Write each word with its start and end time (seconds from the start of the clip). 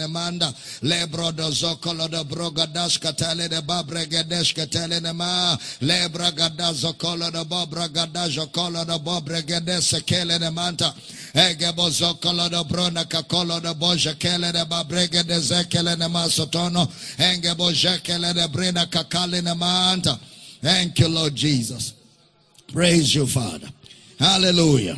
Nemanda 0.00 0.54
lebro 0.82 1.30
do 1.36 1.50
zokolo 1.50 2.08
do 2.10 2.24
brogadash 2.24 2.98
katele 2.98 3.48
de 3.48 3.60
babregedesh 3.60 4.54
katele 4.54 5.00
nema 5.00 5.58
lebra 5.82 6.34
gada 6.34 6.72
zokolo 6.72 7.30
do 7.30 7.44
bobragada 7.44 8.28
zokolo 8.28 8.86
do 8.86 8.98
bobregedesh 8.98 9.92
sekele 9.92 10.38
nemanta 10.38 10.94
egebo 11.34 11.90
zokolo 11.90 12.48
do 12.50 12.64
brona 12.64 13.04
kakolo 13.04 13.60
do 13.60 13.74
boja 13.74 14.14
kele 14.18 14.52
de 14.52 14.64
babregede 14.64 15.38
zekele 15.40 15.96
nema 15.96 16.28
sotono. 16.30 16.88
Engebo 17.18 17.72
jekele 17.72 18.34
de 18.34 18.48
brena 18.48 18.86
kakale 18.86 19.42
thank 20.62 20.98
you 20.98 21.08
Lord 21.08 21.34
Jesus. 21.34 21.94
Praise 22.72 23.14
you 23.14 23.26
Father. 23.26 23.68
Hallelujah 24.18 24.96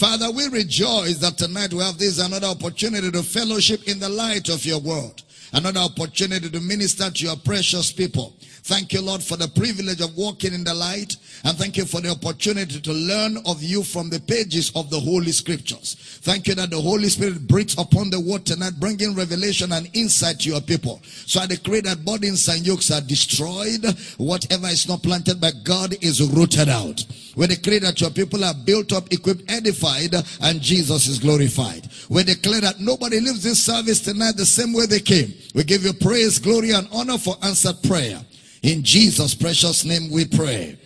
Father, 0.00 0.30
we 0.30 0.46
rejoice 0.48 1.18
that 1.18 1.36
tonight 1.36 1.74
we 1.74 1.80
have 1.80 1.98
this 1.98 2.20
another 2.20 2.46
opportunity 2.46 3.10
to 3.10 3.22
fellowship 3.22 3.86
in 3.86 3.98
the 3.98 4.08
light 4.08 4.48
of 4.48 4.64
your 4.64 4.80
word. 4.80 5.22
Another 5.52 5.80
opportunity 5.80 6.48
to 6.48 6.58
minister 6.58 7.10
to 7.10 7.24
your 7.26 7.36
precious 7.36 7.92
people. 7.92 8.32
Thank 8.62 8.92
you, 8.92 9.00
Lord, 9.00 9.22
for 9.22 9.36
the 9.36 9.48
privilege 9.48 10.00
of 10.00 10.16
walking 10.16 10.52
in 10.52 10.64
the 10.64 10.74
light. 10.74 11.16
And 11.44 11.56
thank 11.56 11.76
you 11.76 11.84
for 11.84 12.00
the 12.00 12.10
opportunity 12.10 12.80
to 12.80 12.92
learn 12.92 13.38
of 13.46 13.62
you 13.62 13.82
from 13.82 14.10
the 14.10 14.20
pages 14.20 14.70
of 14.76 14.90
the 14.90 15.00
Holy 15.00 15.32
Scriptures. 15.32 15.96
Thank 16.22 16.48
you 16.48 16.54
that 16.56 16.70
the 16.70 16.80
Holy 16.80 17.08
Spirit 17.08 17.46
breathes 17.48 17.78
upon 17.78 18.10
the 18.10 18.20
word 18.20 18.44
tonight, 18.44 18.74
bringing 18.78 19.14
revelation 19.14 19.72
and 19.72 19.88
insight 19.94 20.40
to 20.40 20.50
your 20.50 20.60
people. 20.60 21.00
So 21.04 21.40
I 21.40 21.46
decree 21.46 21.80
that 21.80 22.04
burdens 22.04 22.46
and 22.48 22.66
yokes 22.66 22.90
are 22.90 23.00
destroyed. 23.00 23.84
Whatever 24.18 24.68
is 24.68 24.86
not 24.88 25.02
planted 25.02 25.40
by 25.40 25.52
God 25.64 25.96
is 26.02 26.20
rooted 26.22 26.68
out. 26.68 27.04
We 27.36 27.46
decree 27.46 27.78
that 27.78 28.00
your 28.00 28.10
people 28.10 28.44
are 28.44 28.54
built 28.54 28.92
up, 28.92 29.10
equipped, 29.12 29.50
edified, 29.50 30.14
and 30.42 30.60
Jesus 30.60 31.06
is 31.06 31.18
glorified. 31.18 31.88
We 32.08 32.24
declare 32.24 32.60
that 32.60 32.80
nobody 32.80 33.20
leaves 33.20 33.42
this 33.42 33.64
service 33.64 34.00
tonight 34.00 34.36
the 34.36 34.44
same 34.44 34.72
way 34.72 34.86
they 34.86 35.00
came. 35.00 35.32
We 35.54 35.64
give 35.64 35.84
you 35.84 35.92
praise, 35.92 36.38
glory, 36.38 36.72
and 36.72 36.88
honor 36.92 37.18
for 37.18 37.36
answered 37.42 37.82
prayer. 37.82 38.20
In 38.62 38.82
Jesus' 38.82 39.34
precious 39.34 39.84
name 39.84 40.10
we 40.10 40.26
pray. 40.26 40.78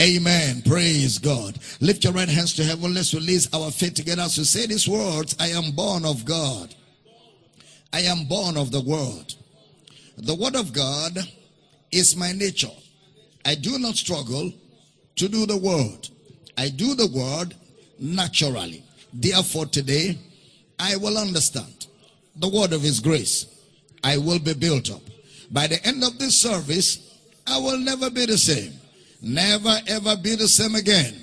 Amen. 0.00 0.60
Praise 0.62 1.18
God. 1.18 1.58
Lift 1.80 2.04
your 2.04 2.12
right 2.12 2.28
hands 2.28 2.52
to 2.54 2.64
heaven. 2.64 2.94
Let's 2.94 3.14
release 3.14 3.48
our 3.54 3.70
faith 3.70 3.94
together 3.94 4.22
as 4.22 4.36
we 4.36 4.44
say 4.44 4.66
these 4.66 4.88
words. 4.88 5.36
I 5.38 5.48
am 5.48 5.70
born 5.72 6.04
of 6.04 6.24
God. 6.24 6.74
I 7.92 8.00
am 8.00 8.24
born 8.24 8.56
of 8.56 8.72
the 8.72 8.80
word. 8.80 9.34
The 10.18 10.34
word 10.34 10.56
of 10.56 10.72
God 10.72 11.16
is 11.92 12.16
my 12.16 12.32
nature. 12.32 12.74
I 13.44 13.54
do 13.54 13.78
not 13.78 13.94
struggle 13.94 14.52
to 15.16 15.28
do 15.28 15.46
the 15.46 15.56
word. 15.56 16.08
I 16.58 16.70
do 16.70 16.94
the 16.94 17.06
word 17.06 17.54
naturally. 17.98 18.82
Therefore 19.12 19.66
today, 19.66 20.18
I 20.78 20.96
will 20.96 21.16
understand 21.16 21.86
the 22.36 22.48
word 22.48 22.72
of 22.72 22.82
his 22.82 23.00
grace. 23.00 23.46
I 24.02 24.18
will 24.18 24.40
be 24.40 24.54
built 24.54 24.90
up. 24.90 25.02
By 25.50 25.68
the 25.68 25.84
end 25.86 26.02
of 26.02 26.18
this 26.18 26.40
service, 26.40 27.13
I 27.46 27.58
will 27.58 27.78
never 27.78 28.10
be 28.10 28.26
the 28.26 28.38
same. 28.38 28.72
Never 29.22 29.76
ever 29.86 30.16
be 30.16 30.34
the 30.34 30.48
same 30.48 30.74
again. 30.74 31.14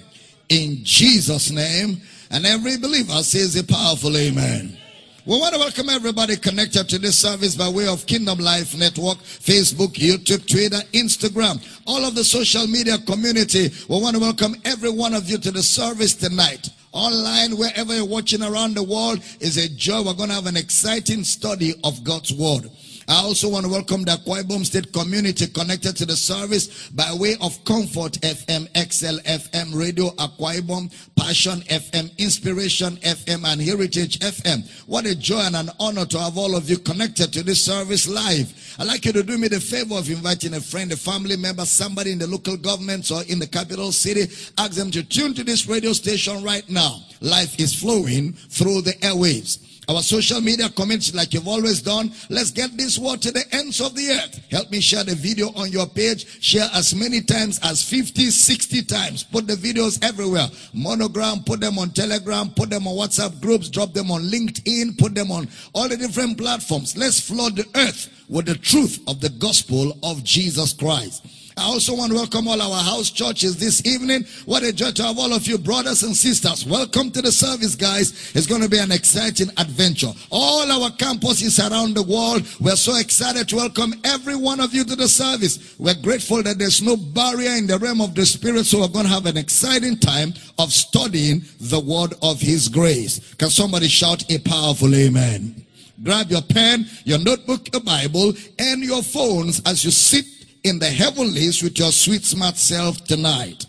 In 0.50 0.84
Jesus' 0.84 1.52
name. 1.52 2.02
And 2.30 2.46
every 2.46 2.78
believer 2.78 3.22
says 3.24 3.56
a 3.58 3.64
powerful 3.64 4.16
amen. 4.16 4.78
We 5.26 5.38
want 5.38 5.54
to 5.54 5.60
welcome 5.60 5.90
everybody 5.90 6.36
connected 6.36 6.90
to 6.90 6.98
this 6.98 7.20
service 7.20 7.56
by 7.56 7.70
way 7.70 7.88
of 7.88 8.08
Kingdom 8.08 8.40
Life 8.40 8.76
Network, 8.76 9.20
Facebook, 9.20 9.94
YouTube, 9.94 10.48
Twitter, 10.50 10.80
Instagram, 10.94 11.64
all 11.86 12.04
of 12.06 12.16
the 12.16 12.24
social 12.24 12.66
media 12.66 12.98
community. 13.00 13.70
We 13.88 14.02
want 14.02 14.16
to 14.16 14.20
welcome 14.20 14.56
every 14.66 14.90
one 14.90 15.14
of 15.14 15.30
you 15.30 15.38
to 15.38 15.52
the 15.52 15.62
service 15.62 16.16
tonight. 16.16 16.70
Online, 16.92 17.56
wherever 17.56 17.96
you're 17.96 18.06
watching 18.06 18.42
around 18.42 18.76
the 18.76 18.84
world, 18.84 19.20
is 19.40 19.58
a 19.58 19.70
joy. 19.70 20.02
We're 20.02 20.14
going 20.14 20.30
to 20.30 20.36
have 20.36 20.48
an 20.48 20.58
exciting 20.58 21.24
study 21.24 21.76
of 21.84 22.04
God's 22.04 22.34
Word. 22.34 22.72
I 23.08 23.16
also 23.24 23.50
want 23.50 23.66
to 23.66 23.72
welcome 23.72 24.04
the 24.04 24.12
Akwa 24.12 24.42
Ibom 24.44 24.66
State 24.66 24.94
community 24.94 25.48
connected 25.48 25.96
to 25.98 26.06
the 26.06 26.16
service 26.16 26.90
by 26.90 27.12
way 27.14 27.36
of 27.42 27.64
Comfort 27.66 28.14
FM, 28.22 28.68
XL 28.92 29.20
FM, 29.28 29.74
Radio 29.78 30.10
Akwa 30.12 30.60
Ibom, 30.60 30.92
Passion 31.16 31.62
FM, 31.62 32.16
Inspiration 32.18 32.98
FM, 32.98 33.44
and 33.46 33.62
Heritage 33.62 34.20
FM. 34.20 34.70
What 34.88 35.06
a 35.06 35.16
joy 35.16 35.40
and 35.42 35.56
an 35.56 35.70
honor 35.80 36.06
to 36.06 36.20
have 36.20 36.38
all 36.38 36.56
of 36.56 36.70
you 36.70 36.78
connected 36.78 37.34
to 37.34 37.44
this 37.44 37.64
service 37.64 38.08
live. 38.08 38.54
I'd 38.80 38.88
like 38.88 39.06
you 39.06 39.14
to 39.14 39.24
do 39.24 39.38
me 39.38 39.48
the 39.48 39.60
favor 39.60 39.96
of 39.96 40.10
inviting 40.10 40.54
a 40.54 40.62
friend, 40.62 40.92
a 40.92 40.98
family 40.98 41.38
member, 41.38 41.66
somebody 41.66 42.12
in 42.12 42.20
the 42.20 42.28
local 42.28 42.58
government 42.58 43.10
or 43.12 43.24
in 43.28 43.40
the 43.40 43.48
capital 43.48 43.92
city. 43.92 44.32
Ask 44.58 44.74
them 44.74 44.92
to 44.92 45.04
tune 45.04 45.34
to 45.36 45.44
this 45.44 45.68
radio 45.68 45.94
station 45.94 46.44
right 46.44 46.68
now. 46.70 47.00
Life 47.22 47.60
is 47.60 47.74
flowing 47.74 48.34
through 48.34 48.82
the 48.82 48.94
airwaves 49.02 49.71
our 49.90 50.02
social 50.02 50.40
media 50.42 50.70
comments 50.70 51.14
like 51.14 51.34
you've 51.34 51.48
always 51.48 51.82
done. 51.82 52.12
Let's 52.30 52.52
get 52.52 52.78
this 52.78 52.98
word 52.98 53.22
to 53.24 53.32
the 53.32 53.44
ends 53.52 53.82
of 53.82 53.96
the 53.96 54.12
earth. 54.12 54.40
Help 54.52 54.72
me 54.72 54.80
share 54.80 55.04
the 55.04 55.16
video 55.16 55.48
on 55.56 55.72
your 55.72 55.88
page. 55.88 56.42
Share 56.42 56.70
as 56.74 56.94
many 56.94 57.22
times 57.22 57.60
as 57.64 57.82
50, 57.84 58.30
60 58.30 58.84
times. 58.84 59.24
Put 59.24 59.48
the 59.48 59.56
videos 59.56 60.04
everywhere. 60.04 60.48
Monogram, 60.74 61.44
put 61.44 61.60
them 61.60 61.80
on 61.80 61.90
Telegram, 61.90 62.50
put 62.52 62.70
them 62.70 62.88
on 62.88 62.96
WhatsApp 62.96 63.42
groups, 63.42 63.70
drop 63.70 63.94
them 63.94 64.12
on 64.12 64.22
LinkedIn, 64.24 64.98
put 64.98 65.16
them 65.16 65.32
on 65.32 65.48
all 65.74 65.90
the 65.90 65.98
different 65.98 66.38
platforms. 66.38 66.96
Let's 66.96 67.20
flood 67.20 67.56
the 67.56 67.68
earth 67.76 68.26
with 68.30 68.46
the 68.46 68.56
truth 68.56 69.00
of 69.08 69.20
the 69.20 69.30
gospel 69.30 69.98
of 70.04 70.24
Jesus 70.24 70.74
Christ. 70.74 71.26
I 71.58 71.64
also 71.64 71.96
want 71.96 72.12
to 72.12 72.18
welcome 72.18 72.48
all 72.48 72.62
our 72.62 72.84
house 72.84 73.10
churches 73.10 73.58
this 73.58 73.86
evening. 73.86 74.26
What 74.46 74.64
a 74.64 74.72
joy 74.72 74.92
to 74.92 75.04
have 75.04 75.20
all 75.20 75.34
of 75.34 75.48
you 75.48 75.58
brothers 75.58 76.04
and 76.04 76.16
sisters. 76.16 76.66
Welcome 76.66 77.12
to 77.12 77.22
the 77.22 77.32
service, 77.32 77.76
guys. 77.76 78.32
It's 78.36 78.48
going 78.48 78.62
to 78.62 78.70
be 78.70 78.80
an 78.80 78.92
exciting 78.92 79.50
adventure. 79.58 80.12
All 80.30 80.72
our 80.72 80.90
campuses 80.92 81.60
around 81.60 81.96
the 81.96 82.04
world, 82.04 82.48
we're 82.62 82.76
so 82.76 82.98
excited 82.98 83.50
to 83.50 83.58
welcome 83.58 83.94
every 84.06 84.36
one 84.36 84.60
of 84.62 84.74
you 84.74 84.84
to 84.86 84.96
the 84.96 85.08
service. 85.08 85.76
We're 85.78 86.02
grateful 86.02 86.42
that 86.44 86.58
there's 86.58 86.82
no 86.82 86.96
barrier 86.96 87.52
in 87.52 87.68
the 87.68 87.78
realm 87.80 88.02
of 88.02 88.16
the 88.16 88.26
spirit, 88.26 88.66
so 88.66 88.80
we're 88.80 88.88
going 88.88 89.06
to 89.06 89.12
have 89.12 89.26
an 89.26 89.38
exciting 89.38 89.98
time 89.98 90.34
of 90.58 90.72
studying 90.72 91.42
the 91.60 91.80
word 91.80 92.14
of 92.22 92.40
his 92.40 92.70
grace. 92.70 93.34
Can 93.36 93.50
somebody 93.50 93.88
shout 93.88 94.24
a 94.32 94.40
powerful 94.40 94.94
amen? 94.96 95.66
Grab 96.04 96.32
your 96.32 96.42
pen, 96.42 96.88
your 97.04 97.20
notebook, 97.20 97.72
your 97.74 97.82
Bible, 97.84 98.34
and 98.58 98.84
your 98.84 99.04
phones 99.04 99.62
as 99.66 99.86
you 99.86 99.92
sit 99.92 100.26
in 100.64 100.80
the 100.80 100.90
heavenlies 100.90 101.64
with 101.64 101.78
your 101.80 101.92
sweet 101.92 102.24
smart 102.24 102.58
self 102.58 103.04
tonight. 103.06 103.66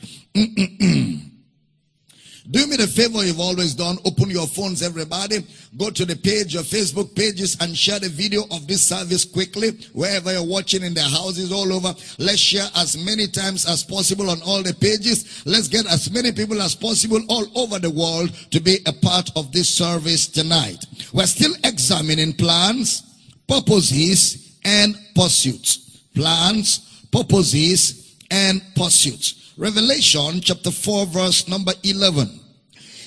Do 2.50 2.66
me 2.66 2.76
the 2.76 2.88
favor 2.88 3.24
you've 3.24 3.40
always 3.40 3.74
done. 3.74 3.98
Open 4.04 4.28
your 4.28 4.46
phones, 4.48 4.82
everybody. 4.82 5.46
Go 5.78 5.90
to 5.90 6.04
the 6.04 6.16
page, 6.16 6.54
your 6.54 6.64
Facebook 6.64 7.14
pages, 7.14 7.56
and 7.60 7.76
share 7.76 8.00
the 8.00 8.08
video 8.08 8.42
of 8.50 8.66
this 8.66 8.82
service 8.82 9.24
quickly. 9.24 9.70
Wherever 9.92 10.32
you're 10.32 10.44
watching 10.44 10.82
in 10.82 10.92
the 10.92 11.02
houses 11.02 11.52
all 11.52 11.72
over. 11.72 11.94
Let's 12.18 12.40
share 12.40 12.66
as 12.76 13.02
many 13.02 13.28
times 13.28 13.64
as 13.66 13.84
possible 13.84 14.28
on 14.28 14.42
all 14.42 14.62
the 14.62 14.74
pages. 14.74 15.42
Let's 15.46 15.68
get 15.68 15.86
as 15.86 16.10
many 16.10 16.32
people 16.32 16.60
as 16.60 16.74
possible 16.74 17.20
all 17.28 17.46
over 17.56 17.78
the 17.78 17.90
world 17.90 18.34
to 18.50 18.60
be 18.60 18.78
a 18.86 18.92
part 18.92 19.30
of 19.36 19.52
this 19.52 19.68
service 19.68 20.26
tonight. 20.26 20.84
We're 21.12 21.26
still 21.26 21.54
examining 21.64 22.32
plans, 22.34 23.02
purposes, 23.46 24.58
and 24.64 24.96
pursuits 25.14 25.91
plans, 26.14 27.06
purposes, 27.10 28.16
and 28.30 28.62
pursuits. 28.74 29.54
Revelation 29.56 30.40
chapter 30.40 30.70
4 30.70 31.06
verse 31.06 31.48
number 31.48 31.72
11. 31.82 32.40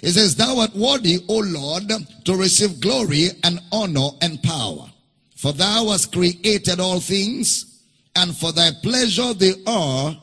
It 0.03 0.11
says, 0.11 0.35
Thou 0.35 0.59
art 0.59 0.75
worthy, 0.75 1.19
O 1.27 1.39
Lord, 1.39 1.91
to 2.25 2.35
receive 2.35 2.79
glory 2.79 3.29
and 3.43 3.59
honor 3.71 4.09
and 4.21 4.41
power. 4.43 4.85
For 5.35 5.51
thou 5.51 5.89
hast 5.89 6.11
created 6.11 6.79
all 6.79 6.99
things, 6.99 7.81
and 8.15 8.35
for 8.35 8.51
thy 8.51 8.69
pleasure 8.83 9.33
they 9.33 9.53
are 9.65 10.15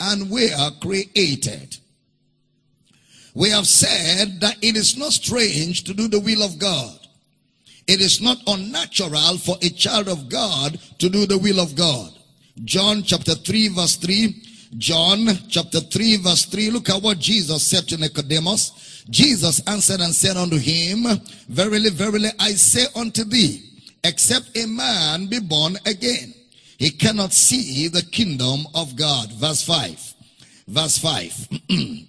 and 0.00 0.30
were 0.30 0.70
created. 0.80 1.76
We 3.34 3.50
have 3.50 3.68
said 3.68 4.40
that 4.40 4.56
it 4.62 4.76
is 4.76 4.96
not 4.96 5.12
strange 5.12 5.84
to 5.84 5.94
do 5.94 6.08
the 6.08 6.20
will 6.20 6.42
of 6.42 6.58
God. 6.58 6.98
It 7.86 8.00
is 8.00 8.20
not 8.20 8.38
unnatural 8.46 9.38
for 9.38 9.56
a 9.62 9.70
child 9.70 10.08
of 10.08 10.28
God 10.28 10.80
to 10.98 11.08
do 11.08 11.26
the 11.26 11.38
will 11.38 11.60
of 11.60 11.76
God. 11.76 12.17
John 12.64 13.02
chapter 13.02 13.34
3 13.34 13.68
verse 13.68 13.96
3. 13.96 14.44
John 14.76 15.26
chapter 15.48 15.80
3 15.80 16.16
verse 16.18 16.44
3. 16.46 16.70
Look 16.70 16.88
at 16.90 17.02
what 17.02 17.18
Jesus 17.18 17.66
said 17.66 17.88
to 17.88 17.96
Nicodemus. 17.96 19.04
Jesus 19.10 19.66
answered 19.66 20.00
and 20.00 20.14
said 20.14 20.36
unto 20.36 20.58
him, 20.58 21.06
Verily, 21.48 21.90
verily, 21.90 22.28
I 22.38 22.52
say 22.52 22.86
unto 22.94 23.24
thee, 23.24 23.62
except 24.04 24.56
a 24.56 24.66
man 24.66 25.26
be 25.26 25.40
born 25.40 25.76
again, 25.86 26.34
he 26.78 26.90
cannot 26.90 27.32
see 27.32 27.88
the 27.88 28.02
kingdom 28.02 28.66
of 28.74 28.96
God. 28.96 29.32
Verse 29.32 29.62
5. 29.62 30.14
Verse 30.68 30.98
5. 30.98 31.48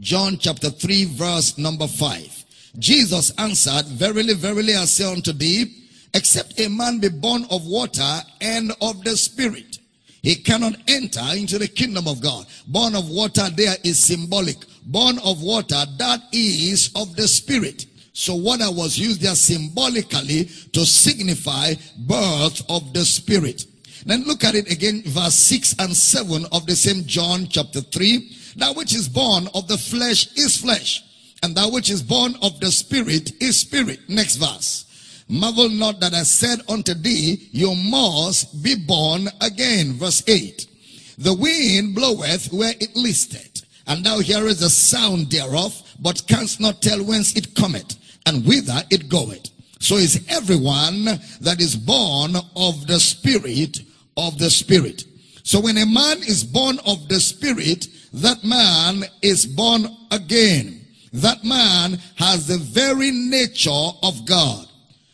John 0.00 0.36
chapter 0.38 0.70
3 0.70 1.04
verse 1.04 1.58
number 1.58 1.86
5. 1.86 2.44
Jesus 2.78 3.30
answered, 3.38 3.86
Verily, 3.86 4.34
verily, 4.34 4.74
I 4.74 4.86
say 4.86 5.10
unto 5.10 5.32
thee, 5.32 5.81
Except 6.14 6.60
a 6.60 6.68
man 6.68 6.98
be 6.98 7.08
born 7.08 7.46
of 7.50 7.66
water 7.66 8.20
and 8.40 8.72
of 8.80 9.02
the 9.02 9.16
Spirit, 9.16 9.78
he 10.22 10.36
cannot 10.36 10.76
enter 10.88 11.24
into 11.34 11.58
the 11.58 11.68
kingdom 11.68 12.06
of 12.06 12.20
God. 12.20 12.46
Born 12.68 12.94
of 12.94 13.08
water 13.08 13.48
there 13.56 13.74
is 13.82 13.98
symbolic. 13.98 14.56
Born 14.86 15.18
of 15.20 15.42
water, 15.42 15.84
that 15.98 16.20
is 16.32 16.90
of 16.94 17.16
the 17.16 17.26
Spirit. 17.26 17.86
So 18.12 18.34
water 18.34 18.70
was 18.70 18.98
used 18.98 19.20
there 19.20 19.34
symbolically 19.34 20.44
to 20.72 20.84
signify 20.84 21.74
birth 21.98 22.62
of 22.68 22.92
the 22.92 23.04
Spirit. 23.04 23.64
Then 24.04 24.24
look 24.24 24.44
at 24.44 24.54
it 24.54 24.70
again, 24.70 25.02
verse 25.06 25.34
6 25.34 25.76
and 25.78 25.96
7 25.96 26.46
of 26.52 26.66
the 26.66 26.76
same 26.76 27.04
John 27.04 27.46
chapter 27.48 27.80
3. 27.80 28.36
That 28.56 28.76
which 28.76 28.94
is 28.94 29.08
born 29.08 29.48
of 29.54 29.66
the 29.68 29.78
flesh 29.78 30.36
is 30.36 30.56
flesh, 30.56 31.02
and 31.42 31.56
that 31.56 31.72
which 31.72 31.90
is 31.90 32.02
born 32.02 32.34
of 32.42 32.60
the 32.60 32.70
Spirit 32.70 33.32
is 33.40 33.60
spirit. 33.60 34.00
Next 34.08 34.36
verse. 34.36 34.84
Marvel 35.32 35.70
not 35.70 35.98
that 36.00 36.12
I 36.12 36.24
said 36.24 36.60
unto 36.68 36.92
thee, 36.92 37.48
you 37.52 37.74
must 37.74 38.62
be 38.62 38.74
born 38.74 39.28
again. 39.40 39.94
Verse 39.94 40.22
8. 40.28 40.66
The 41.16 41.32
wind 41.32 41.94
bloweth 41.94 42.52
where 42.52 42.74
it 42.78 42.94
listeth, 42.94 43.62
and 43.86 44.04
thou 44.04 44.18
hearest 44.18 44.60
the 44.60 44.68
sound 44.68 45.30
thereof, 45.30 45.74
but 45.98 46.26
canst 46.28 46.60
not 46.60 46.82
tell 46.82 47.02
whence 47.02 47.34
it 47.34 47.54
cometh, 47.54 47.96
and 48.26 48.44
whither 48.44 48.82
it 48.90 49.08
goeth. 49.08 49.48
So 49.78 49.96
is 49.96 50.22
everyone 50.28 51.06
that 51.40 51.62
is 51.62 51.76
born 51.76 52.36
of 52.54 52.86
the 52.86 53.00
Spirit 53.00 53.80
of 54.18 54.38
the 54.38 54.50
Spirit. 54.50 55.04
So 55.44 55.60
when 55.60 55.78
a 55.78 55.86
man 55.86 56.18
is 56.18 56.44
born 56.44 56.78
of 56.84 57.08
the 57.08 57.20
Spirit, 57.20 57.88
that 58.12 58.44
man 58.44 59.04
is 59.22 59.46
born 59.46 59.86
again. 60.10 60.84
That 61.14 61.42
man 61.42 61.98
has 62.16 62.48
the 62.48 62.58
very 62.58 63.10
nature 63.10 63.88
of 64.02 64.26
God. 64.26 64.68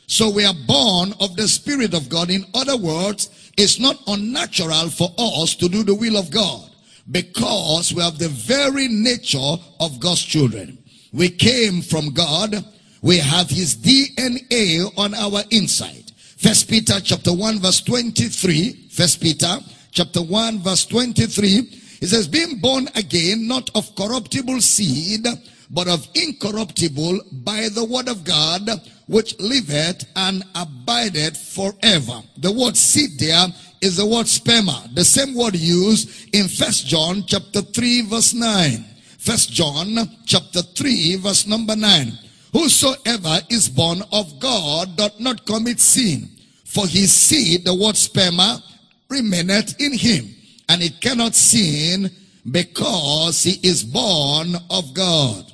So 0.08 0.30
we 0.30 0.44
are 0.44 0.54
born 0.66 1.12
of 1.20 1.36
the 1.36 1.46
Spirit 1.46 1.92
of 1.92 2.08
God. 2.08 2.30
In 2.30 2.44
other 2.54 2.76
words, 2.76 3.50
it's 3.58 3.78
not 3.78 4.02
unnatural 4.06 4.88
for 4.88 5.12
us 5.18 5.54
to 5.56 5.68
do 5.68 5.84
the 5.84 5.94
will 5.94 6.16
of 6.16 6.30
God 6.30 6.70
because 7.10 7.92
we 7.92 8.02
have 8.02 8.18
the 8.18 8.28
very 8.28 8.88
nature 8.88 9.56
of 9.80 10.00
God's 10.00 10.24
children. 10.24 10.78
We 11.12 11.28
came 11.28 11.82
from 11.82 12.14
God. 12.14 12.56
We 13.02 13.18
have 13.18 13.50
his 13.50 13.76
DNA 13.76 14.90
on 14.96 15.14
our 15.14 15.42
inside. 15.50 16.10
First 16.38 16.68
Peter 16.68 17.00
chapter 17.00 17.32
1 17.32 17.60
verse 17.60 17.82
23. 17.82 18.88
First 18.90 19.20
Peter 19.20 19.58
chapter 19.92 20.22
1 20.22 20.60
verse 20.60 20.86
23 20.86 21.84
it 22.00 22.06
says, 22.06 22.28
being 22.28 22.60
born 22.60 22.88
again, 22.94 23.48
not 23.48 23.70
of 23.74 23.94
corruptible 23.96 24.60
seed, 24.60 25.26
but 25.70 25.88
of 25.88 26.06
incorruptible 26.14 27.20
by 27.44 27.68
the 27.68 27.84
word 27.84 28.08
of 28.08 28.24
God, 28.24 28.68
which 29.06 29.38
liveth 29.38 30.04
and 30.16 30.44
abideth 30.54 31.36
forever. 31.36 32.22
The 32.38 32.52
word 32.52 32.76
seed 32.76 33.18
there 33.18 33.46
is 33.80 33.96
the 33.96 34.06
word 34.06 34.26
sperma, 34.26 34.94
the 34.94 35.04
same 35.04 35.34
word 35.34 35.56
used 35.56 36.34
in 36.34 36.48
First 36.48 36.86
John 36.86 37.24
chapter 37.26 37.60
3 37.60 38.02
verse 38.02 38.34
9. 38.34 38.84
First 39.18 39.52
John 39.52 39.96
chapter 40.26 40.62
3 40.62 41.16
verse 41.16 41.46
number 41.46 41.76
9. 41.76 42.12
Whosoever 42.52 43.40
is 43.50 43.68
born 43.68 44.02
of 44.10 44.40
God 44.40 44.96
doth 44.96 45.20
not 45.20 45.44
commit 45.44 45.80
sin, 45.80 46.28
for 46.64 46.86
his 46.86 47.12
seed, 47.12 47.64
the 47.64 47.74
word 47.74 47.94
sperma, 47.94 48.62
remaineth 49.10 49.78
in 49.80 49.96
him 49.96 50.34
and 50.68 50.82
he 50.82 50.90
cannot 50.90 51.34
sin 51.34 52.10
because 52.50 53.42
he 53.42 53.58
is 53.66 53.82
born 53.84 54.54
of 54.70 54.94
God. 54.94 55.52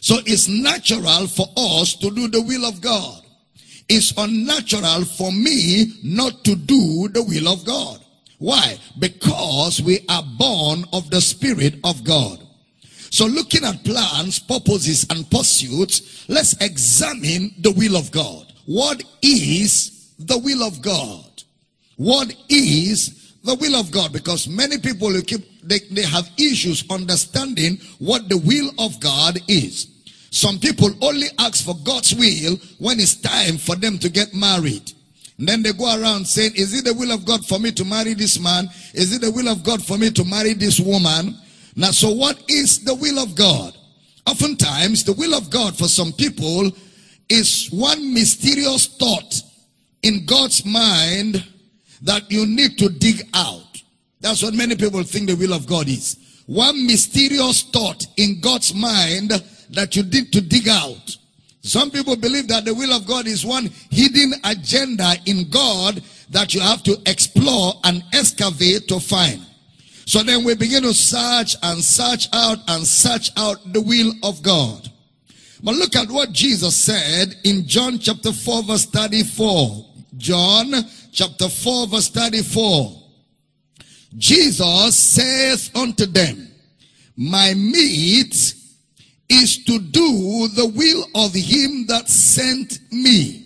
So 0.00 0.18
it's 0.26 0.48
natural 0.48 1.26
for 1.26 1.46
us 1.56 1.94
to 1.96 2.10
do 2.10 2.28
the 2.28 2.42
will 2.42 2.64
of 2.64 2.80
God. 2.80 3.22
It's 3.88 4.12
unnatural 4.16 5.04
for 5.04 5.32
me 5.32 5.92
not 6.04 6.44
to 6.44 6.54
do 6.54 7.08
the 7.08 7.22
will 7.22 7.48
of 7.48 7.64
God. 7.64 8.00
Why? 8.38 8.78
Because 8.98 9.82
we 9.82 10.04
are 10.08 10.22
born 10.38 10.84
of 10.92 11.10
the 11.10 11.20
Spirit 11.20 11.76
of 11.84 12.04
God. 12.04 12.38
So 13.10 13.26
looking 13.26 13.64
at 13.64 13.84
plans, 13.84 14.38
purposes, 14.38 15.06
and 15.10 15.28
pursuits, 15.30 16.28
let's 16.28 16.52
examine 16.60 17.54
the 17.58 17.72
will 17.72 17.96
of 17.96 18.12
God. 18.12 18.52
What 18.66 19.02
is 19.22 20.14
the 20.18 20.38
will 20.38 20.62
of 20.62 20.82
God? 20.82 21.42
What 21.96 22.34
is 22.48 23.34
the 23.42 23.54
will 23.54 23.76
of 23.76 23.90
God 23.90 24.12
because 24.12 24.46
many 24.46 24.78
people 24.78 25.08
will 25.08 25.22
keep, 25.22 25.57
they, 25.68 25.78
they 25.90 26.02
have 26.02 26.30
issues 26.38 26.84
understanding 26.90 27.78
what 27.98 28.28
the 28.28 28.38
will 28.38 28.70
of 28.78 28.98
God 29.00 29.38
is. 29.48 29.88
Some 30.30 30.58
people 30.58 30.90
only 31.00 31.28
ask 31.38 31.64
for 31.64 31.74
God's 31.84 32.14
will 32.14 32.56
when 32.78 33.00
it's 33.00 33.16
time 33.16 33.56
for 33.56 33.76
them 33.76 33.98
to 33.98 34.08
get 34.08 34.34
married. 34.34 34.92
And 35.38 35.48
then 35.48 35.62
they 35.62 35.72
go 35.72 35.86
around 35.86 36.26
saying, 36.26 36.52
is 36.56 36.76
it 36.76 36.84
the 36.84 36.94
will 36.94 37.12
of 37.12 37.24
God 37.24 37.46
for 37.46 37.58
me 37.58 37.70
to 37.72 37.84
marry 37.84 38.14
this 38.14 38.40
man? 38.40 38.68
Is 38.92 39.14
it 39.14 39.20
the 39.20 39.30
will 39.30 39.48
of 39.48 39.62
God 39.62 39.84
for 39.84 39.96
me 39.96 40.10
to 40.10 40.24
marry 40.24 40.52
this 40.52 40.80
woman? 40.80 41.36
Now, 41.76 41.92
so 41.92 42.10
what 42.10 42.42
is 42.48 42.84
the 42.84 42.94
will 42.94 43.20
of 43.20 43.36
God? 43.36 43.76
Oftentimes, 44.26 45.04
the 45.04 45.12
will 45.12 45.34
of 45.34 45.48
God 45.48 45.78
for 45.78 45.88
some 45.88 46.12
people 46.12 46.70
is 47.28 47.68
one 47.70 48.12
mysterious 48.12 48.86
thought 48.86 49.42
in 50.02 50.26
God's 50.26 50.64
mind 50.66 51.44
that 52.02 52.30
you 52.30 52.46
need 52.46 52.78
to 52.78 52.88
dig 52.88 53.22
out. 53.32 53.67
That's 54.20 54.42
what 54.42 54.54
many 54.54 54.76
people 54.76 55.02
think 55.02 55.28
the 55.28 55.36
will 55.36 55.52
of 55.52 55.66
God 55.66 55.88
is. 55.88 56.16
One 56.46 56.86
mysterious 56.86 57.62
thought 57.62 58.06
in 58.16 58.40
God's 58.40 58.74
mind 58.74 59.30
that 59.70 59.94
you 59.94 60.02
need 60.02 60.32
to 60.32 60.40
dig 60.40 60.68
out. 60.68 61.16
Some 61.60 61.90
people 61.90 62.16
believe 62.16 62.48
that 62.48 62.64
the 62.64 62.74
will 62.74 62.92
of 62.92 63.06
God 63.06 63.26
is 63.26 63.44
one 63.44 63.70
hidden 63.90 64.32
agenda 64.44 65.14
in 65.26 65.50
God 65.50 66.02
that 66.30 66.54
you 66.54 66.60
have 66.60 66.82
to 66.84 66.96
explore 67.06 67.74
and 67.84 68.02
excavate 68.12 68.88
to 68.88 69.00
find. 69.00 69.44
So 70.06 70.22
then 70.22 70.44
we 70.44 70.54
begin 70.54 70.84
to 70.84 70.94
search 70.94 71.56
and 71.62 71.82
search 71.82 72.28
out 72.32 72.58
and 72.68 72.86
search 72.86 73.30
out 73.36 73.58
the 73.72 73.82
will 73.82 74.12
of 74.22 74.42
God. 74.42 74.90
But 75.62 75.74
look 75.74 75.96
at 75.96 76.08
what 76.08 76.32
Jesus 76.32 76.74
said 76.74 77.34
in 77.44 77.66
John 77.66 77.98
chapter 77.98 78.32
4 78.32 78.62
verse 78.62 78.86
34. 78.86 79.84
John 80.16 80.72
chapter 81.12 81.48
4 81.48 81.88
verse 81.88 82.08
34. 82.08 82.97
Jesus 84.16 84.96
says 84.96 85.70
unto 85.74 86.06
them, 86.06 86.48
my 87.16 87.52
meat 87.54 88.54
is 89.28 89.64
to 89.64 89.78
do 89.78 90.48
the 90.48 90.66
will 90.74 91.04
of 91.14 91.34
him 91.34 91.86
that 91.88 92.08
sent 92.08 92.78
me. 92.92 93.44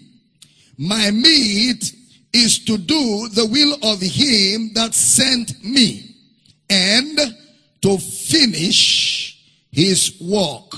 My 0.79 1.11
meat 1.11 1.95
is 2.33 2.65
to 2.67 2.79
do 2.79 3.29
the 3.29 3.47
will 3.47 3.75
of 3.83 4.01
him 4.01 4.73
that 4.75 4.95
sent 4.95 5.65
me 5.65 6.15
and 6.71 7.19
to 7.83 7.99
finish 7.99 9.43
his 9.71 10.21
work 10.21 10.75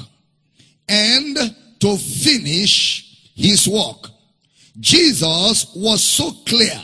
and 0.88 1.36
to 1.80 1.96
finish 1.96 3.30
his 3.34 3.68
work. 3.68 4.10
Jesus 4.80 5.72
was 5.76 6.02
so 6.02 6.32
clear 6.46 6.80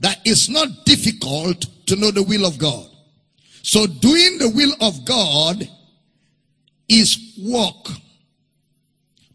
that 0.00 0.20
it's 0.24 0.48
not 0.48 0.68
difficult 0.84 1.66
to 1.90 1.96
know 1.96 2.10
the 2.10 2.22
will 2.22 2.46
of 2.46 2.58
God. 2.58 2.88
So 3.62 3.86
doing 3.86 4.38
the 4.38 4.48
will 4.48 4.72
of 4.80 5.04
God 5.04 5.68
is 6.88 7.38
work. 7.42 7.96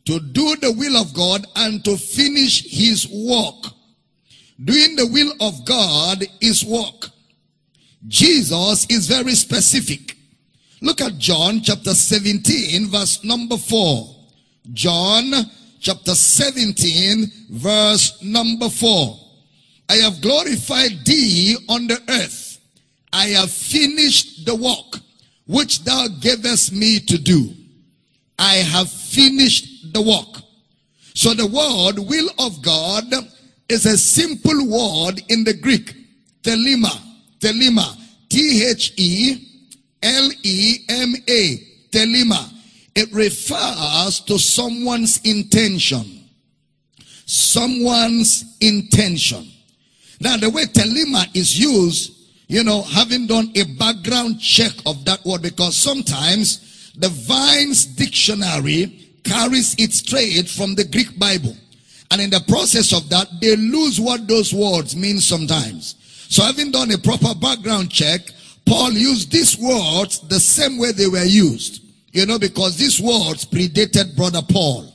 To 0.06 0.20
do 0.20 0.56
the 0.58 0.72
will 0.72 0.98
of 0.98 1.14
God 1.14 1.46
and 1.56 1.84
to 1.86 1.98
finish 1.98 2.64
his 2.64 3.08
work. 3.08 3.74
Doing 4.64 4.96
the 4.96 5.08
will 5.08 5.34
of 5.42 5.66
God 5.66 6.24
is 6.42 6.64
work. 6.66 7.10
Jesus 8.08 8.86
is 8.90 9.08
very 9.08 9.36
specific. 9.36 10.16
Look 10.82 11.02
at 11.02 11.18
John 11.18 11.62
chapter 11.62 11.94
17 11.94 12.88
verse 12.88 13.24
number 13.24 13.58
4. 13.58 14.16
John 14.74 15.32
chapter 15.86 16.16
17, 16.16 17.32
verse 17.52 18.20
number 18.24 18.70
4. 18.70 19.20
I 19.88 19.96
have 19.98 20.20
glorified 20.20 21.06
thee 21.06 21.56
on 21.70 21.86
the 21.86 22.02
earth. 22.10 22.45
I 23.16 23.28
have 23.28 23.50
finished 23.50 24.46
the 24.46 24.54
work 24.54 25.00
which 25.48 25.86
thou 25.86 26.08
gavest 26.20 26.74
me 26.74 27.00
to 27.00 27.18
do. 27.18 27.50
I 28.38 28.56
have 28.56 28.92
finished 28.92 29.94
the 29.94 30.02
work. 30.02 30.44
So 31.14 31.34
the 31.34 31.48
word 31.48 31.98
will 31.98 32.30
of 32.38 32.62
God 32.62 33.06
is 33.70 33.86
a 33.86 33.98
simple 33.98 34.68
word 34.68 35.22
in 35.30 35.46
the 35.46 35.54
Greek. 35.54 35.96
Thelema. 36.44 36.92
Thelema. 37.40 37.98
T-H-E-L-E-M-A. 38.28 39.42
Thelema. 41.92 42.54
It 42.96 43.14
refers 43.14 44.20
to 44.20 44.38
someone's 44.38 45.22
intention. 45.24 46.28
Someone's 47.26 48.58
intention. 48.60 49.48
Now, 50.20 50.36
the 50.36 50.50
way 50.50 50.66
thelema 50.66 51.34
is 51.34 51.58
used, 51.58 52.15
you 52.48 52.64
know, 52.64 52.82
having 52.84 53.28
done 53.28 53.52
a 53.56 53.64
background 53.64 54.40
check 54.40 54.72
of 54.86 55.04
that 55.06 55.24
word, 55.26 55.42
because 55.42 55.76
sometimes 55.76 56.94
the 56.98 57.10
Vine's 57.10 57.86
dictionary 57.86 59.10
carries 59.24 59.76
its 59.78 60.02
trade 60.02 60.50
from 60.50 60.76
the 60.76 60.86
Greek 60.86 61.18
Bible. 61.18 61.56
And 62.12 62.22
in 62.22 62.30
the 62.30 62.44
process 62.48 62.94
of 62.94 63.10
that, 63.10 63.28
they 63.42 63.56
lose 63.56 64.00
what 64.00 64.28
those 64.28 64.54
words 64.54 64.96
mean 64.96 65.20
sometimes. 65.20 65.96
So 66.30 66.44
having 66.44 66.72
done 66.72 66.92
a 66.92 66.98
proper 66.98 67.34
background 67.34 67.92
check, 67.92 68.22
Paul 68.66 68.92
used 68.92 69.32
these 69.32 69.58
words 69.58 70.20
the 70.28 70.40
same 70.40 70.78
way 70.78 70.92
they 70.92 71.08
were 71.08 71.26
used. 71.26 71.82
You 72.12 72.26
know, 72.26 72.40
because 72.40 72.78
these 72.78 73.02
words 73.02 73.46
predated 73.46 74.16
brother 74.16 74.42
Paul. 74.50 74.94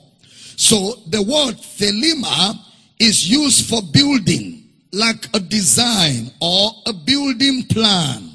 So 0.55 0.95
the 1.07 1.21
word 1.21 1.55
thelema 1.55 2.57
is 2.99 3.29
used 3.29 3.69
for 3.69 3.81
building, 3.81 4.60
like 4.91 5.27
a 5.33 5.39
design 5.39 6.31
or 6.41 6.71
a 6.85 6.93
building 6.93 7.63
plan. 7.63 8.29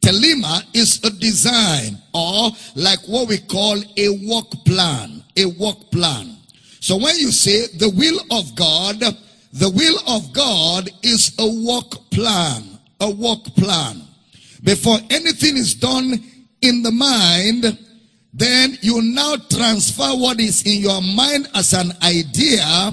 Thelema 0.00 0.64
is 0.74 1.02
a 1.04 1.10
design 1.10 1.98
or 2.14 2.50
like 2.76 3.00
what 3.06 3.28
we 3.28 3.38
call 3.38 3.76
a 3.96 4.08
work 4.26 4.50
plan, 4.64 5.22
a 5.36 5.46
work 5.46 5.90
plan. 5.90 6.36
So 6.80 6.96
when 6.96 7.16
you 7.18 7.30
say 7.30 7.66
the 7.76 7.90
will 7.90 8.20
of 8.30 8.54
God, 8.54 9.00
the 9.52 9.70
will 9.70 9.98
of 10.06 10.32
God 10.32 10.88
is 11.02 11.34
a 11.38 11.46
work 11.66 12.10
plan, 12.10 12.78
a 13.00 13.10
work 13.10 13.44
plan. 13.56 14.02
Before 14.62 14.98
anything 15.10 15.56
is 15.56 15.74
done 15.74 16.22
in 16.62 16.82
the 16.82 16.92
mind, 16.92 17.78
then 18.32 18.78
you 18.80 19.02
now 19.02 19.36
transfer 19.50 20.10
what 20.10 20.38
is 20.40 20.64
in 20.64 20.80
your 20.80 21.02
mind 21.02 21.48
as 21.54 21.72
an 21.72 21.92
idea 22.02 22.92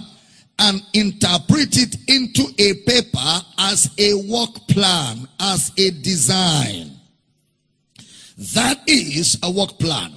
and 0.60 0.82
interpret 0.94 1.78
it 1.78 1.98
into 2.08 2.44
a 2.58 2.74
paper 2.86 3.46
as 3.58 3.90
a 3.98 4.14
work 4.30 4.54
plan, 4.70 5.28
as 5.40 5.72
a 5.78 5.92
design. 6.02 6.92
That 8.54 8.82
is 8.88 9.38
a 9.44 9.52
work 9.52 9.78
plan. 9.80 10.14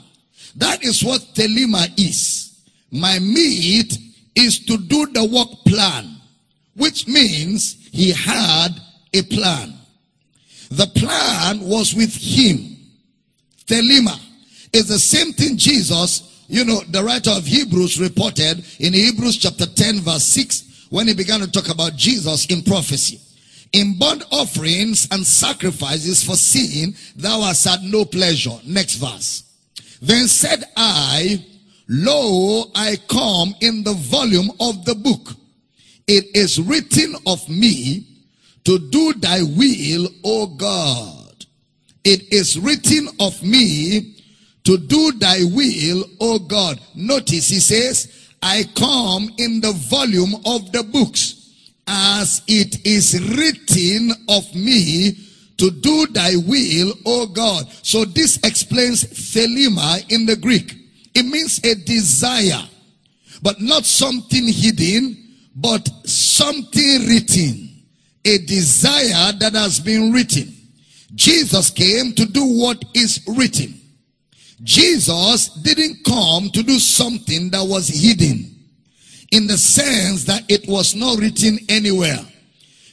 That 0.56 0.84
is 0.84 1.04
what 1.04 1.20
thelema 1.34 1.88
is. 1.98 2.64
My 2.90 3.18
meat 3.18 3.96
is 4.34 4.64
to 4.66 4.76
do 4.78 5.06
the 5.06 5.24
work 5.24 5.48
plan, 5.66 6.16
which 6.76 7.06
means 7.06 7.88
he 7.92 8.12
had 8.12 8.70
a 9.12 9.22
plan. 9.22 9.74
The 10.70 10.86
plan 10.86 11.60
was 11.60 11.94
with 11.94 12.14
him. 12.14 12.76
Thelema 13.66 14.18
is 14.72 14.88
the 14.88 14.98
same 14.98 15.32
thing 15.32 15.56
Jesus, 15.56 16.27
you 16.48 16.64
know, 16.64 16.80
the 16.88 17.04
writer 17.04 17.30
of 17.30 17.46
Hebrews 17.46 18.00
reported 18.00 18.64
in 18.80 18.92
Hebrews 18.94 19.36
chapter 19.36 19.66
10 19.66 20.00
verse 20.00 20.24
6 20.24 20.86
when 20.90 21.06
he 21.06 21.14
began 21.14 21.40
to 21.40 21.50
talk 21.50 21.68
about 21.68 21.94
Jesus 21.94 22.46
in 22.46 22.62
prophecy. 22.62 23.20
In 23.74 23.98
burnt 23.98 24.24
offerings 24.32 25.06
and 25.10 25.26
sacrifices 25.26 26.24
for 26.24 26.36
sin, 26.36 26.94
thou 27.16 27.42
hast 27.42 27.68
had 27.68 27.82
no 27.82 28.06
pleasure. 28.06 28.58
Next 28.64 28.94
verse. 28.94 29.42
Then 30.00 30.26
said 30.26 30.64
I, 30.74 31.44
Lo, 31.86 32.70
I 32.74 32.96
come 33.08 33.54
in 33.60 33.84
the 33.84 33.92
volume 33.92 34.50
of 34.58 34.86
the 34.86 34.94
book. 34.94 35.34
It 36.06 36.34
is 36.34 36.58
written 36.60 37.14
of 37.26 37.46
me 37.50 38.06
to 38.64 38.78
do 38.78 39.12
thy 39.14 39.42
will, 39.42 40.08
O 40.24 40.46
God. 40.46 41.44
It 42.04 42.32
is 42.32 42.58
written 42.58 43.08
of 43.20 43.42
me 43.42 44.17
to 44.68 44.76
do 44.76 45.12
thy 45.12 45.38
will, 45.44 46.04
O 46.20 46.38
God. 46.38 46.78
Notice 46.94 47.48
he 47.48 47.58
says, 47.58 48.28
I 48.42 48.64
come 48.76 49.30
in 49.38 49.62
the 49.62 49.72
volume 49.72 50.34
of 50.44 50.72
the 50.72 50.82
books 50.82 51.54
as 51.86 52.42
it 52.46 52.86
is 52.86 53.18
written 53.34 54.12
of 54.28 54.54
me 54.54 55.16
to 55.56 55.70
do 55.70 56.06
thy 56.08 56.36
will, 56.36 56.92
O 57.06 57.28
God. 57.28 57.66
So 57.80 58.04
this 58.04 58.36
explains 58.44 59.04
thelema 59.04 60.04
in 60.12 60.26
the 60.26 60.36
Greek. 60.36 60.74
It 61.14 61.24
means 61.24 61.64
a 61.64 61.74
desire, 61.74 62.68
but 63.40 63.62
not 63.62 63.86
something 63.86 64.48
hidden, 64.48 65.16
but 65.56 65.88
something 66.06 67.06
written. 67.06 67.84
A 68.26 68.36
desire 68.36 69.32
that 69.32 69.54
has 69.54 69.80
been 69.80 70.12
written. 70.12 70.54
Jesus 71.14 71.70
came 71.70 72.12
to 72.12 72.26
do 72.26 72.44
what 72.44 72.84
is 72.92 73.24
written. 73.26 73.77
Jesus 74.62 75.48
didn't 75.62 76.04
come 76.04 76.50
to 76.50 76.62
do 76.62 76.78
something 76.78 77.50
that 77.50 77.64
was 77.66 77.88
hidden 77.88 78.54
in 79.30 79.46
the 79.46 79.58
sense 79.58 80.24
that 80.24 80.44
it 80.48 80.66
was 80.68 80.94
not 80.94 81.18
written 81.18 81.58
anywhere. 81.68 82.18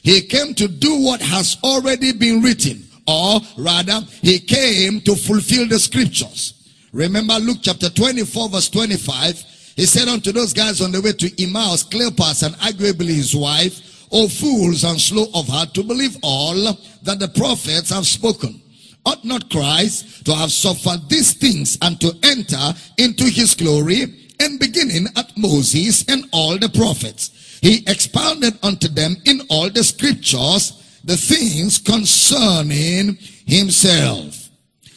He 0.02 0.20
came 0.22 0.54
to 0.54 0.68
do 0.68 1.02
what 1.02 1.20
has 1.20 1.56
already 1.64 2.12
been 2.12 2.40
written, 2.42 2.84
or 3.08 3.40
rather, 3.58 4.00
he 4.22 4.38
came 4.38 5.00
to 5.00 5.16
fulfill 5.16 5.66
the 5.66 5.78
scriptures. 5.78 6.52
Remember 6.92 7.34
Luke 7.34 7.58
chapter 7.62 7.90
24, 7.90 8.48
verse 8.50 8.68
25. 8.68 9.44
He 9.76 9.84
said 9.84 10.08
unto 10.08 10.32
those 10.32 10.52
guys 10.52 10.80
on 10.80 10.92
the 10.92 11.00
way 11.02 11.12
to 11.12 11.42
Emmaus, 11.42 11.84
Cleopas 11.84 12.46
and 12.46 12.54
arguably 12.56 13.14
his 13.14 13.34
wife, 13.34 14.06
O 14.12 14.28
fools 14.28 14.84
and 14.84 15.00
slow 15.00 15.26
of 15.34 15.48
heart 15.48 15.74
to 15.74 15.82
believe 15.82 16.16
all 16.22 16.54
that 17.02 17.18
the 17.18 17.28
prophets 17.28 17.90
have 17.90 18.06
spoken. 18.06 18.62
Ought 19.06 19.24
not 19.24 19.48
Christ 19.48 20.26
to 20.26 20.34
have 20.34 20.52
suffered 20.52 21.08
these 21.08 21.32
things 21.32 21.78
and 21.80 21.98
to 22.00 22.12
enter 22.22 22.74
into 22.98 23.24
his 23.24 23.54
glory? 23.54 24.26
and 24.40 24.58
beginning 24.60 25.06
at 25.16 25.36
Moses 25.36 26.04
and 26.08 26.28
all 26.32 26.58
the 26.58 26.68
prophets. 26.68 27.58
He 27.62 27.82
expounded 27.86 28.58
unto 28.62 28.88
them 28.88 29.16
in 29.24 29.40
all 29.48 29.70
the 29.70 29.84
scriptures 29.84 31.00
the 31.04 31.16
things 31.16 31.78
concerning 31.78 33.16
himself. 33.46 34.48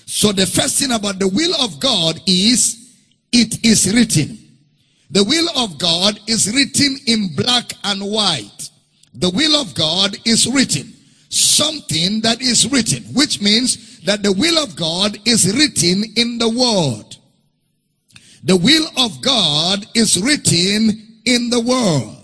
So 0.05 0.31
the 0.31 0.45
first 0.45 0.79
thing 0.79 0.91
about 0.91 1.19
the 1.19 1.27
will 1.27 1.53
of 1.61 1.79
God 1.79 2.19
is 2.25 2.95
it 3.31 3.63
is 3.63 3.93
written. 3.93 4.37
The 5.11 5.23
will 5.23 5.47
of 5.55 5.77
God 5.77 6.19
is 6.27 6.51
written 6.53 6.97
in 7.05 7.35
black 7.35 7.73
and 7.83 8.01
white. 8.01 8.69
The 9.13 9.29
will 9.29 9.59
of 9.59 9.73
God 9.75 10.17
is 10.25 10.47
written. 10.47 10.93
Something 11.29 12.21
that 12.21 12.41
is 12.41 12.71
written, 12.71 13.03
which 13.13 13.39
means 13.41 13.88
that 14.05 14.23
the 14.23 14.31
will 14.31 14.57
of 14.63 14.75
God 14.75 15.17
is 15.25 15.53
written 15.55 16.03
in 16.15 16.37
the 16.37 16.49
word. 16.49 17.15
The 18.43 18.55
will 18.55 18.87
of 18.97 19.21
God 19.21 19.85
is 19.95 20.21
written 20.21 21.21
in 21.25 21.49
the 21.49 21.59
word. 21.59 22.15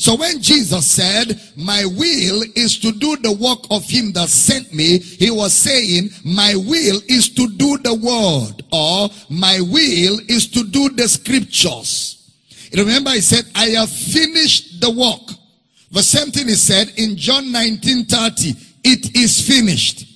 So 0.00 0.14
when 0.14 0.40
Jesus 0.40 0.88
said, 0.88 1.40
my 1.56 1.84
will 1.84 2.44
is 2.54 2.78
to 2.78 2.92
do 2.92 3.16
the 3.16 3.32
work 3.32 3.58
of 3.70 3.84
him 3.84 4.12
that 4.12 4.28
sent 4.28 4.72
me, 4.72 4.98
he 4.98 5.30
was 5.30 5.52
saying, 5.52 6.10
my 6.24 6.54
will 6.54 7.00
is 7.08 7.30
to 7.30 7.48
do 7.48 7.78
the 7.78 7.94
word 7.94 8.62
or 8.72 9.08
my 9.28 9.60
will 9.60 10.20
is 10.28 10.46
to 10.52 10.62
do 10.62 10.90
the 10.90 11.08
scriptures. 11.08 12.14
Remember 12.76 13.10
he 13.10 13.20
said, 13.20 13.44
I 13.56 13.70
have 13.70 13.90
finished 13.90 14.80
the 14.80 14.90
work. 14.90 15.36
The 15.90 16.02
same 16.02 16.30
thing 16.30 16.46
he 16.46 16.54
said 16.54 16.92
in 16.96 17.16
John 17.16 17.50
19, 17.50 18.04
30. 18.04 18.54
It 18.84 19.16
is 19.16 19.40
finished. 19.40 20.06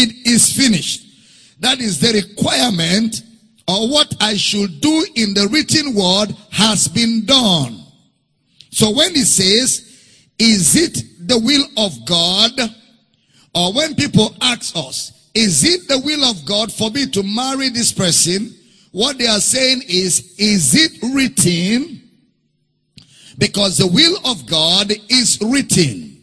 It 0.00 0.28
is 0.28 0.52
finished. 0.52 1.02
That 1.58 1.80
is 1.80 1.98
the 1.98 2.12
requirement 2.12 3.20
or 3.66 3.90
what 3.90 4.14
I 4.20 4.34
should 4.34 4.80
do 4.80 5.06
in 5.16 5.34
the 5.34 5.48
written 5.48 5.92
word 5.92 6.36
has 6.52 6.86
been 6.86 7.26
done. 7.26 7.82
So 8.70 8.92
when 8.92 9.12
he 9.16 9.22
says, 9.24 9.84
is 10.38 10.76
it 10.76 11.02
the 11.26 11.38
will 11.40 11.64
of 11.84 12.06
God? 12.06 12.52
Or 13.56 13.72
when 13.72 13.96
people 13.96 14.36
ask 14.40 14.76
us, 14.76 15.30
is 15.34 15.64
it 15.64 15.88
the 15.88 15.98
will 15.98 16.24
of 16.24 16.46
God 16.46 16.72
for 16.72 16.90
me 16.90 17.06
to 17.10 17.24
marry 17.24 17.68
this 17.68 17.90
person? 17.92 18.54
What 18.92 19.18
they 19.18 19.26
are 19.26 19.40
saying 19.40 19.82
is, 19.88 20.36
is 20.38 20.76
it 20.76 20.92
written? 21.12 22.02
Because 23.36 23.78
the 23.78 23.88
will 23.88 24.16
of 24.24 24.46
God 24.46 24.92
is 25.08 25.38
written. 25.42 26.17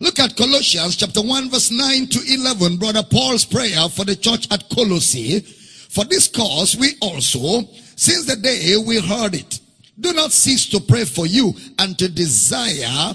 Look 0.00 0.18
at 0.18 0.36
Colossians 0.36 0.96
chapter 0.96 1.22
1 1.22 1.50
verse 1.50 1.70
9 1.70 2.06
to 2.08 2.20
11. 2.34 2.76
Brother 2.76 3.02
Paul's 3.02 3.44
prayer 3.44 3.88
for 3.88 4.04
the 4.04 4.16
church 4.16 4.46
at 4.50 4.68
Colossae 4.68 5.40
for 5.40 6.04
this 6.04 6.28
cause 6.28 6.76
we 6.76 6.92
also, 7.00 7.62
since 7.96 8.26
the 8.26 8.36
day 8.36 8.76
we 8.76 9.00
heard 9.00 9.34
it, 9.34 9.60
do 9.98 10.12
not 10.12 10.30
cease 10.30 10.66
to 10.66 10.80
pray 10.80 11.06
for 11.06 11.26
you 11.26 11.54
and 11.78 11.98
to 11.98 12.08
desire 12.08 13.14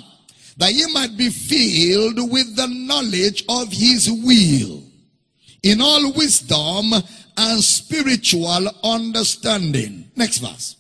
that 0.57 0.73
you 0.73 0.91
might 0.91 1.15
be 1.15 1.29
filled 1.29 2.31
with 2.31 2.55
the 2.55 2.67
knowledge 2.67 3.45
of 3.47 3.71
his 3.71 4.09
will 4.11 4.83
in 5.61 5.79
all 5.79 6.11
wisdom 6.13 6.93
and 7.38 7.63
spiritual 7.63 8.67
understanding. 8.83 10.09
Next 10.15 10.39
verse. 10.39 10.77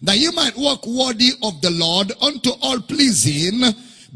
That 0.00 0.18
you 0.18 0.32
might 0.32 0.56
walk 0.56 0.86
worthy 0.86 1.32
of 1.42 1.60
the 1.60 1.70
Lord 1.70 2.12
unto 2.22 2.50
all 2.62 2.80
pleasing, 2.80 3.60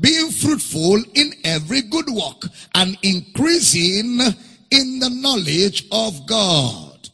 being 0.00 0.30
fruitful 0.30 1.02
in 1.14 1.32
every 1.44 1.82
good 1.82 2.08
work 2.10 2.42
and 2.74 2.98
increasing 3.02 4.20
in 4.70 4.98
the 4.98 5.10
knowledge 5.10 5.86
of 5.90 6.26
God 6.26 7.08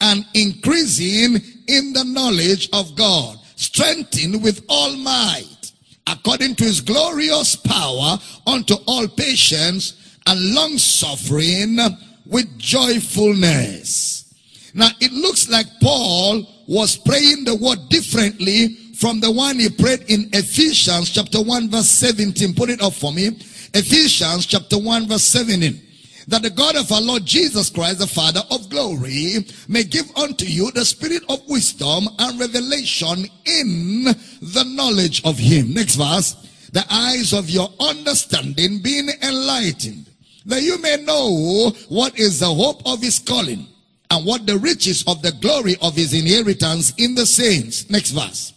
and 0.00 0.24
increasing 0.34 1.40
in 1.66 1.92
the 1.92 2.04
knowledge 2.04 2.68
of 2.72 2.94
God, 2.96 3.38
strengthened 3.56 4.42
with 4.42 4.64
all 4.68 4.94
might, 4.96 5.72
according 6.06 6.54
to 6.56 6.64
his 6.64 6.80
glorious 6.80 7.56
power, 7.56 8.18
unto 8.46 8.74
all 8.86 9.08
patience 9.08 10.18
and 10.26 10.54
long 10.54 10.78
suffering 10.78 11.78
with 12.26 12.58
joyfulness. 12.58 14.34
Now 14.74 14.90
it 15.00 15.12
looks 15.12 15.48
like 15.48 15.66
Paul 15.82 16.46
was 16.68 16.96
praying 16.96 17.44
the 17.44 17.56
word 17.56 17.88
differently 17.88 18.76
from 18.98 19.20
the 19.20 19.30
one 19.30 19.60
he 19.60 19.68
prayed 19.68 20.02
in 20.08 20.28
Ephesians 20.32 21.10
chapter 21.10 21.40
1 21.40 21.70
verse 21.70 21.88
17. 21.88 22.52
Put 22.54 22.68
it 22.68 22.82
up 22.82 22.92
for 22.92 23.12
me. 23.12 23.28
Ephesians 23.72 24.44
chapter 24.44 24.76
1 24.76 25.06
verse 25.06 25.22
17. 25.22 25.80
that 26.26 26.42
the 26.42 26.50
God 26.50 26.76
of 26.76 26.90
our 26.90 27.00
Lord 27.00 27.24
Jesus 27.24 27.70
Christ, 27.70 28.00
the 28.00 28.08
Father 28.08 28.42
of 28.50 28.68
glory, 28.68 29.46
may 29.68 29.84
give 29.84 30.10
unto 30.16 30.44
you 30.44 30.72
the 30.72 30.84
spirit 30.84 31.22
of 31.28 31.40
wisdom 31.48 32.08
and 32.18 32.40
revelation 32.40 33.24
in 33.46 34.04
the 34.42 34.64
knowledge 34.66 35.24
of 35.24 35.38
him. 35.38 35.72
Next 35.72 35.94
verse. 35.94 36.34
The 36.72 36.84
eyes 36.90 37.32
of 37.32 37.48
your 37.48 37.70
understanding 37.80 38.82
being 38.82 39.08
enlightened, 39.22 40.06
that 40.44 40.62
you 40.62 40.76
may 40.82 41.02
know 41.04 41.70
what 41.88 42.18
is 42.18 42.40
the 42.40 42.52
hope 42.52 42.82
of 42.84 43.00
his 43.00 43.20
calling 43.20 43.66
and 44.10 44.26
what 44.26 44.44
the 44.44 44.58
riches 44.58 45.04
of 45.06 45.22
the 45.22 45.32
glory 45.40 45.76
of 45.80 45.94
his 45.94 46.12
inheritance 46.12 46.92
in 46.98 47.14
the 47.14 47.24
saints. 47.24 47.88
Next 47.88 48.10
verse. 48.10 48.52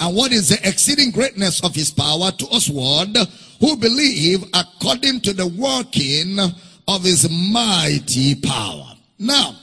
And 0.00 0.16
what 0.16 0.32
is 0.32 0.48
the 0.50 0.68
exceeding 0.68 1.10
greatness 1.10 1.62
of 1.64 1.74
his 1.74 1.90
power 1.90 2.30
to 2.30 2.46
usward 2.52 3.16
who 3.60 3.76
believe 3.76 4.44
according 4.54 5.20
to 5.22 5.32
the 5.32 5.46
working 5.46 6.38
of 6.86 7.04
his 7.04 7.28
mighty 7.30 8.36
power. 8.36 8.94
Now, 9.18 9.56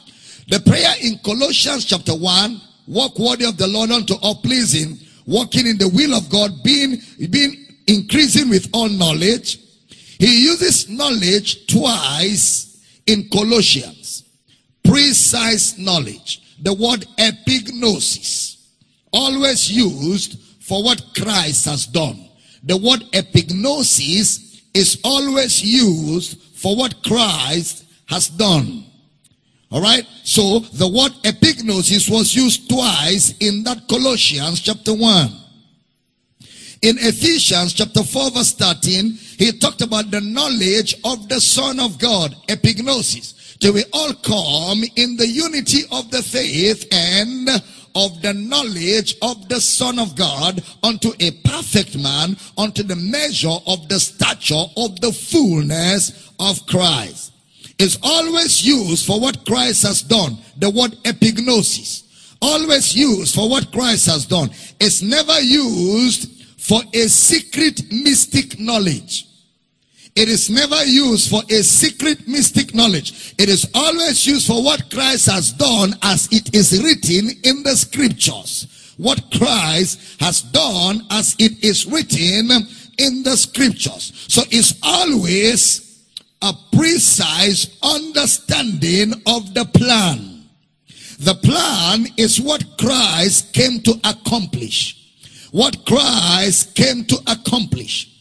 the 0.47 0.59
prayer 0.59 0.93
in 1.01 1.17
Colossians 1.19 1.85
chapter 1.85 2.13
1, 2.13 2.61
walk 2.87 3.17
worthy 3.17 3.45
of 3.45 3.57
the 3.57 3.67
Lord 3.67 3.91
unto 3.91 4.15
all 4.15 4.35
pleasing, 4.35 4.99
walking 5.25 5.65
in 5.65 5.77
the 5.77 5.89
will 5.89 6.13
of 6.13 6.29
God, 6.29 6.51
being, 6.63 6.97
being 7.29 7.65
increasing 7.87 8.49
with 8.49 8.69
all 8.73 8.89
knowledge. 8.89 9.59
He 10.19 10.43
uses 10.43 10.89
knowledge 10.89 11.65
twice 11.67 12.83
in 13.07 13.27
Colossians. 13.29 14.23
Precise 14.83 15.77
knowledge. 15.77 16.57
The 16.61 16.73
word 16.73 17.05
epignosis. 17.17 18.44
Always 19.15 19.71
used 19.71 20.37
for 20.59 20.83
what 20.83 21.01
Christ 21.15 21.65
has 21.65 21.87
done. 21.87 22.27
The 22.63 22.75
word 22.75 22.99
epignosis 23.13 24.61
is 24.73 24.99
always 25.03 25.63
used 25.63 26.37
for 26.55 26.75
what 26.75 27.01
Christ 27.03 27.85
has 28.07 28.27
done. 28.27 28.85
All 29.71 29.81
right. 29.81 30.05
So 30.23 30.59
the 30.59 30.87
word 30.87 31.13
epignosis 31.23 32.09
was 32.09 32.35
used 32.35 32.69
twice 32.69 33.35
in 33.39 33.63
that 33.63 33.87
Colossians 33.87 34.61
chapter 34.61 34.93
1. 34.93 35.29
In 36.81 36.97
Ephesians 36.99 37.73
chapter 37.73 38.03
4 38.03 38.31
verse 38.31 38.53
13, 38.53 39.11
he 39.37 39.51
talked 39.53 39.81
about 39.81 40.11
the 40.11 40.21
knowledge 40.21 40.95
of 41.03 41.29
the 41.29 41.39
Son 41.39 41.79
of 41.79 41.97
God, 41.97 42.35
epignosis. 42.47 43.57
Till 43.59 43.73
we 43.73 43.85
all 43.93 44.13
come 44.13 44.83
in 44.95 45.15
the 45.15 45.27
unity 45.27 45.83
of 45.91 46.11
the 46.11 46.21
faith 46.21 46.87
and 46.91 47.49
of 47.95 48.21
the 48.21 48.33
knowledge 48.33 49.15
of 49.21 49.47
the 49.49 49.59
Son 49.59 49.97
of 49.97 50.15
God 50.15 50.61
unto 50.83 51.13
a 51.19 51.31
perfect 51.43 51.97
man, 51.97 52.37
unto 52.57 52.83
the 52.83 52.95
measure 52.95 53.57
of 53.65 53.87
the 53.89 53.99
stature 53.99 54.65
of 54.77 54.99
the 55.01 55.11
fullness 55.11 56.31
of 56.39 56.65
Christ. 56.67 57.31
It's 57.77 57.97
always 58.03 58.65
used 58.65 59.05
for 59.05 59.19
what 59.19 59.45
Christ 59.45 59.83
has 59.83 60.01
done. 60.01 60.37
The 60.57 60.69
word 60.69 60.91
epignosis. 61.03 62.03
Always 62.41 62.95
used 62.95 63.35
for 63.35 63.49
what 63.49 63.71
Christ 63.71 64.05
has 64.07 64.25
done. 64.25 64.49
It's 64.79 65.01
never 65.01 65.39
used 65.39 66.59
for 66.59 66.81
a 66.93 67.07
secret 67.07 67.91
mystic 67.91 68.59
knowledge. 68.59 69.27
It 70.15 70.29
is 70.29 70.49
never 70.49 70.81
used 70.85 71.29
for 71.29 71.41
a 71.49 71.61
secret 71.61 72.25
mystic 72.25 72.73
knowledge. 72.73 73.35
It 73.37 73.49
is 73.49 73.69
always 73.73 74.25
used 74.25 74.47
for 74.47 74.63
what 74.63 74.89
Christ 74.89 75.25
has 75.25 75.51
done 75.51 75.93
as 76.03 76.29
it 76.31 76.55
is 76.55 76.81
written 76.81 77.31
in 77.43 77.63
the 77.63 77.75
scriptures. 77.75 78.93
What 78.95 79.21
Christ 79.37 80.21
has 80.21 80.41
done 80.41 81.01
as 81.11 81.35
it 81.37 81.61
is 81.61 81.85
written 81.85 82.49
in 82.97 83.23
the 83.23 83.35
scriptures. 83.35 84.13
So 84.29 84.43
it's 84.51 84.79
always 84.81 86.05
a 86.41 86.53
precise 86.71 87.77
understanding 87.83 89.21
of 89.27 89.53
the 89.53 89.65
plan. 89.65 90.45
The 91.19 91.35
plan 91.35 92.07
is 92.15 92.39
what 92.39 92.77
Christ 92.77 93.53
came 93.53 93.81
to 93.81 93.99
accomplish. 94.05 94.95
What 95.51 95.85
Christ 95.85 96.73
came 96.73 97.03
to 97.05 97.17
accomplish. 97.27 98.14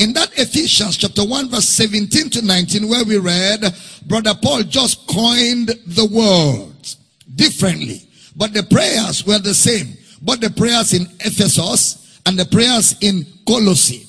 In 0.00 0.14
that 0.14 0.30
Ephesians 0.38 0.96
chapter 0.96 1.22
1 1.22 1.50
verse 1.50 1.68
17 1.68 2.30
to 2.30 2.42
19 2.42 2.88
where 2.88 3.04
we 3.04 3.18
read, 3.18 3.60
Brother 4.06 4.32
Paul 4.34 4.62
just 4.62 5.06
coined 5.06 5.68
the 5.86 6.06
words 6.06 6.96
differently. 7.34 8.08
But 8.34 8.54
the 8.54 8.62
prayers 8.62 9.26
were 9.26 9.38
the 9.38 9.52
same. 9.52 9.98
But 10.22 10.40
the 10.40 10.48
prayers 10.48 10.94
in 10.94 11.02
Ephesus 11.20 12.18
and 12.24 12.38
the 12.38 12.46
prayers 12.46 12.96
in 13.02 13.26
Colossae. 13.46 14.06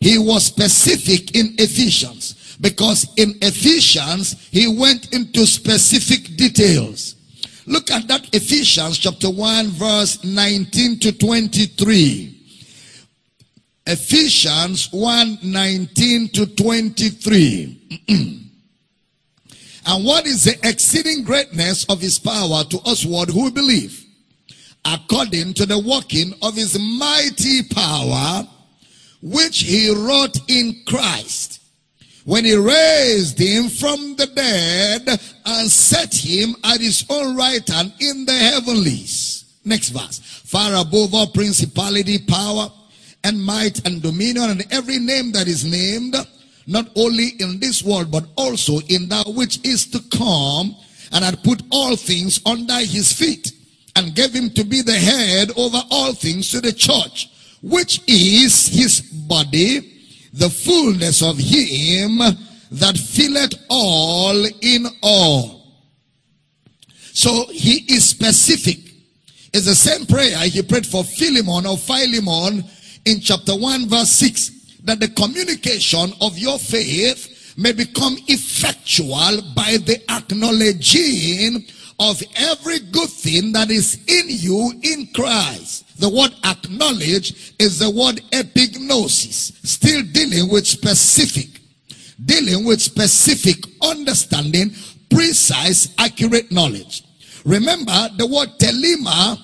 He 0.00 0.16
was 0.16 0.46
specific 0.46 1.36
in 1.36 1.54
Ephesians 1.58 2.56
because 2.62 3.06
in 3.18 3.34
Ephesians 3.42 4.48
he 4.48 4.66
went 4.66 5.12
into 5.12 5.44
specific 5.44 6.34
details. 6.36 7.14
Look 7.66 7.90
at 7.90 8.08
that 8.08 8.34
Ephesians 8.34 8.96
chapter 8.96 9.28
1 9.28 9.66
verse 9.68 10.24
19 10.24 10.98
to 11.00 11.12
23. 11.12 12.35
Ephesians 13.86 14.92
1 14.92 15.38
19 15.42 16.28
to 16.30 16.46
23. 16.46 18.00
and 19.86 20.04
what 20.04 20.26
is 20.26 20.44
the 20.44 20.58
exceeding 20.68 21.22
greatness 21.22 21.84
of 21.88 22.00
his 22.00 22.18
power 22.18 22.64
to 22.64 22.80
usward 22.84 23.30
who 23.30 23.50
believe? 23.50 24.04
According 24.84 25.54
to 25.54 25.66
the 25.66 25.78
working 25.78 26.32
of 26.42 26.54
his 26.54 26.78
mighty 26.78 27.62
power, 27.62 28.46
which 29.22 29.60
he 29.60 29.92
wrought 29.94 30.36
in 30.48 30.82
Christ, 30.86 31.60
when 32.24 32.44
he 32.44 32.56
raised 32.56 33.38
him 33.38 33.68
from 33.68 34.16
the 34.16 34.26
dead 34.26 35.20
and 35.44 35.70
set 35.70 36.12
him 36.12 36.56
at 36.64 36.80
his 36.80 37.04
own 37.08 37.36
right 37.36 37.66
hand 37.68 37.92
in 38.00 38.24
the 38.24 38.32
heavenlies. 38.32 39.44
Next 39.64 39.90
verse. 39.90 40.18
Far 40.44 40.74
above 40.74 41.14
all 41.14 41.28
principality, 41.28 42.18
power, 42.18 42.70
and 43.26 43.42
might 43.42 43.84
and 43.84 44.00
dominion 44.02 44.50
and 44.50 44.64
every 44.70 44.98
name 44.98 45.32
that 45.32 45.48
is 45.48 45.64
named, 45.64 46.14
not 46.68 46.88
only 46.94 47.30
in 47.40 47.58
this 47.58 47.82
world, 47.82 48.08
but 48.08 48.24
also 48.36 48.78
in 48.88 49.08
that 49.08 49.26
which 49.26 49.58
is 49.66 49.84
to 49.86 50.00
come, 50.16 50.76
and 51.10 51.24
had 51.24 51.42
put 51.42 51.60
all 51.72 51.96
things 51.96 52.40
under 52.46 52.78
his 52.78 53.12
feet, 53.12 53.52
and 53.96 54.14
gave 54.14 54.32
him 54.32 54.48
to 54.50 54.62
be 54.62 54.80
the 54.80 54.92
head 54.92 55.50
over 55.56 55.82
all 55.90 56.12
things 56.14 56.52
to 56.52 56.60
the 56.60 56.72
church, 56.72 57.28
which 57.62 58.00
is 58.06 58.68
his 58.68 59.00
body, 59.00 59.80
the 60.32 60.48
fullness 60.48 61.20
of 61.20 61.36
him 61.36 62.18
that 62.70 62.96
filleth 62.96 63.54
all 63.68 64.46
in 64.60 64.86
all. 65.02 65.72
So 67.12 67.46
he 67.50 67.92
is 67.92 68.08
specific. 68.08 68.78
It's 69.52 69.64
the 69.64 69.74
same 69.74 70.06
prayer 70.06 70.38
he 70.40 70.62
prayed 70.62 70.86
for 70.86 71.02
Philemon 71.02 71.66
or 71.66 71.78
Philemon 71.78 72.62
in 73.06 73.20
chapter 73.20 73.56
1 73.56 73.88
verse 73.88 74.10
6 74.10 74.80
that 74.84 75.00
the 75.00 75.08
communication 75.08 76.12
of 76.20 76.36
your 76.36 76.58
faith 76.58 77.54
may 77.56 77.72
become 77.72 78.16
effectual 78.26 79.40
by 79.54 79.78
the 79.86 80.02
acknowledging 80.10 81.64
of 81.98 82.22
every 82.36 82.78
good 82.90 83.08
thing 83.08 83.52
that 83.52 83.70
is 83.70 84.04
in 84.06 84.26
you 84.28 84.72
in 84.82 85.08
Christ. 85.14 85.98
The 85.98 86.08
word 86.08 86.32
acknowledge 86.44 87.54
is 87.58 87.78
the 87.78 87.88
word 87.88 88.16
epignosis, 88.32 89.66
still 89.66 90.02
dealing 90.12 90.52
with 90.52 90.66
specific, 90.66 91.60
dealing 92.22 92.66
with 92.66 92.82
specific 92.82 93.64
understanding, 93.82 94.72
precise, 95.08 95.94
accurate 95.96 96.52
knowledge. 96.52 97.02
Remember, 97.46 98.08
the 98.18 98.26
word 98.26 98.50
thelema 98.58 99.38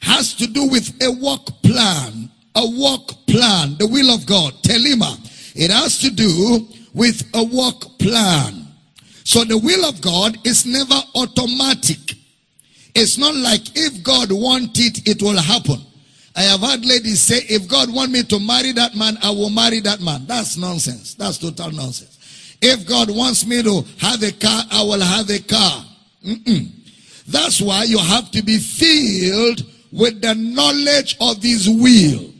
has 0.00 0.34
to 0.36 0.46
do 0.46 0.64
with 0.68 0.90
a 1.02 1.10
work 1.10 1.44
plan, 1.62 2.30
a 2.58 2.66
work 2.66 3.14
plan, 3.26 3.76
the 3.78 3.86
will 3.86 4.12
of 4.12 4.26
God, 4.26 4.52
thelema. 4.62 5.14
Ah, 5.14 5.18
it 5.54 5.70
has 5.70 5.98
to 5.98 6.10
do 6.10 6.66
with 6.92 7.22
a 7.34 7.44
work 7.44 7.98
plan. 7.98 8.66
So 9.24 9.44
the 9.44 9.56
will 9.56 9.84
of 9.84 10.00
God 10.00 10.36
is 10.44 10.66
never 10.66 11.00
automatic. 11.14 12.14
It's 12.94 13.16
not 13.16 13.34
like 13.36 13.60
if 13.76 14.02
God 14.02 14.32
want 14.32 14.78
it, 14.78 15.06
it 15.06 15.22
will 15.22 15.40
happen. 15.40 15.80
I 16.34 16.42
have 16.42 16.60
heard 16.60 16.84
ladies 16.84 17.20
say, 17.20 17.38
if 17.48 17.68
God 17.68 17.92
want 17.92 18.10
me 18.10 18.22
to 18.24 18.40
marry 18.40 18.72
that 18.72 18.96
man, 18.96 19.18
I 19.22 19.30
will 19.30 19.50
marry 19.50 19.80
that 19.80 20.00
man. 20.00 20.24
That's 20.26 20.56
nonsense. 20.56 21.14
That's 21.14 21.38
total 21.38 21.70
nonsense. 21.70 22.56
If 22.60 22.88
God 22.88 23.10
wants 23.10 23.46
me 23.46 23.62
to 23.62 23.84
have 23.98 24.22
a 24.22 24.32
car, 24.32 24.62
I 24.70 24.82
will 24.82 25.00
have 25.00 25.30
a 25.30 25.38
car. 25.40 25.84
Mm-mm. 26.24 26.70
That's 27.28 27.60
why 27.60 27.84
you 27.84 27.98
have 27.98 28.30
to 28.32 28.42
be 28.42 28.58
filled 28.58 29.62
with 29.92 30.20
the 30.22 30.34
knowledge 30.34 31.16
of 31.20 31.42
his 31.42 31.68
will. 31.68 32.32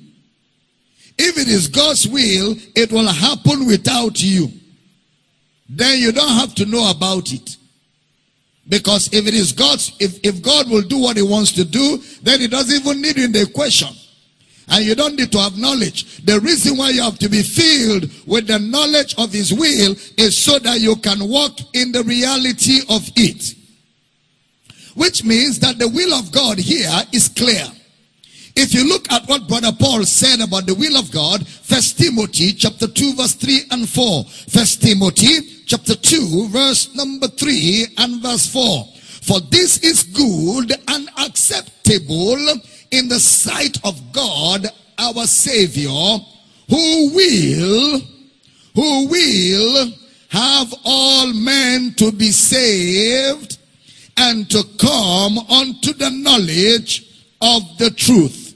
If 1.18 1.37
it 1.37 1.48
is 1.48 1.68
God's 1.68 2.07
will, 2.07 2.54
it 2.74 2.92
will 2.92 3.09
happen 3.09 3.66
without 3.66 4.22
you. 4.22 4.50
Then 5.68 5.98
you 5.98 6.12
don't 6.12 6.28
have 6.28 6.54
to 6.57 6.66
know 6.66 6.90
about 6.90 7.33
it. 7.33 7.57
Because 8.68 9.12
if 9.12 9.26
it 9.26 9.35
is 9.35 9.52
God's, 9.52 9.92
if, 9.98 10.18
if 10.22 10.42
God 10.42 10.70
will 10.70 10.83
do 10.83 10.98
what 10.98 11.16
he 11.16 11.22
wants 11.22 11.52
to 11.52 11.64
do, 11.64 11.98
then 12.22 12.40
he 12.40 12.48
doesn't 12.48 12.87
even 12.87 13.00
need 13.00 13.16
you 13.16 13.24
in 13.24 13.33
the 13.33 13.42
equation. 13.42 13.88
And 14.70 14.85
you 14.85 14.94
don't 14.94 15.16
need 15.16 15.33
to 15.33 15.38
have 15.38 15.57
knowledge. 15.57 16.24
The 16.24 16.40
reason 16.40 16.76
why 16.76 16.90
you 16.90 17.02
have 17.02 17.18
to 17.20 17.28
be 17.28 17.42
filled 17.42 18.11
with 18.26 18.46
the 18.46 18.59
knowledge 18.59 19.14
of 19.16 19.33
His 19.33 19.52
will 19.52 19.96
is 20.18 20.37
so 20.37 20.59
that 20.59 20.81
you 20.81 20.96
can 20.96 21.26
walk 21.26 21.59
in 21.72 21.90
the 21.92 22.02
reality 22.04 22.81
of 22.90 23.09
it. 23.16 23.54
Which 24.94 25.24
means 25.24 25.59
that 25.61 25.78
the 25.78 25.88
will 25.88 26.12
of 26.12 26.31
God 26.33 26.59
here 26.59 26.90
is 27.12 27.28
clear. 27.28 27.64
If 28.61 28.75
you 28.75 28.88
look 28.88 29.12
at 29.12 29.25
what 29.29 29.47
Brother 29.47 29.71
Paul 29.71 30.03
said 30.03 30.40
about 30.40 30.66
the 30.66 30.75
will 30.75 30.97
of 30.97 31.12
God, 31.12 31.47
First 31.47 31.97
Timothy 31.97 32.53
chapter 32.53 32.88
2 32.88 33.14
verse 33.14 33.35
3 33.35 33.61
and 33.71 33.88
4. 33.88 34.25
First 34.25 34.83
Timothy 34.83 35.62
chapter 35.64 35.94
2 35.94 36.49
verse 36.49 36.92
number 36.97 37.29
3 37.29 37.87
and 37.99 38.21
verse 38.21 38.53
4. 38.53 38.85
For 39.23 39.40
this 39.42 39.79
is 39.85 40.03
good 40.03 40.73
and 40.88 41.09
acceptable 41.21 42.37
in 42.90 43.07
the 43.07 43.21
sight 43.21 43.79
of 43.85 44.12
God 44.12 44.66
our 44.99 45.29
Savior, 45.29 46.18
who 46.68 47.14
will, 47.14 48.01
who 48.75 49.07
will 49.07 49.92
have 50.31 50.75
all 50.85 51.33
men 51.33 51.94
to 51.94 52.11
be 52.11 52.33
saved 52.33 53.57
and 54.16 54.51
to 54.51 54.64
come 54.81 55.38
unto 55.38 55.92
the 55.92 56.11
knowledge 56.11 57.05
of 57.40 57.62
the 57.79 57.90
truth 57.90 58.47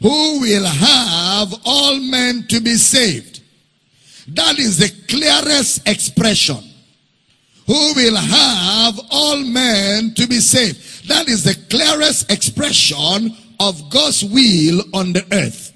who 0.00 0.40
will 0.40 0.64
have 0.64 1.54
all 1.64 1.98
men 2.00 2.46
to 2.48 2.60
be 2.60 2.74
saved. 2.74 3.42
That 4.28 4.58
is 4.58 4.78
the 4.78 4.90
clearest 5.08 5.86
expression. 5.88 6.58
Who 7.66 7.92
will 7.94 8.16
have 8.16 9.00
all 9.10 9.36
men 9.36 10.14
to 10.14 10.26
be 10.26 10.40
saved. 10.40 11.08
That 11.08 11.28
is 11.28 11.44
the 11.44 11.56
clearest 11.68 12.30
expression 12.30 13.36
of 13.60 13.90
God's 13.90 14.24
will 14.24 14.82
on 14.94 15.12
the 15.12 15.24
earth. 15.32 15.72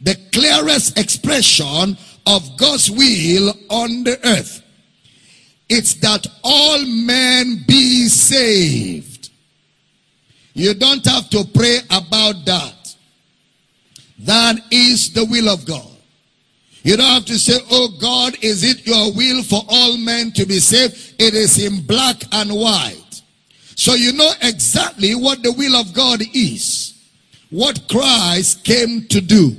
The 0.00 0.16
clearest 0.32 0.98
expression 0.98 1.96
of 2.26 2.56
God's 2.56 2.90
will 2.90 3.54
on 3.70 4.04
the 4.04 4.18
earth. 4.26 4.62
It's 5.68 5.94
that 5.94 6.26
all 6.42 6.84
men 6.84 7.64
be 7.66 8.08
saved. 8.08 9.30
You 10.52 10.74
don't 10.74 11.04
have 11.06 11.30
to 11.30 11.44
pray 11.52 11.78
about 11.90 12.44
that. 12.44 12.83
That 14.20 14.56
is 14.70 15.12
the 15.12 15.24
will 15.24 15.48
of 15.48 15.66
God. 15.66 15.90
You 16.82 16.96
don't 16.98 17.06
have 17.06 17.24
to 17.26 17.38
say, 17.38 17.58
oh 17.70 17.88
God, 17.98 18.36
is 18.42 18.62
it 18.62 18.86
your 18.86 19.12
will 19.14 19.42
for 19.42 19.62
all 19.68 19.96
men 19.96 20.32
to 20.32 20.44
be 20.44 20.60
saved? 20.60 21.14
It 21.18 21.34
is 21.34 21.58
in 21.58 21.86
black 21.86 22.16
and 22.32 22.52
white. 22.52 23.22
So 23.74 23.94
you 23.94 24.12
know 24.12 24.30
exactly 24.42 25.14
what 25.14 25.42
the 25.42 25.52
will 25.52 25.74
of 25.76 25.94
God 25.94 26.20
is. 26.34 26.94
What 27.50 27.88
Christ 27.88 28.64
came 28.64 29.06
to 29.08 29.20
do. 29.20 29.56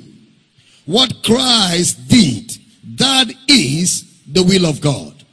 What 0.86 1.24
Christ 1.24 2.08
did. 2.08 2.58
That 2.98 3.34
is 3.48 4.22
the 4.32 4.44
will 4.44 4.68
of 4.68 4.80
God. 4.80 5.24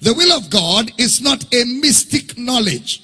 The 0.00 0.14
will 0.14 0.32
of 0.32 0.48
God 0.48 0.92
is 0.98 1.20
not 1.20 1.44
a 1.52 1.64
mystic 1.64 2.38
knowledge. 2.38 3.02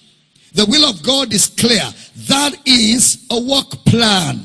The 0.54 0.64
will 0.66 0.88
of 0.88 1.02
God 1.02 1.32
is 1.32 1.46
clear. 1.46 1.88
That 2.28 2.56
is 2.64 3.26
a 3.30 3.40
work 3.40 3.70
plan. 3.84 4.44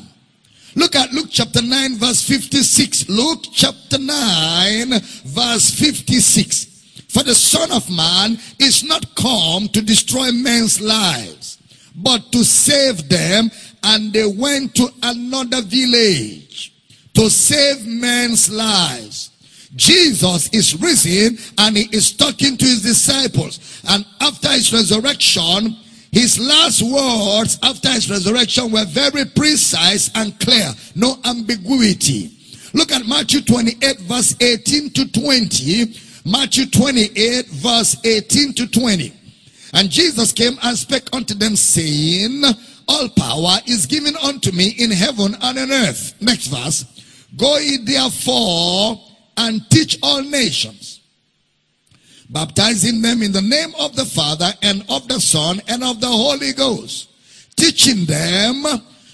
Look 0.75 0.95
at 0.95 1.11
Luke 1.11 1.27
chapter 1.29 1.61
9 1.61 1.97
verse 1.97 2.21
56. 2.27 3.09
Luke 3.09 3.45
chapter 3.51 3.97
9 3.97 4.89
verse 5.25 5.69
56. 5.71 6.65
For 7.09 7.23
the 7.23 7.35
son 7.35 7.71
of 7.71 7.89
man 7.91 8.39
is 8.59 8.83
not 8.83 9.15
come 9.15 9.67
to 9.69 9.81
destroy 9.81 10.31
men's 10.31 10.81
lives, 10.81 11.59
but 11.95 12.31
to 12.31 12.43
save 12.43 13.07
them. 13.07 13.51
And 13.83 14.11
they 14.13 14.25
went 14.25 14.73
to 14.75 14.87
another 15.03 15.61
village 15.61 16.73
to 17.13 17.29
save 17.29 17.85
men's 17.85 18.49
lives. 18.49 19.29
Jesus 19.75 20.49
is 20.53 20.79
risen 20.79 21.37
and 21.57 21.77
he 21.77 21.89
is 21.95 22.13
talking 22.13 22.57
to 22.57 22.65
his 22.65 22.81
disciples. 22.81 23.81
And 23.89 24.05
after 24.21 24.49
his 24.49 24.71
resurrection, 24.71 25.77
his 26.13 26.39
last 26.39 26.83
words 26.83 27.57
after 27.63 27.89
his 27.89 28.07
resurrection 28.07 28.71
were 28.71 28.85
very 28.85 29.25
precise 29.25 30.11
and 30.13 30.39
clear. 30.39 30.69
No 30.93 31.17
ambiguity. 31.25 32.29
Look 32.75 32.91
at 32.91 33.07
Matthew 33.07 33.41
28 33.41 33.99
verse 34.01 34.35
18 34.39 34.91
to 34.91 35.11
20. 35.11 35.95
Matthew 36.23 36.67
28 36.67 37.47
verse 37.47 37.97
18 38.05 38.53
to 38.53 38.67
20. 38.67 39.11
And 39.73 39.89
Jesus 39.89 40.31
came 40.31 40.55
and 40.61 40.77
spake 40.77 41.09
unto 41.13 41.33
them 41.33 41.55
saying, 41.55 42.43
All 42.87 43.09
power 43.17 43.57
is 43.65 43.87
given 43.87 44.15
unto 44.17 44.51
me 44.51 44.75
in 44.77 44.91
heaven 44.91 45.33
and 45.41 45.57
on 45.57 45.71
earth. 45.71 46.13
Next 46.21 46.45
verse. 46.45 46.85
Go 47.35 47.57
ye 47.57 47.77
therefore 47.77 49.01
and 49.37 49.67
teach 49.71 49.97
all 50.03 50.21
nations 50.21 50.99
baptizing 52.33 53.01
them 53.01 53.21
in 53.21 53.31
the 53.31 53.41
name 53.41 53.73
of 53.79 53.95
the 53.95 54.05
Father 54.05 54.51
and 54.63 54.83
of 54.89 55.07
the 55.07 55.21
Son 55.21 55.61
and 55.67 55.83
of 55.83 56.01
the 56.01 56.07
Holy 56.07 56.51
Ghost, 56.51 57.09
teaching 57.55 58.05
them 58.05 58.63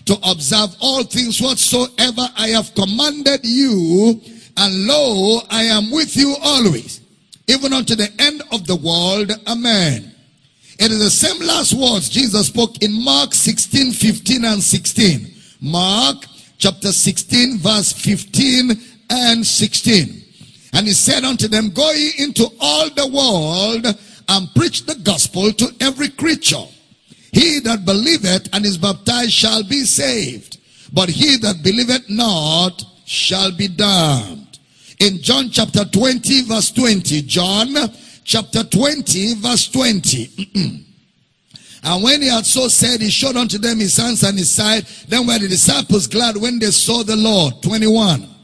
to 0.06 0.18
observe 0.24 0.76
all 0.80 1.04
things 1.04 1.42
whatsoever 1.42 2.28
I 2.36 2.48
have 2.50 2.74
commanded 2.74 3.42
you, 3.44 4.20
and 4.58 4.88
lo, 4.88 5.42
I 5.52 5.64
am 5.64 5.92
with 5.92 6.16
you 6.16 6.36
always, 6.42 7.02
even 7.48 7.74
unto 7.74 7.94
the 7.94 8.10
end 8.18 8.42
of 8.52 8.66
the 8.66 8.78
world. 8.78 9.32
Amen. 9.48 10.16
It 10.80 10.92
is 10.92 11.00
the 11.00 11.10
same 11.10 11.46
last 11.46 11.74
words 11.74 12.08
Jesus 12.08 12.48
spoke 12.48 12.82
in 12.82 13.04
Mark 13.04 13.34
16, 13.34 13.92
15 13.92 14.46
and 14.46 14.64
16. 14.64 15.28
Mark 15.62 16.26
chapter 16.58 16.92
16 16.92 17.58
verse 17.58 17.92
15 17.92 18.72
and 19.10 19.46
16. 19.46 20.19
And 20.74 20.88
he 20.88 20.94
said 20.94 21.24
unto 21.24 21.48
them, 21.48 21.70
Go 21.72 21.92
ye 21.92 22.12
into 22.18 22.48
all 22.60 22.90
the 22.90 23.08
world 23.08 23.96
and 24.30 24.56
preach 24.56 24.86
the 24.86 24.96
gospel 24.96 25.52
to 25.52 25.68
every 25.82 26.10
creature. 26.10 26.66
He 27.32 27.60
that 27.62 27.86
believeth 27.86 28.50
and 28.54 28.66
is 28.66 28.78
baptized 28.78 29.32
shall 29.32 29.64
be 29.64 29.84
saved, 29.84 30.60
but 30.94 31.10
he 31.10 31.38
that 31.38 31.64
believeth 31.64 32.10
not 32.10 32.84
shall 33.06 33.52
be 33.52 33.68
damned. 33.68 34.60
In 35.00 35.22
John 35.22 35.50
chapter 35.50 35.86
20 35.86 36.44
verse 36.44 36.72
20, 36.72 37.22
John 37.24 37.76
chapter 38.24 38.64
20 38.64 39.36
verse 39.36 39.68
20. 39.70 40.30
and 41.84 42.04
when 42.04 42.22
he 42.22 42.28
had 42.28 42.46
so 42.46 42.68
said, 42.68 43.02
he 43.02 43.10
showed 43.10 43.38
unto 43.38 43.58
them 43.58 43.80
his 43.80 43.98
hands 43.98 44.24
and 44.24 44.38
his 44.38 44.50
side. 44.50 44.86
Then 45.08 45.26
were 45.26 45.40
the 45.40 45.48
disciples 45.48 46.08
glad 46.08 46.38
when 46.38 46.60
they 46.60 46.72
saw 46.72 47.04
the 47.04 47.16
Lord. 47.16 47.62
21. 47.64 48.39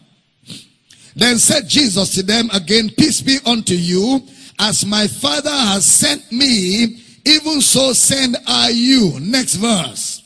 Then 1.15 1.37
said 1.37 1.67
Jesus 1.67 2.13
to 2.15 2.23
them 2.23 2.49
again, 2.53 2.89
Peace 2.97 3.21
be 3.21 3.37
unto 3.45 3.73
you. 3.73 4.21
As 4.59 4.85
my 4.85 5.07
Father 5.07 5.51
has 5.51 5.85
sent 5.85 6.31
me, 6.31 7.01
even 7.25 7.61
so 7.61 7.93
send 7.93 8.37
I 8.47 8.69
you. 8.69 9.19
Next 9.19 9.55
verse. 9.55 10.21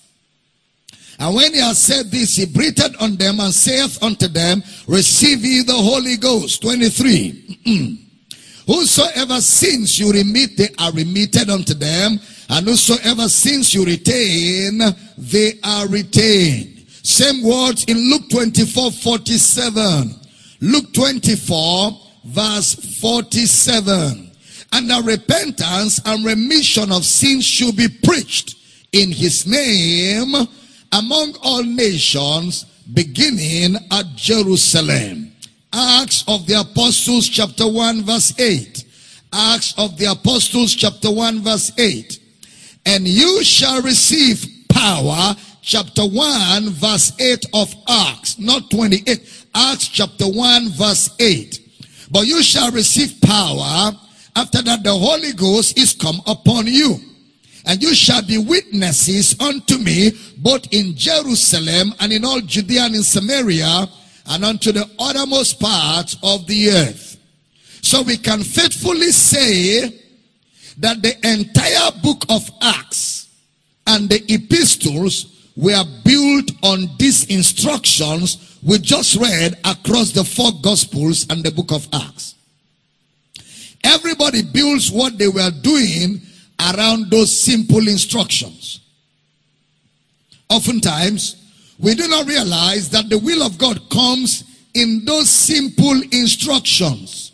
And 1.19 1.35
when 1.35 1.53
he 1.53 1.59
had 1.59 1.75
said 1.75 2.09
this, 2.09 2.37
he 2.37 2.45
breathed 2.45 2.95
on 3.01 3.17
them 3.17 3.39
and 3.39 3.53
saith 3.53 4.01
unto 4.01 4.27
them, 4.27 4.63
Receive 4.87 5.43
ye 5.43 5.63
the 5.63 5.73
Holy 5.73 6.15
Ghost. 6.15 6.61
23. 6.61 8.05
Whosoever 8.67 9.41
sins 9.41 9.99
you 9.99 10.11
remit, 10.11 10.55
they 10.55 10.69
are 10.77 10.91
remitted 10.91 11.49
unto 11.49 11.73
them. 11.73 12.19
And 12.49 12.67
whosoever 12.67 13.27
sins 13.27 13.73
you 13.73 13.83
retain, 13.83 14.79
they 15.17 15.53
are 15.63 15.87
retained. 15.87 16.85
Same 17.03 17.43
words 17.43 17.85
in 17.85 17.97
Luke 18.11 18.29
24, 18.29 18.91
47. 18.91 20.18
Luke 20.61 20.93
24 20.93 21.91
verse 22.25 22.75
47. 22.99 24.31
And 24.71 24.89
that 24.89 25.03
repentance 25.03 25.99
and 26.05 26.25
remission 26.25 26.91
of 26.91 27.05
sins 27.05 27.45
should 27.45 27.75
be 27.75 27.87
preached 28.03 28.55
in 28.91 29.11
his 29.11 29.47
name 29.47 30.33
among 30.91 31.35
all 31.41 31.63
nations 31.63 32.65
beginning 32.93 33.75
at 33.91 34.05
Jerusalem. 34.15 35.31
Acts 35.71 36.23
of 36.27 36.45
the 36.47 36.59
Apostles 36.59 37.27
chapter 37.29 37.67
1 37.67 38.03
verse 38.03 38.37
8. 38.39 38.85
Acts 39.31 39.73
of 39.77 39.97
the 39.97 40.05
Apostles 40.05 40.75
chapter 40.75 41.11
1 41.11 41.41
verse 41.41 41.71
8. 41.77 42.19
And 42.85 43.07
you 43.07 43.43
shall 43.43 43.81
receive 43.81 44.45
power 44.69 45.35
chapter 45.61 46.03
1 46.03 46.69
verse 46.69 47.11
8 47.19 47.45
of 47.53 47.73
Acts, 47.87 48.39
not 48.39 48.69
28. 48.71 49.38
Acts 49.53 49.87
chapter 49.87 50.27
1 50.27 50.69
verse 50.69 51.09
8. 51.19 51.59
But 52.11 52.25
you 52.25 52.41
shall 52.43 52.71
receive 52.71 53.21
power 53.21 53.91
after 54.35 54.61
that 54.61 54.83
the 54.83 54.93
Holy 54.93 55.33
Ghost 55.33 55.77
is 55.77 55.93
come 55.93 56.21
upon 56.27 56.67
you. 56.67 56.97
And 57.65 57.81
you 57.83 57.93
shall 57.93 58.21
be 58.25 58.37
witnesses 58.37 59.39
unto 59.39 59.77
me 59.77 60.11
both 60.37 60.71
in 60.73 60.95
Jerusalem 60.95 61.93
and 61.99 62.11
in 62.11 62.25
all 62.25 62.41
Judea 62.41 62.83
and 62.83 62.95
in 62.95 63.03
Samaria 63.03 63.87
and 64.27 64.45
unto 64.45 64.71
the 64.71 64.89
uttermost 64.97 65.59
parts 65.59 66.17
of 66.23 66.47
the 66.47 66.69
earth. 66.69 67.17
So 67.81 68.01
we 68.01 68.17
can 68.17 68.43
faithfully 68.43 69.11
say 69.11 69.89
that 70.77 71.01
the 71.01 71.15
entire 71.27 71.91
book 72.01 72.25
of 72.29 72.49
Acts 72.61 73.27
and 73.87 74.09
the 74.09 74.23
epistles 74.31 75.51
were 75.55 75.83
built 76.05 76.51
on 76.63 76.89
these 76.97 77.25
instructions 77.25 78.48
we 78.63 78.77
just 78.79 79.15
read 79.15 79.55
across 79.65 80.11
the 80.11 80.23
four 80.23 80.51
gospels 80.61 81.25
and 81.29 81.43
the 81.43 81.51
book 81.51 81.71
of 81.71 81.87
Acts. 81.93 82.35
Everybody 83.83 84.43
builds 84.43 84.91
what 84.91 85.17
they 85.17 85.27
were 85.27 85.51
doing 85.61 86.21
around 86.59 87.09
those 87.09 87.37
simple 87.37 87.87
instructions. 87.87 88.81
Oftentimes, 90.49 91.35
we 91.79 91.95
do 91.95 92.07
not 92.07 92.27
realize 92.27 92.89
that 92.89 93.09
the 93.09 93.17
will 93.19 93.41
of 93.41 93.57
God 93.57 93.89
comes 93.89 94.43
in 94.73 95.05
those 95.05 95.29
simple 95.29 96.01
instructions. 96.11 97.31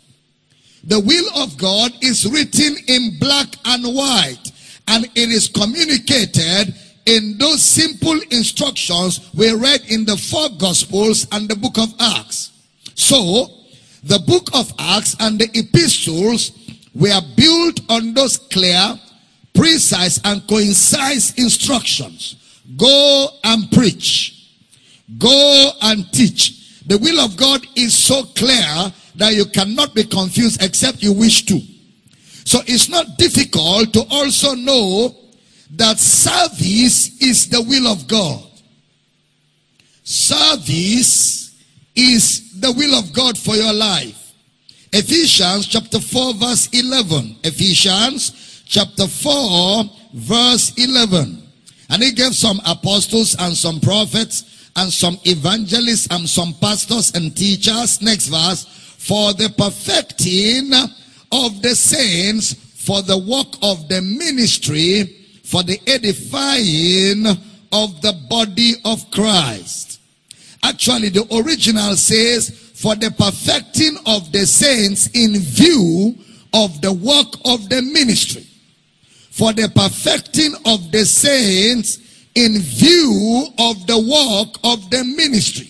The 0.84 1.00
will 1.00 1.42
of 1.42 1.58
God 1.58 1.92
is 2.00 2.30
written 2.30 2.76
in 2.86 3.18
black 3.18 3.48
and 3.64 3.84
white 3.94 4.52
and 4.88 5.04
it 5.16 5.30
is 5.30 5.48
communicated 5.48 6.74
in 7.06 7.38
those 7.38 7.62
simple 7.62 8.18
instructions 8.30 9.30
we 9.34 9.52
read 9.52 9.80
in 9.88 10.04
the 10.04 10.16
four 10.16 10.48
gospels 10.58 11.26
and 11.32 11.48
the 11.48 11.56
book 11.56 11.78
of 11.78 11.94
Acts. 12.00 12.50
So, 12.94 13.48
the 14.02 14.18
book 14.20 14.48
of 14.54 14.72
Acts 14.78 15.16
and 15.20 15.38
the 15.38 15.48
epistles 15.54 16.52
were 16.94 17.20
built 17.36 17.80
on 17.88 18.14
those 18.14 18.38
clear, 18.38 18.98
precise, 19.54 20.20
and 20.24 20.46
concise 20.48 21.34
instructions. 21.34 22.36
Go 22.76 23.28
and 23.44 23.70
preach. 23.70 24.32
Go 25.18 25.70
and 25.82 26.10
teach. 26.12 26.82
The 26.86 26.98
will 26.98 27.20
of 27.20 27.36
God 27.36 27.66
is 27.76 27.96
so 27.96 28.24
clear 28.24 28.92
that 29.16 29.34
you 29.34 29.46
cannot 29.46 29.94
be 29.94 30.04
confused 30.04 30.62
except 30.62 31.02
you 31.02 31.12
wish 31.12 31.46
to. 31.46 31.60
So 32.44 32.60
it's 32.66 32.88
not 32.88 33.18
difficult 33.18 33.92
to 33.94 34.04
also 34.10 34.54
know 34.54 35.14
that 35.72 35.98
service 35.98 37.20
is 37.20 37.48
the 37.48 37.62
will 37.62 37.86
of 37.86 38.06
God. 38.06 38.42
Service 40.04 41.60
is 41.94 42.60
the 42.60 42.72
will 42.72 42.94
of 42.98 43.12
God 43.12 43.36
for 43.36 43.56
your 43.56 43.72
life. 43.72 44.34
Ephesians 44.92 45.66
chapter 45.66 45.98
4 45.98 46.34
verse 46.34 46.68
11. 46.72 47.36
Ephesians 47.42 48.62
chapter 48.66 49.06
4 49.06 49.84
verse 50.14 50.72
11. 50.76 51.42
And 51.90 52.02
he 52.02 52.12
gave 52.12 52.34
some 52.34 52.60
apostles 52.66 53.36
and 53.38 53.56
some 53.56 53.80
prophets 53.80 54.70
and 54.76 54.92
some 54.92 55.18
evangelists 55.24 56.08
and 56.10 56.28
some 56.28 56.54
pastors 56.54 57.12
and 57.14 57.36
teachers. 57.36 58.00
Next 58.02 58.28
verse. 58.28 58.64
For 58.98 59.32
the 59.34 59.52
perfecting 59.56 60.72
of 61.32 61.62
the 61.62 61.74
saints, 61.74 62.54
for 62.54 63.02
the 63.02 63.18
work 63.18 63.54
of 63.62 63.88
the 63.88 64.00
ministry, 64.00 65.25
for 65.46 65.62
the 65.62 65.80
edifying 65.86 67.26
of 67.72 68.00
the 68.02 68.12
body 68.28 68.74
of 68.84 69.10
Christ. 69.10 70.00
Actually, 70.62 71.10
the 71.10 71.26
original 71.34 71.96
says, 71.96 72.50
for 72.74 72.94
the 72.94 73.10
perfecting 73.10 73.96
of 74.06 74.32
the 74.32 74.44
saints 74.46 75.08
in 75.14 75.38
view 75.38 76.14
of 76.52 76.80
the 76.82 76.92
work 76.92 77.32
of 77.44 77.68
the 77.68 77.80
ministry 77.80 78.46
for 79.36 79.52
the 79.52 79.68
perfecting 79.68 80.54
of 80.64 80.90
the 80.92 81.04
saints 81.04 81.98
in 82.34 82.58
view 82.58 83.46
of 83.58 83.86
the 83.86 83.98
work 83.98 84.56
of 84.64 84.88
the 84.88 85.04
ministry, 85.04 85.68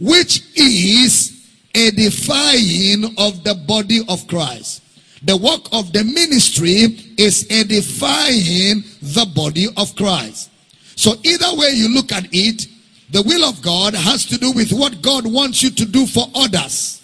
which 0.00 0.42
is 0.56 1.46
edifying 1.74 3.04
of 3.18 3.44
the 3.44 3.54
body 3.68 4.00
of 4.08 4.26
Christ. 4.26 4.81
The 5.24 5.36
work 5.36 5.68
of 5.72 5.92
the 5.92 6.02
ministry 6.02 7.14
is 7.16 7.46
edifying 7.48 8.82
the 9.00 9.30
body 9.34 9.68
of 9.76 9.94
Christ. 9.94 10.50
So 10.96 11.14
either 11.22 11.54
way 11.54 11.70
you 11.70 11.88
look 11.94 12.10
at 12.12 12.26
it, 12.32 12.66
the 13.10 13.22
will 13.22 13.44
of 13.44 13.62
God 13.62 13.94
has 13.94 14.26
to 14.26 14.38
do 14.38 14.52
with 14.52 14.72
what 14.72 15.00
God 15.02 15.26
wants 15.26 15.62
you 15.62 15.70
to 15.70 15.84
do 15.84 16.06
for 16.06 16.26
others. 16.34 17.02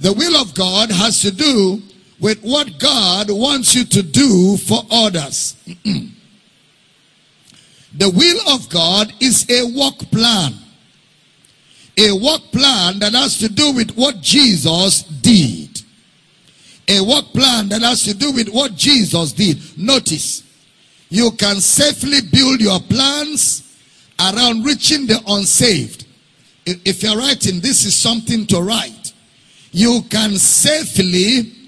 The 0.00 0.12
will 0.12 0.36
of 0.36 0.54
God 0.54 0.90
has 0.90 1.20
to 1.22 1.30
do 1.30 1.80
with 2.20 2.42
what 2.42 2.78
God 2.78 3.30
wants 3.30 3.74
you 3.74 3.84
to 3.84 4.02
do 4.02 4.56
for 4.56 4.82
others. 4.90 5.56
the 7.94 8.10
will 8.10 8.54
of 8.54 8.68
God 8.68 9.12
is 9.20 9.48
a 9.48 9.64
work 9.78 9.98
plan. 10.10 10.54
A 11.96 12.12
work 12.12 12.42
plan 12.52 12.98
that 12.98 13.12
has 13.12 13.38
to 13.38 13.48
do 13.48 13.72
with 13.72 13.94
what 13.96 14.20
Jesus 14.20 15.02
did. 15.02 15.71
A 16.88 17.00
work 17.00 17.26
plan 17.32 17.68
that 17.68 17.82
has 17.82 18.02
to 18.04 18.14
do 18.14 18.32
with 18.32 18.48
what 18.48 18.74
Jesus 18.74 19.32
did. 19.32 19.58
Notice, 19.78 20.42
you 21.08 21.30
can 21.32 21.60
safely 21.60 22.20
build 22.20 22.60
your 22.60 22.80
plans 22.80 23.78
around 24.18 24.64
reaching 24.64 25.06
the 25.06 25.20
unsaved. 25.26 26.06
If 26.66 27.02
you're 27.02 27.16
writing, 27.16 27.60
this 27.60 27.84
is 27.84 27.94
something 27.94 28.46
to 28.46 28.60
write. 28.60 29.12
You 29.72 30.02
can 30.10 30.36
safely 30.36 31.62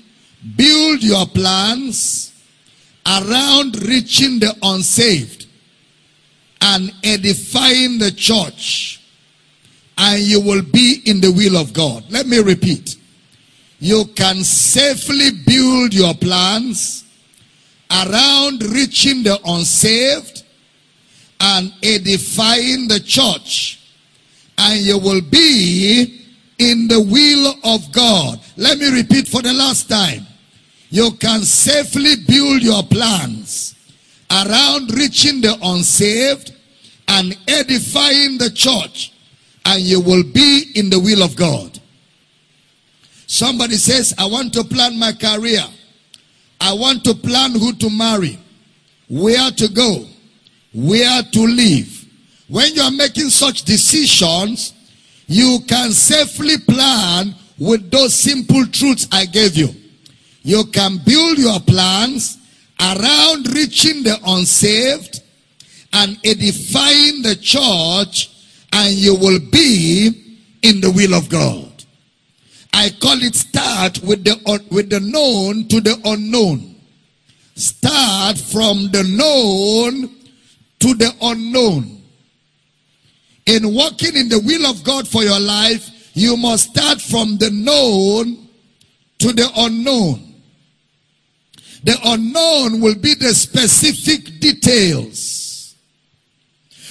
Build 0.56 1.02
your 1.02 1.26
plans 1.26 2.32
around 3.06 3.82
reaching 3.82 4.38
the 4.38 4.54
unsaved 4.62 5.46
and 6.60 6.92
edifying 7.02 7.98
the 7.98 8.12
church, 8.12 9.00
and 9.96 10.20
you 10.20 10.40
will 10.40 10.62
be 10.62 11.02
in 11.06 11.20
the 11.20 11.32
will 11.32 11.56
of 11.56 11.72
God. 11.72 12.04
Let 12.10 12.26
me 12.26 12.38
repeat. 12.38 12.96
You 13.80 14.06
can 14.16 14.44
safely 14.44 15.30
build 15.46 15.92
your 15.92 16.14
plans 16.14 17.04
around 17.90 18.62
reaching 18.62 19.22
the 19.22 19.38
unsaved 19.44 20.42
and 21.40 21.72
edifying 21.82 22.88
the 22.88 23.00
church, 23.00 23.80
and 24.56 24.80
you 24.80 24.98
will 24.98 25.20
be 25.20 26.22
in 26.58 26.88
the 26.88 27.00
will 27.00 27.54
of 27.64 27.92
God. 27.92 28.40
Let 28.56 28.78
me 28.78 28.88
repeat 28.90 29.28
for 29.28 29.42
the 29.42 29.52
last 29.52 29.88
time 29.88 30.26
you 30.90 31.10
can 31.12 31.42
safely 31.42 32.16
build 32.26 32.62
your 32.62 32.82
plans 32.84 33.74
around 34.30 34.92
reaching 34.94 35.40
the 35.40 35.58
unsaved 35.62 36.52
and 37.08 37.36
edifying 37.48 38.38
the 38.38 38.50
church, 38.50 39.12
and 39.66 39.82
you 39.82 40.00
will 40.00 40.22
be 40.22 40.72
in 40.74 40.88
the 40.88 40.98
will 40.98 41.22
of 41.22 41.36
God. 41.36 41.80
Somebody 43.26 43.76
says, 43.76 44.14
I 44.18 44.26
want 44.26 44.52
to 44.54 44.64
plan 44.64 44.98
my 44.98 45.12
career. 45.12 45.64
I 46.60 46.72
want 46.72 47.04
to 47.04 47.14
plan 47.14 47.52
who 47.52 47.72
to 47.74 47.90
marry, 47.90 48.38
where 49.08 49.50
to 49.50 49.68
go, 49.68 50.06
where 50.72 51.22
to 51.22 51.40
live. 51.40 52.04
When 52.48 52.74
you 52.74 52.82
are 52.82 52.90
making 52.90 53.30
such 53.30 53.62
decisions, 53.62 54.72
you 55.26 55.58
can 55.66 55.92
safely 55.92 56.58
plan 56.58 57.34
with 57.58 57.90
those 57.90 58.14
simple 58.14 58.66
truths 58.66 59.08
I 59.10 59.26
gave 59.26 59.56
you. 59.56 59.68
You 60.42 60.64
can 60.66 60.98
build 60.98 61.38
your 61.38 61.60
plans 61.60 62.38
around 62.80 63.54
reaching 63.54 64.02
the 64.02 64.18
unsaved 64.26 65.22
and 65.92 66.18
edifying 66.24 67.22
the 67.22 67.36
church, 67.40 68.30
and 68.72 68.92
you 68.92 69.14
will 69.14 69.38
be 69.50 70.40
in 70.62 70.80
the 70.80 70.90
will 70.90 71.14
of 71.14 71.28
God. 71.28 71.73
I 72.76 72.90
call 73.00 73.22
it 73.22 73.36
start 73.36 74.02
with 74.02 74.24
the, 74.24 74.34
with 74.72 74.90
the 74.90 74.98
known 74.98 75.68
to 75.68 75.80
the 75.80 75.96
unknown. 76.04 76.74
Start 77.54 78.36
from 78.36 78.90
the 78.90 79.04
known 79.04 80.10
to 80.80 80.94
the 80.94 81.14
unknown. 81.22 82.02
In 83.46 83.72
walking 83.72 84.16
in 84.16 84.28
the 84.28 84.40
will 84.40 84.66
of 84.66 84.82
God 84.82 85.06
for 85.06 85.22
your 85.22 85.38
life, 85.38 85.88
you 86.14 86.36
must 86.36 86.70
start 86.70 87.00
from 87.00 87.38
the 87.38 87.50
known 87.50 88.48
to 89.18 89.32
the 89.32 89.48
unknown. 89.56 90.34
The 91.84 91.96
unknown 92.04 92.80
will 92.80 92.96
be 92.96 93.14
the 93.14 93.34
specific 93.34 94.40
details. 94.40 95.76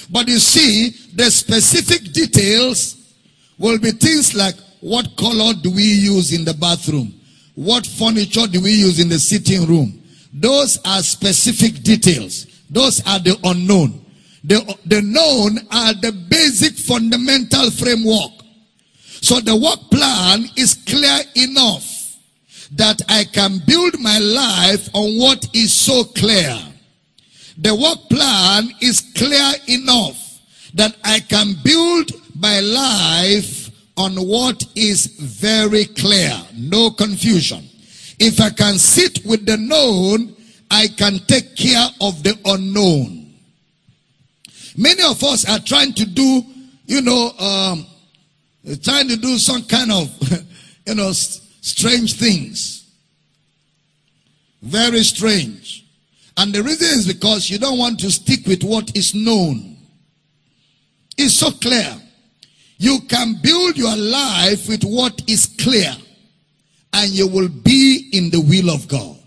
But 0.09 0.29
you 0.29 0.39
see, 0.39 0.91
the 1.13 1.29
specific 1.29 2.13
details 2.13 3.15
will 3.57 3.79
be 3.79 3.91
things 3.91 4.33
like 4.33 4.55
what 4.83 5.15
color 5.15 5.53
do 5.53 5.71
we 5.71 5.81
use 5.81 6.33
in 6.33 6.43
the 6.43 6.53
bathroom? 6.53 7.13
What 7.55 7.87
furniture 7.87 8.47
do 8.47 8.59
we 8.59 8.71
use 8.71 8.99
in 8.99 9.07
the 9.07 9.17
sitting 9.17 9.65
room? 9.65 10.03
Those 10.33 10.77
are 10.83 11.01
specific 11.01 11.83
details. 11.83 12.47
Those 12.69 12.99
are 13.07 13.19
the 13.19 13.37
unknown. 13.45 14.05
The, 14.43 14.59
the 14.85 15.01
known 15.01 15.59
are 15.71 15.93
the 15.93 16.11
basic 16.29 16.73
fundamental 16.73 17.71
framework. 17.71 18.31
So 19.21 19.39
the 19.39 19.55
work 19.55 19.79
plan 19.89 20.49
is 20.57 20.73
clear 20.85 21.19
enough 21.35 22.17
that 22.73 23.01
I 23.07 23.23
can 23.23 23.59
build 23.65 24.01
my 24.01 24.19
life 24.19 24.89
on 24.93 25.17
what 25.17 25.47
is 25.55 25.71
so 25.71 26.03
clear. 26.03 26.59
The 27.57 27.73
work 27.73 28.09
plan 28.09 28.69
is 28.81 28.99
clear 29.15 29.53
enough 29.69 30.41
that 30.73 30.97
I 31.05 31.21
can 31.21 31.55
build 31.63 32.11
my 32.35 32.59
life 32.59 33.62
on 33.97 34.15
what 34.15 34.63
is 34.75 35.05
very 35.05 35.85
clear. 35.85 36.31
No 36.55 36.91
confusion. 36.91 37.63
If 38.19 38.39
I 38.39 38.49
can 38.49 38.77
sit 38.77 39.25
with 39.25 39.45
the 39.45 39.57
known, 39.57 40.35
I 40.71 40.87
can 40.87 41.19
take 41.27 41.55
care 41.55 41.87
of 42.01 42.23
the 42.23 42.37
unknown. 42.45 43.33
Many 44.75 45.03
of 45.03 45.23
us 45.23 45.47
are 45.47 45.59
trying 45.59 45.93
to 45.93 46.05
do, 46.05 46.43
you 46.85 47.01
know, 47.01 47.31
um, 47.37 47.85
trying 48.81 49.07
to 49.09 49.17
do 49.17 49.37
some 49.37 49.63
kind 49.63 49.91
of, 49.91 50.09
you 50.87 50.95
know, 50.95 51.11
strange 51.11 52.13
things. 52.13 52.91
Very 54.61 55.03
strange. 55.03 55.85
And 56.37 56.53
the 56.53 56.63
reason 56.63 56.87
is 56.87 57.07
because 57.07 57.49
you 57.49 57.59
don't 57.59 57.77
want 57.77 57.99
to 57.99 58.09
stick 58.09 58.47
with 58.47 58.63
what 58.63 58.95
is 58.95 59.13
known. 59.13 59.77
It's 61.17 61.35
so 61.35 61.51
clear. 61.51 61.95
You 62.83 62.99
can 63.07 63.35
build 63.41 63.77
your 63.77 63.95
life 63.95 64.67
with 64.67 64.83
what 64.83 65.21
is 65.25 65.45
clear 65.57 65.95
and 66.91 67.11
you 67.11 67.29
will 67.29 67.47
be 67.47 68.09
in 68.11 68.29
the 68.29 68.41
will 68.41 68.69
of 68.69 68.89
God. 68.89 69.17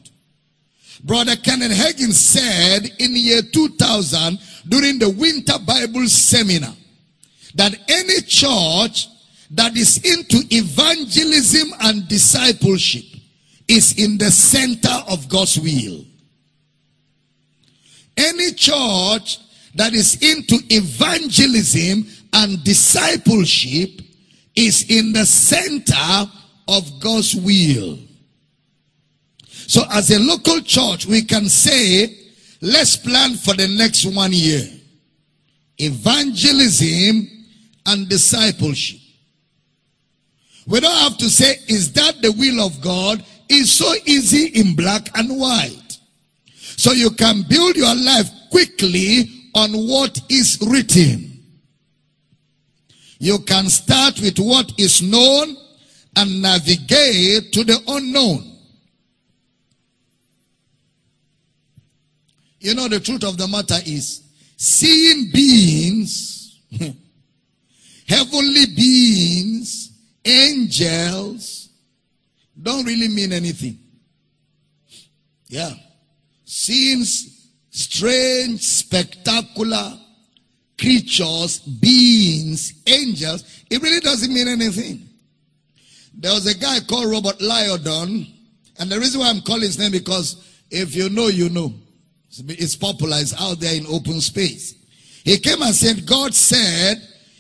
Brother 1.03 1.37
Kenneth 1.37 1.73
Hagin 1.73 2.13
said 2.13 2.85
in 2.99 3.15
the 3.15 3.19
year 3.19 3.41
2000 3.41 4.39
during 4.69 4.99
the 4.99 5.09
Winter 5.09 5.59
Bible 5.67 6.07
Seminar 6.07 6.75
that 7.55 7.75
any 7.89 8.21
church 8.21 9.09
that 9.53 9.75
is 9.75 10.05
into 10.05 10.47
evangelism 10.55 11.73
and 11.81 12.07
discipleship 12.09 13.07
is 13.67 13.97
in 13.97 14.19
the 14.19 14.31
center 14.31 15.03
of 15.09 15.31
God's 15.31 15.59
will. 15.59 16.05
Any 18.19 18.53
church 18.53 19.39
that 19.77 19.95
is 19.95 20.21
into 20.23 20.57
evangelism 20.69 22.07
and 22.37 22.63
discipleship 22.65 24.03
is 24.55 24.91
in 24.91 25.13
the 25.13 25.25
center 25.25 26.31
of 26.69 27.01
God's 27.01 27.35
will. 27.35 27.99
So 29.49 29.83
as 29.91 30.11
a 30.11 30.19
local 30.19 30.61
church, 30.61 31.07
we 31.07 31.23
can 31.23 31.49
say, 31.49 32.15
let's 32.61 32.97
plan 32.97 33.37
for 33.37 33.55
the 33.55 33.67
next 33.69 34.05
one 34.05 34.33
year. 34.35 34.69
Evangelism 35.79 37.29
and 37.87 38.09
discipleship. 38.09 39.01
We 40.67 40.81
don't 40.81 40.99
have 40.99 41.17
to 41.19 41.31
say, 41.31 41.57
is 41.69 41.93
that 41.95 42.21
the 42.21 42.33
will 42.33 42.67
of 42.67 42.81
God? 42.83 43.25
It's 43.49 43.73
so 43.73 43.95
easy 44.05 44.49
in 44.61 44.77
black 44.77 45.09
and 45.17 45.39
white. 45.41 45.99
So 46.59 46.93
you 46.93 47.11
can 47.11 47.45
build 47.49 47.77
your 47.77 47.95
life 47.95 48.29
quickly 48.51 49.31
on 49.55 49.73
what 49.73 50.21
is 50.29 50.59
written. 50.69 51.36
You 53.19 53.39
can 53.41 53.69
start 53.69 54.21
with 54.21 54.39
what 54.39 54.73
is 54.79 55.03
known 55.03 55.57
and 56.17 56.43
navigate 56.43 57.53
to 57.53 57.65
the 57.65 57.79
unknown. 57.89 58.53
You 62.61 62.75
know, 62.75 62.89
the 62.89 63.01
truth 63.01 63.25
of 63.25 63.37
the 63.37 63.47
matter 63.47 63.79
is, 63.87 64.23
seeing 64.57 65.31
beings, 65.33 66.61
heavenly 68.09 68.67
beings, 68.75 69.93
angels, 70.25 71.69
don't 72.61 72.85
really 72.85 73.09
mean 73.09 73.33
anything. 73.33 73.79
Yeah. 75.49 75.75
Seeing 76.45 77.05
strange, 77.71 78.63
spectacular 78.63 79.99
creatures, 80.79 81.59
beings, 81.59 82.75
angels, 82.87 83.65
it 83.71 83.83
really 83.83 84.01
doesn't 84.01 84.33
mean 84.33 84.49
anything. 84.49 85.09
There 86.15 86.33
was 86.33 86.47
a 86.47 86.57
guy 86.57 86.81
called 86.81 87.11
Robert 87.11 87.39
Liardon, 87.39 88.31
and 88.79 88.91
the 88.91 88.99
reason 88.99 89.21
why 89.21 89.29
I'm 89.29 89.41
calling 89.43 89.63
his 89.63 89.79
name 89.79 89.93
because 89.93 90.43
if 90.71 90.95
you 90.95 91.09
know, 91.09 91.29
you 91.29 91.49
know. 91.49 91.73
It's 92.49 92.77
popular, 92.77 93.17
it's 93.19 93.39
out 93.41 93.61
there 93.61 93.75
in 93.75 93.87
open 93.87 94.21
space. 94.21 94.75
He 95.25 95.39
came 95.39 95.63
and 95.63 95.75
said, 95.75 96.07
God 96.07 96.35
said 96.35 96.97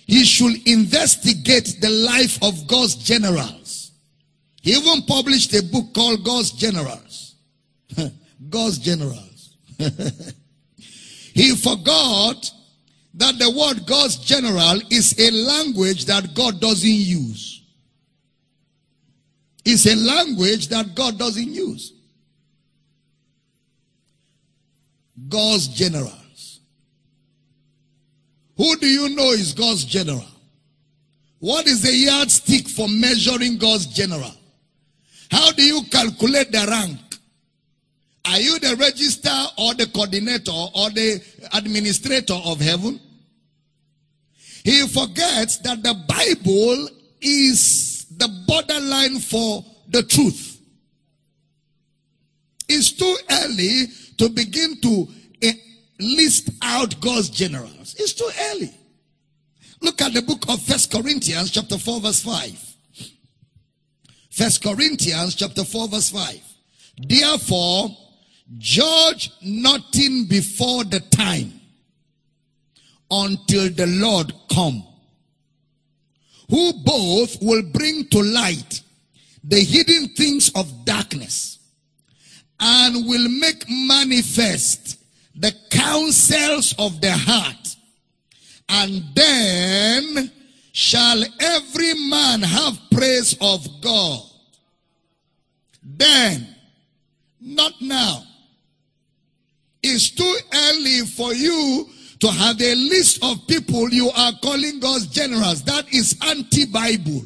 he 0.06 0.24
should 0.24 0.66
investigate 0.66 1.78
the 1.80 1.90
life 1.90 2.42
of 2.42 2.66
God's 2.66 2.94
generals. 2.94 3.92
He 4.62 4.72
even 4.72 5.02
published 5.02 5.54
a 5.54 5.62
book 5.62 5.94
called 5.94 6.24
God's 6.24 6.50
Generals. 6.50 7.36
God's 8.50 8.78
Generals. 8.78 9.56
he 11.34 11.54
forgot 11.54 12.50
that 13.16 13.38
the 13.38 13.50
word 13.50 13.86
God's 13.86 14.16
general 14.16 14.80
is 14.90 15.18
a 15.18 15.30
language 15.30 16.04
that 16.04 16.34
God 16.34 16.60
doesn't 16.60 16.88
use. 16.90 17.62
It's 19.64 19.86
a 19.86 19.96
language 19.96 20.68
that 20.68 20.94
God 20.94 21.18
doesn't 21.18 21.48
use. 21.48 21.92
God's 25.28 25.68
generals. 25.68 26.60
Who 28.56 28.76
do 28.76 28.86
you 28.86 29.08
know 29.08 29.30
is 29.32 29.54
God's 29.54 29.84
general? 29.84 30.24
What 31.38 31.66
is 31.66 31.82
the 31.82 31.92
yardstick 31.92 32.68
for 32.68 32.86
measuring 32.88 33.58
God's 33.58 33.86
general? 33.86 34.32
How 35.30 35.52
do 35.52 35.62
you 35.62 35.82
calculate 35.90 36.52
the 36.52 36.66
rank? 36.68 36.98
Are 38.26 38.40
you 38.40 38.58
the 38.58 38.76
register 38.76 39.30
or 39.58 39.74
the 39.74 39.86
coordinator 39.86 40.50
or 40.50 40.90
the 40.90 41.22
administrator 41.54 42.34
of 42.44 42.60
heaven? 42.60 43.00
He 44.66 44.84
forgets 44.88 45.58
that 45.58 45.80
the 45.84 45.94
Bible 46.08 46.88
is 47.20 48.04
the 48.16 48.26
borderline 48.48 49.20
for 49.20 49.64
the 49.86 50.02
truth. 50.02 50.60
It's 52.68 52.90
too 52.90 53.16
early 53.30 53.86
to 54.18 54.28
begin 54.28 54.80
to 54.80 55.06
eh, 55.40 55.52
list 56.00 56.50
out 56.62 57.00
God's 57.00 57.30
generals. 57.30 57.94
It's 57.96 58.12
too 58.12 58.28
early. 58.50 58.74
Look 59.82 60.02
at 60.02 60.14
the 60.14 60.22
book 60.22 60.42
of 60.48 60.60
First 60.62 60.90
Corinthians 60.90 61.52
chapter 61.52 61.78
4 61.78 62.00
verse 62.00 62.22
5. 62.24 62.74
First 64.32 64.64
Corinthians 64.64 65.36
chapter 65.36 65.62
4 65.62 65.86
verse 65.86 66.10
5. 66.10 66.40
Therefore, 67.06 67.96
judge 68.58 69.30
nothing 69.42 70.24
before 70.24 70.82
the 70.82 70.98
time 70.98 71.52
until 73.10 73.70
the 73.70 73.86
Lord 73.86 74.32
come, 74.52 74.84
who 76.50 76.72
both 76.84 77.40
will 77.40 77.62
bring 77.62 78.08
to 78.08 78.22
light 78.22 78.82
the 79.44 79.60
hidden 79.60 80.08
things 80.14 80.50
of 80.54 80.84
darkness 80.84 81.58
and 82.58 83.06
will 83.06 83.28
make 83.28 83.64
manifest 83.68 84.98
the 85.34 85.54
counsels 85.70 86.74
of 86.78 87.00
the 87.00 87.12
heart. 87.12 87.76
And 88.68 89.04
then 89.14 90.30
shall 90.72 91.22
every 91.40 91.94
man 92.08 92.42
have 92.42 92.78
praise 92.90 93.36
of 93.40 93.66
God. 93.80 94.22
Then, 95.82 96.54
not 97.40 97.74
now. 97.80 98.24
It's 99.82 100.10
too 100.10 100.36
early 100.52 101.06
for 101.06 101.32
you 101.32 101.88
to 102.20 102.28
have 102.28 102.60
a 102.60 102.74
list 102.74 103.22
of 103.22 103.46
people 103.46 103.90
you 103.90 104.10
are 104.10 104.32
calling 104.42 104.80
God's 104.80 105.06
generals. 105.06 105.62
That 105.64 105.92
is 105.92 106.18
anti-Bible. 106.22 107.22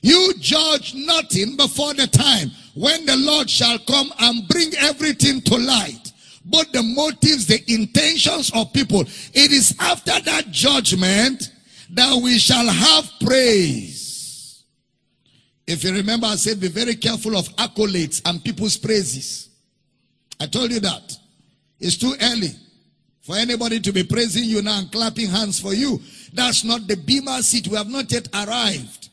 You 0.00 0.34
judge 0.38 0.94
nothing 0.94 1.56
before 1.56 1.94
the 1.94 2.06
time 2.06 2.50
when 2.74 3.06
the 3.06 3.16
Lord 3.16 3.48
shall 3.48 3.78
come 3.80 4.12
and 4.18 4.48
bring 4.48 4.74
everything 4.78 5.40
to 5.42 5.56
light. 5.56 6.12
But 6.44 6.72
the 6.72 6.82
motives, 6.82 7.46
the 7.46 7.62
intentions 7.72 8.50
of 8.54 8.72
people. 8.72 9.02
It 9.02 9.52
is 9.52 9.76
after 9.78 10.18
that 10.18 10.50
judgment 10.50 11.52
that 11.90 12.20
we 12.20 12.38
shall 12.38 12.66
have 12.66 13.10
praise. 13.20 14.64
If 15.66 15.84
you 15.84 15.92
remember, 15.92 16.26
I 16.26 16.34
said 16.34 16.58
be 16.58 16.68
very 16.68 16.96
careful 16.96 17.36
of 17.36 17.48
accolades 17.56 18.22
and 18.24 18.42
people's 18.42 18.76
praises. 18.76 19.50
I 20.40 20.46
told 20.46 20.72
you 20.72 20.80
that. 20.80 21.16
It's 21.78 21.96
too 21.96 22.14
early 22.20 22.50
for 23.22 23.36
anybody 23.36 23.80
to 23.80 23.92
be 23.92 24.02
praising 24.04 24.44
you 24.44 24.62
now 24.62 24.78
and 24.78 24.90
clapping 24.90 25.28
hands 25.28 25.60
for 25.60 25.74
you. 25.74 26.00
That's 26.32 26.64
not 26.64 26.86
the 26.86 26.96
bema 26.96 27.42
seat. 27.42 27.68
We 27.68 27.76
have 27.76 27.88
not 27.88 28.10
yet 28.10 28.28
arrived. 28.34 29.10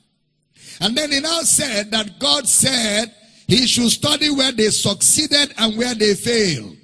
And 0.82 0.98
then 0.98 1.12
he 1.12 1.20
now 1.20 1.42
said 1.42 1.92
that 1.92 2.20
God 2.20 2.48
said 2.48 3.14
he 3.48 3.68
should 3.68 3.90
study 3.90 4.30
where 4.30 4.52
they 4.52 4.70
succeeded 4.70 5.54
and 5.58 5.78
where 5.78 5.94
they 5.96 6.16
failed. 6.16 6.78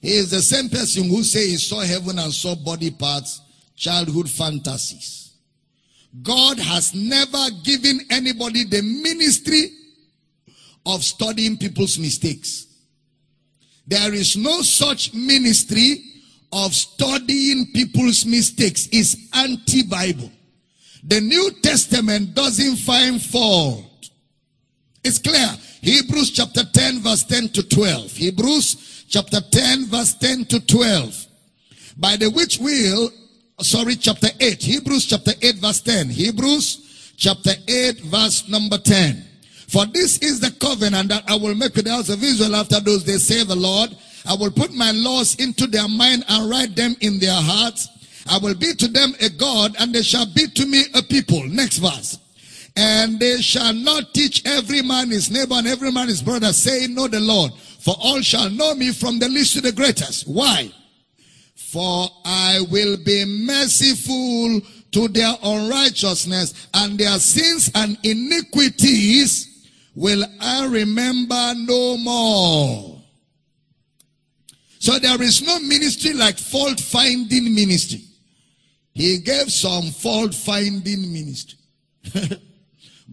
He 0.00 0.16
is 0.16 0.30
the 0.30 0.42
same 0.42 0.68
person 0.68 1.08
who 1.08 1.22
say 1.22 1.48
he 1.48 1.56
saw 1.56 1.80
heaven 1.80 2.18
and 2.18 2.32
saw 2.32 2.54
body 2.54 2.90
parts, 2.90 3.40
childhood 3.76 4.28
fantasies. 4.28 5.32
God 6.22 6.58
has 6.58 6.94
never 6.94 7.50
given 7.62 8.00
anybody 8.10 8.64
the 8.64 8.82
ministry 8.82 9.70
of 10.86 11.02
studying 11.02 11.56
people's 11.56 11.98
mistakes. 11.98 12.63
There 13.86 14.14
is 14.14 14.36
no 14.36 14.62
such 14.62 15.12
ministry 15.14 16.02
of 16.52 16.74
studying 16.74 17.66
people's 17.72 18.24
mistakes. 18.24 18.88
It's 18.92 19.16
anti-Bible. 19.34 20.30
The 21.02 21.20
New 21.20 21.50
Testament 21.62 22.34
doesn't 22.34 22.76
find 22.76 23.20
fault. 23.20 24.10
It's 25.02 25.18
clear. 25.18 25.48
Hebrews 25.82 26.30
chapter 26.30 26.64
10 26.64 27.00
verse 27.00 27.24
10 27.24 27.48
to 27.50 27.68
12. 27.68 28.10
Hebrews 28.12 28.94
chapter 29.14 29.40
10, 29.40 29.86
verse 29.86 30.14
10 30.14 30.44
to 30.46 30.66
12. 30.66 31.26
By 31.96 32.16
the 32.16 32.30
which 32.30 32.58
will, 32.58 33.10
sorry, 33.60 33.94
chapter 33.94 34.28
8, 34.40 34.60
Hebrews 34.60 35.06
chapter 35.06 35.32
8, 35.40 35.54
verse 35.56 35.80
10. 35.82 36.08
Hebrews 36.08 37.14
chapter 37.16 37.52
8, 37.68 38.00
verse 38.00 38.48
number 38.48 38.78
10. 38.78 39.24
For 39.74 39.86
this 39.86 40.18
is 40.18 40.38
the 40.38 40.52
covenant 40.52 41.08
that 41.08 41.28
I 41.28 41.34
will 41.34 41.56
make 41.56 41.74
with 41.74 41.86
the 41.86 41.90
house 41.90 42.08
of 42.08 42.22
Israel 42.22 42.54
after 42.54 42.78
those 42.78 43.02
days, 43.02 43.24
say 43.24 43.42
the 43.42 43.56
Lord. 43.56 43.90
I 44.24 44.34
will 44.34 44.52
put 44.52 44.72
my 44.72 44.92
laws 44.92 45.34
into 45.40 45.66
their 45.66 45.88
mind 45.88 46.24
and 46.28 46.48
write 46.48 46.76
them 46.76 46.94
in 47.00 47.18
their 47.18 47.34
hearts. 47.34 47.88
I 48.30 48.38
will 48.38 48.54
be 48.54 48.72
to 48.74 48.86
them 48.86 49.14
a 49.20 49.28
God 49.30 49.74
and 49.80 49.92
they 49.92 50.02
shall 50.02 50.32
be 50.32 50.46
to 50.46 50.66
me 50.66 50.84
a 50.94 51.02
people. 51.02 51.42
Next 51.48 51.78
verse. 51.78 52.20
And 52.76 53.18
they 53.18 53.38
shall 53.38 53.74
not 53.74 54.14
teach 54.14 54.46
every 54.46 54.80
man 54.80 55.10
his 55.10 55.28
neighbor 55.28 55.54
and 55.56 55.66
every 55.66 55.90
man 55.90 56.06
his 56.06 56.22
brother, 56.22 56.52
saying, 56.52 56.94
Know 56.94 57.08
the 57.08 57.18
Lord. 57.18 57.52
For 57.80 57.96
all 57.98 58.20
shall 58.20 58.50
know 58.50 58.76
me 58.76 58.92
from 58.92 59.18
the 59.18 59.28
least 59.28 59.54
to 59.54 59.60
the 59.60 59.72
greatest. 59.72 60.28
Why? 60.28 60.70
For 61.56 62.06
I 62.24 62.60
will 62.70 62.96
be 63.04 63.24
merciful 63.24 64.60
to 64.92 65.08
their 65.08 65.34
unrighteousness 65.42 66.68
and 66.74 66.96
their 66.96 67.18
sins 67.18 67.72
and 67.74 67.98
iniquities 68.04 69.50
will 69.94 70.24
I 70.40 70.66
remember 70.66 71.54
no 71.56 71.96
more. 71.96 73.02
So 74.78 74.98
there 74.98 75.20
is 75.22 75.42
no 75.42 75.58
ministry 75.60 76.12
like 76.12 76.38
fault 76.38 76.78
finding 76.78 77.54
ministry. 77.54 78.02
He 78.92 79.18
gave 79.18 79.50
some 79.50 79.90
fault 79.90 80.34
finding 80.34 81.12
ministry. 81.12 81.58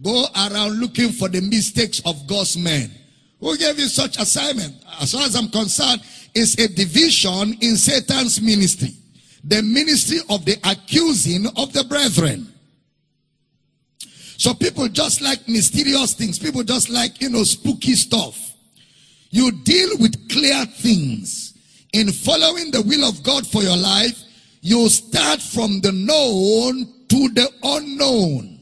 Go 0.02 0.26
around 0.36 0.80
looking 0.80 1.10
for 1.10 1.28
the 1.28 1.40
mistakes 1.40 2.00
of 2.04 2.26
God's 2.26 2.56
men. 2.56 2.90
Who 3.40 3.56
gave 3.56 3.78
you 3.78 3.88
such 3.88 4.18
assignment? 4.18 4.74
As 5.00 5.12
far 5.12 5.22
as 5.22 5.34
I'm 5.34 5.48
concerned, 5.48 6.02
it's 6.34 6.58
a 6.58 6.68
division 6.68 7.56
in 7.60 7.76
Satan's 7.76 8.40
ministry. 8.40 8.94
The 9.44 9.62
ministry 9.62 10.18
of 10.30 10.44
the 10.44 10.56
accusing 10.64 11.46
of 11.56 11.72
the 11.72 11.84
brethren. 11.84 12.51
So 14.42 14.52
people 14.54 14.88
just 14.88 15.20
like 15.20 15.46
mysterious 15.46 16.14
things. 16.14 16.36
People 16.36 16.64
just 16.64 16.90
like, 16.90 17.20
you 17.20 17.30
know, 17.30 17.44
spooky 17.44 17.94
stuff. 17.94 18.56
You 19.30 19.52
deal 19.52 19.90
with 20.00 20.28
clear 20.30 20.64
things. 20.64 21.56
In 21.92 22.10
following 22.10 22.72
the 22.72 22.82
will 22.82 23.08
of 23.08 23.22
God 23.22 23.46
for 23.46 23.62
your 23.62 23.76
life, 23.76 24.20
you 24.60 24.88
start 24.88 25.40
from 25.40 25.80
the 25.80 25.92
known 25.92 26.92
to 27.08 27.28
the 27.28 27.48
unknown. 27.62 28.58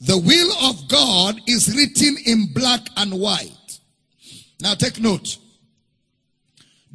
The 0.00 0.16
will 0.16 0.70
of 0.70 0.88
God 0.88 1.38
is 1.46 1.76
written 1.76 2.16
in 2.24 2.54
black 2.54 2.80
and 2.96 3.12
white. 3.20 3.78
Now 4.62 4.72
take 4.72 4.98
note. 4.98 5.36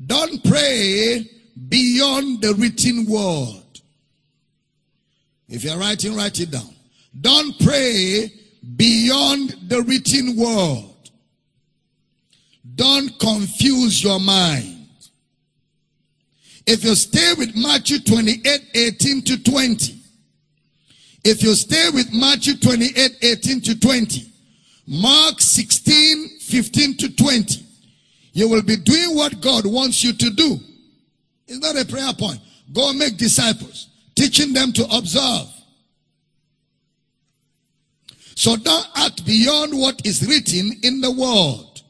Don't 0.04 0.44
pray 0.44 1.30
beyond 1.70 2.42
the 2.42 2.56
written 2.56 3.06
word. 3.06 3.82
If 5.48 5.64
you're 5.64 5.78
writing, 5.78 6.16
write 6.16 6.40
it 6.40 6.50
down. 6.50 6.74
Don't 7.20 7.60
pray 7.60 8.32
beyond 8.76 9.56
the 9.68 9.82
written 9.84 10.38
word. 10.38 10.86
Don't 12.76 13.20
confuse 13.20 14.04
your 14.04 14.20
mind. 14.20 14.88
If 16.66 16.84
you 16.84 16.96
stay 16.96 17.34
with 17.38 17.56
Matthew 17.56 18.00
28, 18.00 18.62
18 18.74 19.22
to 19.24 19.44
20, 19.44 19.98
if 21.24 21.44
you 21.44 21.54
stay 21.54 21.90
with 21.94 22.14
Matthew 22.14 22.56
28, 22.58 23.18
18 23.22 23.62
to 23.62 23.80
20, 23.80 24.32
Mark 24.88 25.40
16, 25.40 26.40
15 26.40 26.98
to 26.98 27.16
20, 27.16 27.66
you 28.34 28.48
will 28.48 28.64
be 28.64 28.78
doing 28.78 29.16
what 29.16 29.42
God 29.42 29.66
wants 29.66 30.04
you 30.04 30.14
to 30.14 30.30
do. 30.30 30.60
It's 31.48 31.60
not 31.60 31.80
a 31.80 31.86
prayer 31.86 32.14
point. 32.14 32.40
Go 32.72 32.94
make 32.94 33.18
disciples, 33.18 33.90
teaching 34.16 34.54
them 34.54 34.72
to 34.74 34.86
observe. 34.96 35.48
So 38.36 38.56
don't 38.56 38.88
act 38.96 39.26
beyond 39.26 39.74
what 39.78 40.06
is 40.06 40.28
written 40.28 40.74
in 40.84 41.02
the 41.02 41.12
word. 41.12 41.82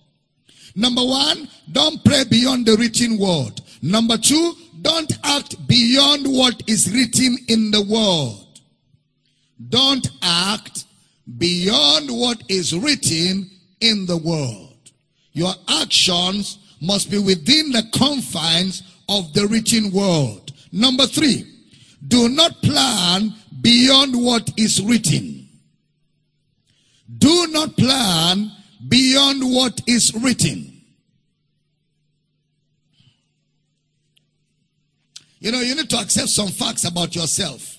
Number 0.75 1.03
one, 1.03 1.47
don't 1.71 2.03
pray 2.03 2.23
beyond 2.29 2.65
the 2.65 2.77
written 2.77 3.17
word. 3.17 3.61
Number 3.81 4.17
two, 4.17 4.53
don't 4.81 5.11
act 5.23 5.67
beyond 5.67 6.25
what 6.25 6.61
is 6.67 6.91
written 6.91 7.37
in 7.47 7.71
the 7.71 7.81
word. 7.81 8.47
Don't 9.69 10.09
act 10.21 10.85
beyond 11.37 12.09
what 12.09 12.41
is 12.49 12.75
written 12.75 13.49
in 13.79 14.05
the 14.05 14.17
world. 14.17 14.91
Your 15.33 15.53
actions 15.67 16.57
must 16.81 17.11
be 17.11 17.19
within 17.19 17.71
the 17.71 17.83
confines 17.93 18.83
of 19.07 19.33
the 19.33 19.47
written 19.47 19.91
word. 19.91 20.51
Number 20.71 21.05
three, 21.05 21.45
do 22.07 22.29
not 22.29 22.61
plan 22.61 23.33
beyond 23.61 24.15
what 24.15 24.49
is 24.57 24.81
written. 24.81 25.40
Do 27.17 27.47
not 27.47 27.75
plan 27.77 28.51
beyond 28.87 29.41
what 29.43 29.81
is 29.87 30.13
written. 30.15 30.67
You 35.39 35.51
know, 35.51 35.59
you 35.61 35.75
need 35.75 35.89
to 35.89 35.97
accept 35.97 36.29
some 36.29 36.49
facts 36.49 36.83
about 36.85 37.15
yourself. 37.15 37.77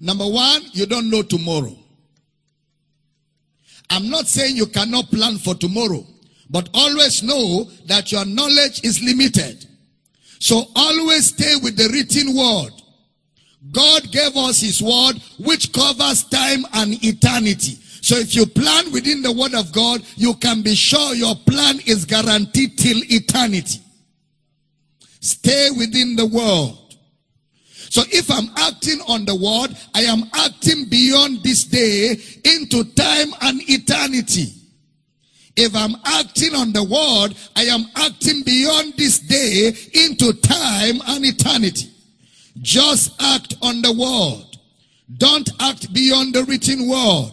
Number 0.00 0.26
one, 0.26 0.62
you 0.72 0.86
don't 0.86 1.10
know 1.10 1.22
tomorrow. 1.22 1.76
I'm 3.90 4.08
not 4.08 4.26
saying 4.26 4.56
you 4.56 4.66
cannot 4.66 5.10
plan 5.10 5.36
for 5.36 5.54
tomorrow, 5.54 6.04
but 6.48 6.68
always 6.72 7.22
know 7.22 7.64
that 7.86 8.10
your 8.10 8.24
knowledge 8.24 8.82
is 8.84 9.02
limited. 9.02 9.66
So 10.40 10.64
always 10.74 11.26
stay 11.26 11.54
with 11.62 11.76
the 11.76 11.88
written 11.90 12.34
word. 12.34 12.72
God 13.70 14.10
gave 14.10 14.36
us 14.36 14.60
his 14.60 14.82
word 14.82 15.14
which 15.38 15.72
covers 15.72 16.24
time 16.24 16.64
and 16.72 17.02
eternity. 17.04 17.78
So 18.04 18.16
if 18.16 18.34
you 18.34 18.44
plan 18.44 18.92
within 18.92 19.22
the 19.22 19.32
word 19.32 19.54
of 19.54 19.72
God, 19.72 20.02
you 20.14 20.34
can 20.34 20.60
be 20.60 20.74
sure 20.74 21.14
your 21.14 21.34
plan 21.34 21.80
is 21.86 22.04
guaranteed 22.04 22.76
till 22.76 22.98
eternity. 23.04 23.80
Stay 25.20 25.70
within 25.70 26.14
the 26.14 26.26
word. 26.26 26.76
So 27.88 28.02
if 28.12 28.30
I'm 28.30 28.50
acting 28.58 29.00
on 29.08 29.24
the 29.24 29.34
word, 29.34 29.74
I 29.94 30.02
am 30.02 30.24
acting 30.34 30.84
beyond 30.90 31.42
this 31.42 31.64
day 31.64 32.20
into 32.44 32.84
time 32.92 33.32
and 33.40 33.62
eternity. 33.70 34.52
If 35.56 35.74
I'm 35.74 35.96
acting 36.04 36.54
on 36.54 36.74
the 36.74 36.84
word, 36.84 37.34
I 37.56 37.62
am 37.72 37.86
acting 37.96 38.42
beyond 38.42 38.98
this 38.98 39.18
day 39.18 39.68
into 39.94 40.34
time 40.42 41.00
and 41.06 41.24
eternity. 41.24 41.88
Just 42.60 43.14
act 43.22 43.54
on 43.62 43.80
the 43.80 43.92
word. 43.94 44.58
Don't 45.16 45.48
act 45.62 45.90
beyond 45.94 46.34
the 46.34 46.44
written 46.44 46.86
word. 46.86 47.30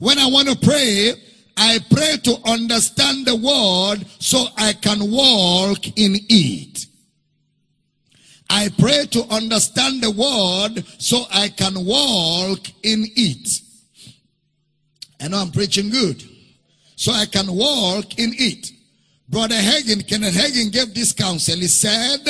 When 0.00 0.18
I 0.18 0.26
want 0.28 0.48
to 0.48 0.56
pray, 0.56 1.12
I 1.58 1.78
pray 1.90 2.16
to 2.24 2.36
understand 2.46 3.26
the 3.26 3.36
word 3.36 4.06
so 4.18 4.46
I 4.56 4.72
can 4.72 5.10
walk 5.10 5.86
in 5.88 6.16
it. 6.30 6.86
I 8.48 8.70
pray 8.78 9.04
to 9.10 9.22
understand 9.24 10.02
the 10.02 10.10
word 10.10 10.84
so 10.98 11.24
I 11.30 11.50
can 11.50 11.84
walk 11.84 12.66
in 12.82 13.04
it. 13.14 13.60
I 15.20 15.28
know 15.28 15.36
I'm 15.36 15.52
preaching 15.52 15.90
good. 15.90 16.24
So 16.96 17.12
I 17.12 17.26
can 17.26 17.54
walk 17.54 18.18
in 18.18 18.32
it. 18.38 18.72
Brother 19.28 19.54
Hagin, 19.54 20.08
Kenneth 20.08 20.34
Hagin 20.34 20.72
gave 20.72 20.94
this 20.94 21.12
counsel. 21.12 21.56
He 21.56 21.66
said 21.68 22.26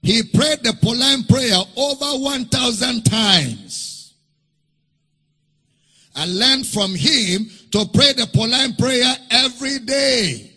he 0.00 0.22
prayed 0.22 0.62
the 0.62 0.72
Pauline 0.82 1.24
prayer 1.24 1.58
over 1.76 2.18
1,000 2.18 3.04
times. 3.04 3.93
I 6.14 6.26
learned 6.26 6.66
from 6.66 6.94
him 6.94 7.50
to 7.72 7.86
pray 7.92 8.12
the 8.12 8.28
Pauline 8.32 8.74
prayer 8.76 9.14
every 9.30 9.78
day. 9.80 10.50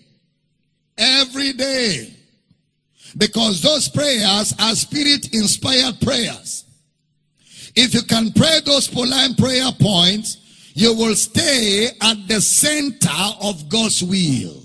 Every 0.97 1.53
day. 1.53 2.13
Because 3.17 3.61
those 3.61 3.89
prayers 3.89 4.53
are 4.59 4.75
spirit 4.75 5.33
inspired 5.33 5.99
prayers. 6.01 6.65
If 7.75 7.93
you 7.93 8.01
can 8.03 8.31
pray 8.33 8.59
those 8.65 8.87
Pauline 8.87 9.35
prayer 9.35 9.71
points, 9.79 10.37
you 10.73 10.95
will 10.95 11.15
stay 11.15 11.89
at 12.01 12.27
the 12.27 12.39
center 12.41 13.09
of 13.41 13.67
God's 13.69 14.03
will. 14.03 14.63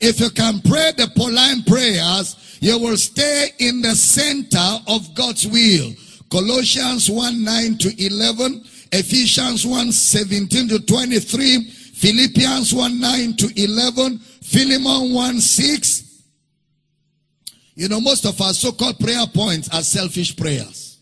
If 0.00 0.20
you 0.20 0.30
can 0.30 0.60
pray 0.60 0.92
the 0.96 1.10
Pauline 1.16 1.64
prayers, 1.64 2.58
you 2.60 2.78
will 2.78 2.96
stay 2.96 3.48
in 3.58 3.80
the 3.80 3.94
center 3.94 4.78
of 4.86 5.14
God's 5.14 5.46
will. 5.46 5.92
Colossians 6.30 7.10
1 7.10 7.44
9 7.44 7.78
to 7.78 8.04
11, 8.06 8.64
Ephesians 8.94 9.66
1 9.66 9.92
17 9.92 10.68
to 10.68 10.78
23, 10.80 11.64
Philippians 11.64 12.72
1 12.72 13.00
9 13.00 13.36
to 13.36 13.62
11, 13.62 14.18
Philemon 14.18 15.12
1 15.12 15.40
6, 15.40 16.04
you 17.74 17.88
know, 17.88 18.00
most 18.00 18.24
of 18.24 18.40
our 18.40 18.52
so-called 18.52 19.00
prayer 19.00 19.26
points 19.26 19.68
are 19.74 19.82
selfish 19.82 20.36
prayers. 20.36 20.98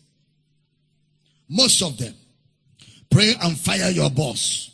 Most 1.47 1.83
of 1.83 1.97
them. 1.97 2.15
Pray 3.11 3.35
and 3.43 3.55
fire 3.57 3.91
your 3.91 4.09
boss. 4.09 4.71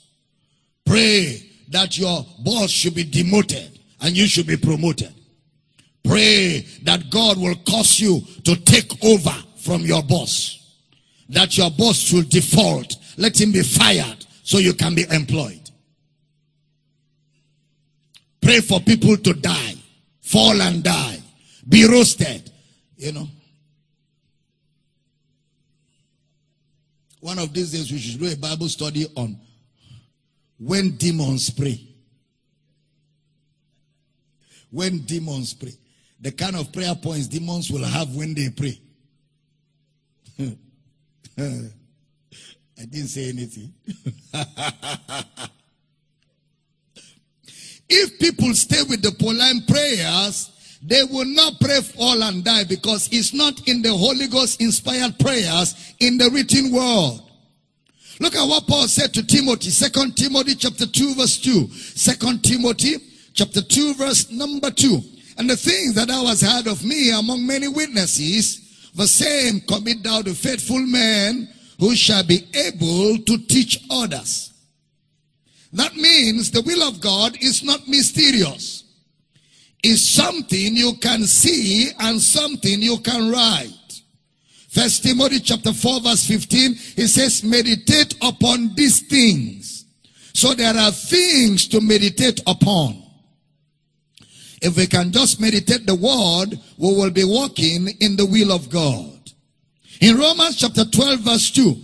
Pray 0.85 1.51
that 1.69 1.97
your 1.97 2.25
boss 2.39 2.69
should 2.69 2.95
be 2.95 3.03
demoted 3.03 3.79
and 4.01 4.15
you 4.15 4.27
should 4.27 4.47
be 4.47 4.55
promoted. 4.55 5.13
Pray 6.05 6.65
that 6.83 7.09
God 7.09 7.37
will 7.37 7.55
cause 7.67 7.99
you 7.99 8.21
to 8.45 8.55
take 8.55 9.03
over 9.03 9.35
from 9.57 9.81
your 9.81 10.01
boss. 10.03 10.55
That 11.27 11.57
your 11.57 11.69
boss 11.69 11.97
should 11.97 12.29
default. 12.29 12.95
Let 13.19 13.39
him 13.39 13.51
be 13.51 13.61
fired 13.63 14.25
so 14.43 14.59
you 14.59 14.73
can 14.73 14.95
be 14.95 15.05
employed. 15.11 15.69
Pray 18.41 18.61
for 18.61 18.79
people 18.79 19.17
to 19.17 19.33
die, 19.33 19.73
fall 20.21 20.61
and 20.61 20.81
die, 20.81 21.19
be 21.67 21.85
roasted. 21.85 22.49
You 22.95 23.11
know. 23.11 23.27
One 27.19 27.39
of 27.39 27.53
these 27.53 27.73
days 27.73 27.91
we 27.91 27.97
should 27.97 28.21
do 28.21 28.31
a 28.31 28.37
Bible 28.37 28.69
study 28.69 29.05
on 29.17 29.37
when 30.57 30.91
demons 30.91 31.49
pray. 31.49 31.77
When 34.71 34.99
demons 34.99 35.53
pray. 35.53 35.73
The 36.21 36.31
kind 36.31 36.55
of 36.55 36.71
prayer 36.71 36.95
points 36.95 37.27
demons 37.27 37.69
will 37.69 37.83
have 37.83 38.15
when 38.15 38.33
they 38.33 38.49
pray. 38.49 38.79
I 42.79 42.85
didn't 42.85 43.09
say 43.09 43.27
anything. 43.29 43.73
if 47.89 48.19
people 48.19 48.53
stay 48.53 48.83
with 48.87 49.01
the 49.01 49.11
Pauline 49.19 49.65
prayers, 49.67 50.77
they 50.81 51.03
will 51.03 51.25
not 51.25 51.59
pray 51.59 51.79
all 51.99 52.23
and 52.23 52.41
die 52.41 52.63
because 52.63 53.09
it's 53.11 53.33
not 53.33 53.67
in 53.67 53.81
the 53.81 53.93
Holy 53.93 54.27
Ghost 54.27 54.61
inspired 54.61 55.19
prayers 55.19 55.93
in 55.99 56.17
the 56.17 56.29
written 56.29 56.71
word. 56.71 57.19
Look 58.21 58.35
at 58.35 58.47
what 58.47 58.65
Paul 58.65 58.87
said 58.87 59.13
to 59.15 59.25
Timothy, 59.25 59.71
Second 59.71 60.15
Timothy 60.15 60.55
chapter 60.55 60.85
2 60.85 61.15
verse 61.15 61.37
2. 61.39 61.67
Second 61.71 62.43
Timothy 62.43 62.95
chapter 63.33 63.61
2 63.61 63.95
verse 63.95 64.31
number 64.31 64.71
2. 64.71 65.01
And 65.37 65.49
the 65.49 65.57
things 65.57 65.95
that 65.95 66.07
thou 66.07 66.25
hast 66.25 66.45
heard 66.45 66.67
of 66.67 66.85
me 66.85 67.11
among 67.11 67.45
many 67.45 67.67
witnesses, 67.67 68.89
the 68.95 69.07
same 69.07 69.59
commit 69.61 70.01
thou 70.01 70.21
to 70.21 70.33
faithful 70.33 70.79
men 70.79 71.49
who 71.79 71.95
shall 71.95 72.23
be 72.23 72.45
able 72.53 73.17
to 73.17 73.37
teach 73.47 73.83
others. 73.89 74.53
That 75.71 75.95
means 75.95 76.51
the 76.51 76.61
will 76.61 76.87
of 76.87 76.99
God 76.99 77.37
is 77.41 77.63
not 77.63 77.87
mysterious. 77.87 78.83
It's 79.81 80.01
something 80.01 80.75
you 80.75 80.93
can 81.01 81.23
see 81.23 81.91
and 81.99 82.19
something 82.19 82.81
you 82.81 82.97
can 82.97 83.31
write. 83.31 83.73
First 84.69 85.03
Timothy 85.03 85.39
chapter 85.39 85.73
4 85.73 86.01
verse 86.01 86.25
15, 86.27 86.73
he 86.73 87.07
says, 87.07 87.43
meditate 87.43 88.15
upon 88.21 88.75
these 88.75 89.01
things. 89.07 89.85
So 90.33 90.53
there 90.53 90.75
are 90.75 90.91
things 90.91 91.67
to 91.69 91.81
meditate 91.81 92.41
upon. 92.45 93.03
If 94.61 94.75
we 94.75 94.87
can 94.87 95.11
just 95.11 95.39
meditate 95.39 95.85
the 95.85 95.95
word, 95.95 96.59
we 96.77 96.93
will 96.93 97.11
be 97.11 97.23
walking 97.23 97.87
in 98.01 98.15
the 98.17 98.25
will 98.25 98.51
of 98.51 98.69
God. 98.69 99.18
In 99.99 100.17
Romans 100.17 100.55
chapter 100.55 100.85
12 100.85 101.19
verse 101.19 101.51
2, 101.51 101.75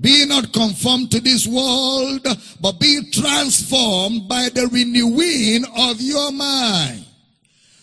be 0.00 0.24
not 0.24 0.52
conformed 0.52 1.10
to 1.10 1.20
this 1.20 1.46
world, 1.46 2.26
but 2.60 2.80
be 2.80 3.10
transformed 3.12 4.28
by 4.28 4.48
the 4.54 4.66
renewing 4.68 5.64
of 5.76 6.00
your 6.00 6.32
mind, 6.32 7.04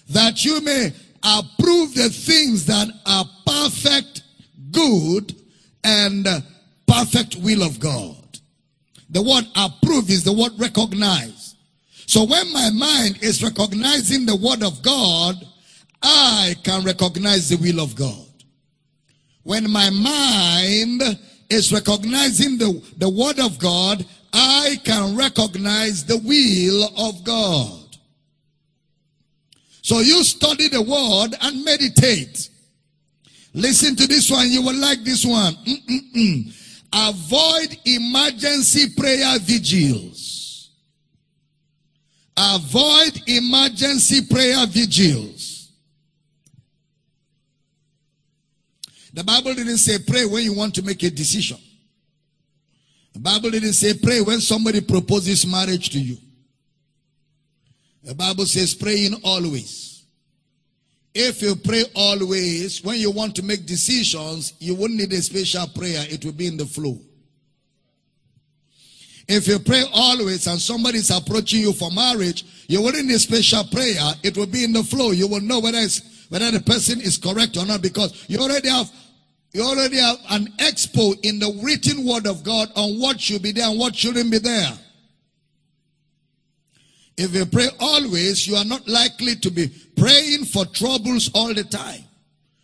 that 0.10 0.44
you 0.44 0.62
may 0.62 0.92
approve 1.24 1.94
the 1.94 2.10
things 2.10 2.66
that 2.66 2.88
are 3.06 3.26
perfect, 3.46 4.24
good, 4.72 5.36
and 5.84 6.28
perfect 6.88 7.36
will 7.38 7.62
of 7.62 7.80
God. 7.80 8.16
The 9.10 9.22
word 9.22 9.46
approve 9.56 10.10
is 10.10 10.24
the 10.24 10.34
word 10.34 10.54
recognize. 10.58 11.56
So 12.08 12.24
when 12.24 12.52
my 12.54 12.70
mind 12.72 13.20
is 13.22 13.44
recognizing 13.44 14.26
the 14.26 14.36
word 14.36 14.64
of 14.64 14.82
God, 14.82 15.36
I 16.02 16.56
can 16.64 16.84
recognize 16.84 17.50
the 17.50 17.58
will 17.58 17.82
of 17.82 17.96
God. 17.96 18.27
When 19.48 19.72
my 19.72 19.90
mind 19.90 21.18
is 21.50 21.72
recognizing 21.72 22.58
the, 22.58 22.84
the 22.98 23.08
word 23.08 23.40
of 23.40 23.58
God, 23.58 24.06
I 24.34 24.76
can 24.84 25.16
recognize 25.16 26.04
the 26.04 26.18
will 26.18 26.84
of 27.08 27.24
God. 27.24 27.96
So 29.82 30.02
you 30.02 30.22
study 30.26 30.68
the 30.68 30.82
word 30.82 31.34
and 31.40 31.64
meditate. 31.64 32.50
Listen 33.54 33.96
to 33.96 34.06
this 34.06 34.30
one. 34.30 34.52
You 34.52 34.64
will 34.64 34.76
like 34.76 35.06
this 35.06 35.26
one. 35.26 35.54
Mm-mm-mm. 35.66 36.54
Avoid 36.92 37.78
emergency 37.86 38.94
prayer 38.98 39.40
vigils. 39.40 40.72
Avoid 42.36 43.22
emergency 43.28 44.26
prayer 44.30 44.68
vigils. 44.68 45.37
The 49.18 49.24
Bible 49.24 49.56
didn't 49.56 49.78
say 49.78 49.98
pray 49.98 50.26
when 50.26 50.44
you 50.44 50.54
want 50.54 50.76
to 50.76 50.84
make 50.84 51.02
a 51.02 51.10
decision. 51.10 51.58
The 53.14 53.20
Bible 53.20 53.50
didn't 53.50 53.74
say 53.74 53.96
pray 53.96 54.22
when 54.22 54.40
somebody 54.40 54.80
proposes 54.80 55.44
marriage 55.48 55.90
to 55.90 56.00
you. 56.00 56.18
The 58.04 58.14
Bible 58.14 58.46
says 58.46 58.76
praying 58.76 59.16
always. 59.24 60.06
If 61.16 61.42
you 61.42 61.56
pray 61.56 61.86
always, 61.96 62.84
when 62.84 63.00
you 63.00 63.10
want 63.10 63.36
to 63.38 63.44
make 63.44 63.66
decisions, 63.66 64.54
you 64.60 64.76
won't 64.76 64.94
need 64.94 65.12
a 65.12 65.22
special 65.24 65.66
prayer. 65.70 66.06
It 66.08 66.24
will 66.24 66.34
be 66.34 66.46
in 66.46 66.56
the 66.56 66.68
flow. 66.68 67.00
If 69.28 69.48
you 69.48 69.58
pray 69.58 69.84
always 69.94 70.46
and 70.46 70.62
somebody 70.62 71.00
is 71.00 71.10
approaching 71.10 71.62
you 71.62 71.74
for 71.74 71.90
marriage, 71.90 72.46
you 72.68 72.84
wouldn't 72.84 73.08
need 73.08 73.20
special 73.20 73.64
prayer. 73.64 74.14
It 74.22 74.38
will 74.38 74.46
be 74.46 74.64
in 74.64 74.74
the 74.74 74.84
flow. 74.84 75.10
You 75.10 75.28
will 75.28 75.42
know 75.42 75.60
whether 75.60 75.80
it's, 75.80 76.28
whether 76.30 76.52
the 76.52 76.60
person 76.60 77.02
is 77.02 77.18
correct 77.18 77.58
or 77.58 77.66
not 77.66 77.82
because 77.82 78.26
you 78.30 78.38
already 78.38 78.70
have 78.70 78.92
you 79.54 79.64
already 79.64 79.98
have 79.98 80.18
an 80.30 80.48
expo 80.58 81.18
in 81.24 81.40
the 81.40 81.60
written 81.64 82.06
word 82.06 82.28
of 82.28 82.44
God 82.44 82.70
on 82.76 83.00
what 83.00 83.20
should 83.20 83.42
be 83.42 83.52
there 83.52 83.70
and 83.70 83.80
what 83.80 83.96
shouldn't 83.96 84.32
be 84.32 84.40
there. 84.40 84.78
If 87.18 87.34
you 87.34 87.46
pray 87.48 87.70
always, 87.80 88.48
you 88.48 88.56
are 88.56 88.66
not 88.66 88.88
likely 88.88 89.36
to 89.38 89.50
be 89.50 89.72
praying 89.96 90.46
for 90.46 90.66
troubles 90.66 91.32
all 91.34 91.54
the 91.54 91.64
time. 91.64 92.04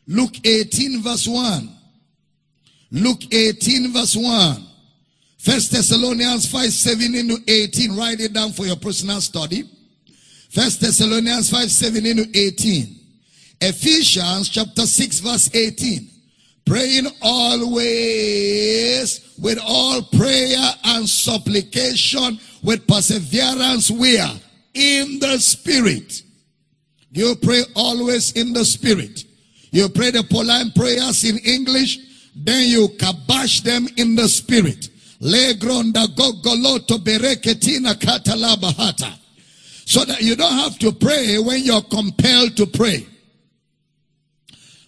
Luke 0.08 0.36
18 0.46 1.02
verse 1.02 1.28
1. 1.28 1.70
Luke 2.92 3.34
18 3.34 3.92
verse 3.92 4.16
1. 4.16 4.68
First 5.40 5.72
Thessalonians 5.72 6.50
5, 6.50 6.72
17 6.72 7.28
to 7.30 7.52
18. 7.52 7.98
Write 7.98 8.22
it 8.22 8.34
down 8.34 8.52
for 8.52 8.66
your 8.66 8.76
personal 8.76 9.20
study. 9.20 9.64
First 10.52 10.82
Thessalonians 10.82 11.50
5, 11.50 11.72
17 11.72 12.18
to 12.18 12.40
18. 12.40 12.96
Ephesians 13.60 14.50
chapter 14.50 14.86
6 14.86 15.20
verse 15.20 15.50
18. 15.54 16.13
Praying 16.66 17.08
always 17.22 19.20
with 19.38 19.60
all 19.66 20.02
prayer 20.02 20.74
and 20.86 21.08
supplication 21.08 22.40
with 22.64 22.88
perseverance 22.88 23.92
where? 23.92 24.32
In 24.74 25.20
the 25.20 25.38
spirit. 25.40 26.24
You 27.12 27.36
pray 27.36 27.64
always 27.76 28.32
in 28.32 28.54
the 28.54 28.66
spirit. 28.66 29.26
You 29.72 29.90
pray 29.90 30.12
the 30.12 30.24
Pauline 30.24 30.72
prayers 30.72 31.24
in 31.24 31.38
English, 31.40 32.00
then 32.36 32.68
you 32.70 32.88
kabash 32.90 33.62
them 33.64 33.88
in 33.98 34.16
the 34.16 34.28
spirit. 34.28 34.90
So 39.86 40.06
that 40.06 40.22
you 40.22 40.36
don't 40.36 40.54
have 40.54 40.80
to 40.80 40.92
pray 40.92 41.38
when 41.40 41.64
you're 41.64 41.82
compelled 41.82 42.58
to 42.58 42.66
pray. 42.66 43.08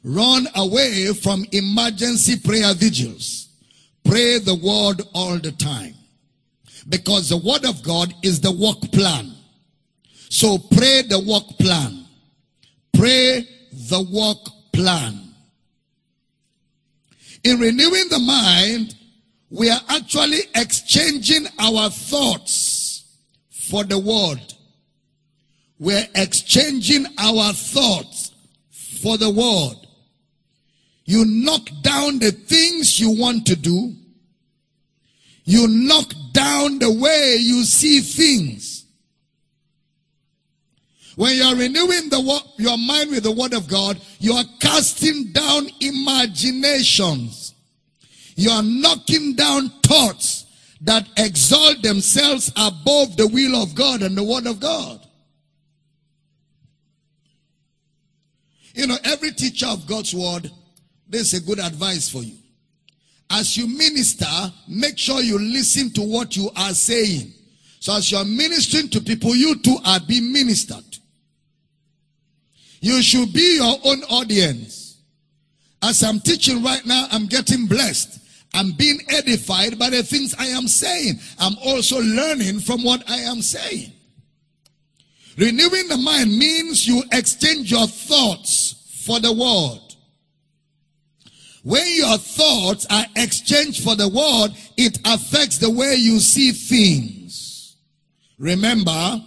Run 0.08 0.48
away 0.54 1.12
from 1.14 1.46
emergency 1.52 2.38
prayer 2.38 2.76
vigils. 2.76 3.50
Pray 4.04 4.38
the 4.38 4.54
word 4.54 5.02
all 5.16 5.40
the 5.40 5.52
time. 5.52 5.96
Because 6.88 7.30
the 7.30 7.38
word 7.38 7.66
of 7.66 7.82
God 7.82 8.14
is 8.22 8.40
the 8.40 8.52
work 8.52 8.80
plan. 8.92 9.34
So 10.30 10.60
pray 10.60 11.02
the 11.02 11.20
work 11.28 11.58
plan. 11.58 12.06
Pray 12.94 13.48
the 13.74 14.08
work 14.14 14.38
plan. 14.74 15.34
In 17.44 17.60
renewing 17.60 18.08
the 18.10 18.20
mind, 18.20 18.94
we 19.50 19.72
are 19.72 19.82
actually 19.90 20.42
exchanging 20.54 21.48
our 21.58 21.90
thoughts 21.90 23.06
for 23.50 23.84
the 23.84 23.98
word. 23.98 24.54
We're 25.80 26.08
exchanging 26.14 27.08
our 27.18 27.54
thoughts 27.54 28.34
for 29.02 29.18
the 29.18 29.32
word. 29.32 29.85
You 31.06 31.24
knock 31.26 31.70
down 31.82 32.20
the 32.20 32.32
things 32.32 33.00
you 33.00 33.12
want 33.12 33.46
to 33.48 33.56
do. 33.56 33.94
You 35.44 35.68
knock 35.68 36.12
down 36.32 36.80
the 36.80 36.92
way 36.92 37.38
you 37.40 37.64
see 37.64 38.00
things. 38.02 38.86
When 41.16 41.36
you 41.36 41.44
are 41.44 41.56
renewing 41.56 42.10
the 42.10 42.42
your 42.58 42.78
mind 42.78 43.12
with 43.12 43.24
the 43.24 43.32
word 43.32 43.54
of 43.54 43.68
God, 43.68 44.02
you 44.20 44.34
are 44.34 44.44
casting 44.60 45.32
down 45.32 45.70
imaginations. 45.80 47.54
You 48.36 48.50
are 48.50 48.64
knocking 48.64 49.34
down 49.34 49.70
thoughts 49.84 50.46
that 50.82 51.08
exalt 51.16 51.82
themselves 51.84 52.52
above 52.58 53.16
the 53.16 53.28
will 53.28 53.62
of 53.62 53.76
God 53.76 54.02
and 54.02 54.18
the 54.18 54.24
word 54.24 54.46
of 54.46 54.60
God. 54.60 55.06
You 58.74 58.88
know, 58.88 58.98
every 59.06 59.32
teacher 59.32 59.68
of 59.68 59.88
God's 59.88 60.14
word, 60.14 60.52
this 61.16 61.34
is 61.34 61.42
a 61.42 61.46
good 61.46 61.60
advice 61.60 62.10
for 62.10 62.24
you. 62.24 62.36
As 63.30 63.58
you 63.58 63.68
minister, 63.68 64.26
make 64.68 64.98
sure 64.98 65.22
you 65.22 65.40
listen 65.40 65.90
to 65.94 66.02
what 66.02 66.36
you 66.36 66.50
are 66.56 66.74
saying. 66.74 67.34
So 67.80 67.96
as 67.96 68.12
you 68.12 68.18
are 68.18 68.26
ministering 68.26 68.90
to 68.90 69.02
people, 69.02 69.36
you 69.36 69.56
too 69.60 69.78
are 69.86 70.00
being 70.00 70.32
ministered. 70.32 70.84
You 72.82 73.02
should 73.02 73.32
be 73.34 73.56
your 73.56 73.78
own 73.84 74.04
audience. 74.04 74.98
As 75.82 76.04
I'm 76.04 76.20
teaching 76.20 76.64
right 76.64 76.86
now, 76.86 77.08
I'm 77.12 77.28
getting 77.28 77.66
blessed. 77.66 78.20
I'm 78.54 78.72
being 78.72 79.00
edified 79.10 79.80
by 79.80 79.90
the 79.90 80.04
things 80.04 80.36
I 80.38 80.48
am 80.48 80.68
saying. 80.68 81.20
I'm 81.40 81.56
also 81.64 82.02
learning 82.02 82.60
from 82.60 82.84
what 82.84 83.10
I 83.10 83.18
am 83.18 83.42
saying. 83.42 83.92
Renewing 85.38 85.88
the 85.88 85.98
mind 85.98 86.38
means 86.38 86.88
you 86.88 87.04
exchange 87.12 87.72
your 87.72 87.88
thoughts 87.88 89.04
for 89.06 89.20
the 89.20 89.32
word. 89.32 89.85
When 91.66 91.84
your 91.96 92.20
thoughts 92.20 92.86
are 92.92 93.06
exchanged 93.16 93.84
for 93.84 93.96
the 93.96 94.08
word, 94.08 94.56
it 94.78 95.00
affects 95.04 95.58
the 95.58 95.72
way 95.72 95.96
you 95.96 96.20
see 96.20 96.52
things. 96.52 97.76
Remember 98.38 99.20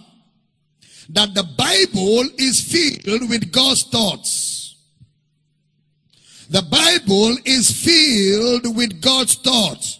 that 1.09 1.33
the 1.33 1.43
Bible 1.43 2.23
is 2.37 2.61
filled 2.61 3.29
with 3.29 3.51
God's 3.51 3.83
thoughts. 3.83 4.77
The 6.49 6.61
Bible 6.61 7.35
is 7.43 7.71
filled 7.71 8.73
with 8.73 9.01
God's 9.01 9.35
thoughts. 9.35 9.99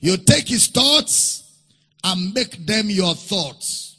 You 0.00 0.18
take 0.18 0.48
his 0.48 0.66
thoughts 0.66 1.50
and 2.04 2.34
make 2.34 2.66
them 2.66 2.90
your 2.90 3.14
thoughts. 3.14 3.96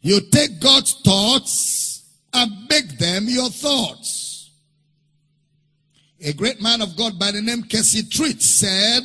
You 0.00 0.22
take 0.22 0.58
God's 0.58 0.94
thoughts 1.04 1.73
and 2.34 2.50
make 2.68 2.98
them 2.98 3.26
your 3.28 3.48
thoughts. 3.48 4.50
A 6.20 6.32
great 6.32 6.60
man 6.60 6.82
of 6.82 6.96
God 6.96 7.18
by 7.18 7.30
the 7.30 7.40
name 7.40 7.62
Casey 7.62 8.02
Treat 8.08 8.42
said, 8.42 9.04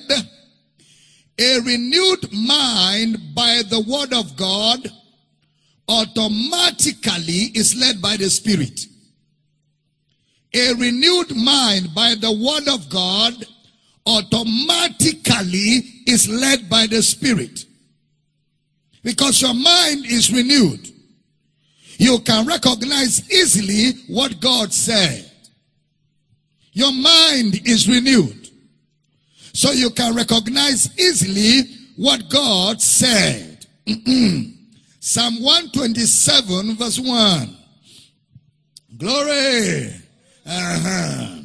a 1.38 1.60
renewed 1.62 2.34
mind 2.34 3.34
by 3.34 3.62
the 3.70 3.80
word 3.80 4.14
of 4.14 4.36
God 4.36 4.92
automatically 5.88 7.52
is 7.56 7.76
led 7.76 8.02
by 8.02 8.18
the 8.18 8.30
Spirit. 8.30 8.86
A 10.54 10.74
renewed 10.74 11.36
mind 11.36 11.94
by 11.96 12.16
the 12.16 12.32
word 12.32 12.68
of 12.68 12.90
God 12.90 13.34
automatically 14.06 15.84
is 16.08 16.28
led 16.28 16.70
by 16.70 16.88
the 16.88 17.02
Spirit. 17.02 17.66
Because 19.04 19.42
your 19.42 19.54
mind 19.54 20.06
is 20.06 20.34
renewed. 20.34 20.90
You 22.00 22.20
can 22.20 22.48
recognize 22.48 23.30
easily 23.30 23.92
what 24.08 24.40
God 24.40 24.72
said. 24.72 25.30
Your 26.72 26.94
mind 26.94 27.68
is 27.68 27.90
renewed. 27.90 28.50
So 29.52 29.72
you 29.72 29.90
can 29.90 30.16
recognize 30.16 30.98
easily 30.98 31.64
what 31.98 32.30
God 32.30 32.82
said. 32.82 33.66
Psalm 35.02 35.44
127 35.44 36.78
verse 36.78 37.00
1. 37.00 37.58
Glory. 38.98 39.94
Uh-huh. 40.46 41.36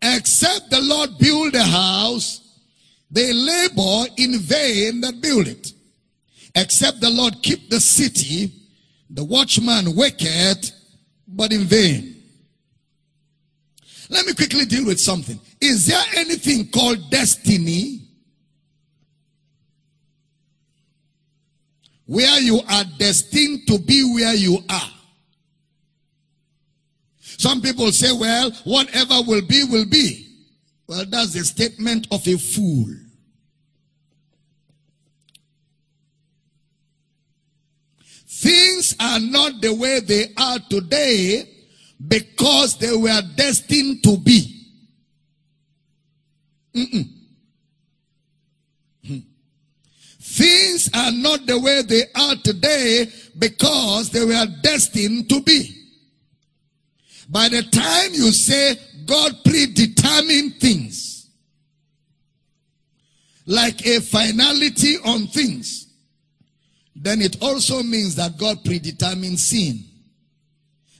Except 0.00 0.70
the 0.70 0.80
Lord 0.80 1.18
build 1.18 1.56
a 1.56 1.64
house, 1.64 2.60
they 3.10 3.32
labor 3.32 4.04
in 4.16 4.38
vain 4.38 5.00
that 5.00 5.20
build 5.20 5.48
it. 5.48 5.72
Except 6.54 7.00
the 7.00 7.10
Lord 7.10 7.42
keep 7.42 7.68
the 7.68 7.80
city, 7.80 8.52
the 9.10 9.24
watchman 9.24 9.94
waketh, 9.94 10.72
but 11.26 11.52
in 11.52 11.64
vain. 11.64 12.16
Let 14.10 14.26
me 14.26 14.34
quickly 14.34 14.64
deal 14.64 14.86
with 14.86 15.00
something. 15.00 15.38
Is 15.60 15.86
there 15.86 16.02
anything 16.16 16.68
called 16.68 17.10
destiny? 17.10 18.02
Where 22.06 22.40
you 22.40 22.60
are 22.70 22.84
destined 22.98 23.66
to 23.66 23.78
be 23.78 24.02
where 24.14 24.34
you 24.34 24.58
are. 24.70 24.90
Some 27.20 27.60
people 27.60 27.92
say, 27.92 28.10
well, 28.18 28.50
whatever 28.64 29.20
will 29.26 29.42
be, 29.42 29.64
will 29.64 29.86
be. 29.86 30.26
Well, 30.86 31.04
that's 31.06 31.34
a 31.34 31.44
statement 31.44 32.08
of 32.10 32.26
a 32.26 32.38
fool. 32.38 32.86
Things 38.38 38.94
are 39.00 39.18
not 39.18 39.60
the 39.60 39.74
way 39.74 39.98
they 39.98 40.32
are 40.36 40.60
today 40.70 41.42
because 42.06 42.78
they 42.78 42.96
were 42.96 43.20
destined 43.34 44.04
to 44.04 44.16
be. 44.16 44.64
Mm-mm. 46.72 47.08
Hmm. 49.04 49.18
Things 50.20 50.88
are 50.94 51.10
not 51.10 51.46
the 51.46 51.58
way 51.58 51.82
they 51.82 52.04
are 52.14 52.36
today 52.36 53.08
because 53.36 54.10
they 54.10 54.24
were 54.24 54.46
destined 54.62 55.28
to 55.30 55.40
be. 55.40 55.74
By 57.28 57.48
the 57.48 57.64
time 57.64 58.14
you 58.14 58.30
say 58.30 58.76
God 59.04 59.32
predetermined 59.44 60.60
things, 60.60 61.28
like 63.46 63.84
a 63.84 64.00
finality 64.00 64.96
on 65.04 65.26
things, 65.26 65.87
then 67.00 67.22
it 67.22 67.36
also 67.40 67.82
means 67.82 68.16
that 68.16 68.36
God 68.38 68.64
predetermined 68.64 69.38
sin. 69.38 69.84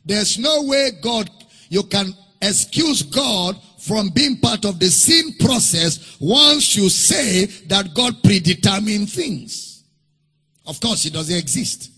There's 0.05 0.39
no 0.39 0.63
way 0.63 0.93
God, 1.03 1.29
you 1.69 1.83
can 1.83 2.15
excuse 2.41 3.03
God 3.03 3.61
from 3.79 4.11
being 4.11 4.39
part 4.39 4.65
of 4.65 4.79
the 4.79 4.89
sin 4.89 5.35
process 5.41 6.17
once 6.21 6.77
you 6.77 6.89
say 6.89 7.47
that 7.67 7.95
God 7.95 8.23
predetermined 8.23 9.11
things. 9.11 9.85
Of 10.67 10.81
course, 10.81 11.05
it 11.07 11.15
doesn't 11.15 11.37
exist. 11.37 11.91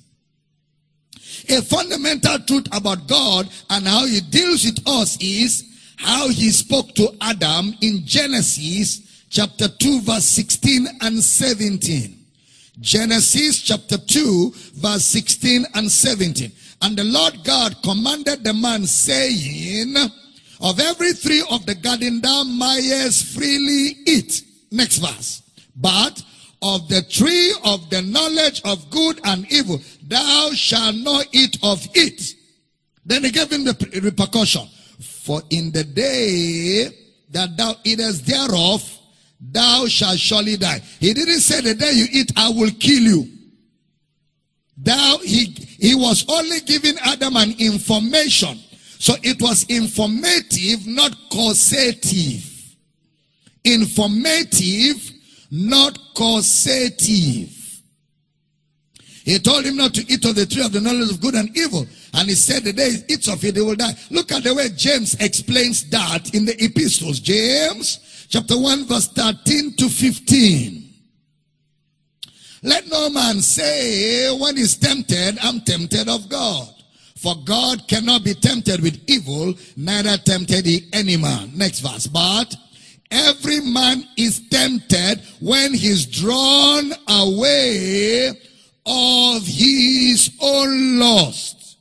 A 1.48 1.61
fundamental 1.62 2.38
truth 2.40 2.66
about 2.72 3.07
God 3.07 3.48
and 3.70 3.86
how 3.86 4.07
he 4.07 4.20
deals 4.20 4.64
with 4.64 4.78
us 4.86 5.18
is 5.20 5.64
how 5.96 6.28
he 6.28 6.51
spoke 6.51 6.94
to 6.94 7.09
Adam 7.20 7.74
in 7.80 8.07
Genesis 8.07 9.26
chapter 9.28 9.68
2 9.68 10.03
verse 10.03 10.24
16 10.24 10.86
and 11.03 11.22
17. 11.22 12.19
Genesis 12.78 13.62
chapter 13.62 13.98
2 13.98 14.52
verse 14.74 15.04
16 15.04 15.66
and 15.74 15.90
17. 15.90 16.52
And 16.82 16.96
the 16.96 17.04
Lord 17.04 17.44
God 17.44 17.76
commanded 17.82 18.44
the 18.44 18.54
man 18.54 18.86
saying, 18.86 19.96
of 20.62 20.78
every 20.78 21.14
tree 21.14 21.42
of 21.50 21.64
the 21.64 21.74
garden 21.74 22.20
thou 22.20 22.44
mayest 22.44 23.34
freely 23.34 23.96
eat. 24.06 24.42
Next 24.70 24.98
verse. 24.98 25.42
But 25.74 26.22
of 26.62 26.88
the 26.88 27.02
tree 27.02 27.54
of 27.64 27.88
the 27.88 28.02
knowledge 28.02 28.60
of 28.64 28.90
good 28.90 29.20
and 29.24 29.50
evil, 29.50 29.80
thou 30.06 30.50
shalt 30.52 30.96
not 30.96 31.26
eat 31.32 31.56
of 31.62 31.86
it. 31.94 32.34
Then 33.04 33.24
he 33.24 33.30
gave 33.30 33.50
him 33.50 33.64
the 33.64 34.00
repercussion. 34.02 34.68
For 35.00 35.42
in 35.48 35.72
the 35.72 35.84
day 35.84 36.88
that 37.30 37.56
thou 37.56 37.76
eatest 37.84 38.26
thereof, 38.26 38.99
thou 39.41 39.86
shalt 39.86 40.18
surely 40.18 40.57
die. 40.57 40.80
He 40.99 41.14
didn't 41.14 41.41
say 41.41 41.61
the 41.61 41.74
day 41.74 41.93
you 41.93 42.07
eat, 42.12 42.32
I 42.36 42.51
will 42.51 42.70
kill 42.78 43.03
you. 43.03 43.28
Thou, 44.76 45.18
he, 45.18 45.47
he 45.78 45.95
was 45.95 46.24
only 46.28 46.61
giving 46.61 46.97
Adam 47.03 47.36
an 47.36 47.55
information. 47.59 48.59
So 48.99 49.14
it 49.22 49.41
was 49.41 49.64
informative, 49.64 50.86
not 50.86 51.16
causative. 51.30 52.47
Informative, 53.64 55.12
not 55.51 55.99
causative. 56.14 57.57
He 59.24 59.38
told 59.38 59.64
him 59.64 59.76
not 59.76 59.95
to 59.95 60.12
eat 60.12 60.24
of 60.24 60.34
the 60.34 60.47
tree 60.47 60.64
of 60.64 60.72
the 60.72 60.80
knowledge 60.80 61.11
of 61.11 61.20
good 61.20 61.34
and 61.34 61.55
evil. 61.57 61.86
And 62.14 62.28
he 62.28 62.34
said 62.34 62.64
the 62.64 62.72
day 62.72 62.91
he 62.91 63.14
eats 63.14 63.28
of 63.28 63.45
it, 63.45 63.55
he 63.55 63.62
will 63.62 63.76
die. 63.76 63.93
Look 64.11 64.32
at 64.32 64.45
the 64.45 64.55
way 64.55 64.70
James 64.74 65.14
explains 65.20 65.88
that 65.91 66.34
in 66.34 66.47
the 66.47 66.62
epistles. 66.62 67.20
James 67.20 68.19
chapter 68.31 68.57
1 68.57 68.87
verse 68.87 69.09
13 69.09 69.74
to 69.76 69.89
15. 69.89 70.95
Let 72.62 72.87
no 72.89 73.11
man 73.11 73.41
say 73.41 74.31
when 74.39 74.57
he's 74.57 74.76
tempted, 74.76 75.39
I'm 75.43 75.61
tempted 75.62 76.09
of 76.09 76.28
God. 76.28 76.68
For 77.16 77.35
God 77.45 77.87
cannot 77.89 78.24
be 78.24 78.35
tempted 78.35 78.81
with 78.81 78.99
evil, 79.07 79.55
neither 79.76 80.16
tempted 80.16 80.64
he 80.64 80.89
any 80.93 81.16
man. 81.16 81.53
Next 81.55 81.81
verse. 81.81 82.07
But 82.07 82.55
every 83.11 83.61
man 83.61 84.05
is 84.16 84.49
tempted 84.49 85.20
when 85.41 85.74
he's 85.74 86.07
drawn 86.07 86.93
away 87.09 88.28
of 88.87 89.47
his 89.47 90.31
own 90.41 90.99
lust 90.99 91.78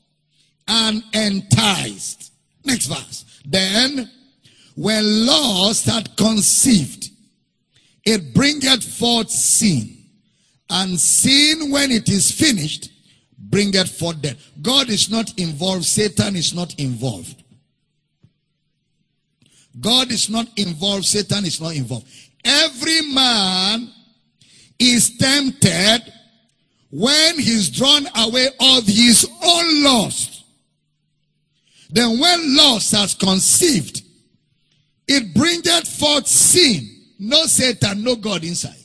and 0.68 1.04
enticed. 1.14 2.34
Next 2.66 2.88
verse. 2.88 3.26
Then, 3.45 4.10
when 4.80 5.25
lust 5.25 5.88
had 5.88 6.15
conceived, 6.15 7.09
it 8.05 8.34
bringeth 8.34 8.82
forth 8.82 9.30
sin. 9.30 9.93
And 10.69 10.97
sin, 10.97 11.69
when 11.69 11.91
it 11.91 12.07
is 12.07 12.32
finished, 12.32 12.89
bringeth 13.38 13.91
forth 13.99 14.21
death. 14.21 14.38
God 14.61 14.88
is 14.89 15.11
not 15.11 15.38
involved. 15.38 15.84
Satan 15.84 16.38
is 16.38 16.53
not 16.53 16.80
involved. 16.80 17.43
God 19.82 20.13
is 20.13 20.30
not 20.30 20.47
involved. 20.57 21.03
Satan 21.03 21.45
is 21.45 21.59
not 21.59 21.75
involved. 21.75 22.07
Every 22.45 23.01
man 23.01 23.91
is 24.80 25.17
tempted 25.17 26.13
when 26.89 27.38
he's 27.38 27.69
drawn 27.69 28.07
away 28.15 28.47
of 28.61 28.88
his 28.88 29.27
own 29.43 29.84
lust. 29.84 30.45
Then 31.89 32.17
when 32.17 32.55
lust 32.55 32.93
has 32.93 33.13
conceived, 33.13 34.03
it 35.10 35.34
bringeth 35.34 35.88
forth 35.88 36.28
sin. 36.28 36.88
No 37.18 37.45
Satan, 37.47 38.03
no 38.03 38.16
God 38.16 38.43
inside. 38.43 38.76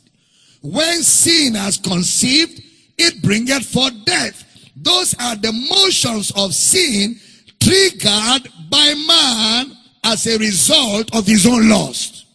When 0.62 1.03
sin 1.03 1.55
has 1.55 1.77
conceived, 1.77 2.62
it 2.97 3.22
bringeth 3.22 3.66
forth 3.66 3.93
death. 4.07 4.43
Those 4.75 5.14
are 5.20 5.37
the 5.37 5.53
motions 5.53 6.33
of 6.35 6.55
sin 6.55 7.20
triggered 7.61 8.49
by 8.70 8.95
man 9.07 9.77
as 10.03 10.27
a 10.27 10.39
result 10.39 11.14
of 11.14 11.27
his 11.27 11.47
own 11.47 11.68
lust. 11.68 12.27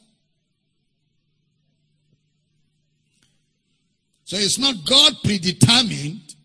So 4.24 4.38
it's 4.38 4.60
not 4.60 4.76
God 4.88 5.14
predetermined, 5.24 6.36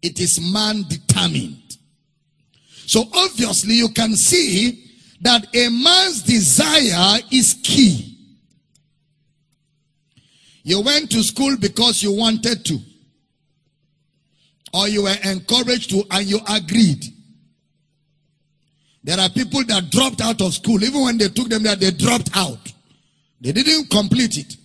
it 0.00 0.18
is 0.18 0.40
man 0.40 0.84
determined. 0.88 1.76
So 2.86 3.04
obviously 3.14 3.74
you 3.74 3.90
can 3.90 4.16
see 4.16 4.85
that 5.20 5.46
a 5.54 5.68
man's 5.68 6.22
desire 6.22 7.20
is 7.30 7.54
key. 7.62 8.16
You 10.62 10.82
went 10.82 11.10
to 11.12 11.22
school 11.22 11.56
because 11.56 12.02
you 12.02 12.12
wanted 12.12 12.64
to. 12.64 12.78
Or 14.74 14.88
you 14.88 15.04
were 15.04 15.14
encouraged 15.24 15.90
to 15.90 16.02
and 16.10 16.26
you 16.26 16.40
agreed. 16.48 17.04
There 19.04 19.18
are 19.18 19.30
people 19.30 19.64
that 19.66 19.90
dropped 19.90 20.20
out 20.20 20.40
of 20.42 20.52
school. 20.52 20.82
Even 20.82 21.02
when 21.02 21.18
they 21.18 21.28
took 21.28 21.48
them 21.48 21.62
there, 21.62 21.76
they 21.76 21.92
dropped 21.92 22.36
out. 22.36 22.72
They 23.40 23.52
didn't 23.52 23.88
complete 23.90 24.36
it. 24.38 24.56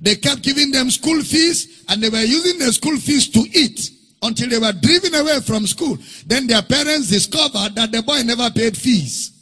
They 0.00 0.14
kept 0.14 0.42
giving 0.42 0.70
them 0.70 0.90
school 0.90 1.20
fees 1.22 1.84
and 1.88 2.00
they 2.00 2.08
were 2.08 2.22
using 2.22 2.58
the 2.60 2.72
school 2.72 2.96
fees 2.96 3.28
to 3.30 3.40
eat 3.40 3.90
until 4.22 4.48
they 4.48 4.58
were 4.58 4.72
driven 4.72 5.14
away 5.14 5.40
from 5.40 5.66
school. 5.66 5.98
Then 6.26 6.46
their 6.46 6.62
parents 6.62 7.08
discovered 7.08 7.74
that 7.74 7.90
the 7.90 8.02
boy 8.02 8.22
never 8.22 8.48
paid 8.50 8.76
fees. 8.76 9.32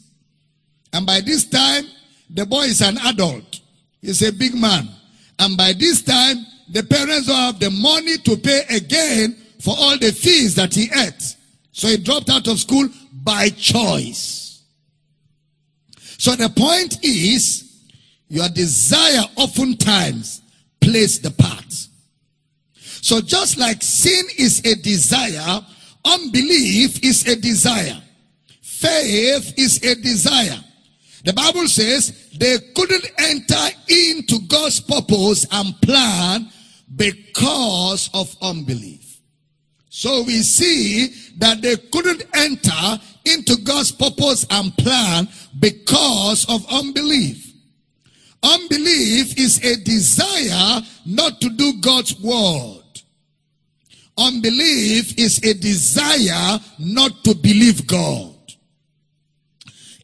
And 0.93 1.05
by 1.05 1.21
this 1.21 1.45
time, 1.45 1.85
the 2.29 2.45
boy 2.45 2.63
is 2.63 2.81
an 2.81 2.97
adult. 3.05 3.61
He's 4.01 4.21
a 4.21 4.31
big 4.31 4.55
man. 4.55 4.87
And 5.39 5.57
by 5.57 5.73
this 5.73 6.01
time, 6.01 6.37
the 6.69 6.83
parents 6.83 7.27
don't 7.27 7.35
have 7.35 7.59
the 7.59 7.69
money 7.69 8.17
to 8.17 8.37
pay 8.37 8.63
again 8.69 9.37
for 9.59 9.75
all 9.77 9.97
the 9.97 10.11
fees 10.11 10.55
that 10.55 10.73
he 10.73 10.89
ate. 10.95 11.35
So 11.71 11.87
he 11.87 11.97
dropped 11.97 12.29
out 12.29 12.47
of 12.47 12.59
school 12.59 12.89
by 13.23 13.49
choice. 13.49 14.63
So 16.17 16.35
the 16.35 16.49
point 16.49 17.03
is, 17.03 17.63
your 18.29 18.49
desire 18.49 19.23
oftentimes 19.35 20.41
plays 20.81 21.19
the 21.19 21.31
part. 21.31 21.71
So 22.73 23.21
just 23.21 23.57
like 23.57 23.81
sin 23.83 24.25
is 24.37 24.59
a 24.65 24.75
desire, 24.75 25.61
unbelief 26.03 27.03
is 27.03 27.25
a 27.27 27.35
desire. 27.35 28.01
Faith 28.61 29.53
is 29.57 29.81
a 29.83 29.95
desire. 29.95 30.59
The 31.27 31.33
Bible 31.33 31.67
says 31.67 32.29
they 32.39 32.57
couldn't 32.73 33.05
enter 33.19 33.67
into 33.89 34.39
God's 34.47 34.79
purpose 34.79 35.45
and 35.51 35.75
plan 35.81 36.49
because 36.95 38.09
of 38.13 38.33
unbelief. 38.41 39.19
So 39.89 40.23
we 40.23 40.41
see 40.41 41.07
that 41.39 41.61
they 41.61 41.75
couldn't 41.91 42.23
enter 42.33 43.01
into 43.25 43.57
God's 43.57 43.91
purpose 43.91 44.47
and 44.49 44.73
plan 44.77 45.27
because 45.59 46.45
of 46.47 46.65
unbelief. 46.71 47.51
Unbelief 48.41 49.37
is 49.37 49.61
a 49.65 49.83
desire 49.83 50.81
not 51.05 51.41
to 51.41 51.49
do 51.49 51.73
God's 51.81 52.17
word. 52.21 53.01
Unbelief 54.17 55.19
is 55.19 55.43
a 55.43 55.53
desire 55.55 56.57
not 56.79 57.21
to 57.25 57.35
believe 57.35 57.85
God 57.85 58.36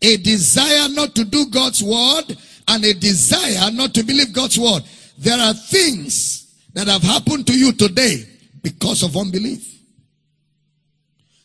a 0.04 0.18
desire 0.18 0.90
not 0.90 1.16
to 1.16 1.24
do 1.24 1.48
God's 1.48 1.82
word 1.82 2.38
and 2.68 2.84
a 2.84 2.94
desire 2.94 3.72
not 3.72 3.94
to 3.94 4.04
believe 4.04 4.34
God's 4.34 4.60
word. 4.60 4.84
There 5.18 5.40
are 5.40 5.54
things 5.54 6.54
that 6.74 6.88
have 6.88 7.02
happened 7.02 7.48
to 7.48 7.58
you 7.58 7.72
today 7.72 8.26
because 8.62 9.04
of 9.04 9.16
unbelief. 9.16 9.70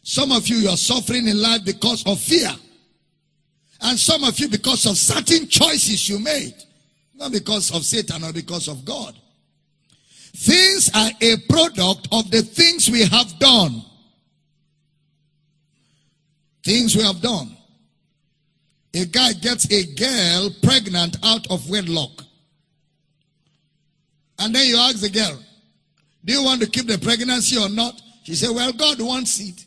Some 0.02 0.32
of 0.32 0.48
you, 0.48 0.56
you 0.56 0.70
are 0.70 0.76
suffering 0.76 1.28
in 1.28 1.40
life 1.40 1.64
because 1.64 2.04
of 2.06 2.18
fear. 2.18 2.50
And 3.80 3.98
some 3.98 4.24
of 4.24 4.38
you 4.40 4.48
because 4.48 4.86
of 4.86 4.96
certain 4.96 5.46
choices 5.48 6.09
you 6.09 6.18
made. 6.18 6.54
Not 7.14 7.32
because 7.32 7.74
of 7.74 7.84
Satan 7.84 8.24
or 8.24 8.32
because 8.32 8.68
of 8.68 8.84
God. 8.84 9.14
Things 10.34 10.90
are 10.94 11.11
a 11.20 11.36
product 11.48 12.09
of 12.11 12.30
the 12.30 12.42
things 12.42 12.90
we 12.90 13.04
have 13.04 13.38
done. 13.38 13.82
Things 16.64 16.96
we 16.96 17.02
have 17.02 17.20
done. 17.20 17.57
A 18.99 19.05
guy 19.05 19.32
gets 19.34 19.70
a 19.70 19.84
girl 19.94 20.51
pregnant 20.61 21.18
out 21.22 21.46
of 21.53 21.70
wedlock. 21.70 22.24
And 24.40 24.53
then 24.53 24.66
you 24.66 24.76
ask 24.76 24.99
the 24.99 25.09
girl, 25.09 25.38
Do 26.24 26.32
you 26.32 26.42
want 26.42 26.61
to 26.62 26.68
keep 26.68 26.88
the 26.88 26.99
pregnancy 26.99 27.57
or 27.57 27.68
not? 27.68 28.01
She 28.24 28.34
said, 28.34 28.51
Well, 28.51 28.72
God 28.72 29.01
wants 29.01 29.38
it. 29.38 29.64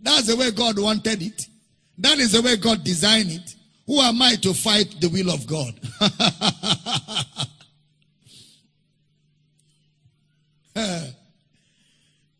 That's 0.00 0.28
the 0.28 0.36
way 0.36 0.52
God 0.52 0.78
wanted 0.78 1.22
it. 1.22 1.48
That 1.98 2.20
is 2.20 2.32
the 2.32 2.42
way 2.42 2.56
God 2.56 2.84
designed 2.84 3.32
it. 3.32 3.56
Who 3.86 3.98
am 4.00 4.22
I 4.22 4.36
to 4.36 4.54
fight 4.54 4.94
the 5.00 5.08
will 5.08 5.30
of 5.30 5.46
God? 5.46 5.74
Eh. 10.76 11.10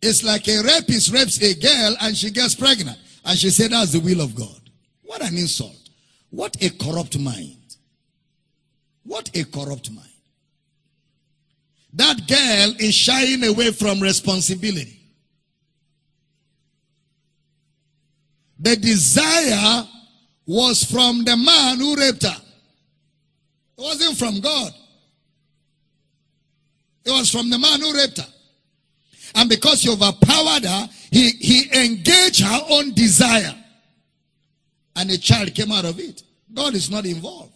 it's 0.01 0.23
like 0.23 0.47
a 0.47 0.63
rapist 0.63 1.13
rapes 1.13 1.43
a 1.43 1.55
girl 1.55 1.97
and 2.03 2.17
she 2.17 2.31
gets 2.31 2.55
pregnant. 2.55 2.97
And 3.25 3.37
she 3.37 3.51
said, 3.51 3.73
That's 3.73 3.91
the 3.91 3.99
will 3.99 4.21
of 4.21 4.37
God. 4.37 4.61
What 5.03 5.23
an 5.23 5.37
insult. 5.37 5.78
What 6.31 6.63
a 6.63 6.71
corrupt 6.71 7.19
mind. 7.19 7.57
What 9.05 9.31
a 9.35 9.45
corrupt 9.45 9.91
mind. 9.91 10.07
That 11.95 12.29
girl 12.29 12.75
is 12.79 12.95
shying 12.95 13.45
away 13.45 13.73
from 13.73 14.01
responsibility. 14.01 15.01
The 18.59 18.77
desire 18.77 19.87
was 20.47 20.85
from 20.85 21.25
the 21.25 21.37
man 21.37 21.79
who 21.79 21.97
raped 21.97 22.25
her. 22.25 22.43
It 23.79 23.83
wasn't 23.83 24.19
from 24.19 24.41
God. 24.41 24.73
It 27.05 27.11
was 27.11 27.31
from 27.31 27.49
the 27.49 27.59
man 27.59 27.81
who 27.81 27.97
raped 27.97 28.19
her. 28.19 28.27
And 29.35 29.49
because 29.49 29.83
he 29.83 29.91
overpowered 29.91 30.65
her, 30.65 30.89
he, 31.11 31.31
he 31.31 31.85
engaged 31.85 32.41
her 32.41 32.61
own 32.69 32.93
desire 32.93 33.55
and 34.99 35.13
a 35.13 35.17
child 35.17 35.55
came 35.55 35.71
out 35.71 35.85
of 35.85 36.01
it. 36.01 36.25
God 36.53 36.75
is 36.75 36.91
not 36.91 37.07
involved. 37.07 37.53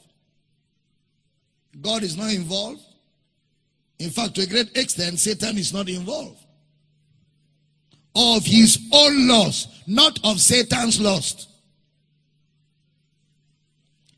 God 1.80 2.05
is 2.05 2.16
not 2.16 2.32
involved. 2.32 2.80
In 3.99 4.11
fact, 4.11 4.36
to 4.36 4.43
a 4.43 4.47
great 4.47 4.76
extent, 4.76 5.18
Satan 5.18 5.59
is 5.59 5.72
not 5.72 5.88
involved. 5.88 6.38
Of 8.14 8.45
his 8.45 8.78
own 8.93 9.26
lust, 9.26 9.68
not 9.88 10.20
of 10.22 10.40
Satan's 10.40 11.01
lust. 11.01 11.49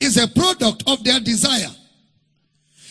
Is 0.00 0.18
a 0.18 0.28
product 0.28 0.82
of 0.86 1.02
their 1.02 1.20
desire. 1.20 1.74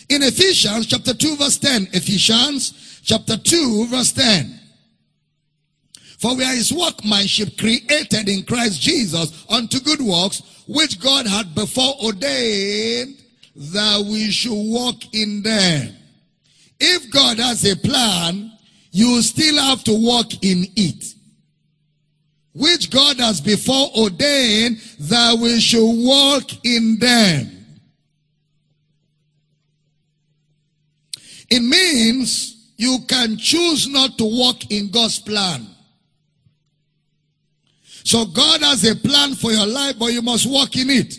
In 0.08 0.22
Ephesians 0.24 0.86
chapter 0.86 1.14
2 1.14 1.36
verse 1.36 1.58
10, 1.58 1.88
Ephesians 1.92 3.00
chapter 3.04 3.36
2 3.36 3.86
verse 3.86 4.10
10. 4.12 4.60
For 6.24 6.34
we 6.34 6.42
are 6.42 6.54
his 6.54 6.72
workmanship 6.72 7.58
created 7.58 8.30
in 8.30 8.44
Christ 8.44 8.80
Jesus 8.80 9.44
unto 9.46 9.78
good 9.78 10.00
works, 10.00 10.40
which 10.66 10.98
God 10.98 11.26
had 11.26 11.54
before 11.54 11.92
ordained 12.02 13.22
that 13.54 14.06
we 14.10 14.30
should 14.30 14.54
walk 14.54 15.02
in 15.14 15.42
them. 15.42 15.94
If 16.80 17.10
God 17.10 17.38
has 17.40 17.70
a 17.70 17.76
plan, 17.76 18.50
you 18.90 19.20
still 19.20 19.58
have 19.58 19.84
to 19.84 19.92
walk 19.92 20.32
in 20.42 20.64
it. 20.74 21.04
Which 22.54 22.88
God 22.88 23.18
has 23.18 23.42
before 23.42 23.90
ordained 23.94 24.78
that 25.00 25.38
we 25.38 25.60
should 25.60 26.06
walk 26.06 26.44
in 26.64 27.00
them. 27.00 27.66
It 31.50 31.60
means 31.60 32.72
you 32.78 33.00
can 33.06 33.36
choose 33.36 33.86
not 33.86 34.16
to 34.16 34.24
walk 34.24 34.70
in 34.70 34.90
God's 34.90 35.18
plan. 35.18 35.73
So 38.04 38.26
God 38.26 38.60
has 38.60 38.84
a 38.84 38.94
plan 38.94 39.34
for 39.34 39.50
your 39.50 39.66
life, 39.66 39.98
but 39.98 40.12
you 40.12 40.20
must 40.20 40.48
walk 40.48 40.76
in 40.76 40.90
it. 40.90 41.18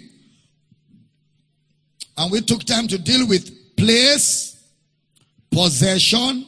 And 2.15 2.31
we 2.31 2.41
took 2.41 2.63
time 2.63 2.87
to 2.87 2.99
deal 2.99 3.27
with 3.27 3.75
place, 3.75 4.63
possession, 5.51 6.45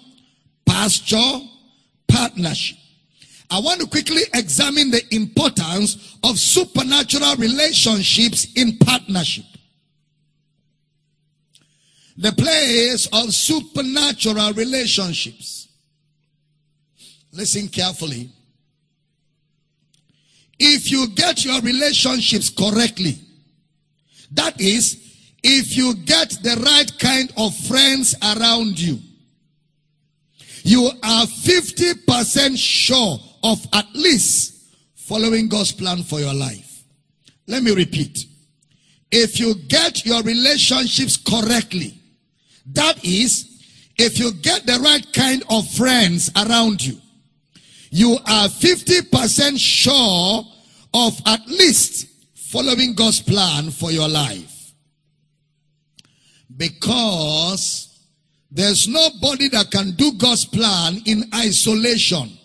pasture, 0.66 1.40
partnership. 2.08 2.78
I 3.50 3.60
want 3.60 3.82
to 3.82 3.88
quickly 3.88 4.22
examine 4.34 4.92
the 4.92 5.04
importance 5.16 6.18
of 6.24 6.38
supernatural 6.38 7.36
relationships 7.38 8.48
in 8.56 8.78
partnership. 8.78 9.46
The 12.18 12.32
place 12.32 13.08
of 13.12 13.34
supernatural 13.34 14.54
relationships. 14.54 15.68
Listen 17.32 17.68
carefully. 17.70 18.30
If 20.60 20.92
you 20.92 21.08
get 21.10 21.46
your 21.46 21.62
relationships 21.62 22.50
correctly, 22.50 23.20
that 24.32 24.60
is, 24.60 24.98
if 25.44 25.78
you 25.78 25.96
get 25.96 26.30
the 26.44 26.62
right 26.66 27.00
kind 27.00 27.32
of 27.38 27.56
friends 27.56 28.16
around 28.22 28.80
you, 28.80 29.00
you 30.64 30.90
are 31.04 31.26
50% 31.26 32.58
sure 32.58 33.20
of 33.44 33.66
at 33.74 33.88
least 33.94 34.76
following 34.96 35.48
God's 35.48 35.72
plan 35.72 36.04
for 36.04 36.20
your 36.20 36.34
life. 36.34 36.84
Let 37.48 37.64
me 37.64 37.74
repeat. 37.74 38.26
If 39.10 39.40
you 39.40 39.56
get 39.70 40.06
your 40.06 40.22
relationships 40.24 41.16
correctly, 41.16 41.98
that 42.74 43.06
is, 43.06 43.62
if 43.98 44.20
you 44.20 44.34
get 44.34 44.66
the 44.66 44.80
right 44.80 45.06
kind 45.14 45.44
of 45.50 45.70
friends 45.72 46.30
around 46.36 46.86
you, 46.86 47.00
you 47.90 48.14
are 48.14 48.48
50% 48.48 49.60
sure 49.60 50.44
of 50.94 51.22
at 51.26 51.48
least 51.48 52.08
following 52.34 52.94
God's 52.94 53.22
plan 53.22 53.72
for 53.72 53.92
your 53.92 54.08
life. 54.08 54.74
Because 56.56 58.00
there's 58.50 58.88
nobody 58.88 59.50
that 59.50 59.70
can 59.72 59.92
do 59.92 60.14
God's 60.14 60.46
plan 60.46 61.02
in 61.06 61.30
isolation. 61.36 62.38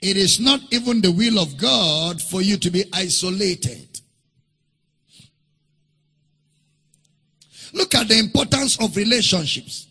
It 0.00 0.16
is 0.16 0.38
not 0.38 0.60
even 0.70 1.00
the 1.00 1.10
will 1.10 1.38
of 1.38 1.56
God 1.56 2.22
for 2.22 2.40
you 2.40 2.56
to 2.58 2.70
be 2.70 2.84
isolated. 2.92 4.00
Look 7.72 7.94
at 7.94 8.08
the 8.08 8.18
importance 8.18 8.78
of 8.80 8.96
relationships. 8.96 9.88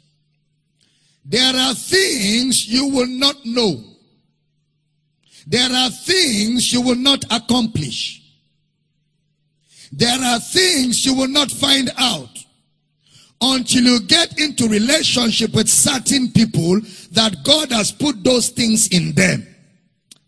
There 1.26 1.56
are 1.56 1.74
things 1.74 2.68
you 2.68 2.88
will 2.88 3.08
not 3.08 3.44
know. 3.46 3.84
There 5.48 5.72
are 5.72 5.90
things 5.90 6.72
you 6.72 6.82
will 6.82 6.96
not 6.96 7.24
accomplish. 7.32 8.22
There 9.92 10.20
are 10.20 10.40
things 10.40 11.06
you 11.06 11.16
will 11.16 11.28
not 11.28 11.50
find 11.50 11.92
out 11.98 12.30
until 13.42 13.84
you 13.84 14.00
get 14.02 14.40
into 14.40 14.68
relationship 14.68 15.54
with 15.54 15.70
certain 15.70 16.32
people 16.32 16.80
that 17.12 17.36
God 17.44 17.72
has 17.72 17.92
put 17.92 18.24
those 18.24 18.50
things 18.50 18.88
in 18.90 19.14
them. 19.14 19.48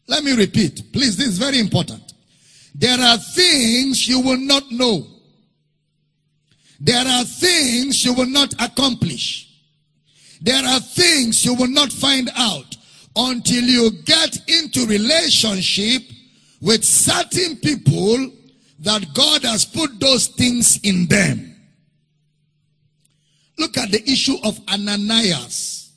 Let 0.08 0.24
me 0.24 0.34
repeat. 0.36 0.93
Please, 0.93 1.18
this 1.18 1.28
is 1.28 1.38
very 1.38 1.60
important. 1.60 2.14
There 2.74 3.00
are 3.00 3.18
things 3.18 4.08
you 4.08 4.20
will 4.20 4.38
not 4.38 4.72
know. 4.72 5.06
There 6.80 7.06
are 7.06 7.24
things 7.24 8.06
you 8.06 8.14
will 8.14 8.28
not 8.28 8.54
accomplish. 8.62 9.47
There 10.41 10.63
are 10.63 10.79
things 10.79 11.43
you 11.43 11.53
will 11.55 11.67
not 11.67 11.91
find 11.91 12.29
out 12.35 12.75
until 13.15 13.63
you 13.63 13.91
get 14.05 14.38
into 14.49 14.85
relationship 14.85 16.03
with 16.61 16.83
certain 16.83 17.57
people 17.57 18.31
that 18.79 19.05
God 19.13 19.43
has 19.43 19.65
put 19.65 19.99
those 19.99 20.27
things 20.27 20.79
in 20.83 21.07
them. 21.07 21.55
Look 23.57 23.77
at 23.77 23.91
the 23.91 24.03
issue 24.09 24.38
of 24.43 24.59
Ananias. 24.71 25.91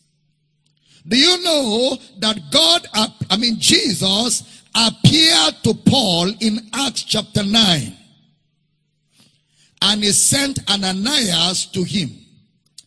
Do 1.07 1.19
you 1.19 1.43
know 1.43 1.99
that 2.19 2.39
God, 2.51 2.87
I 3.31 3.37
mean 3.37 3.59
Jesus, 3.59 4.63
appeared 4.75 5.55
to 5.65 5.75
Paul 5.75 6.33
in 6.41 6.71
Acts 6.73 7.03
chapter 7.03 7.43
9 7.43 7.97
and 9.83 10.03
he 10.05 10.13
sent 10.13 10.59
Ananias 10.71 11.67
to 11.67 11.83
him. 11.83 12.11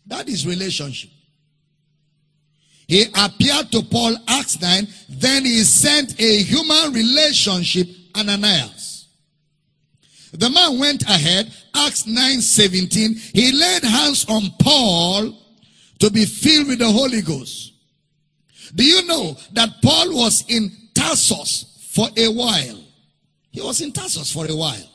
That 0.06 0.30
is 0.30 0.46
relationship. 0.46 1.10
He 2.88 3.06
appeared 3.16 3.72
to 3.72 3.82
Paul, 3.84 4.16
Acts 4.28 4.62
9, 4.62 4.88
then 5.10 5.46
he 5.46 5.64
sent 5.64 6.20
a 6.20 6.38
human 6.44 6.94
relationship, 6.94 7.88
Ananias. 8.16 9.08
The 10.34 10.50
man 10.50 10.80
went 10.80 11.04
ahead, 11.04 11.54
Acts 11.76 12.08
9 12.08 12.42
17. 12.42 13.16
He 13.34 13.52
laid 13.52 13.84
hands 13.84 14.26
on 14.28 14.44
Paul 14.60 15.38
to 16.00 16.10
be 16.10 16.26
filled 16.26 16.68
with 16.68 16.80
the 16.80 16.92
Holy 16.92 17.22
Ghost. 17.22 17.74
Do 18.76 18.84
you 18.84 19.06
know 19.06 19.38
that 19.54 19.70
Paul 19.84 20.16
was 20.16 20.44
in 20.48 20.72
Tarsus 20.96 21.90
for 21.92 22.10
a 22.18 22.28
while? 22.30 22.84
He 23.52 23.62
was 23.62 23.82
in 23.82 23.92
Tarsus 23.92 24.32
for 24.32 24.50
a 24.50 24.56
while. 24.56 24.90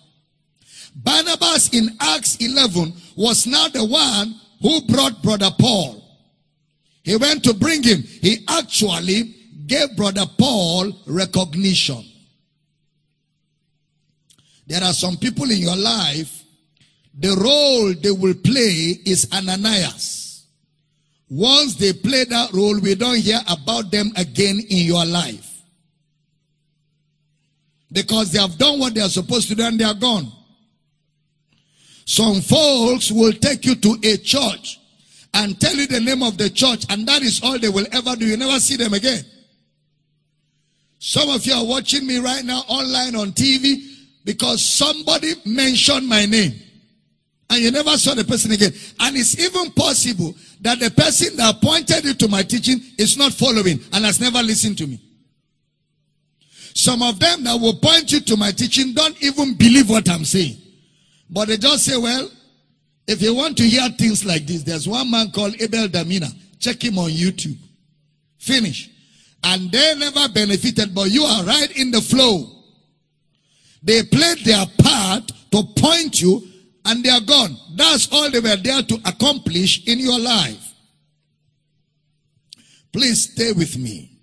Barnabas 0.97 1.73
in 1.73 1.97
Acts 2.01 2.37
11 2.37 2.93
was 3.17 3.47
now 3.47 3.69
the 3.69 3.85
one 3.85 4.35
who 4.61 4.81
brought 4.83 5.23
brother 5.23 5.51
Paul. 5.57 6.05
He 7.09 7.17
went 7.17 7.43
to 7.45 7.55
bring 7.55 7.83
him. 7.83 8.03
He 8.03 8.45
actually 8.47 9.35
gave 9.67 9.97
brother 9.97 10.27
Paul 10.39 10.93
recognition. 11.07 12.05
There 14.67 14.85
are 14.85 14.93
some 14.93 15.17
people 15.17 15.51
in 15.51 15.57
your 15.57 15.75
life, 15.75 16.45
the 17.19 17.31
role 17.31 17.95
they 17.95 18.11
will 18.11 18.35
play 18.35 19.01
is 19.07 19.27
Ananias. 19.33 20.45
Once 21.31 21.77
they 21.77 21.95
play 21.95 22.25
that 22.25 22.53
role, 22.53 22.79
we 22.79 22.95
don't 22.95 23.17
hear 23.17 23.41
about 23.49 23.91
them 23.91 24.13
again 24.15 24.61
in 24.69 24.85
your 24.85 25.07
life. 25.07 25.63
Because 27.91 28.33
they 28.33 28.39
have 28.39 28.59
done 28.59 28.81
what 28.81 28.93
they 28.93 29.01
are 29.01 29.09
supposed 29.09 29.49
to 29.49 29.55
do 29.55 29.63
and 29.63 29.81
they 29.81 29.85
are 29.85 29.95
gone. 29.95 30.31
Some 32.05 32.43
folks 32.43 33.11
will 33.11 33.33
take 33.33 33.65
you 33.65 33.77
to 33.77 33.97
a 34.05 34.19
church 34.19 34.79
and 35.35 35.61
tell 35.61 35.75
you 35.75 35.87
the 35.87 36.01
name 36.01 36.23
of 36.23 36.39
the 36.39 36.51
church, 36.51 36.85
and 36.91 37.07
that 37.07 37.23
is 37.23 37.43
all 37.43 37.59
they 37.59 37.69
will 37.69 37.87
ever 37.93 38.17
do. 38.17 38.27
You 38.27 38.37
never 38.37 38.59
see 38.59 38.77
them 38.77 38.95
again. 38.95 39.23
Some 40.99 41.29
of 41.29 41.45
you 41.47 41.55
are 41.55 41.65
watching 41.65 42.07
me 42.07 42.19
right 42.19 42.45
now 42.45 42.61
online 42.69 43.15
on 43.15 43.33
TV 43.33 43.89
because 44.25 44.65
somebody 44.65 45.35
mentioned 45.47 46.09
my 46.09 46.27
name 46.27 46.53
and 47.51 47.61
you 47.61 47.71
never 47.71 47.97
saw 47.97 48.15
the 48.15 48.25
person 48.25 48.53
again. 48.53 48.73
And 49.01 49.17
it's 49.17 49.39
even 49.39 49.71
possible 49.73 50.35
that 50.61 50.81
the 50.81 50.91
person 50.91 51.37
that 51.37 51.61
pointed 51.63 52.05
you 52.05 52.15
to 52.15 52.29
my 52.29 52.43
teaching 52.43 52.81
is 52.99 53.17
not 53.17 53.33
following 53.33 53.81
and 53.93 54.05
has 54.05 54.21
never 54.21 54.43
listened 54.43 54.77
to 54.79 54.87
me. 54.87 55.01
Some 56.75 57.03
of 57.03 57.19
them 57.19 57.45
that 57.45 57.59
will 57.59 57.75
point 57.75 58.13
you 58.13 58.21
to 58.21 58.37
my 58.37 58.51
teaching 58.53 58.93
don't 58.93 59.21
even 59.23 59.55
believe 59.55 59.89
what 59.89 60.09
I'm 60.09 60.25
saying. 60.25 60.57
But 61.31 61.49
they 61.49 61.57
just 61.57 61.85
say, 61.85 61.97
well, 61.97 62.31
if 63.09 63.23
you 63.23 63.35
want 63.35 63.57
to 63.57 63.63
hear 63.63 63.89
things 63.89 64.23
like 64.23 64.47
this, 64.47 64.63
there's 64.63 64.87
one 64.87 65.11
man 65.11 65.31
called 65.31 65.55
Abel 65.61 65.89
Damina. 65.89 66.31
Check 66.61 66.85
him 66.85 66.99
on 66.99 67.09
YouTube. 67.09 67.57
Finish. 68.37 68.91
And 69.43 69.73
they 69.73 69.95
never 69.97 70.29
benefited, 70.29 70.95
but 70.95 71.11
you 71.11 71.23
are 71.23 71.43
right 71.45 71.75
in 71.75 71.91
the 71.91 72.03
flow. 72.03 72.51
They 73.83 74.03
played 74.03 74.45
their 74.45 74.67
part 74.79 75.33
to 75.53 75.63
point 75.77 76.21
you 76.21 76.47
and 76.85 77.03
they 77.03 77.09
are 77.09 77.23
gone. 77.23 77.57
That's 77.77 78.13
all 78.13 78.31
they 78.31 78.41
were 78.41 78.57
there 78.57 78.83
to 78.83 78.95
accomplish 79.07 79.87
in 79.87 80.01
your 80.01 80.19
life. 80.19 80.75
Please 82.93 83.33
stay 83.33 83.53
with 83.53 83.79
me. 83.79 84.19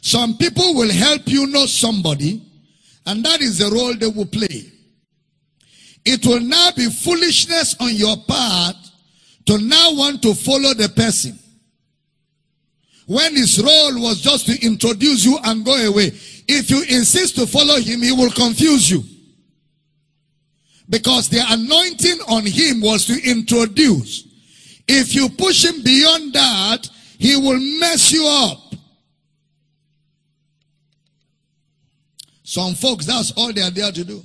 Some 0.00 0.38
people 0.38 0.74
will 0.74 0.92
help 0.92 1.22
you 1.26 1.46
know 1.48 1.66
somebody, 1.66 2.42
and 3.06 3.24
that 3.24 3.40
is 3.40 3.58
the 3.58 3.70
role 3.70 3.94
they 3.94 4.06
will 4.06 4.26
play. 4.26 4.73
It 6.04 6.26
will 6.26 6.40
now 6.40 6.70
be 6.76 6.90
foolishness 6.90 7.76
on 7.80 7.94
your 7.94 8.16
part 8.28 8.76
to 9.46 9.58
now 9.58 9.94
want 9.94 10.22
to 10.22 10.34
follow 10.34 10.74
the 10.74 10.88
person. 10.94 11.38
When 13.06 13.34
his 13.36 13.62
role 13.62 14.00
was 14.00 14.20
just 14.20 14.46
to 14.46 14.66
introduce 14.66 15.24
you 15.24 15.38
and 15.44 15.64
go 15.64 15.74
away. 15.74 16.12
If 16.46 16.70
you 16.70 16.82
insist 16.82 17.36
to 17.36 17.46
follow 17.46 17.76
him, 17.76 18.02
he 18.02 18.12
will 18.12 18.30
confuse 18.30 18.90
you. 18.90 19.02
Because 20.88 21.28
the 21.28 21.42
anointing 21.48 22.18
on 22.28 22.44
him 22.46 22.80
was 22.80 23.06
to 23.06 23.30
introduce. 23.30 24.26
If 24.86 25.14
you 25.14 25.28
push 25.30 25.64
him 25.64 25.82
beyond 25.82 26.32
that, 26.34 26.88
he 27.18 27.36
will 27.36 27.60
mess 27.80 28.12
you 28.12 28.26
up. 28.26 28.74
Some 32.42 32.74
folks, 32.74 33.06
that's 33.06 33.32
all 33.32 33.52
they 33.52 33.62
are 33.62 33.70
there 33.70 33.92
to 33.92 34.04
do. 34.04 34.22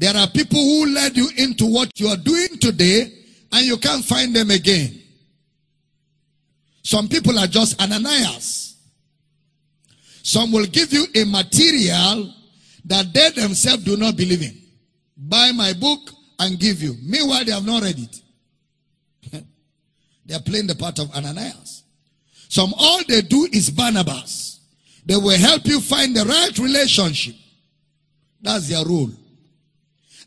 There 0.00 0.16
are 0.16 0.28
people 0.28 0.58
who 0.58 0.94
led 0.94 1.14
you 1.14 1.28
into 1.36 1.66
what 1.66 1.90
you 2.00 2.08
are 2.08 2.16
doing 2.16 2.56
today 2.58 3.12
and 3.52 3.66
you 3.66 3.76
can't 3.76 4.02
find 4.02 4.34
them 4.34 4.50
again. 4.50 4.98
Some 6.82 7.06
people 7.06 7.38
are 7.38 7.46
just 7.46 7.78
Ananias. 7.78 8.76
Some 10.22 10.52
will 10.52 10.64
give 10.64 10.90
you 10.94 11.04
a 11.14 11.24
material 11.26 12.32
that 12.86 13.12
they 13.12 13.28
themselves 13.42 13.84
do 13.84 13.98
not 13.98 14.16
believe 14.16 14.40
in. 14.40 14.58
Buy 15.18 15.52
my 15.52 15.74
book 15.74 16.00
and 16.38 16.58
give 16.58 16.82
you. 16.82 16.94
Meanwhile, 17.04 17.44
they 17.44 17.52
have 17.52 17.66
not 17.66 17.82
read 17.82 17.98
it. 17.98 18.22
they 20.24 20.34
are 20.34 20.40
playing 20.40 20.66
the 20.66 20.76
part 20.76 20.98
of 20.98 21.14
Ananias. 21.14 21.82
Some 22.48 22.72
all 22.78 23.02
they 23.06 23.20
do 23.20 23.46
is 23.52 23.68
Barnabas. 23.68 24.60
They 25.04 25.16
will 25.16 25.38
help 25.38 25.66
you 25.66 25.78
find 25.78 26.16
the 26.16 26.24
right 26.24 26.58
relationship. 26.58 27.34
That's 28.40 28.66
their 28.70 28.82
role. 28.86 29.10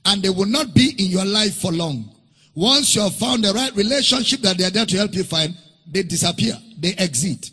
And 0.05 0.21
they 0.21 0.29
will 0.29 0.45
not 0.45 0.73
be 0.73 0.95
in 0.97 1.09
your 1.09 1.25
life 1.25 1.55
for 1.55 1.71
long. 1.71 2.09
Once 2.55 2.95
you 2.95 3.01
have 3.01 3.15
found 3.15 3.43
the 3.43 3.53
right 3.53 3.75
relationship 3.75 4.41
that 4.41 4.57
they 4.57 4.65
are 4.65 4.69
there 4.69 4.85
to 4.85 4.97
help 4.97 5.13
you 5.13 5.23
find, 5.23 5.55
they 5.87 6.03
disappear. 6.03 6.55
They 6.77 6.93
exit. 6.97 7.49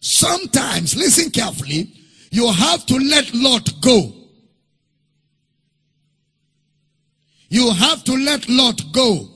Sometimes, 0.00 0.96
listen 0.96 1.30
carefully, 1.30 1.92
you 2.30 2.50
have 2.52 2.84
to 2.86 2.96
let 2.96 3.32
Lot 3.32 3.80
go. 3.80 4.12
You 7.48 7.70
have 7.70 8.04
to 8.04 8.12
let 8.12 8.48
Lot 8.48 8.82
go. 8.92 9.28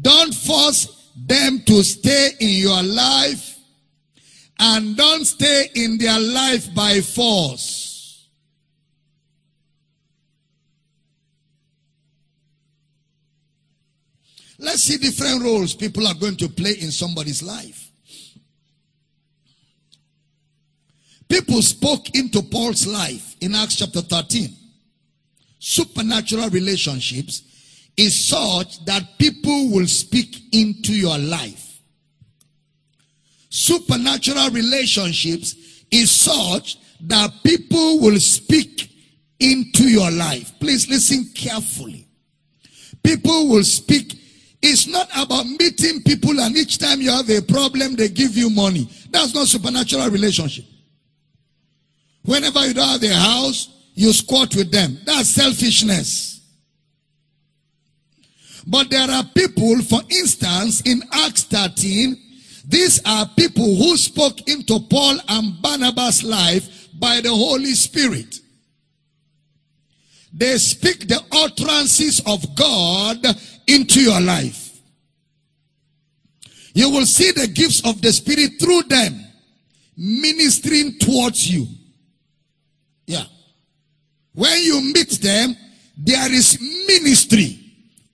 Don't 0.00 0.34
force 0.34 1.12
them 1.14 1.62
to 1.66 1.82
stay 1.82 2.30
in 2.40 2.48
your 2.48 2.82
life 2.82 3.58
and 4.58 4.96
don't 4.96 5.24
stay 5.24 5.68
in 5.74 5.98
their 5.98 6.18
life 6.18 6.74
by 6.74 7.00
force. 7.00 7.89
Let's 14.60 14.82
see 14.82 14.98
different 14.98 15.42
roles 15.42 15.74
people 15.74 16.06
are 16.06 16.14
going 16.14 16.36
to 16.36 16.48
play 16.48 16.72
in 16.72 16.90
somebody's 16.90 17.42
life. 17.42 17.90
People 21.28 21.62
spoke 21.62 22.14
into 22.14 22.42
Paul's 22.42 22.86
life 22.86 23.36
in 23.40 23.54
Acts 23.54 23.76
chapter 23.76 24.02
13. 24.02 24.48
Supernatural 25.58 26.50
relationships 26.50 27.42
is 27.96 28.28
such 28.28 28.84
that 28.84 29.02
people 29.18 29.70
will 29.70 29.86
speak 29.86 30.36
into 30.52 30.92
your 30.92 31.16
life. 31.18 31.80
Supernatural 33.48 34.50
relationships 34.50 35.54
is 35.90 36.10
such 36.10 36.78
that 37.00 37.32
people 37.44 38.00
will 38.00 38.18
speak 38.18 38.90
into 39.38 39.84
your 39.84 40.10
life. 40.10 40.52
Please 40.60 40.88
listen 40.88 41.24
carefully. 41.34 42.06
People 43.02 43.48
will 43.48 43.64
speak. 43.64 44.19
It's 44.62 44.86
not 44.86 45.08
about 45.16 45.46
meeting 45.46 46.02
people 46.02 46.38
and 46.38 46.56
each 46.56 46.78
time 46.78 47.00
you 47.00 47.10
have 47.10 47.30
a 47.30 47.40
problem, 47.40 47.96
they 47.96 48.08
give 48.08 48.36
you 48.36 48.50
money. 48.50 48.88
That's 49.10 49.34
not 49.34 49.46
supernatural 49.46 50.10
relationship. 50.10 50.66
Whenever 52.22 52.66
you 52.66 52.74
don't 52.74 52.88
have 52.88 53.02
a 53.02 53.14
house, 53.14 53.70
you 53.94 54.12
squat 54.12 54.54
with 54.54 54.70
them. 54.70 54.98
That's 55.04 55.30
selfishness. 55.30 56.40
But 58.66 58.90
there 58.90 59.10
are 59.10 59.24
people, 59.34 59.80
for 59.82 60.00
instance, 60.10 60.82
in 60.82 61.02
Acts 61.12 61.44
13, 61.44 62.16
these 62.66 63.00
are 63.06 63.28
people 63.36 63.74
who 63.76 63.96
spoke 63.96 64.46
into 64.48 64.80
Paul 64.80 65.18
and 65.28 65.60
Barnabas' 65.62 66.22
life 66.22 66.88
by 66.98 67.20
the 67.20 67.30
Holy 67.30 67.72
Spirit. 67.72 68.38
They 70.32 70.58
speak 70.58 71.08
the 71.08 71.20
utterances 71.32 72.20
of 72.26 72.54
God 72.54 73.26
into 73.74 74.00
your 74.00 74.20
life. 74.20 74.80
You 76.74 76.90
will 76.90 77.06
see 77.06 77.32
the 77.32 77.46
gifts 77.46 77.84
of 77.84 78.00
the 78.00 78.12
Spirit 78.12 78.52
through 78.60 78.82
them 78.84 79.26
ministering 79.96 80.98
towards 80.98 81.52
you. 81.52 81.66
Yeah. 83.06 83.24
When 84.34 84.62
you 84.62 84.80
meet 84.94 85.10
them, 85.20 85.56
there 85.96 86.32
is 86.32 86.58
ministry 86.86 87.58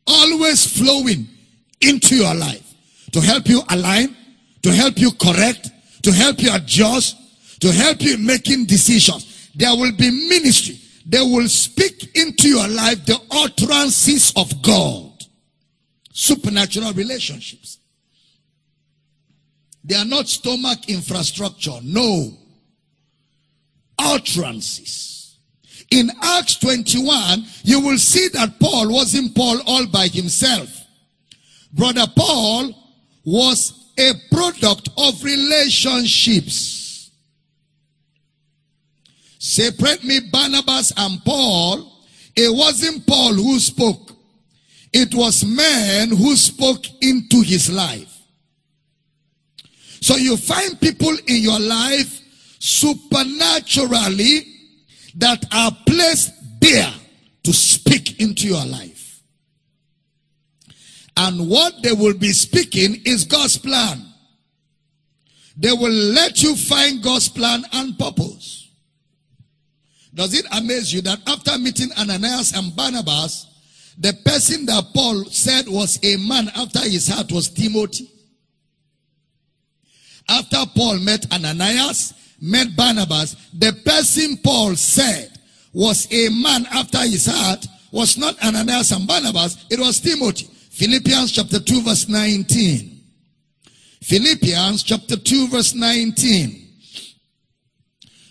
always 0.06 0.78
flowing 0.78 1.28
into 1.80 2.16
your 2.16 2.34
life 2.34 2.74
to 3.12 3.20
help 3.20 3.48
you 3.48 3.60
align, 3.70 4.16
to 4.62 4.72
help 4.72 4.98
you 4.98 5.12
correct, 5.12 5.70
to 6.02 6.12
help 6.12 6.42
you 6.42 6.54
adjust, 6.54 7.16
to 7.60 7.72
help 7.72 8.02
you 8.02 8.18
making 8.18 8.64
decisions. 8.66 9.50
There 9.54 9.74
will 9.76 9.92
be 9.92 10.10
ministry. 10.28 10.80
They 11.06 11.20
will 11.20 11.48
speak 11.48 12.16
into 12.16 12.48
your 12.48 12.66
life 12.68 13.04
the 13.06 13.20
utterances 13.30 14.32
of 14.36 14.50
God. 14.62 15.15
Supernatural 16.18 16.94
relationships. 16.94 17.76
They 19.84 19.96
are 19.96 20.04
not 20.06 20.26
stomach 20.28 20.88
infrastructure. 20.88 21.78
No 21.82 22.30
utterances. 23.98 25.36
In 25.90 26.10
Acts 26.22 26.56
21, 26.56 27.44
you 27.64 27.80
will 27.80 27.98
see 27.98 28.28
that 28.28 28.58
Paul 28.58 28.94
wasn't 28.94 29.34
Paul 29.36 29.60
all 29.66 29.86
by 29.88 30.08
himself. 30.08 30.70
Brother 31.70 32.06
Paul 32.16 32.72
was 33.22 33.92
a 33.98 34.12
product 34.32 34.88
of 34.96 35.22
relationships. 35.22 37.10
Separate 39.38 40.02
me, 40.02 40.20
Barnabas 40.32 40.94
and 40.96 41.22
Paul. 41.26 41.92
It 42.34 42.56
wasn't 42.56 43.06
Paul 43.06 43.34
who 43.34 43.58
spoke. 43.58 44.05
It 44.98 45.14
was 45.14 45.44
men 45.44 46.08
who 46.08 46.34
spoke 46.36 46.86
into 47.02 47.42
his 47.42 47.70
life. 47.70 48.18
So 50.00 50.16
you 50.16 50.38
find 50.38 50.80
people 50.80 51.14
in 51.26 51.36
your 51.42 51.60
life 51.60 52.22
supernaturally 52.58 54.46
that 55.16 55.44
are 55.52 55.76
placed 55.86 56.32
there 56.62 56.90
to 57.42 57.52
speak 57.52 58.22
into 58.22 58.46
your 58.46 58.64
life. 58.64 59.20
And 61.14 61.46
what 61.46 61.74
they 61.82 61.92
will 61.92 62.14
be 62.14 62.32
speaking 62.32 63.02
is 63.04 63.24
God's 63.24 63.58
plan. 63.58 64.02
They 65.58 65.72
will 65.72 65.92
let 65.92 66.42
you 66.42 66.56
find 66.56 67.02
God's 67.02 67.28
plan 67.28 67.64
and 67.74 67.98
purpose. 67.98 68.70
Does 70.14 70.32
it 70.32 70.46
amaze 70.52 70.94
you 70.94 71.02
that 71.02 71.18
after 71.28 71.58
meeting 71.58 71.90
Ananias 71.98 72.56
and 72.56 72.74
Barnabas, 72.74 73.46
the 73.98 74.12
person 74.24 74.66
that 74.66 74.84
Paul 74.94 75.24
said 75.26 75.66
was 75.68 75.98
a 76.02 76.16
man 76.16 76.50
after 76.54 76.80
his 76.80 77.08
heart 77.08 77.32
was 77.32 77.48
Timothy? 77.48 78.10
After 80.28 80.64
Paul 80.74 80.98
met 80.98 81.32
Ananias, 81.32 82.14
met 82.40 82.76
Barnabas, 82.76 83.36
the 83.54 83.72
person 83.84 84.36
Paul 84.38 84.76
said 84.76 85.30
was 85.72 86.08
a 86.12 86.28
man 86.30 86.66
after 86.72 86.98
his 86.98 87.26
heart 87.26 87.66
was 87.92 88.18
not 88.18 88.42
Ananias 88.42 88.92
and 88.92 89.06
Barnabas, 89.06 89.64
it 89.70 89.78
was 89.78 90.00
Timothy. 90.00 90.46
Philippians 90.70 91.32
chapter 91.32 91.60
2 91.60 91.82
verse 91.82 92.08
19. 92.08 93.00
Philippians 94.02 94.82
chapter 94.82 95.16
2 95.16 95.48
verse 95.48 95.74
19. 95.74 96.66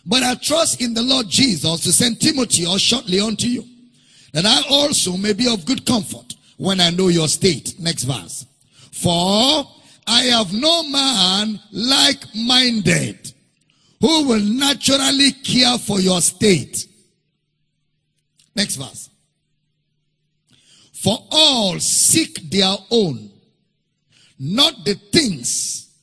But 0.05 0.24
I 0.24 0.36
trust 0.36 0.82
in 0.82 0.93
the 0.93 1.01
Lord 1.01 1.28
Jesus 1.28 1.82
to 1.82 1.91
send 1.91 2.22
Timothy 2.22 2.68
or 2.68 2.78
shortly 2.78 3.20
unto 3.20 3.47
you, 3.47 3.63
that 4.36 4.45
I 4.45 4.63
also 4.69 5.15
may 5.15 5.31
be 5.31 5.47
of 5.47 5.65
good 5.65 5.86
comfort 5.86 6.36
when 6.57 6.81
I 6.81 6.89
know 6.89 7.07
your 7.07 7.29
state. 7.29 7.79
Next 7.79 8.03
verse. 8.03 8.45
For 8.91 9.65
I 10.05 10.23
have 10.23 10.51
no 10.51 10.83
man 10.89 11.57
like-minded 11.71 13.31
who 14.01 14.27
will 14.27 14.41
naturally 14.41 15.31
care 15.31 15.77
for 15.77 16.01
your 16.01 16.19
state. 16.19 16.86
Next 18.53 18.75
verse. 18.75 19.09
For 20.91 21.17
all 21.31 21.79
seek 21.79 22.49
their 22.51 22.75
own, 22.91 23.31
not 24.38 24.83
the 24.83 24.95
things 25.13 25.95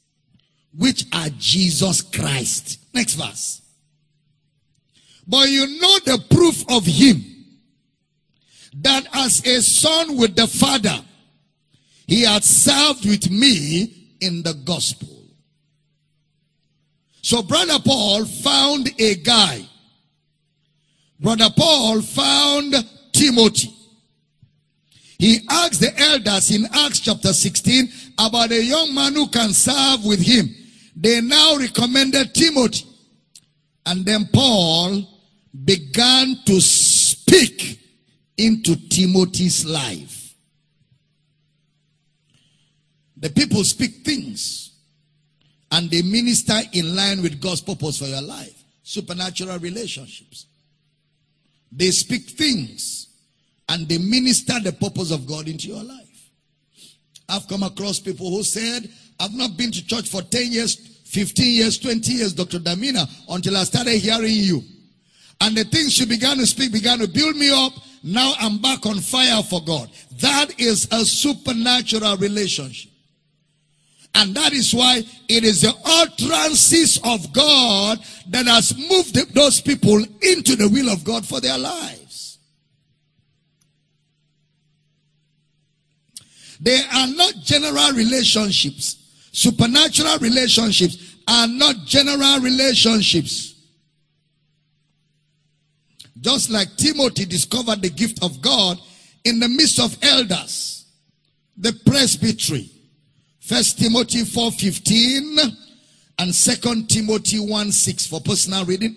which 0.74 1.04
are 1.12 1.28
Jesus 1.38 2.00
Christ. 2.00 2.78
Next 2.94 3.12
verse. 3.12 3.60
But 5.28 5.50
you 5.50 5.66
know 5.78 5.98
the 5.98 6.24
proof 6.30 6.64
of 6.70 6.86
him 6.86 7.31
that 8.74 9.06
as 9.12 9.46
a 9.46 9.60
son 9.60 10.16
with 10.16 10.34
the 10.34 10.46
father, 10.46 11.04
he 12.06 12.22
had 12.22 12.44
served 12.44 13.06
with 13.06 13.30
me 13.30 14.16
in 14.20 14.42
the 14.42 14.54
gospel. 14.64 15.08
So 17.22 17.42
Brother 17.42 17.78
Paul 17.84 18.24
found 18.24 18.90
a 18.98 19.14
guy. 19.16 19.66
Brother 21.20 21.48
Paul 21.56 22.02
found 22.02 22.74
Timothy. 23.12 23.74
He 25.18 25.38
asked 25.48 25.80
the 25.80 25.96
elders 25.96 26.50
in 26.50 26.66
Acts 26.72 26.98
chapter 26.98 27.32
16 27.32 27.88
about 28.18 28.50
a 28.50 28.62
young 28.62 28.92
man 28.92 29.14
who 29.14 29.28
can 29.28 29.52
serve 29.52 30.04
with 30.04 30.20
him. 30.20 30.48
They 30.96 31.20
now 31.20 31.56
recommended 31.56 32.34
Timothy. 32.34 32.86
And 33.86 34.04
then 34.04 34.28
Paul 34.32 35.08
began 35.64 36.36
to 36.46 36.60
speak 36.60 37.81
into 38.36 38.76
Timothy's 38.88 39.64
life. 39.64 40.34
The 43.16 43.30
people 43.30 43.62
speak 43.64 44.04
things 44.04 44.72
and 45.70 45.90
they 45.90 46.02
minister 46.02 46.58
in 46.72 46.96
line 46.96 47.22
with 47.22 47.40
God's 47.40 47.60
purpose 47.60 47.98
for 47.98 48.06
your 48.06 48.22
life. 48.22 48.62
Supernatural 48.82 49.58
relationships. 49.58 50.46
They 51.70 51.90
speak 51.90 52.30
things 52.30 53.08
and 53.68 53.88
they 53.88 53.98
minister 53.98 54.60
the 54.60 54.72
purpose 54.72 55.10
of 55.10 55.26
God 55.26 55.48
into 55.48 55.68
your 55.68 55.82
life. 55.82 56.30
I've 57.28 57.48
come 57.48 57.62
across 57.62 57.98
people 58.00 58.28
who 58.28 58.42
said, 58.42 58.90
I've 59.18 59.34
not 59.34 59.56
been 59.56 59.70
to 59.70 59.86
church 59.86 60.08
for 60.08 60.20
10 60.20 60.52
years, 60.52 60.74
15 61.06 61.46
years, 61.46 61.78
20 61.78 62.12
years, 62.12 62.34
Dr. 62.34 62.58
Damina, 62.58 63.08
until 63.30 63.56
I 63.56 63.64
started 63.64 63.98
hearing 63.98 64.34
you. 64.34 64.62
And 65.40 65.56
the 65.56 65.64
things 65.64 65.98
you 65.98 66.06
began 66.06 66.36
to 66.38 66.46
speak 66.46 66.72
began 66.72 66.98
to 66.98 67.08
build 67.08 67.36
me 67.36 67.50
up. 67.50 67.72
Now 68.02 68.34
I'm 68.38 68.58
back 68.58 68.84
on 68.86 68.98
fire 69.00 69.42
for 69.42 69.62
God. 69.62 69.90
That 70.20 70.58
is 70.60 70.88
a 70.90 71.04
supernatural 71.04 72.16
relationship. 72.16 72.90
And 74.14 74.34
that 74.34 74.52
is 74.52 74.74
why 74.74 75.02
it 75.28 75.44
is 75.44 75.62
the 75.62 75.74
utterances 75.84 77.00
of 77.04 77.32
God 77.32 77.98
that 78.28 78.46
has 78.46 78.76
moved 78.76 79.34
those 79.34 79.60
people 79.60 80.04
into 80.20 80.54
the 80.56 80.68
will 80.68 80.90
of 80.90 81.02
God 81.04 81.26
for 81.26 81.40
their 81.40 81.56
lives. 81.56 82.38
They 86.60 86.80
are 86.94 87.06
not 87.08 87.34
general 87.42 87.92
relationships. 87.92 88.96
Supernatural 89.32 90.18
relationships 90.18 91.16
are 91.26 91.48
not 91.48 91.76
general 91.86 92.40
relationships. 92.40 93.51
Just 96.22 96.50
like 96.50 96.76
Timothy 96.76 97.24
discovered 97.24 97.82
the 97.82 97.90
gift 97.90 98.22
of 98.22 98.40
God 98.40 98.78
in 99.24 99.40
the 99.40 99.48
midst 99.48 99.80
of 99.80 99.96
elders, 100.02 100.86
the 101.56 101.72
presbytery. 101.84 102.70
First 103.40 103.80
Timothy 103.80 104.22
4.15 104.22 105.52
and 106.20 106.34
Second 106.34 106.88
Timothy 106.88 107.38
1.6 107.38 108.08
for 108.08 108.20
personal 108.20 108.64
reading. 108.64 108.94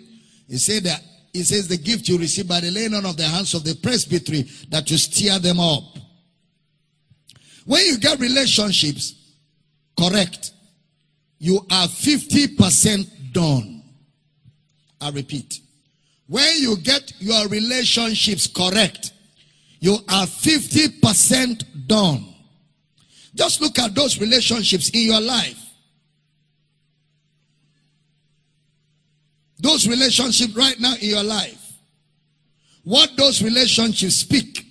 He 0.47 0.57
said 0.57 0.83
that 0.83 1.01
he 1.33 1.43
says 1.43 1.67
the 1.67 1.77
gift 1.77 2.07
you 2.07 2.19
receive 2.19 2.47
by 2.47 2.59
the 2.59 2.69
laying 2.69 2.93
on 2.93 3.05
of 3.07 3.17
the 3.17 3.23
hands 3.23 3.55
of 3.55 3.63
the 3.63 3.75
presbytery 3.75 4.43
that 4.69 4.89
you 4.89 4.97
steer 4.97 5.39
them 5.39 5.59
up. 5.59 5.83
When 7.65 7.83
you 7.87 7.97
get 7.97 8.19
relationships 8.19 9.15
correct, 9.99 10.51
you 11.39 11.57
are 11.71 11.87
50% 11.87 13.33
done. 13.33 13.83
I 15.01 15.09
repeat. 15.09 15.59
When 16.27 16.57
you 16.57 16.77
get 16.77 17.13
your 17.19 17.47
relationships 17.47 18.47
correct, 18.47 19.13
you 19.79 19.93
are 20.09 20.25
50% 20.25 21.87
done. 21.87 22.25
Just 23.35 23.61
look 23.61 23.77
at 23.77 23.93
those 23.93 24.19
relationships 24.19 24.89
in 24.89 25.01
your 25.01 25.21
life. 25.21 25.61
Those 29.59 29.87
relationships 29.87 30.55
right 30.55 30.79
now 30.79 30.95
in 31.01 31.09
your 31.09 31.23
life. 31.23 31.61
What 32.83 33.11
those 33.17 33.41
relationships 33.41 34.15
speak. 34.15 34.65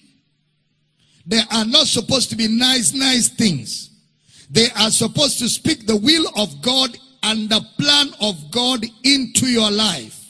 They 1.27 1.41
are 1.53 1.65
not 1.65 1.87
supposed 1.87 2.31
to 2.31 2.37
be 2.37 2.49
nice, 2.49 2.93
nice 2.93 3.29
things. 3.29 3.91
They 4.51 4.69
are 4.77 4.91
supposed 4.91 5.39
to 5.39 5.49
speak 5.49 5.87
the 5.87 5.97
will 5.97 6.27
of 6.37 6.63
God 6.63 6.97
and 7.23 7.49
the 7.49 7.61
plan 7.79 8.09
of 8.21 8.51
God 8.51 8.85
into 9.05 9.47
your 9.47 9.71
life. 9.71 10.24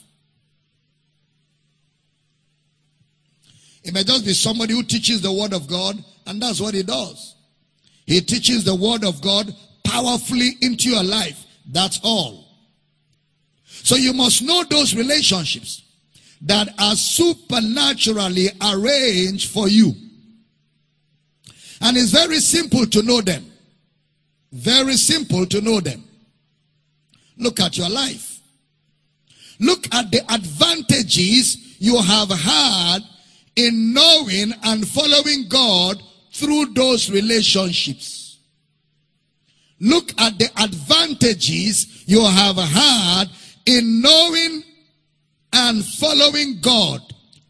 It 3.85 3.93
may 3.93 4.03
just 4.03 4.25
be 4.25 4.33
somebody 4.33 4.73
who 4.73 4.83
teaches 4.83 5.21
the 5.21 5.33
word 5.33 5.53
of 5.53 5.69
God, 5.69 6.03
and 6.27 6.41
that's 6.41 6.61
what 6.61 6.75
he 6.75 6.83
does. 6.83 7.37
He 8.07 8.21
teaches 8.21 8.65
the 8.65 8.75
word 8.75 9.05
of 9.05 9.21
God 9.21 9.55
powerfully 9.85 10.57
into 10.63 10.91
your 10.91 11.05
life. 11.05 11.45
That's 11.71 12.01
all. 12.03 12.45
So 13.67 13.97
you 13.97 14.15
must 14.15 14.43
know 14.43 14.65
those 14.65 14.95
relationships 14.95 15.83
that 16.43 16.69
are 16.79 16.97
supernaturally 16.97 18.49
arranged 18.63 19.51
for 19.51 19.69
you. 19.69 19.93
And 21.81 21.97
it's 21.97 22.11
very 22.11 22.39
simple 22.39 22.87
to 22.87 23.03
know 23.03 23.21
them. 23.21 23.51
Very 24.53 24.95
simple 24.95 25.45
to 25.47 25.61
know 25.61 25.81
them. 25.81 26.05
Look 27.37 27.61
at 27.61 27.77
your 27.77 27.91
life. 27.91 28.41
Look 29.61 29.93
at 29.95 30.11
the 30.11 30.21
advantages 30.33 31.77
you 31.79 32.01
have 32.01 32.31
had 32.31 33.01
in 33.57 33.93
knowing 33.93 34.53
and 34.65 34.87
following 34.87 35.47
God 35.49 36.03
through 36.33 36.75
those 36.75 37.11
relationships. 37.11 38.39
Look 39.81 40.13
at 40.21 40.39
the 40.39 40.51
advantages 40.57 42.05
you 42.07 42.25
have 42.25 42.57
had 42.57 43.25
in 43.67 44.01
knowing 44.01 44.63
and 45.53 45.85
following 45.85 46.59
God 46.61 47.01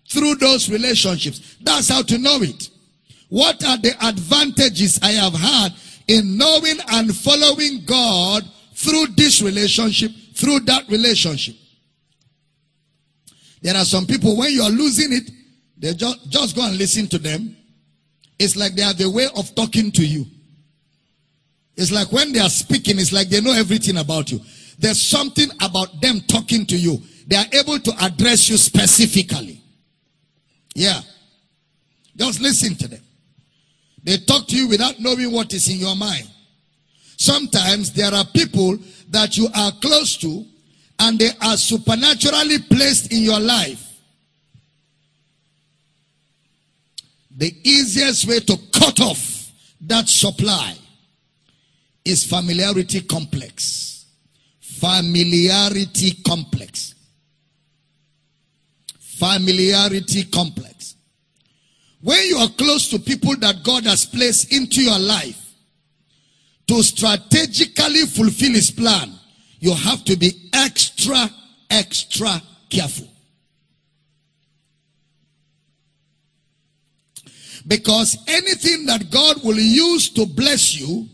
through 0.09 0.36
those 0.36 0.68
relationships. 0.70 1.57
That's 1.61 1.88
how 1.88 2.02
to 2.02 2.18
know 2.18 2.42
it. 2.42 2.70
What 3.28 3.64
are 3.64 3.78
the 3.78 3.94
advantages 4.07 5.00
I 5.02 5.12
have 5.12 5.34
had 5.34 5.72
in 6.07 6.36
knowing 6.36 6.76
and 6.88 7.14
following 7.16 7.84
God 7.84 8.44
through 8.74 9.07
this 9.16 9.42
relationship, 9.42 10.11
through 10.34 10.61
that 10.61 10.88
relationship? 10.88 11.57
There 13.62 13.74
are 13.74 13.84
some 13.84 14.07
people, 14.07 14.36
when 14.36 14.52
you 14.52 14.62
are 14.62 14.70
losing 14.70 15.12
it, 15.12 15.30
they 15.85 15.93
just, 15.93 16.30
just 16.30 16.57
go 16.57 16.66
and 16.66 16.78
listen 16.78 17.07
to 17.09 17.18
them. 17.18 17.55
It's 18.39 18.57
like 18.57 18.74
they 18.74 18.80
have 18.80 18.99
a 19.03 19.11
way 19.11 19.28
of 19.37 19.55
talking 19.55 19.93
to 19.93 20.07
you. 20.07 20.24
It's 21.76 21.93
like 21.93 22.11
when 22.11 22.32
they 22.32 22.41
are 22.41 22.49
speaking, 22.49 22.99
it's 22.99 23.12
like 23.12 23.28
they 23.28 23.43
know 23.43 23.53
everything 23.53 23.99
about 23.99 24.32
you. 24.32 24.41
There's 24.78 25.03
something 25.03 25.51
about 25.61 26.01
them 26.01 26.22
talking 26.26 26.64
to 26.64 26.76
you. 26.76 27.03
They 27.26 27.37
are 27.37 27.45
able 27.53 27.78
to 27.80 27.93
address 28.01 28.49
you 28.49 28.57
specifically. 28.57 29.61
Yeah. 30.74 31.03
Just 32.16 32.41
listen 32.41 32.76
to 32.76 32.89
them. 32.89 33.03
They 34.03 34.16
talk 34.16 34.47
to 34.49 34.57
you 34.57 34.68
without 34.68 35.01
knowing 35.01 35.32
what 35.32 35.53
is 35.53 35.68
in 35.68 35.76
your 35.76 35.97
mind. 35.97 36.30
Sometimes 37.18 37.93
there 37.93 38.14
are 38.14 38.24
people 38.24 38.78
that 39.11 39.37
you 39.37 39.49
are 39.55 39.72
close 39.82 40.16
to 40.16 40.47
and 41.01 41.18
they 41.18 41.32
are 41.43 41.59
supernaturally 41.59 42.61
placed 42.70 43.12
in 43.12 43.18
your 43.18 43.39
life 43.41 43.93
The 47.37 47.53
easiest 47.64 48.26
way 48.28 48.41
to 48.41 48.57
cut 48.72 49.01
off 49.01 49.53
that 49.80 50.09
supply 50.09 50.76
is 52.05 52.24
familiarity 52.24 53.01
complex. 53.01 54.07
Familiarity 54.61 56.22
complex. 56.24 56.94
Familiarity 58.98 60.24
complex. 60.24 60.97
When 62.01 62.23
you 62.27 62.36
are 62.36 62.51
close 62.51 62.89
to 62.90 62.98
people 62.98 63.35
that 63.36 63.65
God 63.65 63.85
has 63.85 64.05
placed 64.05 64.52
into 64.52 64.82
your 64.82 64.98
life 64.98 65.40
to 66.66 66.82
strategically 66.82 68.06
fulfill 68.06 68.52
his 68.52 68.70
plan, 68.70 69.11
you 69.59 69.74
have 69.74 70.05
to 70.05 70.16
be 70.16 70.51
extra, 70.52 71.31
extra 71.70 72.43
careful. 72.69 73.09
Because 77.66 78.19
anything 78.27 78.86
that 78.86 79.11
God 79.11 79.43
will 79.43 79.59
use 79.59 80.11
to 80.11 80.27
bless 80.27 80.74
you 80.78 81.09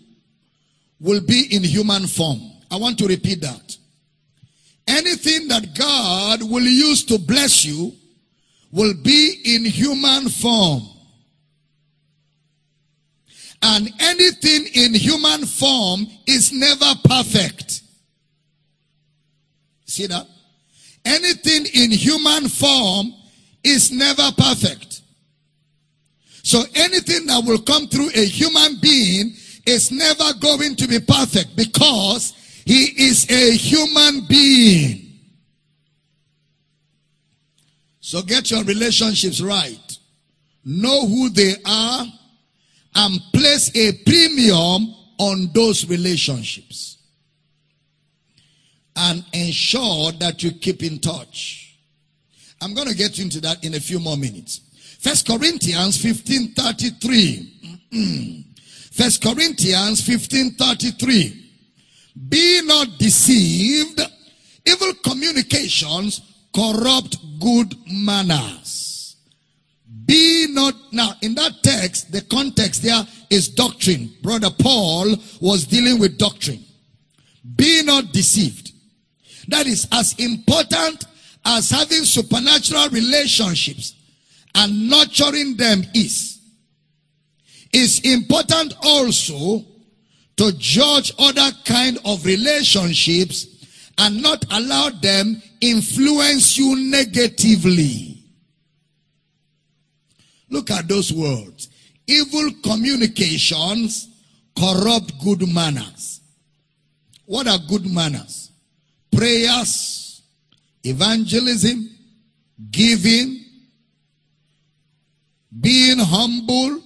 will 0.99 1.21
be 1.21 1.47
in 1.55 1.63
human 1.63 2.07
form. 2.07 2.41
I 2.71 2.77
want 2.77 2.99
to 2.99 3.07
repeat 3.07 3.41
that. 3.41 3.77
Anything 4.87 5.49
that 5.49 5.75
God 5.77 6.43
will 6.43 6.65
use 6.65 7.05
to 7.05 7.19
bless 7.19 7.65
you 7.65 7.93
will 8.73 8.95
be 9.03 9.41
in 9.45 9.65
human 9.65 10.29
form. 10.29 10.83
And 13.63 13.93
anything 14.01 14.67
in 14.75 14.95
human 14.95 15.45
form 15.47 16.07
is 16.27 16.53
never 16.53 16.95
perfect. 17.05 17.83
See 19.85 20.07
that? 20.07 20.27
Anything 21.05 21.67
in 21.75 21.91
human 21.91 22.49
form 22.49 23.13
is 23.63 23.91
never 23.93 24.31
perfect. 24.37 25.00
So 26.43 26.63
anything 26.75 27.27
that 27.27 27.45
will 27.45 27.61
come 27.61 27.87
through 27.89 28.11
a 28.15 28.25
human 28.25 28.79
being 28.81 29.35
is 29.67 29.91
never 29.91 30.33
going 30.41 30.77
to 30.77 30.89
be 30.89 31.01
perfect 31.01 31.55
because 31.57 32.33
he 32.65 32.85
is 33.09 33.31
a 33.31 33.53
human 33.57 34.27
being. 34.27 35.11
So 38.01 38.23
get 38.23 38.51
your 38.51 38.65
relationships 38.65 39.41
right. 39.41 39.99
Know 40.65 41.07
who 41.07 41.31
they 41.31 41.55
are 41.65 42.07
and 42.95 43.21
place 43.33 43.71
a 43.77 43.93
premium 44.05 44.95
on 45.19 45.51
those 45.55 45.89
relationships. 45.89 46.99
And 48.97 49.25
ensure 49.33 50.13
that 50.13 50.43
you 50.43 50.51
keep 50.53 50.83
in 50.83 50.99
touch. 50.99 51.79
I'm 52.61 52.75
going 52.75 52.89
to 52.89 52.95
get 52.95 53.19
into 53.19 53.41
that 53.43 53.65
in 53.65 53.75
a 53.75 53.81
few 53.81 53.99
more 54.01 54.17
minutes. 54.17 54.61
First 55.01 55.27
Corinthians 55.27 55.97
15:33. 55.97 57.49
Mm-hmm. 57.93 58.41
First 58.93 59.23
Corinthians 59.23 60.03
15:33. 60.03 61.37
Be 62.29 62.61
not 62.65 62.99
deceived. 62.99 64.01
Evil 64.67 64.93
communications 65.03 66.21
corrupt 66.55 67.17
good 67.41 67.75
manners. 67.91 69.17
Be 70.05 70.49
not, 70.51 70.75
now 70.93 71.13
in 71.23 71.35
that 71.37 71.63
text, 71.63 72.13
the 72.13 72.21
context 72.23 72.83
there 72.83 73.07
is 73.31 73.49
doctrine. 73.49 74.13
Brother 74.23 74.51
Paul 74.51 75.17
was 75.41 75.67
dealing 75.67 75.99
with 75.99 76.19
doctrine. 76.19 76.63
Be 77.57 77.83
not 77.83 78.13
deceived. 78.13 78.73
That 79.49 79.67
is 79.67 79.89
as 79.93 80.15
important 80.19 81.05
as 81.45 81.71
having 81.71 82.05
supernatural 82.05 82.91
relationships 82.91 83.95
and 84.55 84.89
nurturing 84.89 85.57
them 85.57 85.83
is. 85.95 86.41
It's 87.73 88.01
important 88.01 88.75
also 88.83 89.65
to 90.37 90.53
judge 90.59 91.13
other 91.19 91.51
kind 91.65 91.99
of 92.05 92.25
relationships 92.25 93.47
and 93.99 94.23
not 94.23 94.45
allow 94.51 94.91
them 94.91 95.41
influence 95.61 96.57
you 96.57 96.77
negatively. 96.91 98.25
Look 100.49 100.71
at 100.71 100.89
those 100.89 101.13
words. 101.13 101.69
Evil 102.07 102.51
communications 102.63 104.09
corrupt 104.59 105.13
good 105.23 105.47
manners. 105.49 106.21
What 107.27 107.47
are 107.47 107.59
good 107.69 107.87
manners? 107.89 108.51
Prayers, 109.13 110.23
evangelism, 110.83 111.89
giving, 112.71 113.40
being 115.59 115.99
humble, 115.99 116.83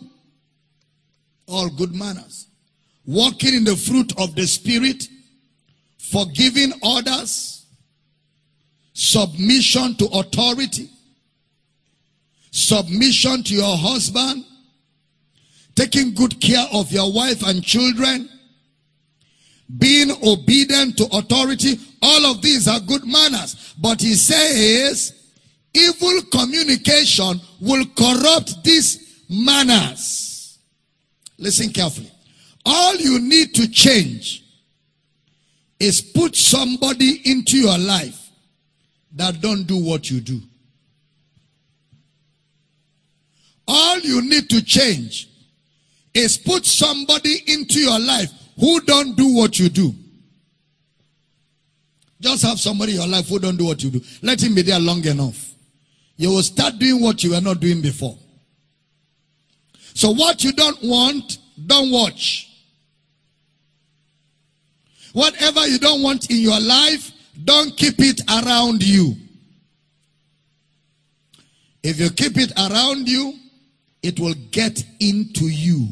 all 1.46 1.68
good 1.70 1.94
manners. 1.94 2.46
Walking 3.06 3.54
in 3.54 3.64
the 3.64 3.76
fruit 3.76 4.12
of 4.18 4.34
the 4.34 4.46
Spirit, 4.46 5.08
forgiving 5.98 6.72
others, 6.82 7.66
submission 8.94 9.96
to 9.96 10.06
authority, 10.06 10.88
submission 12.50 13.42
to 13.42 13.54
your 13.54 13.76
husband, 13.76 14.44
taking 15.74 16.14
good 16.14 16.40
care 16.40 16.66
of 16.72 16.90
your 16.92 17.12
wife 17.12 17.42
and 17.46 17.62
children, 17.62 18.28
being 19.78 20.10
obedient 20.22 20.96
to 20.96 21.04
authority. 21.12 21.78
All 22.00 22.26
of 22.26 22.40
these 22.40 22.68
are 22.68 22.80
good 22.80 23.06
manners. 23.06 23.74
But 23.78 24.00
he 24.00 24.14
says, 24.14 25.23
evil 25.74 26.22
communication 26.30 27.40
will 27.60 27.84
corrupt 27.96 28.62
these 28.62 29.24
manners. 29.28 30.58
Listen 31.38 31.70
carefully. 31.70 32.10
All 32.64 32.94
you 32.96 33.20
need 33.20 33.54
to 33.54 33.68
change 33.68 34.44
is 35.78 36.00
put 36.00 36.34
somebody 36.36 37.20
into 37.30 37.58
your 37.58 37.76
life 37.78 38.30
that 39.16 39.40
don't 39.40 39.64
do 39.64 39.76
what 39.76 40.10
you 40.10 40.20
do. 40.20 40.40
All 43.66 43.98
you 44.00 44.22
need 44.22 44.48
to 44.50 44.62
change 44.62 45.28
is 46.12 46.38
put 46.38 46.64
somebody 46.64 47.42
into 47.46 47.80
your 47.80 47.98
life 47.98 48.30
who 48.58 48.80
don't 48.80 49.16
do 49.16 49.34
what 49.34 49.58
you 49.58 49.68
do. 49.68 49.94
Just 52.20 52.44
have 52.44 52.60
somebody 52.60 52.92
in 52.92 52.98
your 52.98 53.08
life 53.08 53.28
who 53.28 53.38
don't 53.38 53.56
do 53.56 53.66
what 53.66 53.82
you 53.82 53.90
do. 53.90 54.00
Let 54.22 54.42
him 54.42 54.54
be 54.54 54.62
there 54.62 54.78
long 54.78 55.04
enough. 55.04 55.53
You 56.16 56.30
will 56.30 56.42
start 56.42 56.78
doing 56.78 57.02
what 57.02 57.24
you 57.24 57.30
were 57.32 57.40
not 57.40 57.60
doing 57.60 57.80
before. 57.80 58.16
So 59.94 60.10
what 60.10 60.42
you 60.44 60.52
don't 60.52 60.82
want, 60.82 61.38
don't 61.66 61.90
watch. 61.90 62.50
Whatever 65.12 65.66
you 65.66 65.78
don't 65.78 66.02
want 66.02 66.30
in 66.30 66.38
your 66.38 66.60
life, 66.60 67.12
don't 67.44 67.76
keep 67.76 67.94
it 67.98 68.20
around 68.28 68.82
you. 68.82 69.16
If 71.82 72.00
you 72.00 72.10
keep 72.10 72.36
it 72.38 72.52
around 72.58 73.08
you, 73.08 73.34
it 74.02 74.18
will 74.18 74.34
get 74.50 74.84
into 75.00 75.44
you. 75.46 75.88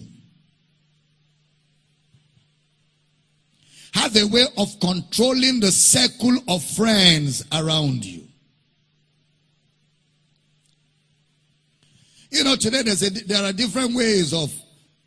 Have 3.94 4.16
a 4.16 4.26
way 4.26 4.46
of 4.56 4.80
controlling 4.80 5.60
the 5.60 5.70
circle 5.70 6.38
of 6.48 6.64
friends 6.64 7.44
around 7.52 8.04
you. 8.04 8.26
You 12.32 12.44
know, 12.44 12.56
today 12.56 12.80
a, 12.80 13.10
there 13.26 13.44
are 13.44 13.52
different 13.52 13.94
ways 13.94 14.32
of, 14.32 14.50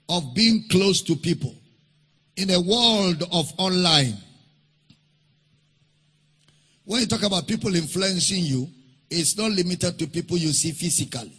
of 0.07 0.35
being 0.35 0.65
close 0.69 1.01
to 1.01 1.15
people 1.15 1.55
in 2.37 2.51
a 2.51 2.61
world 2.61 3.23
of 3.31 3.51
online. 3.57 4.13
When 6.83 7.01
you 7.01 7.07
talk 7.07 7.23
about 7.23 7.47
people 7.47 7.75
influencing 7.75 8.43
you, 8.43 8.69
it's 9.09 9.35
not 9.35 9.49
limited 9.49 9.97
to 9.97 10.05
people 10.05 10.37
you 10.37 10.49
see 10.49 10.71
physically, 10.71 11.33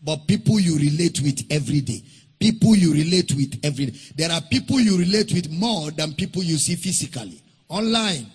but 0.00 0.28
people 0.28 0.60
you 0.60 0.78
relate 0.78 1.20
with 1.20 1.44
every 1.50 1.80
day. 1.80 2.04
People 2.38 2.76
you 2.76 2.92
relate 2.92 3.34
with 3.34 3.58
every 3.64 3.86
day. 3.86 3.98
There 4.14 4.30
are 4.30 4.42
people 4.42 4.78
you 4.78 4.96
relate 4.96 5.32
with 5.32 5.50
more 5.50 5.90
than 5.90 6.14
people 6.14 6.44
you 6.44 6.56
see 6.56 6.76
physically, 6.76 7.42
online. 7.68 8.30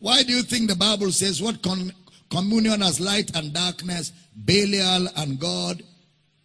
Why 0.00 0.24
do 0.24 0.32
you 0.32 0.42
think 0.42 0.68
the 0.68 0.74
Bible 0.74 1.12
says 1.12 1.40
what 1.40 1.62
con- 1.62 1.92
communion 2.30 2.82
as 2.82 3.00
light 3.00 3.34
and 3.36 3.52
darkness, 3.52 4.12
Belial 4.44 5.08
and 5.16 5.38
God, 5.38 5.82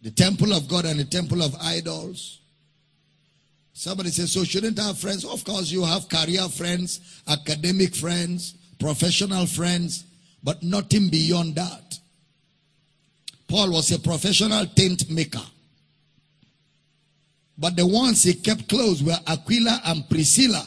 the 0.02 0.10
temple 0.10 0.52
of 0.52 0.68
God 0.68 0.84
and 0.84 1.00
the 1.00 1.04
temple 1.04 1.42
of 1.42 1.54
idols. 1.60 2.40
Somebody 3.72 4.10
says, 4.10 4.32
so 4.32 4.44
shouldn't 4.44 4.78
have 4.78 4.98
friends? 4.98 5.24
Of 5.24 5.44
course, 5.44 5.70
you 5.70 5.84
have 5.84 6.08
career 6.08 6.48
friends, 6.48 7.22
academic 7.28 7.94
friends, 7.94 8.54
professional 8.78 9.46
friends, 9.46 10.04
but 10.42 10.62
nothing 10.62 11.08
beyond 11.08 11.56
that. 11.56 11.98
Paul 13.48 13.72
was 13.72 13.92
a 13.92 13.98
professional 13.98 14.66
tent 14.66 15.10
maker. 15.10 15.42
But 17.58 17.76
the 17.76 17.86
ones 17.86 18.22
he 18.22 18.34
kept 18.34 18.68
close 18.68 19.02
were 19.02 19.18
Aquila 19.26 19.80
and 19.86 20.08
Priscilla, 20.08 20.66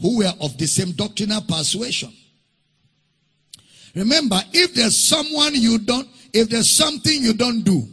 who 0.00 0.18
were 0.18 0.32
of 0.40 0.56
the 0.56 0.66
same 0.66 0.92
doctrinal 0.92 1.42
persuasion. 1.42 2.12
Remember, 3.94 4.40
if 4.52 4.74
there's 4.74 4.96
someone 4.96 5.54
you 5.54 5.78
don't, 5.78 6.08
if 6.32 6.48
there's 6.48 6.74
something 6.74 7.22
you 7.22 7.34
don't 7.34 7.62
do, 7.62 7.86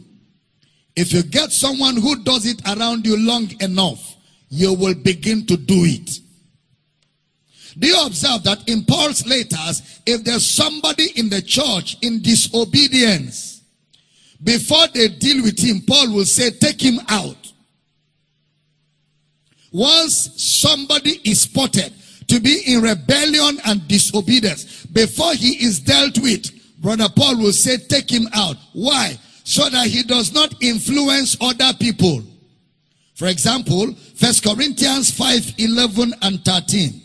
if 0.96 1.12
you 1.12 1.22
get 1.22 1.52
someone 1.52 1.96
who 1.96 2.22
does 2.22 2.46
it 2.46 2.60
around 2.66 3.06
you 3.06 3.16
long 3.18 3.50
enough, 3.60 4.16
you 4.48 4.72
will 4.72 4.94
begin 4.94 5.46
to 5.46 5.56
do 5.56 5.84
it. 5.84 6.18
Do 7.78 7.86
you 7.86 8.04
observe 8.04 8.42
that 8.44 8.68
in 8.68 8.84
Paul's 8.84 9.26
letters, 9.26 10.00
if 10.04 10.24
there's 10.24 10.44
somebody 10.44 11.12
in 11.16 11.28
the 11.28 11.40
church 11.40 11.96
in 12.02 12.20
disobedience, 12.20 13.62
before 14.42 14.88
they 14.88 15.08
deal 15.08 15.42
with 15.42 15.58
him, 15.58 15.82
Paul 15.86 16.14
will 16.14 16.24
say, 16.24 16.50
take 16.50 16.80
him 16.82 16.98
out. 17.08 17.36
Once 19.70 20.42
somebody 20.42 21.20
is 21.24 21.42
spotted 21.42 21.92
to 22.30 22.40
be 22.40 22.62
in 22.66 22.82
rebellion 22.82 23.58
and 23.66 23.86
disobedience, 23.86 24.86
before 24.86 25.34
he 25.34 25.64
is 25.64 25.80
dealt 25.80 26.18
with, 26.18 26.50
Brother 26.80 27.08
Paul 27.14 27.38
will 27.38 27.52
say, 27.52 27.76
take 27.76 28.10
him 28.10 28.26
out. 28.34 28.56
Why? 28.72 29.18
so 29.50 29.68
that 29.68 29.88
he 29.88 30.04
does 30.04 30.32
not 30.32 30.54
influence 30.62 31.36
other 31.40 31.72
people. 31.80 32.22
For 33.16 33.26
example, 33.26 33.92
First 34.14 34.44
Corinthians 34.44 35.10
5 35.10 35.54
11 35.58 36.14
and 36.22 36.44
13. 36.44 37.02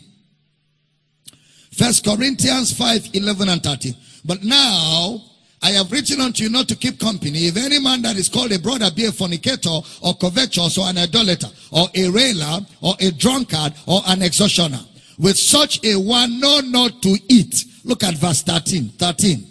First 1.72 2.04
Corinthians 2.04 2.72
5 2.72 3.10
11 3.14 3.48
and 3.48 3.62
13. 3.62 3.94
But 4.24 4.44
now 4.44 5.20
I 5.60 5.70
have 5.70 5.90
written 5.90 6.20
unto 6.20 6.44
you 6.44 6.50
not 6.50 6.68
to 6.68 6.76
keep 6.76 7.00
company. 7.00 7.48
If 7.48 7.56
any 7.56 7.80
man 7.80 8.02
that 8.02 8.14
is 8.14 8.28
called 8.28 8.52
a 8.52 8.60
brother 8.60 8.92
be 8.94 9.06
a 9.06 9.12
fornicator 9.12 9.80
or 10.02 10.14
covetous 10.14 10.78
or 10.78 10.88
an 10.88 10.98
idolater 10.98 11.48
or 11.72 11.88
a 11.96 12.08
railer 12.08 12.60
or 12.80 12.94
a 13.00 13.10
drunkard 13.10 13.74
or 13.86 14.02
an 14.06 14.22
extortioner. 14.22 14.80
With 15.18 15.38
such 15.38 15.84
a 15.84 15.96
one, 15.96 16.40
know 16.40 16.60
not 16.60 17.02
to 17.02 17.16
eat. 17.28 17.64
Look 17.84 18.04
at 18.04 18.14
verse 18.14 18.42
13. 18.42 18.90
13. 18.98 19.46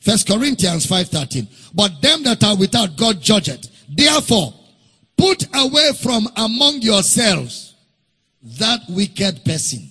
First 0.00 0.26
Corinthians 0.26 0.86
5:13. 0.86 1.46
But 1.74 2.00
them 2.00 2.22
that 2.22 2.42
are 2.42 2.56
without 2.56 2.96
God 2.96 3.20
judge 3.20 3.48
it. 3.48 3.68
Therefore, 3.88 4.54
put 5.16 5.46
away 5.54 5.92
from 6.00 6.28
among 6.36 6.80
yourselves 6.80 7.74
that 8.42 8.80
wicked 8.88 9.44
person. 9.44 9.90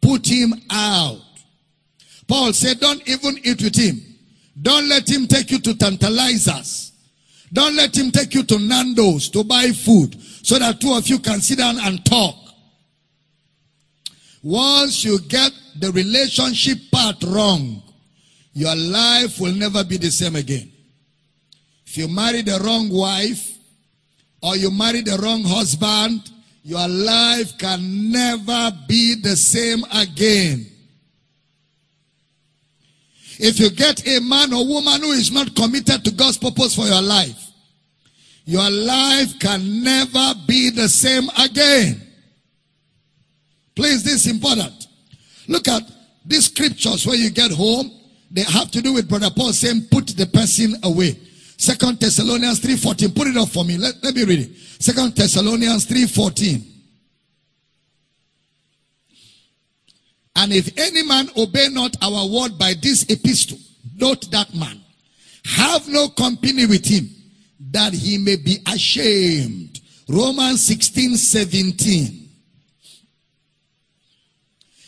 Put 0.00 0.26
him 0.26 0.54
out. 0.70 1.20
Paul 2.26 2.52
said, 2.52 2.80
don't 2.80 3.06
even 3.08 3.38
eat 3.44 3.62
with 3.62 3.76
him. 3.76 4.00
Don't 4.60 4.88
let 4.88 5.08
him 5.08 5.26
take 5.26 5.50
you 5.50 5.58
to 5.60 5.74
Tantalizers. 5.74 6.92
Don't 7.52 7.76
let 7.76 7.96
him 7.96 8.10
take 8.10 8.34
you 8.34 8.42
to 8.44 8.58
Nando's 8.58 9.28
to 9.30 9.44
buy 9.44 9.68
food 9.68 10.16
so 10.42 10.58
that 10.58 10.80
two 10.80 10.92
of 10.92 11.06
you 11.06 11.18
can 11.18 11.40
sit 11.40 11.58
down 11.58 11.78
and 11.80 12.04
talk. 12.04 12.34
Once 14.44 15.04
you 15.04 15.18
get 15.20 15.50
the 15.80 15.90
relationship 15.92 16.76
part 16.92 17.16
wrong, 17.24 17.82
your 18.52 18.76
life 18.76 19.40
will 19.40 19.54
never 19.54 19.82
be 19.82 19.96
the 19.96 20.10
same 20.10 20.36
again. 20.36 20.70
If 21.86 21.96
you 21.96 22.08
marry 22.08 22.42
the 22.42 22.60
wrong 22.62 22.90
wife 22.90 23.56
or 24.42 24.54
you 24.54 24.70
marry 24.70 25.00
the 25.00 25.16
wrong 25.16 25.42
husband, 25.44 26.30
your 26.62 26.86
life 26.86 27.56
can 27.56 28.12
never 28.12 28.70
be 28.86 29.14
the 29.14 29.34
same 29.34 29.82
again. 29.94 30.66
If 33.38 33.58
you 33.58 33.70
get 33.70 34.06
a 34.06 34.20
man 34.20 34.52
or 34.52 34.66
woman 34.66 35.00
who 35.00 35.12
is 35.12 35.32
not 35.32 35.56
committed 35.56 36.04
to 36.04 36.10
God's 36.10 36.36
purpose 36.36 36.76
for 36.76 36.84
your 36.84 37.02
life, 37.02 37.50
your 38.44 38.70
life 38.70 39.38
can 39.40 39.82
never 39.82 40.34
be 40.46 40.68
the 40.68 40.86
same 40.86 41.30
again. 41.38 42.03
Please, 43.74 44.02
this 44.04 44.26
is 44.26 44.32
important. 44.32 44.86
Look 45.48 45.68
at 45.68 45.82
these 46.24 46.46
scriptures 46.46 47.06
when 47.06 47.18
you 47.18 47.30
get 47.30 47.50
home. 47.50 47.90
They 48.30 48.42
have 48.42 48.70
to 48.72 48.82
do 48.82 48.94
with 48.94 49.08
Brother 49.08 49.30
Paul 49.34 49.52
saying, 49.52 49.88
put 49.90 50.08
the 50.08 50.26
person 50.26 50.76
away. 50.82 51.18
Second 51.56 52.00
Thessalonians 52.00 52.60
3.14. 52.60 53.14
Put 53.14 53.28
it 53.28 53.36
up 53.36 53.48
for 53.48 53.64
me. 53.64 53.76
Let, 53.76 54.02
let 54.02 54.14
me 54.14 54.24
read 54.24 54.40
it. 54.40 54.56
Second 54.82 55.14
Thessalonians 55.14 55.86
3.14. 55.86 56.62
And 60.36 60.52
if 60.52 60.76
any 60.76 61.04
man 61.04 61.28
obey 61.36 61.68
not 61.70 61.96
our 62.02 62.26
word 62.28 62.58
by 62.58 62.74
this 62.80 63.04
epistle, 63.08 63.58
note 63.96 64.30
that 64.32 64.52
man, 64.54 64.80
have 65.44 65.86
no 65.88 66.08
company 66.08 66.66
with 66.66 66.84
him, 66.84 67.08
that 67.70 67.92
he 67.92 68.18
may 68.18 68.36
be 68.36 68.58
ashamed. 68.66 69.80
Romans 70.08 70.62
16, 70.66 71.16
17. 71.16 72.23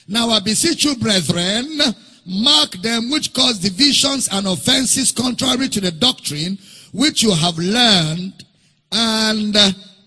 Now 0.08 0.30
I 0.30 0.40
beseech 0.40 0.84
you, 0.84 0.96
brethren, 0.96 1.78
mark 2.24 2.72
them 2.82 3.10
which 3.10 3.32
cause 3.32 3.58
divisions 3.58 4.28
and 4.30 4.46
offenses 4.46 5.12
contrary 5.12 5.68
to 5.68 5.80
the 5.80 5.90
doctrine 5.90 6.58
which 6.92 7.22
you 7.22 7.32
have 7.32 7.58
learned, 7.58 8.44
and 8.92 9.56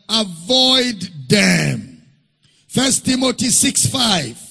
avoid 0.09 1.09
them. 1.27 2.01
First 2.67 3.05
Timothy 3.05 3.49
6, 3.49 3.85
5. 3.88 4.49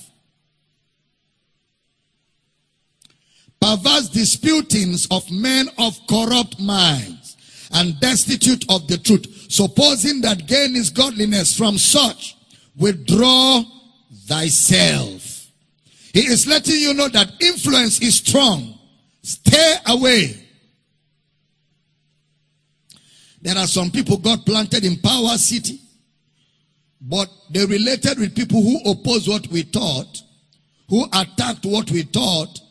perverse 3.60 4.08
disputings 4.08 5.06
of 5.10 5.30
men 5.30 5.68
of 5.78 5.98
corrupt 6.08 6.60
minds 6.60 7.36
and 7.72 7.98
destitute 8.00 8.64
of 8.70 8.86
the 8.88 8.98
truth, 8.98 9.26
supposing 9.50 10.20
that 10.22 10.46
gain 10.46 10.74
is 10.76 10.90
godliness 10.90 11.56
from 11.56 11.76
such, 11.76 12.36
withdraw 12.76 13.62
thyself. 14.26 15.17
He 16.18 16.26
is 16.26 16.48
letting 16.48 16.74
you 16.74 16.94
know 16.94 17.06
that 17.10 17.30
influence 17.40 18.00
is 18.00 18.16
strong. 18.16 18.76
Stay 19.22 19.74
away. 19.86 20.34
There 23.40 23.56
are 23.56 23.68
some 23.68 23.92
people 23.92 24.16
God 24.16 24.44
planted 24.44 24.84
in 24.84 24.96
Power 24.96 25.38
City, 25.38 25.80
but 27.00 27.28
they 27.50 27.64
related 27.64 28.18
with 28.18 28.34
people 28.34 28.60
who 28.60 28.90
oppose 28.90 29.28
what 29.28 29.46
we 29.46 29.62
taught, 29.62 30.20
who 30.88 31.04
attacked 31.12 31.64
what 31.64 31.88
we 31.92 32.02
taught, 32.02 32.62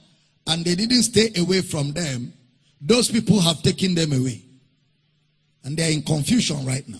and 0.47 0.65
they 0.65 0.75
didn't 0.75 1.03
stay 1.03 1.31
away 1.37 1.61
from 1.61 1.93
them, 1.93 2.33
those 2.81 3.09
people 3.09 3.39
have 3.39 3.63
taken 3.63 3.95
them 3.95 4.11
away. 4.11 4.43
And 5.63 5.77
they're 5.77 5.93
in 5.93 6.01
confusion 6.01 6.65
right 6.65 6.85
now 6.89 6.99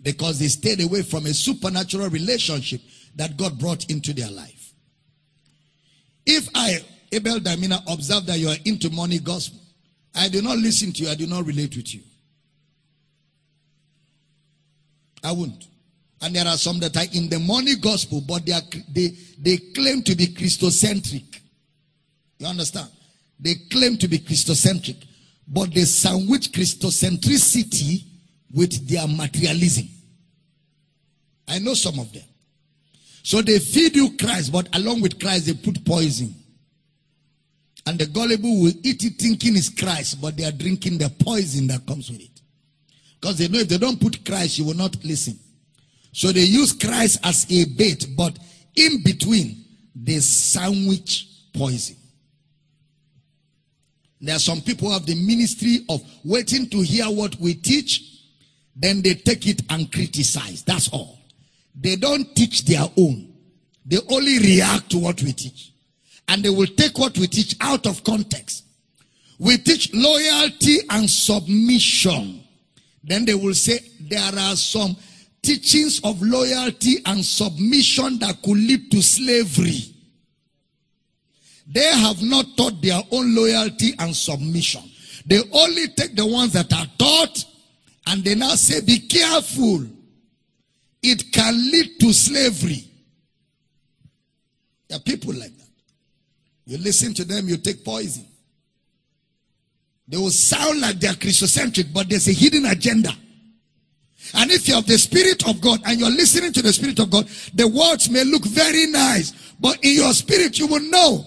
because 0.00 0.38
they 0.38 0.46
stayed 0.46 0.80
away 0.80 1.02
from 1.02 1.26
a 1.26 1.34
supernatural 1.34 2.08
relationship 2.10 2.82
that 3.16 3.36
God 3.36 3.58
brought 3.58 3.90
into 3.90 4.12
their 4.12 4.30
life. 4.30 4.55
If 6.26 6.48
I, 6.54 6.84
Abel 7.12 7.38
Damina, 7.38 7.82
observe 7.90 8.26
that 8.26 8.38
you 8.38 8.48
are 8.48 8.56
into 8.64 8.90
money 8.90 9.20
gospel, 9.20 9.60
I 10.14 10.28
do 10.28 10.42
not 10.42 10.58
listen 10.58 10.92
to 10.92 11.04
you, 11.04 11.08
I 11.10 11.14
do 11.14 11.26
not 11.26 11.46
relate 11.46 11.76
with 11.76 11.94
you. 11.94 12.00
I 15.22 15.32
won't. 15.32 15.66
And 16.20 16.34
there 16.34 16.46
are 16.46 16.56
some 16.56 16.80
that 16.80 16.96
are 16.96 17.04
in 17.12 17.28
the 17.28 17.38
money 17.38 17.76
gospel, 17.76 18.22
but 18.26 18.46
they, 18.46 18.52
are, 18.52 18.62
they, 18.92 19.10
they 19.38 19.58
claim 19.74 20.02
to 20.02 20.16
be 20.16 20.26
Christocentric. 20.28 21.40
You 22.38 22.46
understand? 22.46 22.88
They 23.38 23.54
claim 23.70 23.96
to 23.98 24.08
be 24.08 24.18
Christocentric, 24.18 25.04
but 25.46 25.72
they 25.74 25.84
sandwich 25.84 26.52
Christocentricity 26.52 28.04
with 28.52 28.88
their 28.88 29.06
materialism. 29.06 29.88
I 31.46 31.58
know 31.58 31.74
some 31.74 31.98
of 31.98 32.12
them. 32.12 32.24
So 33.26 33.42
they 33.42 33.58
feed 33.58 33.96
you 33.96 34.16
Christ, 34.16 34.52
but 34.52 34.68
along 34.76 35.00
with 35.00 35.18
Christ, 35.18 35.46
they 35.46 35.54
put 35.54 35.84
poison. 35.84 36.32
And 37.84 37.98
the 37.98 38.06
gullible 38.06 38.62
will 38.62 38.72
eat 38.84 39.02
it 39.02 39.18
thinking 39.18 39.56
it's 39.56 39.68
Christ, 39.68 40.20
but 40.22 40.36
they 40.36 40.44
are 40.44 40.52
drinking 40.52 40.98
the 40.98 41.08
poison 41.08 41.66
that 41.66 41.84
comes 41.88 42.08
with 42.08 42.20
it. 42.20 42.40
Because 43.20 43.38
they 43.38 43.48
know 43.48 43.58
if 43.58 43.68
they 43.68 43.78
don't 43.78 44.00
put 44.00 44.24
Christ, 44.24 44.58
you 44.58 44.64
will 44.66 44.76
not 44.76 44.96
listen. 45.04 45.36
So 46.12 46.30
they 46.30 46.42
use 46.44 46.72
Christ 46.72 47.18
as 47.24 47.50
a 47.50 47.64
bait, 47.64 48.06
but 48.16 48.38
in 48.76 49.02
between, 49.02 49.64
they 49.96 50.20
sandwich 50.20 51.26
poison. 51.52 51.96
There 54.20 54.36
are 54.36 54.38
some 54.38 54.60
people 54.60 54.86
who 54.86 54.94
have 54.94 55.04
the 55.04 55.16
ministry 55.16 55.80
of 55.88 56.00
waiting 56.24 56.70
to 56.70 56.80
hear 56.80 57.06
what 57.06 57.34
we 57.40 57.54
teach, 57.54 58.20
then 58.76 59.02
they 59.02 59.14
take 59.14 59.48
it 59.48 59.62
and 59.68 59.90
criticize. 59.90 60.62
That's 60.62 60.88
all. 60.90 61.15
They 61.78 61.96
don't 61.96 62.34
teach 62.34 62.64
their 62.64 62.86
own. 62.96 63.32
They 63.84 63.98
only 64.10 64.38
react 64.38 64.90
to 64.90 64.98
what 64.98 65.22
we 65.22 65.32
teach. 65.32 65.72
And 66.28 66.42
they 66.42 66.50
will 66.50 66.66
take 66.66 66.98
what 66.98 67.16
we 67.18 67.26
teach 67.26 67.54
out 67.60 67.86
of 67.86 68.02
context. 68.02 68.64
We 69.38 69.58
teach 69.58 69.92
loyalty 69.92 70.78
and 70.90 71.08
submission. 71.08 72.42
Then 73.04 73.24
they 73.24 73.34
will 73.34 73.54
say 73.54 73.78
there 74.00 74.32
are 74.34 74.56
some 74.56 74.96
teachings 75.42 76.00
of 76.02 76.20
loyalty 76.22 76.96
and 77.06 77.24
submission 77.24 78.18
that 78.18 78.42
could 78.42 78.56
lead 78.56 78.90
to 78.90 79.02
slavery. 79.02 79.94
They 81.68 81.84
have 81.84 82.22
not 82.22 82.46
taught 82.56 82.80
their 82.80 83.00
own 83.12 83.34
loyalty 83.34 83.94
and 83.98 84.14
submission. 84.16 84.82
They 85.26 85.40
only 85.52 85.88
take 85.88 86.16
the 86.16 86.26
ones 86.26 86.52
that 86.54 86.72
are 86.72 86.86
taught 86.98 87.44
and 88.06 88.24
they 88.24 88.34
now 88.34 88.54
say, 88.54 88.80
be 88.80 89.00
careful. 89.00 89.86
It 91.02 91.32
can 91.32 91.54
lead 91.70 92.00
to 92.00 92.12
slavery. 92.12 92.84
There 94.88 94.96
are 94.98 95.02
people 95.02 95.34
like 95.34 95.56
that. 95.56 95.66
You 96.66 96.78
listen 96.78 97.14
to 97.14 97.24
them, 97.24 97.48
you 97.48 97.56
take 97.56 97.84
poison. 97.84 98.26
They 100.08 100.16
will 100.16 100.30
sound 100.30 100.80
like 100.80 101.00
they 101.00 101.08
are 101.08 101.14
Christocentric, 101.14 101.92
but 101.92 102.08
there's 102.08 102.28
a 102.28 102.32
hidden 102.32 102.66
agenda. 102.66 103.10
And 104.34 104.50
if 104.50 104.68
you 104.68 104.74
have 104.74 104.86
the 104.86 104.98
Spirit 104.98 105.48
of 105.48 105.60
God 105.60 105.80
and 105.84 105.98
you're 105.98 106.10
listening 106.10 106.52
to 106.52 106.62
the 106.62 106.72
Spirit 106.72 106.98
of 106.98 107.10
God, 107.10 107.28
the 107.54 107.66
words 107.68 108.10
may 108.10 108.24
look 108.24 108.44
very 108.44 108.86
nice, 108.86 109.32
but 109.60 109.78
in 109.84 109.96
your 109.96 110.12
spirit 110.12 110.58
you 110.58 110.66
will 110.66 110.80
know 110.80 111.24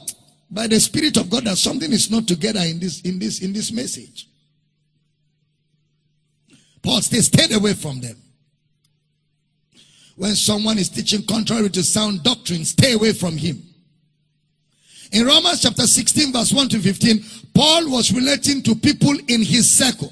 by 0.52 0.68
the 0.68 0.80
Spirit 0.80 1.18
of 1.18 1.30
God 1.30 1.46
that 1.46 1.58
something 1.58 1.92
is 1.92 2.10
not 2.12 2.28
together 2.28 2.62
in 2.62 2.80
this, 2.80 3.02
in 3.02 3.20
this, 3.20 3.42
in 3.42 3.54
this 3.54 3.72
message. 3.72 4.28
Paul 6.82 7.02
says, 7.02 7.28
stay 7.28 7.54
away 7.54 7.74
from 7.74 8.00
them. 8.00 8.18
When 10.20 10.36
someone 10.36 10.78
is 10.78 10.90
teaching 10.90 11.26
contrary 11.26 11.70
to 11.70 11.82
sound 11.82 12.24
doctrine, 12.24 12.66
stay 12.66 12.92
away 12.92 13.14
from 13.14 13.38
him. 13.38 13.64
In 15.14 15.26
Romans 15.26 15.62
chapter 15.62 15.88
16, 15.88 16.34
verse 16.34 16.52
1 16.52 16.68
to 16.68 16.80
15, 16.80 17.24
Paul 17.54 17.90
was 17.90 18.12
relating 18.12 18.62
to 18.64 18.76
people 18.76 19.16
in 19.30 19.42
his 19.42 19.72
circle. 19.72 20.12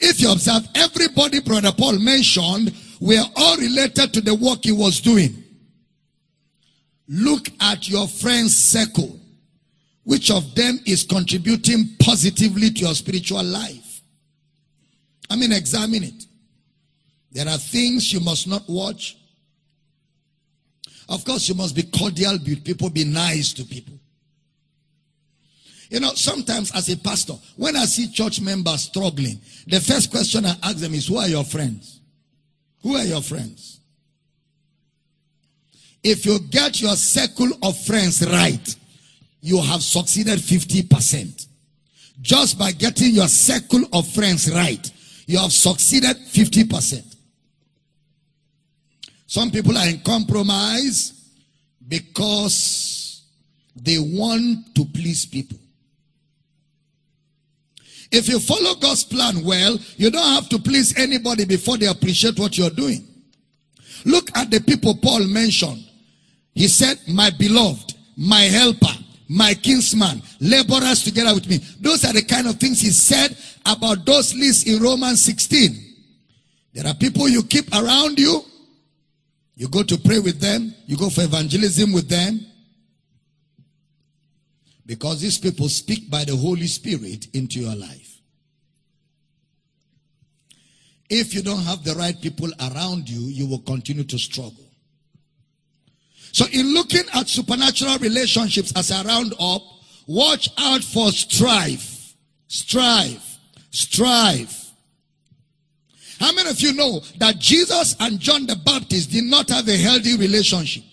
If 0.00 0.20
you 0.20 0.32
observe, 0.32 0.66
everybody 0.74 1.38
Brother 1.38 1.70
Paul 1.70 2.00
mentioned 2.00 2.74
were 3.00 3.22
all 3.36 3.56
related 3.58 4.12
to 4.14 4.20
the 4.20 4.34
work 4.34 4.64
he 4.64 4.72
was 4.72 5.00
doing. 5.00 5.44
Look 7.06 7.50
at 7.60 7.88
your 7.88 8.08
friend's 8.08 8.56
circle. 8.56 9.16
Which 10.02 10.32
of 10.32 10.56
them 10.56 10.80
is 10.86 11.04
contributing 11.04 11.90
positively 12.00 12.70
to 12.70 12.80
your 12.80 12.94
spiritual 12.96 13.44
life? 13.44 14.02
I 15.30 15.36
mean, 15.36 15.52
examine 15.52 16.02
it. 16.02 16.26
There 17.30 17.48
are 17.48 17.58
things 17.58 18.12
you 18.12 18.18
must 18.18 18.48
not 18.48 18.68
watch. 18.68 19.18
Of 21.10 21.24
course, 21.24 21.48
you 21.48 21.56
must 21.56 21.74
be 21.74 21.82
cordial 21.82 22.38
with 22.38 22.64
people, 22.64 22.88
be 22.88 23.04
nice 23.04 23.52
to 23.54 23.64
people. 23.64 23.98
You 25.90 25.98
know, 25.98 26.14
sometimes 26.14 26.70
as 26.70 26.88
a 26.88 26.96
pastor, 26.96 27.34
when 27.56 27.74
I 27.74 27.84
see 27.86 28.12
church 28.12 28.40
members 28.40 28.82
struggling, 28.82 29.40
the 29.66 29.80
first 29.80 30.12
question 30.12 30.46
I 30.46 30.54
ask 30.62 30.76
them 30.76 30.94
is, 30.94 31.08
Who 31.08 31.18
are 31.18 31.26
your 31.26 31.44
friends? 31.44 32.00
Who 32.82 32.94
are 32.94 33.02
your 33.02 33.22
friends? 33.22 33.80
If 36.04 36.24
you 36.24 36.38
get 36.38 36.80
your 36.80 36.94
circle 36.94 37.50
of 37.64 37.76
friends 37.84 38.24
right, 38.26 38.76
you 39.40 39.60
have 39.60 39.82
succeeded 39.82 40.38
50%. 40.38 41.48
Just 42.22 42.56
by 42.56 42.70
getting 42.70 43.10
your 43.10 43.28
circle 43.28 43.82
of 43.92 44.06
friends 44.06 44.50
right, 44.52 44.90
you 45.26 45.38
have 45.38 45.52
succeeded 45.52 46.16
50%. 46.16 47.09
Some 49.30 49.52
people 49.52 49.78
are 49.78 49.86
in 49.86 50.00
compromise 50.00 51.12
because 51.86 53.22
they 53.76 53.96
want 53.96 54.74
to 54.74 54.84
please 54.86 55.24
people. 55.24 55.56
If 58.10 58.28
you 58.28 58.40
follow 58.40 58.74
God's 58.74 59.04
plan 59.04 59.44
well, 59.44 59.78
you 59.96 60.10
don't 60.10 60.34
have 60.34 60.48
to 60.48 60.58
please 60.58 60.98
anybody 60.98 61.44
before 61.44 61.76
they 61.76 61.86
appreciate 61.86 62.40
what 62.40 62.58
you're 62.58 62.70
doing. 62.70 63.06
Look 64.04 64.36
at 64.36 64.50
the 64.50 64.58
people 64.62 64.96
Paul 64.96 65.20
mentioned. 65.28 65.84
He 66.52 66.66
said, 66.66 66.98
My 67.06 67.30
beloved, 67.30 67.94
my 68.16 68.40
helper, 68.40 68.98
my 69.28 69.54
kinsman, 69.54 70.22
laborers 70.40 71.04
together 71.04 71.34
with 71.34 71.48
me. 71.48 71.58
Those 71.80 72.04
are 72.04 72.12
the 72.12 72.22
kind 72.22 72.48
of 72.48 72.56
things 72.56 72.80
he 72.80 72.90
said 72.90 73.36
about 73.64 74.04
those 74.04 74.34
lists 74.34 74.64
in 74.64 74.82
Romans 74.82 75.22
16. 75.22 75.70
There 76.74 76.84
are 76.88 76.94
people 76.94 77.28
you 77.28 77.44
keep 77.44 77.72
around 77.72 78.18
you. 78.18 78.44
You 79.60 79.68
go 79.68 79.82
to 79.82 79.98
pray 79.98 80.20
with 80.20 80.40
them. 80.40 80.74
You 80.86 80.96
go 80.96 81.10
for 81.10 81.20
evangelism 81.20 81.92
with 81.92 82.08
them. 82.08 82.40
Because 84.86 85.20
these 85.20 85.36
people 85.36 85.68
speak 85.68 86.08
by 86.08 86.24
the 86.24 86.34
Holy 86.34 86.66
Spirit 86.66 87.26
into 87.34 87.60
your 87.60 87.76
life. 87.76 88.22
If 91.10 91.34
you 91.34 91.42
don't 91.42 91.62
have 91.64 91.84
the 91.84 91.94
right 91.94 92.18
people 92.22 92.48
around 92.58 93.10
you, 93.10 93.20
you 93.20 93.46
will 93.46 93.58
continue 93.58 94.04
to 94.04 94.18
struggle. 94.18 94.64
So 96.32 96.46
in 96.54 96.72
looking 96.72 97.04
at 97.12 97.28
supernatural 97.28 97.98
relationships 97.98 98.72
as 98.74 98.90
a 98.90 99.06
round 99.06 99.34
up, 99.38 99.60
watch 100.06 100.48
out 100.56 100.82
for 100.82 101.12
strife. 101.12 102.14
Strife. 102.46 103.36
Strife. 103.68 104.59
How 106.20 106.32
many 106.32 106.50
of 106.50 106.60
you 106.60 106.74
know 106.74 107.00
that 107.16 107.38
Jesus 107.38 107.96
and 107.98 108.20
John 108.20 108.46
the 108.46 108.54
Baptist 108.54 109.10
did 109.10 109.24
not 109.24 109.48
have 109.48 109.66
a 109.68 109.76
healthy 109.76 110.18
relationship? 110.18 110.84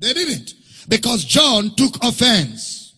They 0.00 0.12
didn't. 0.12 0.54
Because 0.88 1.24
John 1.24 1.70
took 1.76 2.02
offense. 2.02 2.94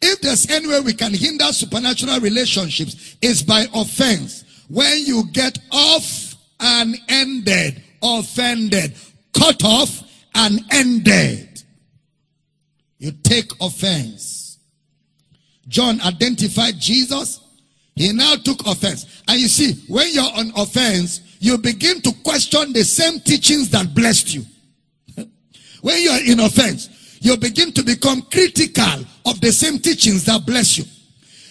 If 0.00 0.20
there's 0.20 0.48
any 0.48 0.68
way 0.68 0.80
we 0.80 0.94
can 0.94 1.12
hinder 1.12 1.46
supernatural 1.46 2.20
relationships, 2.20 3.16
it's 3.20 3.42
by 3.42 3.66
offense. 3.74 4.44
When 4.68 5.04
you 5.04 5.24
get 5.32 5.58
off 5.72 6.36
and 6.60 6.96
ended, 7.08 7.82
offended, 8.00 8.94
cut 9.32 9.64
off 9.64 10.02
and 10.36 10.60
ended, 10.70 11.62
you 12.98 13.10
take 13.10 13.50
offense. 13.60 14.58
John 15.66 16.00
identified 16.00 16.78
Jesus. 16.78 17.40
He 17.94 18.12
now 18.12 18.36
took 18.36 18.66
offense. 18.66 19.22
And 19.28 19.40
you 19.40 19.48
see, 19.48 19.74
when 19.88 20.12
you're 20.12 20.24
on 20.24 20.52
offense, 20.56 21.20
you 21.40 21.58
begin 21.58 22.00
to 22.02 22.12
question 22.24 22.72
the 22.72 22.84
same 22.84 23.20
teachings 23.20 23.70
that 23.70 23.94
blessed 23.94 24.34
you. 24.34 24.44
when 25.82 26.02
you're 26.02 26.24
in 26.24 26.40
offense, 26.40 27.18
you 27.20 27.36
begin 27.36 27.72
to 27.72 27.82
become 27.82 28.22
critical 28.22 29.04
of 29.26 29.40
the 29.40 29.52
same 29.52 29.78
teachings 29.78 30.24
that 30.24 30.44
bless 30.44 30.78
you. 30.78 30.84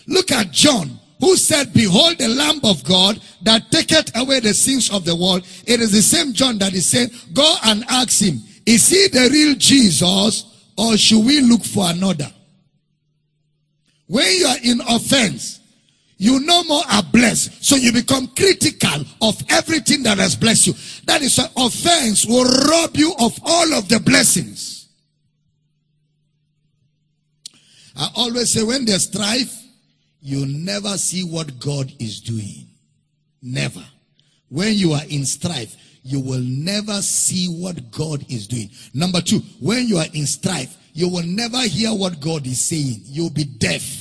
Look 0.08 0.32
at 0.32 0.52
John, 0.52 1.00
who 1.20 1.38
said, 1.38 1.72
Behold 1.74 2.18
the 2.18 2.28
Lamb 2.28 2.60
of 2.64 2.84
God 2.84 3.22
that 3.44 3.72
taketh 3.72 4.12
away 4.18 4.42
the 4.42 4.54
sins 4.54 4.90
of 4.92 5.06
the 5.06 5.16
world. 5.16 5.48
It 5.66 5.80
is 5.80 5.92
the 5.92 6.02
same 6.02 6.34
John 6.34 6.58
that 6.58 6.74
is 6.74 6.88
saying, 6.88 7.10
Go 7.34 7.56
and 7.64 7.86
ask 7.88 8.22
him, 8.22 8.40
Is 8.66 8.90
he 8.90 9.08
the 9.08 9.30
real 9.32 9.56
Jesus 9.56 10.46
or 10.78 10.98
should 10.98 11.26
we 11.26 11.40
look 11.40 11.64
for 11.64 11.90
another? 11.90 12.30
When 14.08 14.30
you 14.30 14.48
are 14.48 14.58
in 14.62 14.82
offense, 14.82 15.61
you 16.22 16.40
no 16.42 16.64
more 16.66 16.84
are 16.88 17.02
blessed. 17.02 17.66
So 17.66 17.76
you 17.76 17.92
become 17.92 18.28
critical 18.28 19.04
of 19.24 19.44
everything 19.50 20.04
that 20.04 20.20
has 20.20 20.36
blessed 20.36 20.68
you. 20.68 20.74
That 21.08 21.24
is 21.24 21.36
why 21.36 21.66
offense 21.66 22.28
will 22.28 22.46
rob 22.46 22.96
you 22.96 23.12
of 23.20 23.40
all 23.44 23.74
of 23.74 23.90
the 23.90 24.00
blessings. 24.00 24.88
I 27.98 28.08
always 28.16 28.52
say 28.52 28.62
when 28.62 28.86
there's 28.86 29.06
strife, 29.06 29.52
you 30.22 30.46
never 30.46 30.90
see 30.90 31.24
what 31.24 31.60
God 31.60 31.92
is 31.98 32.22
doing. 32.22 32.68
Never. 33.42 33.84
When 34.48 34.76
you 34.76 34.92
are 34.94 35.06
in 35.10 35.26
strife, 35.26 35.76
you 36.04 36.20
will 36.20 36.44
never 36.44 37.02
see 37.02 37.48
what 37.48 37.90
God 37.90 38.24
is 38.30 38.46
doing. 38.46 38.70
Number 38.94 39.22
two, 39.22 39.40
when 39.60 39.88
you 39.88 39.98
are 39.98 40.06
in 40.14 40.28
strife, 40.28 40.78
you 40.94 41.10
will 41.10 41.26
never 41.26 41.62
hear 41.62 41.90
what 41.96 42.20
God 42.20 42.46
is 42.46 42.64
saying. 42.64 43.02
You'll 43.06 43.32
be 43.32 43.46
deaf. 43.46 44.01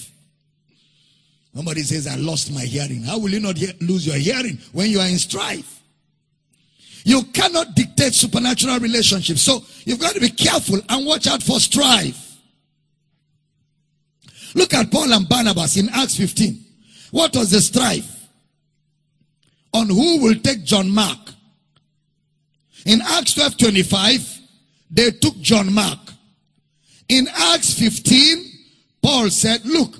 Somebody 1.55 1.83
says, 1.83 2.07
I 2.07 2.15
lost 2.17 2.53
my 2.53 2.63
hearing. 2.63 3.03
How 3.03 3.19
will 3.19 3.31
you 3.31 3.41
not 3.41 3.57
lose 3.81 4.07
your 4.07 4.17
hearing 4.17 4.59
when 4.73 4.91
you 4.91 5.01
are 5.01 5.09
in 5.09 5.19
strife? 5.19 5.81
You 7.05 7.23
cannot 7.33 7.75
dictate 7.75 8.15
supernatural 8.15 8.79
relationships. 8.79 9.43
So 9.43 9.65
you've 9.85 10.01
got 10.01 10.15
to 10.15 10.21
be 10.21 10.31
careful 10.31 10.81
and 10.89 11.07
watch 11.07 11.27
out 11.27 11.43
for 11.43 11.59
strife. 11.59 12.39
Look 14.55 14.75
at 14.75 14.91
Paul 14.91 15.13
and 15.13 15.29
Barnabas 15.29 15.77
in 15.77 15.89
Acts 15.91 16.17
15. 16.17 16.65
What 17.11 17.35
was 17.35 17.51
the 17.51 17.61
strife? 17.61 18.29
On 19.73 19.89
who 19.89 20.21
will 20.23 20.35
take 20.37 20.65
John 20.65 20.91
Mark? 20.91 21.19
In 22.87 23.01
Acts 23.03 23.35
12 23.35 23.59
25, 23.59 24.41
they 24.91 25.11
took 25.13 25.37
John 25.41 25.73
Mark. 25.73 25.99
In 27.09 27.29
Acts 27.29 27.75
15, 27.79 28.45
Paul 29.03 29.31
said, 29.31 29.65
Look, 29.65 29.95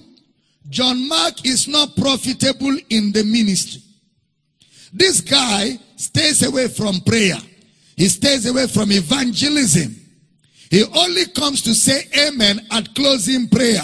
John 0.71 1.09
Mark 1.09 1.45
is 1.45 1.69
not 1.69 1.97
profitable 1.97 2.77
in 2.89 3.13
the 3.13 3.25
ministry. 3.25 3.83
This 4.93 5.21
guy 5.21 5.79
stays 5.97 6.47
away 6.47 6.69
from 6.69 7.01
prayer. 7.01 7.39
He 7.97 8.09
stays 8.09 8.47
away 8.47 8.67
from 8.69 8.93
evangelism. 8.93 9.97
He 10.71 10.85
only 10.95 11.27
comes 11.27 11.63
to 11.63 11.75
say 11.75 12.05
amen 12.29 12.67
at 12.71 12.95
closing 12.95 13.49
prayer. 13.49 13.83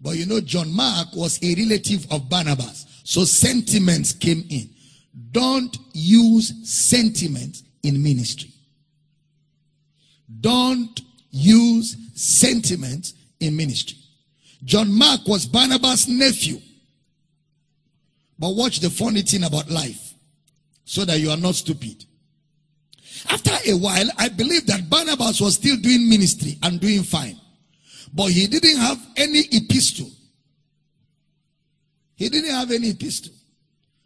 But 0.00 0.16
you 0.16 0.26
know, 0.26 0.40
John 0.40 0.70
Mark 0.72 1.08
was 1.14 1.42
a 1.42 1.54
relative 1.54 2.06
of 2.12 2.28
Barnabas. 2.28 2.84
So 3.04 3.24
sentiments 3.24 4.12
came 4.12 4.44
in. 4.50 4.68
Don't 5.30 5.76
use 5.92 6.52
sentiments 6.68 7.62
in 7.84 8.02
ministry. 8.02 8.50
Don't 10.40 11.00
use 11.30 11.96
sentiments 12.14 13.14
in 13.40 13.56
ministry. 13.56 13.98
John 14.64 14.92
Mark 14.92 15.26
was 15.26 15.46
Barnabas' 15.46 16.08
nephew. 16.08 16.60
But 18.38 18.50
watch 18.50 18.80
the 18.80 18.90
funny 18.90 19.22
thing 19.22 19.44
about 19.44 19.70
life 19.70 20.14
so 20.84 21.04
that 21.04 21.20
you 21.20 21.30
are 21.30 21.36
not 21.36 21.54
stupid. 21.54 22.04
After 23.28 23.52
a 23.66 23.74
while, 23.74 24.06
I 24.18 24.28
believe 24.28 24.66
that 24.66 24.90
Barnabas 24.90 25.40
was 25.40 25.54
still 25.54 25.76
doing 25.76 26.08
ministry 26.08 26.58
and 26.62 26.80
doing 26.80 27.02
fine. 27.02 27.38
But 28.12 28.30
he 28.30 28.46
didn't 28.46 28.76
have 28.76 28.98
any 29.16 29.40
epistle. 29.52 30.10
He 32.16 32.28
didn't 32.28 32.50
have 32.50 32.70
any 32.70 32.90
epistle. 32.90 33.32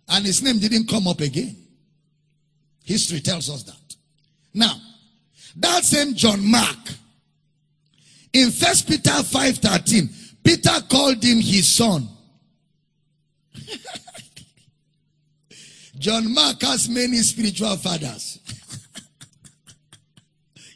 And 0.08 0.24
his 0.24 0.42
name 0.42 0.58
didn't 0.58 0.88
come 0.88 1.06
up 1.08 1.20
again. 1.20 1.56
History 2.84 3.20
tells 3.20 3.50
us 3.50 3.64
that. 3.64 3.96
Now, 4.54 4.74
that 5.56 5.84
same 5.84 6.14
John 6.14 6.44
Mark, 6.50 6.78
in 8.32 8.50
First 8.50 8.86
Peter 8.86 9.10
5:13, 9.10 10.08
Peter 10.48 10.80
called 10.88 11.22
him 11.22 11.40
his 11.42 11.68
son. 11.68 12.08
John 15.98 16.32
Mark 16.32 16.62
has 16.62 16.88
many 16.88 17.18
spiritual 17.18 17.76
fathers. 17.76 18.38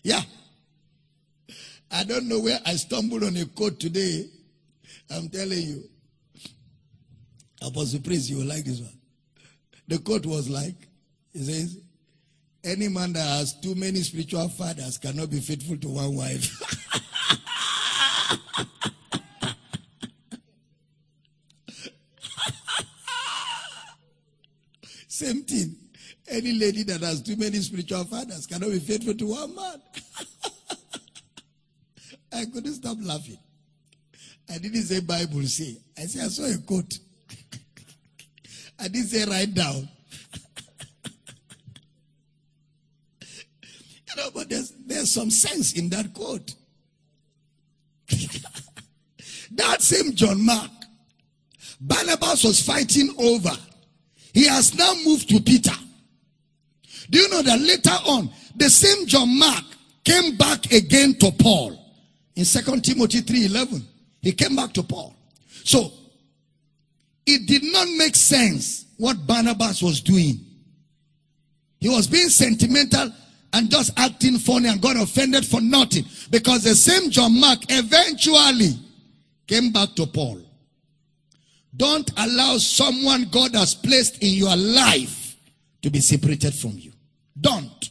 yeah. 0.02 0.20
I 1.90 2.04
don't 2.04 2.28
know 2.28 2.40
where 2.40 2.60
I 2.66 2.74
stumbled 2.74 3.24
on 3.24 3.34
a 3.38 3.46
quote 3.46 3.80
today. 3.80 4.28
I'm 5.10 5.30
telling 5.30 5.62
you. 5.62 5.84
Apostle 7.62 8.00
Prince, 8.00 8.28
you 8.28 8.38
will 8.38 8.46
like 8.46 8.64
this 8.64 8.80
one. 8.80 8.98
The 9.88 10.00
quote 10.00 10.26
was 10.26 10.50
like, 10.50 10.76
he 11.32 11.44
says, 11.44 11.78
any 12.62 12.88
man 12.88 13.14
that 13.14 13.26
has 13.26 13.58
too 13.58 13.74
many 13.74 14.00
spiritual 14.00 14.50
fathers 14.50 14.98
cannot 14.98 15.30
be 15.30 15.40
faithful 15.40 15.78
to 15.78 15.88
one 15.88 16.14
wife. 16.14 16.98
Same 25.22 25.44
thing. 25.44 25.76
Any 26.28 26.52
lady 26.52 26.82
that 26.82 27.00
has 27.00 27.22
too 27.22 27.36
many 27.36 27.58
spiritual 27.58 28.02
fathers 28.04 28.44
cannot 28.44 28.70
be 28.70 28.80
faithful 28.80 29.14
to 29.14 29.26
one 29.26 29.54
man. 29.54 29.80
I 32.32 32.44
couldn't 32.46 32.74
stop 32.74 32.96
laughing. 33.00 33.38
I 34.50 34.58
didn't 34.58 34.82
say 34.82 34.98
Bible 34.98 35.42
say. 35.42 35.76
I 35.96 36.06
said 36.06 36.24
I 36.24 36.28
saw 36.28 36.42
a 36.52 36.58
quote. 36.58 36.98
I 38.80 38.88
didn't 38.88 39.06
say 39.06 39.24
write 39.24 39.54
down. 39.54 39.88
you 43.22 44.16
know, 44.16 44.30
but 44.34 44.48
there's 44.48 44.72
there's 44.84 45.12
some 45.12 45.30
sense 45.30 45.74
in 45.74 45.88
that 45.90 46.12
quote. 46.14 46.52
that 49.52 49.82
same 49.82 50.16
John 50.16 50.44
Mark, 50.44 50.70
Barnabas 51.80 52.42
was 52.42 52.60
fighting 52.60 53.14
over. 53.18 53.56
He 54.32 54.46
has 54.46 54.74
now 54.74 54.92
moved 55.04 55.28
to 55.30 55.40
Peter. 55.40 55.74
Do 57.10 57.18
you 57.18 57.28
know 57.28 57.42
that 57.42 57.60
later 57.60 57.96
on, 58.06 58.30
the 58.56 58.70
same 58.70 59.06
John 59.06 59.38
Mark 59.38 59.64
came 60.04 60.36
back 60.36 60.72
again 60.72 61.14
to 61.18 61.30
Paul 61.32 61.78
in 62.36 62.44
Second 62.44 62.84
Timothy 62.84 63.20
3:11. 63.20 63.84
He 64.20 64.32
came 64.32 64.56
back 64.56 64.72
to 64.74 64.82
Paul. 64.82 65.14
So 65.64 65.92
it 67.26 67.46
did 67.46 67.64
not 67.64 67.88
make 67.96 68.16
sense 68.16 68.86
what 68.96 69.26
Barnabas 69.26 69.82
was 69.82 70.00
doing. 70.00 70.40
He 71.80 71.88
was 71.88 72.06
being 72.06 72.28
sentimental 72.28 73.12
and 73.52 73.70
just 73.70 73.90
acting 73.96 74.38
funny 74.38 74.68
and 74.68 74.80
got 74.80 74.96
offended 74.96 75.44
for 75.44 75.60
nothing. 75.60 76.06
Because 76.30 76.62
the 76.62 76.74
same 76.74 77.10
John 77.10 77.38
Mark 77.38 77.58
eventually 77.68 78.78
came 79.46 79.70
back 79.72 79.94
to 79.96 80.06
Paul. 80.06 80.40
Don't 81.76 82.10
allow 82.18 82.58
someone 82.58 83.28
God 83.30 83.54
has 83.54 83.74
placed 83.74 84.22
in 84.22 84.34
your 84.34 84.56
life 84.56 85.36
to 85.82 85.90
be 85.90 86.00
separated 86.00 86.54
from 86.54 86.72
you. 86.72 86.92
Don't. 87.40 87.90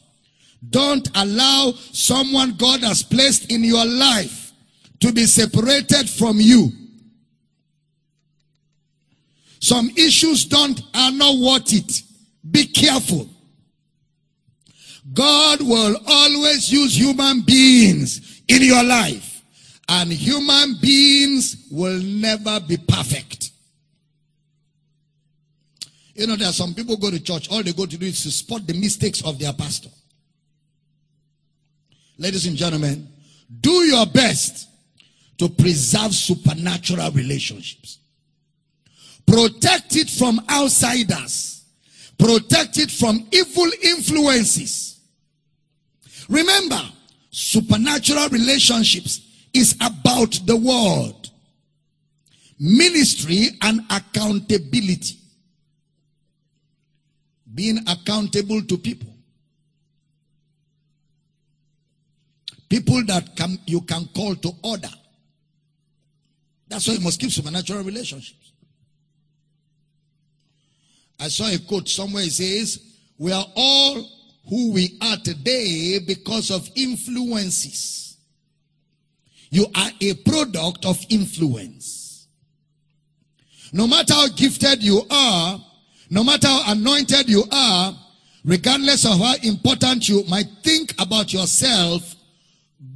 Don't 0.70 1.08
allow 1.16 1.72
someone 1.92 2.54
God 2.56 2.80
has 2.82 3.02
placed 3.02 3.50
in 3.52 3.64
your 3.64 3.84
life 3.84 4.52
to 5.00 5.12
be 5.12 5.26
separated 5.26 6.08
from 6.08 6.40
you. 6.40 6.70
Some 9.60 9.90
issues 9.96 10.44
don't 10.44 10.80
are 10.94 11.12
not 11.12 11.38
worth 11.38 11.72
it. 11.72 12.02
Be 12.48 12.66
careful. 12.66 13.28
God 15.12 15.60
will 15.60 15.96
always 16.06 16.72
use 16.72 16.98
human 16.98 17.42
beings 17.42 18.42
in 18.48 18.62
your 18.62 18.82
life. 18.82 19.42
And 19.88 20.12
human 20.12 20.76
beings 20.80 21.68
will 21.70 22.00
never 22.00 22.60
be 22.60 22.76
perfect. 22.76 23.51
You 26.14 26.26
know, 26.26 26.36
there 26.36 26.48
are 26.48 26.52
some 26.52 26.74
people 26.74 26.96
go 26.96 27.10
to 27.10 27.20
church, 27.20 27.50
all 27.50 27.62
they 27.62 27.72
go 27.72 27.86
to 27.86 27.96
do 27.96 28.06
is 28.06 28.22
to 28.22 28.30
spot 28.30 28.66
the 28.66 28.74
mistakes 28.74 29.24
of 29.24 29.38
their 29.38 29.52
pastor. 29.52 29.88
Ladies 32.18 32.46
and 32.46 32.56
gentlemen, 32.56 33.08
do 33.60 33.70
your 33.70 34.06
best 34.06 34.68
to 35.38 35.48
preserve 35.48 36.14
supernatural 36.14 37.10
relationships. 37.12 37.98
Protect 39.26 39.96
it 39.96 40.10
from 40.10 40.40
outsiders. 40.50 41.64
Protect 42.18 42.78
it 42.78 42.90
from 42.90 43.26
evil 43.32 43.70
influences. 43.82 45.00
Remember, 46.28 46.80
supernatural 47.30 48.28
relationships 48.28 49.20
is 49.54 49.74
about 49.80 50.38
the 50.46 50.56
word, 50.56 51.30
ministry, 52.58 53.48
and 53.62 53.80
accountability. 53.90 55.16
Being 57.54 57.78
accountable 57.86 58.62
to 58.62 58.78
people. 58.78 59.12
People 62.68 63.04
that 63.04 63.36
can, 63.36 63.58
you 63.66 63.82
can 63.82 64.08
call 64.14 64.34
to 64.36 64.50
order. 64.62 64.88
That's 66.68 66.88
why 66.88 66.94
you 66.94 67.00
must 67.00 67.20
keep 67.20 67.30
supernatural 67.30 67.84
relationships. 67.84 68.52
I 71.20 71.28
saw 71.28 71.48
a 71.48 71.58
quote 71.58 71.88
somewhere. 71.88 72.22
It 72.24 72.32
says, 72.32 72.80
We 73.18 73.30
are 73.30 73.44
all 73.54 74.08
who 74.48 74.72
we 74.72 74.98
are 75.02 75.18
today 75.18 75.98
because 75.98 76.50
of 76.50 76.68
influences. 76.74 78.16
You 79.50 79.66
are 79.74 79.90
a 80.00 80.14
product 80.14 80.86
of 80.86 80.98
influence. 81.10 82.26
No 83.72 83.86
matter 83.86 84.14
how 84.14 84.28
gifted 84.28 84.82
you 84.82 85.02
are, 85.10 85.62
no 86.12 86.22
matter 86.22 86.46
how 86.46 86.72
anointed 86.72 87.26
you 87.26 87.42
are, 87.50 87.96
regardless 88.44 89.06
of 89.06 89.18
how 89.18 89.34
important 89.42 90.10
you 90.10 90.22
might 90.28 90.46
think 90.62 90.92
about 91.00 91.32
yourself, 91.32 92.14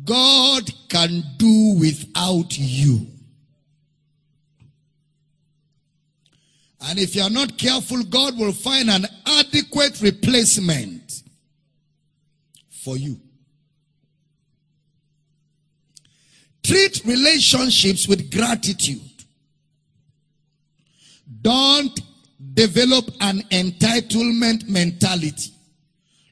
God 0.05 0.70
can 0.90 1.24
do 1.38 1.78
without 1.80 2.59
you. 2.59 3.06
And 6.82 6.98
if 6.98 7.16
you 7.16 7.22
are 7.22 7.30
not 7.30 7.56
careful, 7.56 8.02
God 8.05 8.38
will 8.38 8.52
find 8.52 8.90
an 8.90 9.06
adequate 9.24 9.98
replacement 10.02 11.22
for 12.68 12.98
you. 12.98 13.18
Treat 16.62 17.01
relationships 17.06 18.06
with 18.06 18.30
gratitude. 18.30 19.01
Don't 21.40 21.98
develop 22.57 23.05
an 23.20 23.41
entitlement 23.51 24.66
mentality. 24.69 25.53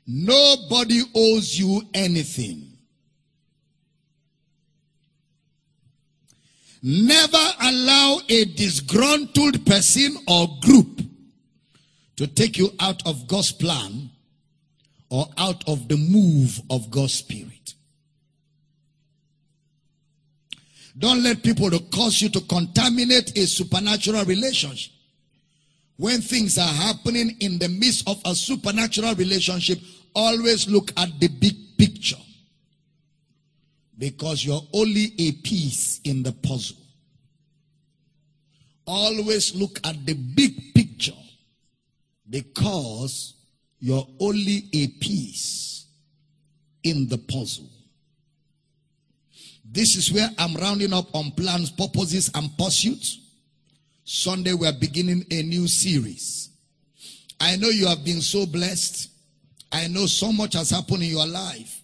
Nobody 0.06 1.02
owes 1.14 1.58
you 1.58 1.82
anything. 1.92 2.72
Never 6.82 7.46
allow 7.62 8.20
a 8.28 8.44
disgruntled 8.46 9.64
person 9.64 10.16
or 10.26 10.48
group 10.60 11.00
to 12.16 12.26
take 12.26 12.58
you 12.58 12.70
out 12.80 13.06
of 13.06 13.26
God's 13.26 13.52
plan 13.52 14.10
or 15.10 15.26
out 15.38 15.66
of 15.68 15.88
the 15.88 15.96
move 15.96 16.60
of 16.70 16.90
God's 16.90 17.14
Spirit. 17.14 17.74
Don't 20.96 21.22
let 21.22 21.42
people 21.42 21.70
to 21.70 21.80
cause 21.94 22.22
you 22.22 22.28
to 22.30 22.40
contaminate 22.42 23.36
a 23.36 23.46
supernatural 23.46 24.24
relationship. 24.24 24.93
When 25.96 26.20
things 26.20 26.58
are 26.58 26.72
happening 26.72 27.36
in 27.40 27.58
the 27.58 27.68
midst 27.68 28.08
of 28.08 28.20
a 28.24 28.34
supernatural 28.34 29.14
relationship, 29.14 29.78
always 30.14 30.68
look 30.68 30.90
at 30.96 31.20
the 31.20 31.28
big 31.28 31.54
picture 31.78 32.16
because 33.96 34.44
you're 34.44 34.66
only 34.72 35.12
a 35.18 35.32
piece 35.32 36.00
in 36.04 36.22
the 36.22 36.32
puzzle. 36.32 36.76
Always 38.86 39.54
look 39.54 39.78
at 39.84 40.04
the 40.04 40.14
big 40.14 40.74
picture 40.74 41.12
because 42.28 43.34
you're 43.78 44.06
only 44.18 44.68
a 44.72 44.88
piece 44.88 45.86
in 46.82 47.08
the 47.08 47.18
puzzle. 47.18 47.70
This 49.64 49.96
is 49.96 50.12
where 50.12 50.28
I'm 50.38 50.54
rounding 50.54 50.92
up 50.92 51.14
on 51.14 51.30
plans, 51.32 51.70
purposes, 51.70 52.30
and 52.34 52.56
pursuits. 52.58 53.23
Sunday, 54.04 54.52
we're 54.52 54.72
beginning 54.72 55.24
a 55.30 55.42
new 55.42 55.66
series. 55.66 56.50
I 57.40 57.56
know 57.56 57.68
you 57.68 57.86
have 57.86 58.04
been 58.04 58.20
so 58.20 58.46
blessed. 58.46 59.10
I 59.72 59.88
know 59.88 60.06
so 60.06 60.30
much 60.30 60.54
has 60.54 60.70
happened 60.70 61.02
in 61.02 61.08
your 61.08 61.26
life. 61.26 61.82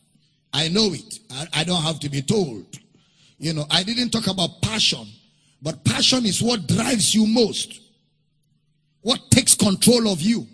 I 0.53 0.69
know 0.69 0.93
it. 0.93 1.19
I, 1.31 1.47
I 1.55 1.65
don't 1.65 1.83
have 1.83 1.99
to 2.01 2.11
be 2.11 2.23
told. 2.23 2.79
You 3.39 3.55
know, 3.55 3.65
I 3.71 3.83
didn't 3.83 4.11
talk 4.11 4.27
about 4.27 4.61
passion, 4.61 5.07
but 5.63 5.83
passion 5.85 6.27
is 6.27 6.43
what 6.43 6.67
drives 6.67 7.15
you 7.15 7.27
most. 7.27 7.81
What 9.01 9.31
takes 9.31 9.55
control 9.55 10.09
of 10.09 10.21
you. 10.21 10.47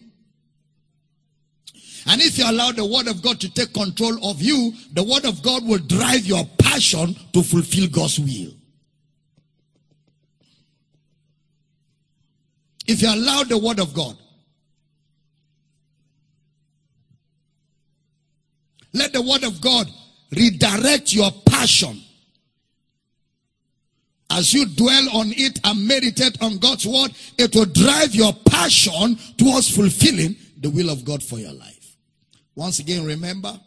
And 2.07 2.23
if 2.23 2.39
you 2.39 2.49
allow 2.49 2.71
the 2.71 2.87
word 2.87 3.09
of 3.09 3.21
God 3.23 3.41
to 3.41 3.53
take 3.53 3.75
control 3.75 4.25
of 4.31 4.41
you, 4.41 4.73
the 4.93 5.03
word 5.03 5.25
of 5.25 5.43
God 5.43 5.67
will 5.67 5.79
drive 5.79 6.25
your 6.25 6.45
passion 6.59 7.17
to 7.33 7.43
fulfill 7.43 7.89
God's 7.89 8.21
will. 8.21 8.56
If 12.87 13.03
you 13.03 13.09
allow 13.09 13.43
the 13.43 13.59
word 13.59 13.81
of 13.81 13.93
God, 13.95 14.17
let 18.93 19.13
the 19.13 19.23
word 19.23 19.45
of 19.45 19.61
God 19.61 19.89
redirect 20.31 21.13
your 21.13 21.31
passion 21.45 22.03
as 24.31 24.53
you 24.53 24.67
dwell 24.67 25.17
on 25.17 25.33
it 25.37 25.61
and 25.65 25.87
meditate 25.87 26.43
on 26.43 26.59
God's 26.59 26.87
word, 26.87 27.13
it 27.39 27.55
will 27.55 27.67
drive 27.67 28.15
your 28.15 28.33
passion 28.33 29.17
towards 29.39 29.75
fulfilling 29.75 30.37
the 30.59 30.69
will 30.71 30.91
of 30.91 31.05
God 31.05 31.23
for 31.23 31.39
your 31.39 31.53
life. 31.53 31.97
Once 32.55 32.79
again, 32.79 33.05
remember 33.05 33.59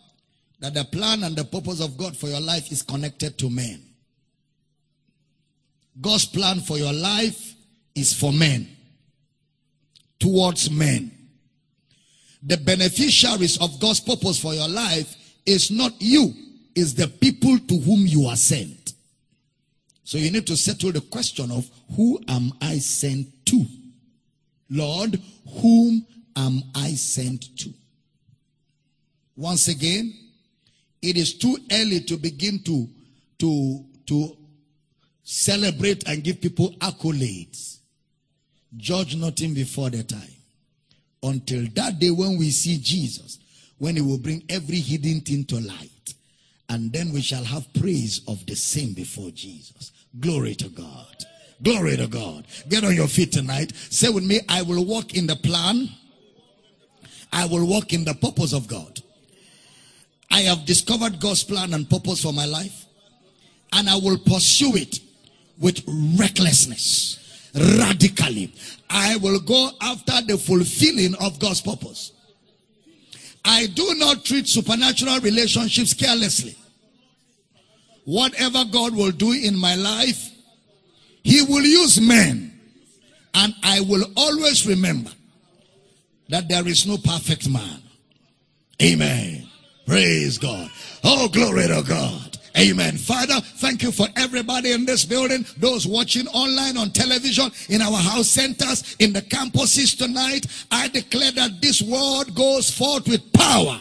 that 0.59 0.73
the 0.73 0.83
plan 0.83 1.23
and 1.23 1.35
the 1.35 1.45
purpose 1.45 1.79
of 1.79 1.97
God 1.97 2.17
for 2.17 2.27
your 2.27 2.41
life 2.41 2.71
is 2.71 2.81
connected 2.81 3.37
to 3.39 3.49
men. 3.49 3.81
God's 6.01 6.25
plan 6.25 6.59
for 6.59 6.77
your 6.77 6.93
life 6.93 7.55
is 7.95 8.13
for 8.13 8.33
men, 8.33 8.67
towards 10.19 10.69
men. 10.69 11.11
The 12.43 12.57
beneficiaries 12.57 13.59
of 13.59 13.79
God's 13.79 13.99
purpose 13.99 14.39
for 14.39 14.53
your 14.53 14.69
life 14.69 15.15
is 15.45 15.71
not 15.71 15.93
you, 15.99 16.33
is 16.75 16.95
the 16.95 17.07
people 17.07 17.57
to 17.57 17.77
whom 17.79 18.05
you 18.05 18.25
are 18.27 18.35
sent. 18.35 18.93
So 20.03 20.17
you 20.17 20.31
need 20.31 20.47
to 20.47 20.57
settle 20.57 20.91
the 20.91 21.01
question 21.01 21.51
of 21.51 21.69
who 21.95 22.19
am 22.27 22.51
I 22.61 22.79
sent 22.79 23.27
to? 23.47 23.65
Lord, 24.69 25.19
whom 25.61 26.05
am 26.35 26.63
I 26.75 26.91
sent 26.91 27.57
to? 27.59 27.73
Once 29.35 29.67
again, 29.67 30.13
it 31.01 31.15
is 31.17 31.37
too 31.37 31.57
early 31.71 32.01
to 32.01 32.17
begin 32.17 32.59
to, 32.63 32.87
to, 33.39 33.85
to 34.07 34.37
celebrate 35.23 36.07
and 36.07 36.23
give 36.23 36.41
people 36.41 36.71
accolades. 36.79 37.78
Judge 38.77 39.15
nothing 39.15 39.53
before 39.53 39.89
the 39.89 40.03
time. 40.03 40.35
Until 41.21 41.65
that 41.75 41.99
day 41.99 42.11
when 42.11 42.37
we 42.37 42.49
see 42.51 42.77
Jesus, 42.77 43.39
when 43.77 43.95
he 43.95 44.01
will 44.01 44.17
bring 44.17 44.43
every 44.49 44.79
hidden 44.79 45.21
thing 45.21 45.45
to 45.45 45.59
light. 45.59 46.13
And 46.69 46.93
then 46.93 47.11
we 47.11 47.21
shall 47.21 47.43
have 47.43 47.73
praise 47.73 48.21
of 48.27 48.45
the 48.45 48.55
same 48.55 48.93
before 48.93 49.31
Jesus. 49.31 49.91
Glory 50.19 50.55
to 50.55 50.69
God. 50.69 51.25
Glory 51.61 51.97
to 51.97 52.07
God. 52.07 52.45
Get 52.69 52.83
on 52.83 52.95
your 52.95 53.07
feet 53.07 53.31
tonight. 53.31 53.73
Say 53.89 54.09
with 54.09 54.23
me, 54.23 54.41
I 54.47 54.61
will 54.61 54.85
walk 54.85 55.15
in 55.15 55.27
the 55.27 55.35
plan. 55.35 55.89
I 57.33 57.45
will 57.45 57.65
walk 57.65 57.93
in 57.93 58.05
the 58.05 58.13
purpose 58.13 58.53
of 58.53 58.67
God. 58.67 59.01
I 60.31 60.41
have 60.41 60.65
discovered 60.65 61.19
God's 61.19 61.43
plan 61.43 61.73
and 61.73 61.89
purpose 61.89 62.21
for 62.21 62.31
my 62.31 62.45
life, 62.45 62.85
and 63.73 63.89
I 63.89 63.95
will 63.95 64.17
pursue 64.17 64.75
it 64.75 64.99
with 65.59 65.83
recklessness, 66.17 67.17
radically. 67.55 68.53
I 68.89 69.17
will 69.17 69.39
go 69.39 69.71
after 69.81 70.21
the 70.25 70.37
fulfilling 70.37 71.15
of 71.15 71.39
God's 71.39 71.61
purpose. 71.61 72.13
I 73.45 73.67
do 73.67 73.93
not 73.95 74.25
treat 74.25 74.47
supernatural 74.47 75.19
relationships 75.21 75.93
carelessly. 75.93 76.55
Whatever 78.05 78.65
God 78.65 78.95
will 78.95 79.11
do 79.11 79.31
in 79.31 79.57
my 79.57 79.75
life, 79.75 80.29
He 81.23 81.43
will 81.43 81.63
use 81.63 82.01
men. 82.01 82.59
And 83.33 83.53
I 83.63 83.81
will 83.81 84.03
always 84.17 84.67
remember 84.67 85.11
that 86.29 86.49
there 86.49 86.67
is 86.67 86.85
no 86.85 86.97
perfect 86.97 87.49
man. 87.49 87.81
Amen. 88.81 89.47
Praise 89.85 90.37
God. 90.37 90.69
Oh, 91.03 91.27
glory 91.29 91.67
to 91.67 91.83
God. 91.87 92.28
Amen. 92.57 92.97
Father, 92.97 93.39
thank 93.57 93.83
you 93.83 93.91
for 93.91 94.07
everybody 94.15 94.71
in 94.71 94.85
this 94.85 95.05
building, 95.05 95.45
those 95.57 95.87
watching 95.87 96.27
online 96.29 96.77
on 96.77 96.91
television, 96.91 97.51
in 97.69 97.81
our 97.81 97.97
house 97.97 98.27
centers, 98.27 98.95
in 98.99 99.13
the 99.13 99.21
campuses 99.21 99.97
tonight. 99.97 100.45
I 100.71 100.87
declare 100.87 101.31
that 101.33 101.61
this 101.61 101.81
word 101.81 102.33
goes 102.35 102.69
forth 102.69 103.07
with 103.07 103.31
power 103.33 103.79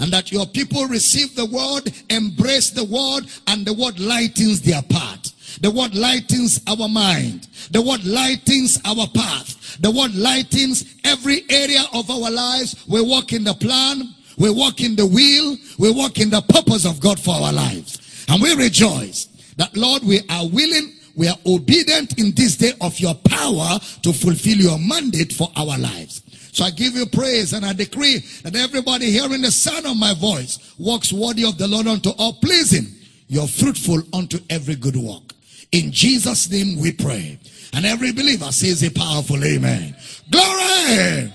and 0.00 0.10
that 0.12 0.32
your 0.32 0.46
people 0.46 0.86
receive 0.86 1.34
the 1.34 1.46
word, 1.46 1.92
embrace 2.08 2.70
the 2.70 2.84
word, 2.84 3.30
and 3.46 3.66
the 3.66 3.74
word 3.74 4.00
lightens 4.00 4.62
their 4.62 4.82
path. 4.82 5.60
The 5.60 5.70
word 5.70 5.94
lightens 5.94 6.60
our 6.66 6.88
mind. 6.88 7.48
The 7.70 7.82
word 7.82 8.04
lightens 8.04 8.80
our 8.84 9.06
path. 9.14 9.78
The 9.80 9.90
word 9.90 10.14
lightens 10.14 10.96
every 11.04 11.44
area 11.50 11.84
of 11.92 12.10
our 12.10 12.30
lives. 12.30 12.84
We 12.88 13.02
walk 13.02 13.32
in 13.32 13.44
the 13.44 13.54
plan. 13.54 14.14
We 14.38 14.50
walk 14.50 14.80
in 14.80 14.96
the 14.96 15.06
will. 15.06 15.56
We 15.78 15.92
walk 15.92 16.18
in 16.18 16.30
the 16.30 16.40
purpose 16.40 16.86
of 16.86 16.98
God 17.00 17.20
for 17.20 17.34
our 17.34 17.52
lives. 17.52 17.98
And 18.30 18.40
we 18.40 18.54
rejoice 18.54 19.26
that 19.56 19.76
Lord, 19.76 20.04
we 20.04 20.20
are 20.30 20.46
willing, 20.46 20.94
we 21.16 21.26
are 21.26 21.36
obedient 21.44 22.16
in 22.16 22.32
this 22.32 22.56
day 22.56 22.72
of 22.80 22.98
your 23.00 23.14
power 23.16 23.80
to 24.02 24.12
fulfill 24.12 24.56
your 24.56 24.78
mandate 24.78 25.32
for 25.32 25.48
our 25.56 25.76
lives. 25.76 26.22
So 26.52 26.64
I 26.64 26.70
give 26.70 26.94
you 26.94 27.06
praise 27.06 27.52
and 27.52 27.64
I 27.66 27.72
decree 27.72 28.18
that 28.42 28.54
everybody 28.54 29.10
hearing 29.10 29.42
the 29.42 29.50
sound 29.50 29.84
of 29.84 29.96
my 29.96 30.14
voice 30.14 30.74
walks 30.78 31.12
worthy 31.12 31.44
of 31.44 31.58
the 31.58 31.66
Lord 31.66 31.88
unto 31.88 32.10
all 32.18 32.34
pleasing. 32.34 32.86
You're 33.26 33.48
fruitful 33.48 34.02
unto 34.12 34.38
every 34.48 34.76
good 34.76 34.96
work. 34.96 35.34
In 35.72 35.90
Jesus' 35.90 36.48
name 36.50 36.80
we 36.80 36.92
pray. 36.92 37.38
And 37.72 37.84
every 37.84 38.12
believer 38.12 38.50
says 38.52 38.82
a 38.84 38.90
powerful 38.90 39.42
amen. 39.44 39.96
Glory! 40.30 41.32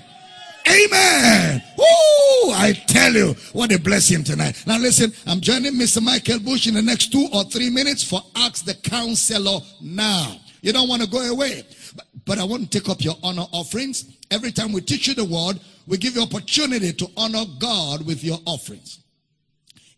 Amen. 0.68 1.62
Woo! 1.78 2.52
I 2.52 2.72
tell 2.86 3.12
you, 3.12 3.34
what 3.52 3.72
a 3.72 3.78
blessing 3.78 4.24
tonight. 4.24 4.62
Now 4.66 4.78
listen, 4.78 5.12
I'm 5.26 5.40
joining 5.40 5.74
Mr. 5.74 6.02
Michael 6.02 6.40
Bush 6.40 6.66
in 6.66 6.74
the 6.74 6.82
next 6.82 7.12
two 7.12 7.28
or 7.32 7.44
three 7.44 7.70
minutes 7.70 8.02
for 8.02 8.20
Ask 8.34 8.64
the 8.64 8.74
Counselor 8.74 9.60
now. 9.80 10.36
You 10.62 10.72
don't 10.72 10.88
want 10.88 11.02
to 11.02 11.08
go 11.08 11.20
away. 11.20 11.62
But, 11.94 12.06
but 12.24 12.38
I 12.38 12.44
want 12.44 12.70
to 12.70 12.80
take 12.80 12.88
up 12.88 13.02
your 13.02 13.14
honor 13.22 13.46
offerings. 13.52 14.16
Every 14.30 14.50
time 14.50 14.72
we 14.72 14.80
teach 14.80 15.06
you 15.06 15.14
the 15.14 15.24
word, 15.24 15.60
we 15.86 15.98
give 15.98 16.16
you 16.16 16.22
opportunity 16.22 16.92
to 16.92 17.06
honor 17.16 17.44
God 17.58 18.04
with 18.04 18.24
your 18.24 18.38
offerings 18.46 18.98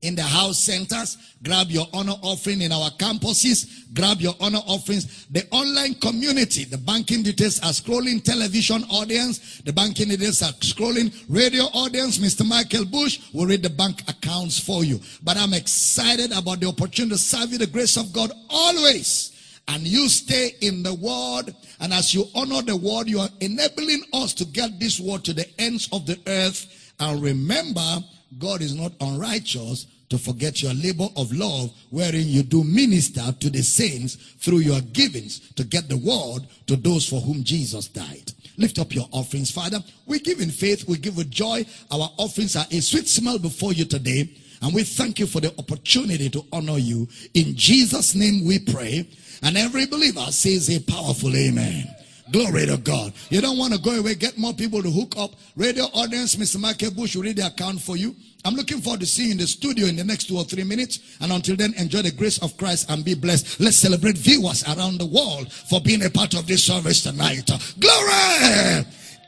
in 0.03 0.15
the 0.15 0.23
house 0.23 0.59
centers. 0.59 1.17
Grab 1.43 1.69
your 1.71 1.87
honor 1.93 2.15
offering 2.23 2.63
in 2.63 2.73
our 2.73 2.91
campuses. 2.93 3.85
Grab 3.95 4.21
your 4.21 4.35
honor 4.41 4.61
offerings. 4.67 5.27
The 5.27 5.47
online 5.51 5.95
community, 5.95 6.65
the 6.65 6.79
banking 6.79 7.23
details 7.23 7.59
are 7.61 7.73
scrolling. 7.73 8.23
Television 8.23 8.85
audience, 8.91 9.61
the 9.65 9.73
banking 9.73 10.09
details 10.09 10.43
are 10.43 10.53
scrolling. 10.53 11.13
Radio 11.29 11.65
audience, 11.75 12.19
Mr. 12.19 12.47
Michael 12.47 12.85
Bush 12.85 13.21
will 13.33 13.47
read 13.47 13.63
the 13.63 13.71
bank 13.71 14.03
accounts 14.09 14.59
for 14.59 14.85
you. 14.85 15.01
But 15.23 15.37
I'm 15.37 15.55
excited 15.55 16.33
about 16.33 16.61
the 16.61 16.69
opportunity 16.69 17.15
to 17.15 17.19
serve 17.19 17.53
you 17.53 17.59
the 17.59 17.67
grace 17.67 17.97
of 17.97 18.13
God 18.13 18.33
always. 18.51 19.35
And 19.69 19.87
you 19.87 20.09
stay 20.09 20.53
in 20.63 20.83
the 20.83 20.95
word. 20.95 21.55
And 21.81 21.93
as 21.93 22.15
you 22.15 22.25
honor 22.35 22.63
the 22.63 22.77
word, 22.77 23.09
you 23.09 23.21
are 23.21 23.29
enabling 23.41 24.03
us 24.13 24.33
to 24.35 24.45
get 24.45 24.81
this 24.81 24.99
word 24.99 25.25
to 25.25 25.33
the 25.33 25.47
ends 25.61 25.89
of 25.93 26.07
the 26.07 26.19
earth. 26.27 26.93
And 26.99 27.23
remember, 27.23 28.03
God 28.37 28.61
is 28.61 28.75
not 28.75 28.93
unrighteous 29.01 29.87
to 30.11 30.19
forget 30.19 30.63
your 30.63 30.75
labor 30.75 31.09
of 31.17 31.33
love 31.33 31.71
wherein 31.91 32.27
you 32.27 32.43
do 32.43 32.65
minister 32.65 33.33
to 33.41 33.51
the 33.51 33.63
saints 33.63 34.17
through 34.39 34.59
your 34.59 34.81
givings 34.81 35.41
to 35.55 35.65
get 35.65 35.89
the 35.89 35.97
word 35.97 36.47
to 36.67 36.77
those 36.77 37.09
for 37.09 37.21
whom 37.21 37.45
Jesus 37.45 37.89
died. 37.89 38.33
Lift 38.57 38.79
up 38.79 38.95
your 38.95 39.09
offerings, 39.13 39.51
Father. 39.51 39.79
We 40.07 40.19
give 40.19 40.41
in 40.41 40.51
faith, 40.51 40.89
we 40.89 40.99
give 40.99 41.17
with 41.17 41.31
joy. 41.31 41.65
Our 41.91 42.11
offerings 42.17 42.57
are 42.57 42.67
a 42.71 42.81
sweet 42.81 43.09
smell 43.09 43.39
before 43.39 43.73
you 43.73 43.85
today. 43.85 44.31
And 44.61 44.75
we 44.75 44.83
thank 44.83 45.21
you 45.21 45.27
for 45.27 45.41
the 45.41 45.57
opportunity 45.59 46.29
to 46.31 46.45
honor 46.53 46.79
you. 46.79 47.07
In 47.35 47.55
Jesus' 47.55 48.15
name 48.15 48.45
we 48.45 48.59
pray. 48.59 49.09
And 49.43 49.57
every 49.57 49.87
believer 49.87 50.27
says 50.33 50.69
a 50.69 50.81
powerful 50.81 51.35
amen. 51.37 51.95
Glory 52.31 52.67
to 52.67 52.77
God. 52.77 53.13
You 53.31 53.41
don't 53.41 53.57
want 53.57 53.73
to 53.73 53.81
go 53.81 53.93
away, 53.93 54.15
get 54.15 54.37
more 54.37 54.53
people 54.53 54.83
to 54.83 54.91
hook 54.91 55.15
up. 55.17 55.33
Radio 55.57 55.85
audience, 55.95 56.37
Mr. 56.37 56.61
Michael 56.61 56.91
Bush 56.91 57.17
will 57.17 57.23
read 57.23 57.37
the 57.37 57.47
account 57.47 57.81
for 57.81 57.97
you. 57.97 58.15
I'm 58.45 58.55
looking 58.55 58.81
forward 58.81 59.01
to 59.01 59.07
seeing 59.07 59.29
you 59.29 59.33
in 59.33 59.39
the 59.39 59.47
studio 59.47 59.87
in 59.87 59.97
the 59.97 60.05
next 60.05 60.25
two 60.29 60.37
or 60.37 60.45
three 60.45 60.65
minutes. 60.65 61.17
And 61.21 61.33
until 61.33 61.57
then, 61.57 61.75
enjoy 61.75 62.03
the 62.03 62.13
grace 62.13 62.39
of 62.39 62.57
Christ 62.57 62.91
and 62.91 63.05
be 63.05 63.15
blessed. 63.15 63.61
Let's 63.61 63.77
celebrate 63.77 64.17
viewers 64.17 64.63
around 64.65 64.99
the 64.99 65.07
world 65.07 65.53
for 65.53 65.81
being 65.81 66.05
a 66.05 66.11
part 66.11 66.35
of 66.35 66.47
this 66.47 66.65
service 66.65 67.03
tonight. 67.03 67.51
Glory! 67.81 68.85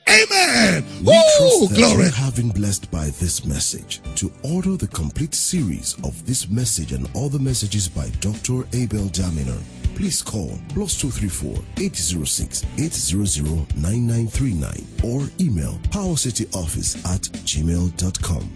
Amen. 0.08 0.84
We 1.00 1.12
Woo! 1.12 1.12
trust 1.38 1.70
that 1.70 1.76
Glory. 1.76 2.04
you 2.06 2.10
have 2.10 2.36
been 2.36 2.50
blessed 2.50 2.90
by 2.90 3.06
this 3.20 3.44
message. 3.44 4.00
To 4.16 4.32
order 4.42 4.76
the 4.76 4.88
complete 4.88 5.34
series 5.34 5.94
of 6.04 6.26
this 6.26 6.48
message 6.48 6.92
and 6.92 7.08
all 7.14 7.28
the 7.28 7.38
messages 7.38 7.88
by 7.88 8.08
Dr. 8.20 8.66
Abel 8.72 9.06
Damina, 9.10 9.58
please 9.94 10.22
call 10.22 10.58
plus 10.70 10.98
234 11.00 11.62
806 11.78 12.64
800 12.78 13.76
9939 13.76 14.86
or 15.04 15.28
email 15.40 15.78
powercityoffice 15.90 16.96
at 17.06 17.22
gmail.com. 17.44 18.50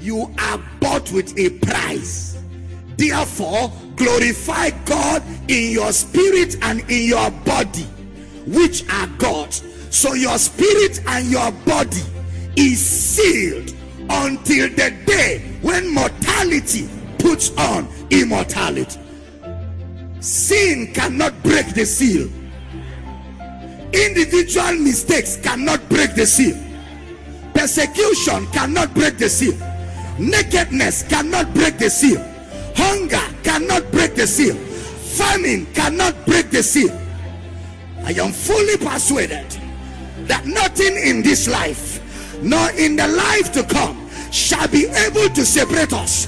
You 0.00 0.32
are 0.38 0.60
bought 0.80 1.10
with 1.12 1.38
a 1.38 1.50
price. 1.64 2.41
Therefore, 3.02 3.72
glorify 3.96 4.70
God 4.84 5.24
in 5.48 5.72
your 5.72 5.90
spirit 5.92 6.56
and 6.62 6.88
in 6.88 7.08
your 7.08 7.32
body, 7.44 7.82
which 8.46 8.88
are 8.88 9.08
God's. 9.18 9.64
So 9.90 10.14
your 10.14 10.38
spirit 10.38 11.00
and 11.08 11.28
your 11.28 11.50
body 11.66 12.00
is 12.56 12.78
sealed 12.78 13.74
until 14.08 14.68
the 14.68 14.96
day 15.04 15.42
when 15.62 15.92
mortality 15.92 16.88
puts 17.18 17.50
on 17.58 17.88
immortality. 18.10 19.00
Sin 20.20 20.94
cannot 20.94 21.42
break 21.42 21.74
the 21.74 21.84
seal. 21.84 22.30
Individual 23.92 24.74
mistakes 24.74 25.38
cannot 25.38 25.88
break 25.88 26.14
the 26.14 26.24
seal. 26.24 26.56
Persecution 27.52 28.46
cannot 28.52 28.94
break 28.94 29.18
the 29.18 29.28
seal. 29.28 29.58
Nakedness 30.20 31.02
cannot 31.08 31.52
break 31.52 31.78
the 31.78 31.90
seal. 31.90 32.28
Hunger 32.74 33.22
cannot 33.42 33.90
break 33.90 34.14
the 34.14 34.26
seal. 34.26 34.56
Famine 34.56 35.66
cannot 35.74 36.14
break 36.26 36.50
the 36.50 36.62
seal. 36.62 36.96
I 38.04 38.12
am 38.12 38.32
fully 38.32 38.76
persuaded 38.76 39.46
that 40.26 40.46
nothing 40.46 40.96
in 40.96 41.22
this 41.22 41.48
life 41.48 42.00
nor 42.42 42.70
in 42.72 42.96
the 42.96 43.06
life 43.06 43.52
to 43.52 43.62
come 43.62 44.08
shall 44.30 44.66
be 44.68 44.86
able 44.86 45.28
to 45.34 45.44
separate 45.44 45.92
us 45.92 46.26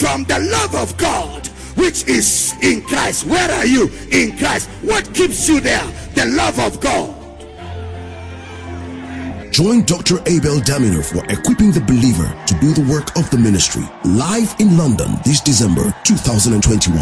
from 0.00 0.24
the 0.24 0.38
love 0.38 0.74
of 0.74 0.96
God 0.96 1.46
which 1.76 2.06
is 2.08 2.54
in 2.62 2.82
Christ. 2.82 3.26
Where 3.26 3.50
are 3.50 3.66
you 3.66 3.90
in 4.10 4.36
Christ? 4.36 4.68
What 4.82 5.12
keeps 5.14 5.48
you 5.48 5.60
there? 5.60 5.84
The 6.14 6.26
love 6.26 6.58
of 6.58 6.80
God. 6.80 7.15
Join 9.56 9.84
Dr. 9.84 10.18
Abel 10.26 10.60
Damina 10.60 11.02
for 11.02 11.24
equipping 11.32 11.72
the 11.72 11.80
believer 11.80 12.28
to 12.46 12.54
do 12.60 12.74
the 12.74 12.86
work 12.92 13.16
of 13.16 13.30
the 13.30 13.38
ministry. 13.38 13.84
Live 14.04 14.54
in 14.58 14.76
London 14.76 15.16
this 15.24 15.40
December 15.40 15.96
2021. 16.04 16.92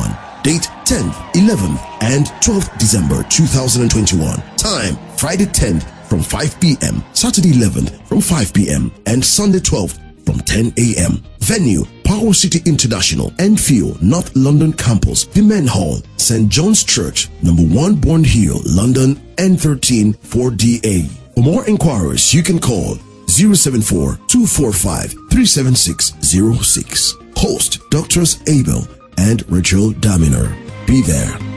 Date 0.45 0.71
10th, 0.87 1.15
11th, 1.35 1.83
and 2.03 2.27
12th 2.39 2.79
December 2.79 3.25
2021. 3.25 4.39
Time 4.57 4.95
Friday 5.17 5.47
10th 5.47 5.83
from 6.07 6.23
5 6.23 6.61
p.m., 6.61 7.03
Saturday 7.13 7.51
11th 7.51 8.07
from 8.07 8.21
5 8.21 8.55
p.m., 8.55 8.93
and 9.07 9.25
Sunday 9.25 9.59
12th 9.59 9.99
from 10.25 10.39
10 10.39 10.75
a.m. 10.79 11.25
Venue 11.41 11.83
Power 12.05 12.33
City 12.33 12.61
International, 12.71 13.33
Enfield, 13.41 14.01
North 14.01 14.31
London 14.37 14.73
Campus, 14.73 15.25
the 15.25 15.43
Men 15.43 15.67
Hall, 15.67 15.99
St. 16.19 16.49
John's 16.49 16.85
Church, 16.85 17.29
number 17.43 17.65
1 17.65 17.97
Bourne 17.97 18.23
Hill, 18.23 18.61
London, 18.65 19.17
N13 19.39 20.17
4DA. 20.19 21.24
For 21.35 21.43
more 21.43 21.67
inquiries, 21.67 22.33
you 22.33 22.43
can 22.43 22.61
call 22.61 22.97
074 23.27 24.19
245 24.29 25.13
37606. 25.31 27.15
Host 27.37 27.79
Doctors 27.91 28.39
Abel 28.49 28.87
and 29.19 29.45
Rachel 29.51 29.91
Damina. 29.93 30.55
Be 30.87 31.03
there. 31.03 31.54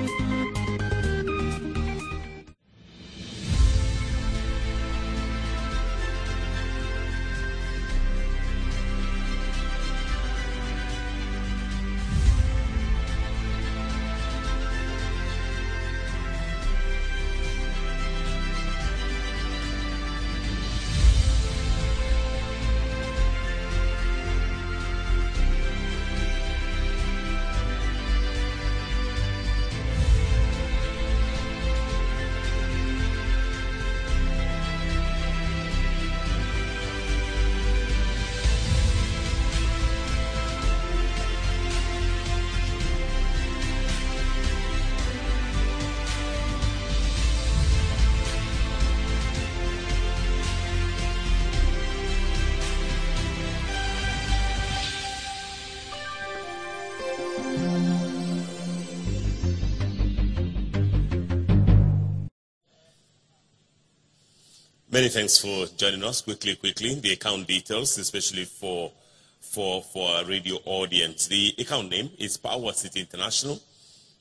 Many 65.07 65.19
thanks 65.19 65.37
for 65.37 65.65
joining 65.77 66.03
us. 66.03 66.19
Quickly, 66.19 66.57
quickly, 66.57 66.95
the 66.95 67.13
account 67.13 67.47
details, 67.47 67.97
especially 67.97 68.43
for 68.43 68.91
for 69.39 69.81
for 69.81 70.09
our 70.09 70.25
radio 70.25 70.57
audience. 70.65 71.27
The 71.27 71.55
account 71.57 71.91
name 71.91 72.09
is 72.17 72.35
Power 72.35 72.73
City 72.73 72.99
International. 72.99 73.57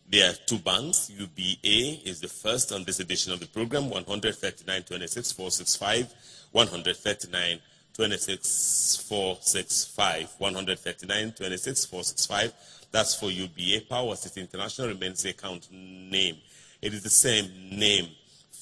There 0.09 0.31
are 0.31 0.35
two 0.47 0.59
banks. 0.59 1.11
UBA 1.11 2.09
is 2.09 2.21
the 2.21 2.29
first 2.29 2.71
on 2.71 2.85
this 2.85 3.01
edition 3.01 3.33
of 3.33 3.41
the 3.41 3.49
program, 3.49 3.91
139 3.91 4.85
26 4.85 5.33
465, 5.33 6.15
139 6.53 7.59
26 7.93 8.97
465, 9.09 10.35
139 10.39 11.33
26 11.33 11.85
465. 11.87 12.53
That's 12.93 13.13
for 13.17 13.33
UBA. 13.33 13.87
Power 13.89 14.15
City 14.15 14.41
International 14.41 14.87
remains 14.87 15.25
the 15.25 15.31
account 15.31 15.67
name. 15.73 16.37
It 16.81 16.95
is 16.95 17.03
the 17.03 17.11
same 17.11 17.51
name 17.73 18.07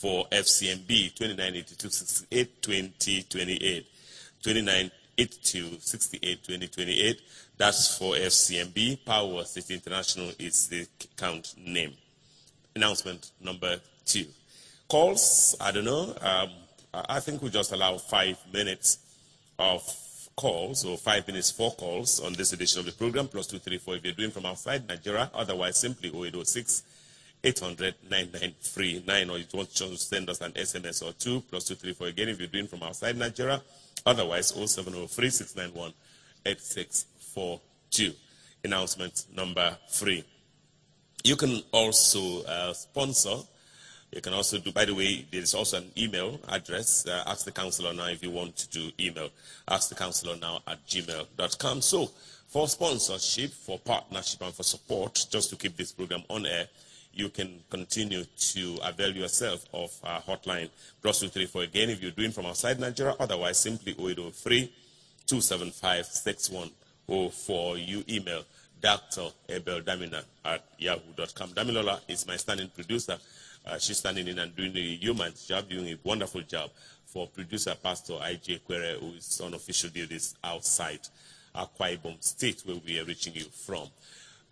for 0.01 0.27
FCMB 0.31 1.15
2982 1.15 1.89
68 1.91 2.63
2028. 2.63 3.87
2982 4.43 5.79
68 5.81 6.45
2028. 6.45 7.21
That's 7.57 7.97
for 7.97 8.15
FCMB. 8.15 9.05
Power 9.05 9.45
City 9.45 9.75
International 9.75 10.31
is 10.39 10.69
the 10.69 10.87
account 11.15 11.55
name. 11.57 11.95
Announcement 12.75 13.31
number 13.41 13.81
two. 14.05 14.27
Calls, 14.89 15.57
I 15.61 15.71
don't 15.71 15.85
know. 15.85 16.15
Um, 16.21 16.51
I 16.93 17.21
think 17.21 17.43
we 17.43 17.51
just 17.51 17.73
allow 17.73 17.97
five 17.99 18.39
minutes 18.53 18.99
of 19.59 19.83
calls 20.37 20.85
or 20.85 20.97
five 20.97 21.27
minutes 21.27 21.51
for 21.51 21.73
calls 21.73 22.21
on 22.21 22.33
this 22.35 22.53
edition 22.53 22.81
of 22.81 22.87
the 22.87 22.93
program, 22.93 23.29
plus 23.29 23.47
two, 23.47 23.59
three, 23.59 23.79
four 23.79 23.97
if 23.97 24.05
you're 24.05 24.13
doing 24.13 24.31
from 24.31 24.47
outside 24.47 24.87
Nigeria. 24.89 25.31
Otherwise, 25.33 25.79
simply 25.79 26.09
0806 26.11 26.83
800 27.45 27.95
9939 28.11 29.31
or 29.31 29.39
you 29.39 29.45
want 29.53 29.71
to 29.75 29.97
send 29.97 30.31
us 30.31 30.41
an 30.41 30.53
SMS 30.53 31.07
or 31.07 31.13
two, 31.13 31.43
plus 31.43 31.65
two, 31.65 31.75
three, 31.75 31.93
four 31.93 32.07
again 32.09 32.29
if 32.31 32.39
you're 32.39 32.49
doing 32.49 32.67
from 32.67 32.83
outside 32.83 33.17
Nigeria. 33.17 33.61
Otherwise, 34.07 34.49
0703 34.49 35.31
691 35.31 35.93
8642. 36.47 38.13
Announcement 38.65 39.25
number 39.37 39.77
three. 39.91 40.25
You 41.23 41.37
can 41.37 41.63
also 41.73 42.43
uh, 42.45 42.73
sponsor. 42.73 43.37
You 44.13 44.21
can 44.21 44.33
also 44.33 44.59
do, 44.59 44.73
by 44.73 44.85
the 44.85 44.95
way, 44.95 45.27
there's 45.31 45.55
also 45.55 45.79
an 45.79 45.91
email 45.99 46.41
address. 46.49 47.07
Uh, 47.07 47.25
ask 47.27 47.45
the 47.45 47.53
counselor 47.53 47.93
now 47.93 48.07
if 48.09 48.23
you 48.23 48.31
want 48.31 48.57
to 48.57 48.69
do 48.69 48.91
email. 49.01 49.29
Ask 49.69 49.89
the 49.89 49.95
counselor 49.97 50.37
now 50.37 50.61
at 50.67 50.87
gmail.com. 50.87 51.83
So, 51.83 52.11
for 52.49 52.69
sponsorship, 52.69 53.51
for 53.51 53.79
partnership, 53.81 54.41
and 54.43 54.55
for 54.55 54.63
support, 54.63 55.27
just 55.31 55.51
to 55.51 55.57
keep 55.57 55.77
this 55.77 55.93
program 55.93 56.23
on 56.31 56.47
air, 56.47 56.69
you 57.17 57.29
can 57.29 57.61
continue 57.71 58.25
to 58.25 58.79
avail 58.83 59.11
yourself 59.17 59.65
of 59.73 59.91
our 60.05 60.21
hotline, 60.23 60.69
plus 61.03 61.21
234 61.21 61.63
again 61.63 61.91
if 61.91 62.03
you're 62.03 62.11
doing 62.11 62.31
from 62.31 62.47
outside 62.47 62.79
Nigeria. 62.81 63.15
Otherwise, 63.19 63.59
simply 63.59 63.93
0803 63.93 64.67
275 65.27 66.07
6104. 66.07 67.79
You 67.79 68.05
email 68.09 68.43
Dr. 68.81 69.29
Abel 69.49 69.81
Damina 69.81 70.23
at 70.45 70.65
yahoo.com. 70.79 71.51
Damilola 71.51 72.01
is 72.09 72.27
my 72.27 72.37
standing 72.37 72.69
producer. 72.69 73.17
Uh, 73.67 73.79
she's 73.79 73.99
standing 73.99 74.29
in 74.29 74.39
and 74.39 74.55
doing 74.55 74.77
a 74.77 74.97
human 74.97 75.33
job, 75.47 75.69
doing 75.71 75.89
a 75.89 75.99
wonderful 76.05 76.43
job 76.43 76.71
for 77.07 77.27
producer 77.29 77.75
Pastor 77.83 78.19
I.J. 78.21 78.59
Quere, 78.67 78.97
who 79.01 79.13
is 79.13 79.41
on 79.41 79.55
official 79.55 79.89
duties 79.89 80.35
outside 80.45 81.01
Akwa 81.55 81.97
Ibom 81.97 82.23
State, 82.23 82.63
where 82.65 82.77
we 82.85 82.99
are 83.01 83.05
reaching 83.05 83.35
you 83.35 83.45
from. 83.45 83.89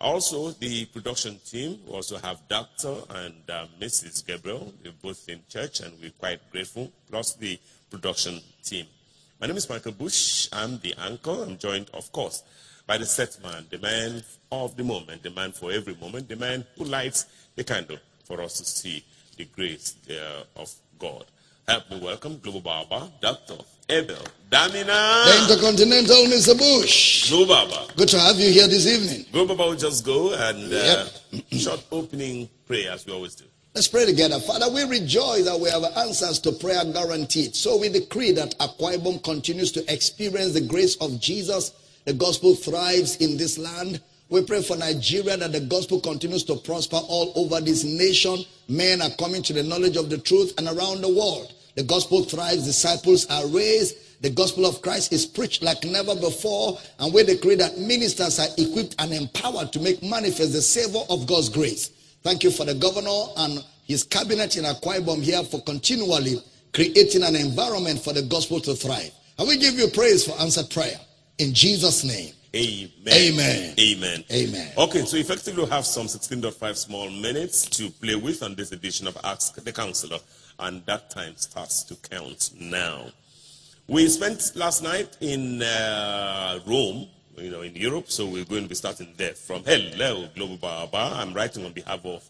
Also, 0.03 0.51
the 0.59 0.83
production 0.87 1.39
team 1.49 1.79
we 1.87 1.93
also 1.93 2.17
have 2.17 2.37
Dr. 2.49 2.93
and 3.11 3.35
uh, 3.49 3.67
Mrs. 3.79 4.27
Gabriel. 4.27 4.73
They're 4.83 4.91
both 5.01 5.29
in 5.29 5.39
church, 5.47 5.79
and 5.79 5.93
we're 6.01 6.11
quite 6.11 6.41
grateful, 6.51 6.91
plus 7.09 7.35
the 7.35 7.57
production 7.89 8.41
team. 8.65 8.85
My 9.39 9.47
name 9.47 9.55
is 9.55 9.69
Michael 9.69 9.93
Bush. 9.93 10.49
I'm 10.51 10.77
the 10.79 10.93
anchor. 10.99 11.45
I'm 11.47 11.57
joined, 11.57 11.89
of 11.93 12.11
course, 12.11 12.43
by 12.85 12.97
the 12.97 13.05
set 13.05 13.41
man, 13.41 13.65
the 13.69 13.77
man 13.77 14.21
of 14.51 14.75
the 14.75 14.83
moment, 14.83 15.23
the 15.23 15.29
man 15.29 15.53
for 15.53 15.71
every 15.71 15.95
moment, 15.95 16.27
the 16.27 16.35
man 16.35 16.65
who 16.77 16.83
lights 16.83 17.25
the 17.55 17.63
candle 17.63 17.97
for 18.25 18.41
us 18.41 18.57
to 18.57 18.65
see 18.65 19.05
the 19.37 19.45
grace 19.45 19.95
uh, 20.09 20.43
of 20.57 20.69
God. 20.99 21.23
Help 21.65 21.89
me 21.89 22.01
welcome 22.01 22.39
Global 22.39 22.59
Baba, 22.59 23.09
Dr. 23.21 23.55
Abel 23.89 24.15
Damina. 24.49 25.25
The 25.25 25.53
Intercontinental 25.53 26.25
Mr. 26.25 26.57
Bush. 26.57 27.29
Global 27.29 27.47
Baba. 27.67 27.87
Good 27.95 28.09
to 28.09 28.19
have 28.19 28.39
you 28.39 28.51
here 28.51 28.67
this 28.67 28.85
evening. 28.87 29.25
Global 29.31 29.55
Baba 29.55 29.69
will 29.71 29.77
just 29.77 30.05
go 30.05 30.33
and 30.33 30.73
uh, 30.73 31.05
short 31.57 31.83
opening 31.91 32.49
prayer 32.67 32.91
as 32.91 33.05
we 33.05 33.13
always 33.13 33.35
do. 33.35 33.45
Let's 33.75 33.87
pray 33.87 34.05
together. 34.05 34.39
Father, 34.39 34.69
we 34.71 34.83
rejoice 34.83 35.45
that 35.45 35.59
we 35.59 35.69
have 35.69 35.83
answers 35.97 36.37
to 36.41 36.51
prayer 36.51 36.83
guaranteed. 36.85 37.55
So 37.55 37.77
we 37.79 37.89
decree 37.89 38.31
that 38.33 38.57
Akwa 38.59 38.95
Ibom 38.97 39.23
continues 39.23 39.71
to 39.71 39.91
experience 39.91 40.53
the 40.53 40.61
grace 40.61 40.95
of 40.97 41.19
Jesus. 41.19 41.71
The 42.05 42.13
gospel 42.13 42.53
thrives 42.53 43.15
in 43.17 43.35
this 43.37 43.57
land. 43.57 43.99
We 44.29 44.43
pray 44.43 44.61
for 44.61 44.77
Nigeria 44.77 45.37
that 45.37 45.51
the 45.51 45.59
gospel 45.61 45.99
continues 45.99 46.43
to 46.45 46.55
prosper 46.57 46.97
all 46.97 47.33
over 47.35 47.59
this 47.61 47.83
nation. 47.83 48.45
Men 48.69 49.01
are 49.01 49.09
coming 49.17 49.41
to 49.43 49.53
the 49.53 49.63
knowledge 49.63 49.97
of 49.97 50.09
the 50.11 50.19
truth 50.19 50.53
and 50.59 50.67
around 50.67 51.01
the 51.01 51.09
world. 51.09 51.53
The 51.75 51.83
gospel 51.83 52.23
thrives, 52.23 52.65
disciples 52.65 53.25
are 53.29 53.47
raised. 53.47 54.21
The 54.21 54.29
gospel 54.29 54.65
of 54.65 54.81
Christ 54.81 55.11
is 55.11 55.25
preached 55.25 55.63
like 55.63 55.83
never 55.83 56.15
before. 56.15 56.77
And 56.99 57.13
we 57.13 57.23
decree 57.23 57.55
that 57.55 57.77
ministers 57.77 58.39
are 58.39 58.47
equipped 58.57 58.95
and 58.99 59.13
empowered 59.13 59.73
to 59.73 59.79
make 59.79 60.01
manifest 60.03 60.53
the 60.53 60.61
savor 60.61 60.99
of 61.09 61.27
God's 61.27 61.49
grace. 61.49 61.89
Thank 62.21 62.43
you 62.43 62.51
for 62.51 62.65
the 62.65 62.75
governor 62.75 63.25
and 63.37 63.63
his 63.85 64.03
cabinet 64.03 64.55
in 64.55 64.63
Akwa 64.63 64.99
Ibom 64.99 65.21
here 65.21 65.43
for 65.43 65.61
continually 65.61 66.37
creating 66.73 67.23
an 67.23 67.35
environment 67.35 67.99
for 67.99 68.13
the 68.13 68.21
gospel 68.21 68.59
to 68.61 68.75
thrive. 68.75 69.11
And 69.37 69.47
we 69.47 69.57
give 69.57 69.73
you 69.73 69.87
praise 69.89 70.25
for 70.25 70.39
answered 70.39 70.69
prayer. 70.69 70.97
In 71.39 71.53
Jesus' 71.53 72.03
name. 72.03 72.33
Amen. 72.55 72.91
Amen. 73.09 73.73
Amen. 73.79 74.23
Amen. 74.31 74.71
Okay, 74.77 75.03
so 75.05 75.17
effectively 75.17 75.63
we 75.63 75.69
have 75.71 75.85
some 75.87 76.05
16.5 76.05 76.75
small 76.75 77.09
minutes 77.09 77.65
to 77.65 77.89
play 77.89 78.15
with 78.15 78.43
on 78.43 78.53
this 78.53 78.71
edition 78.71 79.07
of 79.07 79.17
Ask 79.23 79.55
the 79.63 79.71
Counselor, 79.71 80.19
and 80.59 80.85
that 80.85 81.09
time 81.09 81.35
starts 81.37 81.83
to 81.83 81.95
count 82.09 82.51
now. 82.59 83.07
We 83.87 84.07
spent 84.07 84.53
last 84.55 84.81
night 84.81 85.17
in 85.19 85.61
uh, 85.61 86.59
Rome, 86.65 87.07
you 87.37 87.51
know, 87.51 87.61
in 87.61 87.75
Europe, 87.75 88.09
so 88.09 88.25
we're 88.25 88.45
going 88.45 88.63
to 88.63 88.69
be 88.69 88.75
starting 88.75 89.13
there 89.17 89.33
from 89.33 89.63
Hello, 89.63 90.27
Global 90.35 90.57
Baba. 90.57 91.15
I'm 91.15 91.33
writing 91.33 91.65
on 91.65 91.73
behalf 91.73 92.05
of 92.05 92.23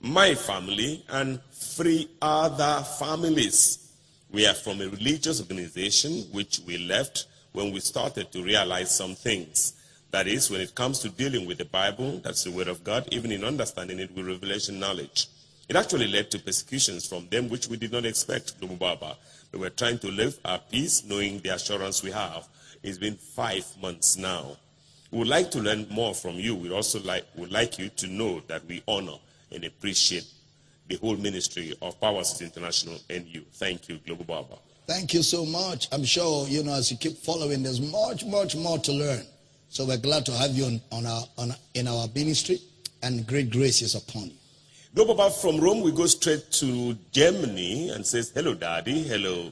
my 0.00 0.34
family 0.34 1.04
and 1.10 1.40
three 1.52 2.08
other 2.20 2.82
families. 2.98 3.92
We 4.30 4.46
are 4.46 4.54
from 4.54 4.80
a 4.80 4.88
religious 4.88 5.40
organization 5.40 6.24
which 6.32 6.60
we 6.66 6.78
left 6.78 7.26
when 7.52 7.72
we 7.72 7.80
started 7.80 8.32
to 8.32 8.42
realize 8.42 8.94
some 8.94 9.14
things. 9.14 9.74
That 10.10 10.26
is, 10.26 10.50
when 10.50 10.60
it 10.60 10.74
comes 10.74 10.98
to 11.00 11.08
dealing 11.08 11.46
with 11.46 11.58
the 11.58 11.64
Bible, 11.64 12.20
that's 12.24 12.44
the 12.44 12.50
Word 12.50 12.68
of 12.68 12.82
God, 12.82 13.08
even 13.12 13.30
in 13.30 13.44
understanding 13.44 13.98
it 13.98 14.14
with 14.14 14.26
revelation 14.26 14.78
knowledge. 14.78 15.28
It 15.72 15.76
actually 15.76 16.08
led 16.08 16.30
to 16.32 16.38
persecutions 16.38 17.06
from 17.06 17.28
them 17.30 17.48
which 17.48 17.66
we 17.66 17.78
did 17.78 17.92
not 17.92 18.04
expect, 18.04 18.60
Global 18.60 18.76
Baba. 18.76 19.16
We 19.52 19.58
were 19.58 19.70
trying 19.70 19.98
to 20.00 20.08
live 20.08 20.38
our 20.44 20.58
peace, 20.58 21.02
knowing 21.02 21.38
the 21.38 21.54
assurance 21.54 22.02
we 22.02 22.10
have. 22.10 22.46
It's 22.82 22.98
been 22.98 23.14
five 23.14 23.64
months 23.80 24.18
now. 24.18 24.58
We 25.10 25.20
would 25.20 25.28
like 25.28 25.50
to 25.52 25.60
learn 25.60 25.86
more 25.90 26.14
from 26.14 26.34
you. 26.34 26.54
We 26.54 26.70
also 26.70 27.00
like, 27.00 27.24
would 27.36 27.50
like 27.50 27.78
you 27.78 27.88
to 27.88 28.06
know 28.06 28.40
that 28.48 28.66
we 28.66 28.82
honor 28.86 29.16
and 29.50 29.64
appreciate 29.64 30.26
the 30.88 30.96
whole 30.96 31.16
ministry 31.16 31.72
of 31.80 31.98
Power 32.02 32.22
City 32.22 32.44
International 32.44 32.98
and 33.08 33.26
you. 33.26 33.40
Thank 33.52 33.88
you, 33.88 33.96
Global 34.04 34.26
Baba. 34.26 34.58
Thank 34.86 35.14
you 35.14 35.22
so 35.22 35.46
much. 35.46 35.88
I'm 35.90 36.04
sure, 36.04 36.46
you 36.48 36.62
know, 36.64 36.74
as 36.74 36.90
you 36.90 36.98
keep 36.98 37.16
following, 37.16 37.62
there's 37.62 37.80
much, 37.80 38.26
much 38.26 38.56
more 38.56 38.76
to 38.76 38.92
learn. 38.92 39.24
So 39.70 39.86
we're 39.86 39.96
glad 39.96 40.26
to 40.26 40.32
have 40.32 40.50
you 40.50 40.66
on, 40.66 40.82
on 40.92 41.06
our, 41.06 41.22
on, 41.38 41.54
in 41.72 41.88
our 41.88 42.08
ministry, 42.14 42.58
and 43.02 43.26
great 43.26 43.50
grace 43.50 43.80
is 43.80 43.94
upon 43.94 44.26
you. 44.26 44.32
Global 44.94 45.14
Baba 45.14 45.32
from 45.32 45.58
Rome, 45.58 45.80
we 45.80 45.90
go 45.90 46.04
straight 46.04 46.50
to 46.52 46.94
Germany 47.12 47.88
and 47.88 48.06
says, 48.06 48.30
Hello, 48.34 48.52
Daddy. 48.52 49.02
Hello, 49.04 49.50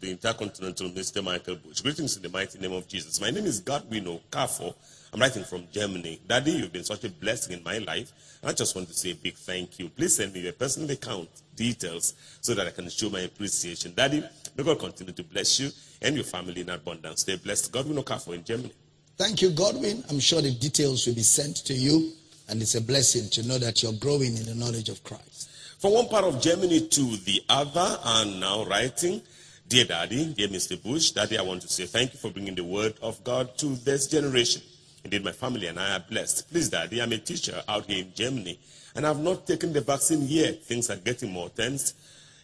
the 0.00 0.10
Intercontinental 0.10 0.88
Mr. 0.88 1.22
Michael 1.22 1.56
Bush. 1.56 1.82
Greetings 1.82 2.16
in 2.16 2.22
the 2.22 2.30
mighty 2.30 2.58
name 2.58 2.72
of 2.72 2.88
Jesus. 2.88 3.20
My 3.20 3.30
name 3.30 3.44
is 3.44 3.60
Godwin 3.60 4.06
Okafo. 4.06 4.74
I'm 5.12 5.20
writing 5.20 5.44
from 5.44 5.64
Germany. 5.70 6.18
Daddy, 6.26 6.52
you've 6.52 6.72
been 6.72 6.84
such 6.84 7.04
a 7.04 7.10
blessing 7.10 7.58
in 7.58 7.62
my 7.62 7.76
life. 7.76 8.12
I 8.42 8.54
just 8.54 8.74
want 8.74 8.88
to 8.88 8.94
say 8.94 9.10
a 9.10 9.14
big 9.14 9.34
thank 9.34 9.78
you. 9.78 9.90
Please 9.90 10.16
send 10.16 10.32
me 10.32 10.40
your 10.40 10.54
personal 10.54 10.90
account 10.90 11.28
details 11.54 12.14
so 12.40 12.54
that 12.54 12.66
I 12.66 12.70
can 12.70 12.88
show 12.88 13.10
my 13.10 13.20
appreciation. 13.20 13.92
Daddy, 13.94 14.24
may 14.56 14.64
God 14.64 14.78
continue 14.78 15.12
to 15.12 15.22
bless 15.22 15.60
you 15.60 15.68
and 16.00 16.14
your 16.14 16.24
family 16.24 16.62
in 16.62 16.70
abundance. 16.70 17.20
Stay 17.20 17.36
blessed. 17.36 17.72
Godwin 17.72 18.02
Okafo 18.02 18.32
in 18.34 18.42
Germany. 18.42 18.72
Thank 19.18 19.42
you, 19.42 19.50
Godwin. 19.50 20.02
I'm 20.08 20.18
sure 20.18 20.40
the 20.40 20.52
details 20.54 21.06
will 21.06 21.14
be 21.14 21.22
sent 21.22 21.56
to 21.66 21.74
you, 21.74 22.12
and 22.48 22.60
it's 22.62 22.74
a 22.74 22.80
blessing 22.80 23.28
to 23.30 23.46
know 23.46 23.58
that 23.58 23.82
you're 23.82 23.92
growing 23.94 24.36
in 24.36 24.44
the 24.44 24.54
knowledge 24.54 24.88
of 24.88 25.02
Christ. 25.04 25.50
From 25.78 25.92
one 25.94 26.08
part 26.08 26.24
of 26.24 26.40
Germany 26.40 26.88
to 26.88 27.16
the 27.18 27.42
other, 27.48 27.98
and 28.04 28.40
now 28.40 28.64
writing, 28.64 29.22
Dear 29.68 29.84
Daddy, 29.84 30.32
dear 30.34 30.48
Mr. 30.48 30.82
Bush, 30.82 31.10
Daddy, 31.10 31.38
I 31.38 31.42
want 31.42 31.62
to 31.62 31.68
say 31.68 31.86
thank 31.86 32.14
you 32.14 32.18
for 32.18 32.30
bringing 32.30 32.54
the 32.54 32.64
word 32.64 32.94
of 33.02 33.22
God 33.22 33.56
to 33.58 33.76
this 33.76 34.06
generation. 34.06 34.62
Indeed, 35.04 35.24
my 35.24 35.32
family 35.32 35.66
and 35.66 35.78
I 35.78 35.96
are 35.96 36.04
blessed. 36.08 36.50
Please, 36.50 36.68
Daddy, 36.68 37.00
I'm 37.00 37.12
a 37.12 37.18
teacher 37.18 37.62
out 37.68 37.86
here 37.86 38.04
in 38.04 38.12
Germany, 38.14 38.58
and 38.94 39.06
I've 39.06 39.20
not 39.20 39.46
taken 39.46 39.72
the 39.72 39.80
vaccine 39.80 40.22
yet. 40.26 40.64
Things 40.64 40.90
are 40.90 40.96
getting 40.96 41.30
more 41.30 41.50
tense. 41.50 41.94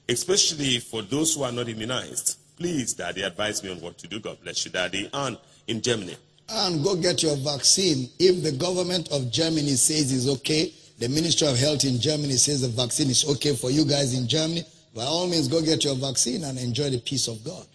especially 0.09 0.79
for 0.79 1.03
those 1.03 1.35
who 1.35 1.43
are 1.43 1.53
not 1.53 1.69
immunized. 1.69 2.39
Please, 2.57 2.95
Daddy, 2.95 3.23
advise 3.23 3.63
me 3.63 3.71
on 3.71 3.81
what 3.81 3.99
to 3.99 4.07
do. 4.07 4.21
God 4.21 4.39
bless 4.43 4.65
you, 4.65 4.71
Daddy. 4.71 5.09
And 5.13 5.39
in 5.67 5.81
Germany. 5.81 6.17
And 6.49 6.85
go 6.85 6.95
get 6.97 7.23
your 7.23 7.37
vaccine. 7.37 8.09
If 8.19 8.43
the 8.43 8.53
government 8.53 9.11
of 9.11 9.31
Germany 9.31 9.77
says 9.77 10.13
it's 10.13 10.29
okay, 10.41 10.73
the 10.99 11.09
Ministry 11.09 11.49
of 11.49 11.59
Health 11.59 11.85
in 11.85 11.99
Germany 12.01 12.35
says 12.35 12.61
the 12.61 12.69
vaccine 12.69 13.11
is 13.11 13.25
okay 13.29 13.57
for 13.57 13.71
you 13.71 13.85
guys 13.85 14.17
in 14.17 14.29
Germany, 14.29 14.65
by 14.95 15.03
all 15.03 15.27
means, 15.27 15.49
go 15.49 15.61
get 15.61 15.85
your 15.85 15.97
vaccine 15.97 16.45
and 16.45 16.57
enjoy 16.57 16.91
the 16.91 17.01
peace 17.01 17.27
of 17.27 17.43
God. 17.45 17.67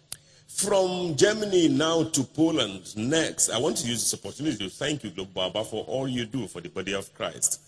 From 0.48 1.16
Germany 1.18 1.68
now 1.68 2.04
to 2.04 2.24
Poland. 2.24 2.96
Next, 2.96 3.50
I 3.50 3.58
want 3.58 3.78
to 3.78 3.88
use 3.88 4.10
this 4.10 4.14
opportunity 4.14 4.58
to 4.58 4.70
thank 4.70 5.04
you, 5.04 5.10
Global 5.10 5.50
Baba, 5.50 5.66
for 5.66 5.84
all 5.86 6.08
you 6.08 6.26
do 6.26 6.48
for 6.48 6.62
the 6.62 6.70
body 6.70 6.94
of 6.94 7.14
Christ. 7.16 7.62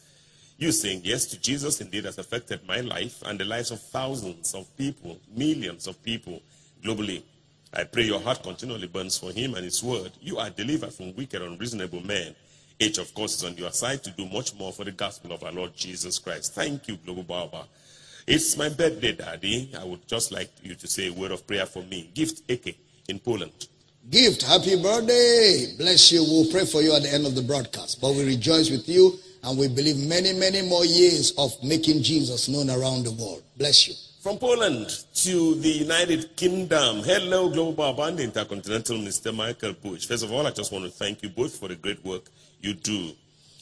You 0.58 0.72
saying 0.72 1.02
yes 1.04 1.26
to 1.28 1.40
Jesus 1.40 1.82
indeed 1.82 2.06
has 2.06 2.18
affected 2.18 2.66
my 2.68 2.82
life 2.82 3.22
and 3.26 3.40
the 3.40 3.46
lives 3.46 3.72
of 3.72 3.82
thousands 3.82 4.54
of 4.54 4.66
people, 4.78 5.20
millions 5.36 5.88
of 5.88 6.02
people 6.04 6.42
globally. 6.84 7.24
I 7.74 7.86
pray 7.86 8.04
your 8.04 8.20
heart 8.20 8.44
continually 8.44 8.88
burns 8.88 9.18
for 9.18 9.32
him 9.32 9.56
and 9.56 9.64
his 9.64 9.82
word. 9.82 10.12
You 10.20 10.40
are 10.40 10.50
delivered 10.50 10.94
from 10.94 11.16
wicked, 11.16 11.42
unreasonable 11.42 12.06
men. 12.06 12.36
Each, 12.80 12.98
of 12.98 13.14
course, 13.14 13.36
is 13.36 13.44
on 13.46 13.56
your 13.56 13.72
side 13.72 14.04
to 14.04 14.12
do 14.12 14.26
much 14.26 14.54
more 14.56 14.74
for 14.74 14.84
the 14.84 14.92
gospel 14.92 15.32
of 15.32 15.44
our 15.44 15.52
Lord 15.52 15.76
Jesus 15.76 16.20
Christ. 16.20 16.54
Thank 16.54 16.88
you, 16.88 16.98
Global 16.98 17.24
Baba. 17.24 17.66
It's 18.28 18.58
my 18.58 18.70
birthday, 18.70 19.14
Daddy. 19.14 19.72
I 19.80 19.86
would 19.86 20.06
just 20.08 20.32
like 20.32 20.50
you 20.62 20.76
to 20.76 20.88
say 20.88 21.08
a 21.08 21.14
word 21.14 21.32
of 21.32 21.48
prayer 21.48 21.66
for 21.66 21.84
me. 21.84 22.10
Gift 22.14 22.42
Eke 22.50 22.78
in 23.08 23.20
Poland. 23.20 23.68
Gift, 24.10 24.42
happy 24.42 24.82
birthday. 24.82 25.74
Bless 25.78 26.12
you. 26.12 26.24
We'll 26.24 26.52
pray 26.52 26.66
for 26.66 26.82
you 26.82 26.94
at 26.94 27.04
the 27.04 27.14
end 27.14 27.26
of 27.26 27.36
the 27.36 27.42
broadcast. 27.42 28.02
But 28.02 28.16
we 28.16 28.26
rejoice 28.26 28.70
with 28.70 28.90
you 28.90 29.18
and 29.44 29.58
we 29.58 29.68
believe 29.68 29.98
many, 29.98 30.34
many 30.34 30.62
more 30.62 30.86
years 30.86 31.34
of 31.38 31.52
making 31.64 32.04
Jesus 32.04 32.50
known 32.50 32.70
around 32.70 33.04
the 33.04 33.12
world. 33.12 33.44
Bless 33.58 33.88
you. 33.88 33.94
From 34.22 34.38
Poland 34.38 34.88
to 35.16 35.56
the 35.56 35.68
United 35.68 36.36
Kingdom. 36.36 36.98
Hello, 36.98 37.50
Global 37.50 37.72
Baba 37.72 38.04
and 38.04 38.20
Intercontinental 38.20 39.00
Mr. 39.00 39.34
Michael 39.34 39.74
Bush. 39.74 40.06
First 40.06 40.24
of 40.24 40.32
all, 40.32 40.46
I 40.46 40.52
just 40.52 40.72
want 40.72 40.86
to 40.86 40.92
thank 40.92 41.24
you 41.24 41.30
both 41.30 41.58
for 41.58 41.68
the 41.68 41.74
great 41.76 42.06
work 42.06 42.26
you 42.62 42.76
do. 42.76 43.14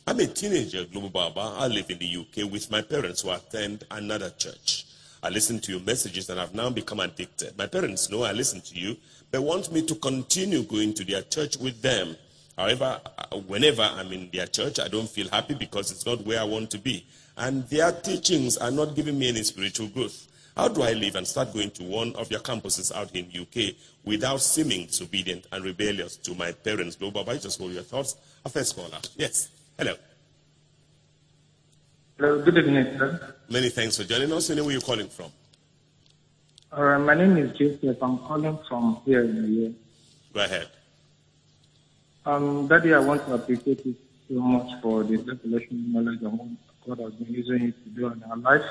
I'm 0.05 0.19
a 0.19 0.27
teenager, 0.27 0.83
Global 0.83 1.11
Baba. 1.11 1.55
I 1.57 1.67
live 1.67 1.89
in 1.89 1.97
the 1.99 2.13
UK 2.13 2.51
with 2.51 2.69
my 2.69 2.81
parents 2.81 3.21
who 3.21 3.31
attend 3.31 3.85
another 3.89 4.31
church. 4.31 4.85
I 5.23 5.29
listen 5.29 5.61
to 5.61 5.71
your 5.71 5.79
messages 5.79 6.29
and 6.29 6.41
I've 6.41 6.53
now 6.53 6.69
become 6.69 6.99
addicted. 6.99 7.57
My 7.57 7.67
parents 7.67 8.09
know 8.09 8.23
I 8.23 8.33
listen 8.33 8.59
to 8.59 8.75
you, 8.77 8.97
but 9.31 9.41
want 9.41 9.71
me 9.71 9.85
to 9.85 9.95
continue 9.95 10.63
going 10.63 10.93
to 10.95 11.05
their 11.05 11.21
church 11.21 11.55
with 11.55 11.81
them. 11.81 12.17
However, 12.57 12.99
uh, 13.17 13.37
whenever 13.37 13.83
I'm 13.83 14.11
in 14.11 14.29
their 14.33 14.47
church, 14.47 14.81
I 14.81 14.89
don't 14.89 15.07
feel 15.07 15.29
happy 15.29 15.53
because 15.53 15.89
it's 15.89 16.05
not 16.05 16.25
where 16.25 16.41
I 16.41 16.43
want 16.43 16.69
to 16.71 16.79
be. 16.79 17.05
And 17.37 17.65
their 17.69 17.93
teachings 17.93 18.57
are 18.57 18.71
not 18.71 18.93
giving 18.93 19.17
me 19.17 19.29
any 19.29 19.43
spiritual 19.43 19.87
growth. 19.87 20.25
How 20.59 20.67
do 20.67 20.81
I 20.81 20.91
live 20.91 21.15
and 21.15 21.25
start 21.25 21.53
going 21.53 21.71
to 21.71 21.83
one 21.85 22.13
of 22.17 22.29
your 22.29 22.41
campuses 22.41 22.93
out 22.93 23.15
in 23.15 23.31
UK 23.31 23.75
without 24.03 24.41
seeming 24.41 24.87
disobedient 24.87 25.47
and 25.53 25.63
rebellious 25.63 26.17
to 26.17 26.35
my 26.35 26.51
parents? 26.51 26.97
Global, 26.97 27.23
I 27.29 27.37
just 27.37 27.57
hold 27.57 27.71
your 27.71 27.83
thoughts. 27.83 28.17
A 28.43 28.49
first 28.49 28.75
caller. 28.75 28.99
Yes. 29.15 29.47
Hello. 29.77 29.95
Hello, 32.17 32.43
good 32.43 32.57
evening, 32.57 32.83
sir. 32.97 33.35
Many 33.49 33.69
thanks 33.69 33.95
for 33.95 34.03
joining 34.03 34.33
us. 34.33 34.49
And 34.49 34.59
where 34.59 34.67
are 34.67 34.73
you 34.73 34.81
calling 34.81 35.07
from? 35.07 35.31
Uh, 36.73 36.99
my 36.99 37.13
name 37.13 37.37
is 37.37 37.57
Joseph. 37.57 38.03
I'm 38.03 38.17
calling 38.17 38.59
from 38.67 38.99
here 39.05 39.21
in 39.21 39.41
the 39.41 39.67
US. 39.67 39.75
Go 40.33 40.43
ahead. 40.43 40.67
Um, 42.25 42.67
Daddy, 42.67 42.93
I 42.93 42.99
want 42.99 43.25
to 43.27 43.35
appreciate 43.35 43.85
you 43.85 43.95
so 44.27 44.41
much 44.41 44.81
for 44.81 45.05
the 45.05 45.15
revelation 45.19 45.93
knowledge 45.93 46.21
of 46.21 46.33
what 46.33 46.49
God 46.85 46.99
has 46.99 47.13
been 47.13 47.33
using 47.33 47.61
you 47.61 47.71
to 47.71 47.89
do 47.95 48.07
in 48.07 48.21
our 48.23 48.35
life. 48.35 48.69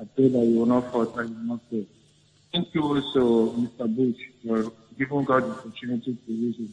I 0.00 0.04
pray 0.16 0.28
that 0.28 0.38
you 0.38 0.60
will 0.60 0.66
not 0.66 0.84
you 0.94 0.98
will 0.98 1.28
not 1.44 1.60
fail. 1.70 1.84
Thank 2.52 2.74
you 2.74 2.82
also, 2.82 3.52
Mr. 3.52 3.86
Bush, 3.94 4.16
for 4.42 4.72
giving 4.98 5.24
God 5.24 5.44
the 5.44 5.50
opportunity 5.50 6.16
to 6.26 6.32
use 6.32 6.56
you. 6.58 6.68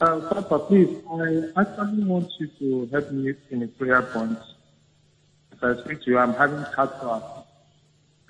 Uh, 0.00 0.20
Papa, 0.32 0.58
please, 0.60 0.96
I 1.10 1.60
actually 1.60 2.04
want 2.04 2.30
you 2.38 2.48
to 2.58 2.86
help 2.90 3.10
me 3.10 3.34
in 3.50 3.62
a 3.64 3.68
prayer 3.68 4.00
point. 4.00 4.38
If 5.52 5.62
I 5.62 5.76
speak 5.84 6.02
to 6.04 6.10
you, 6.12 6.18
I'm 6.18 6.32
having 6.32 6.64
cataract. 6.74 7.26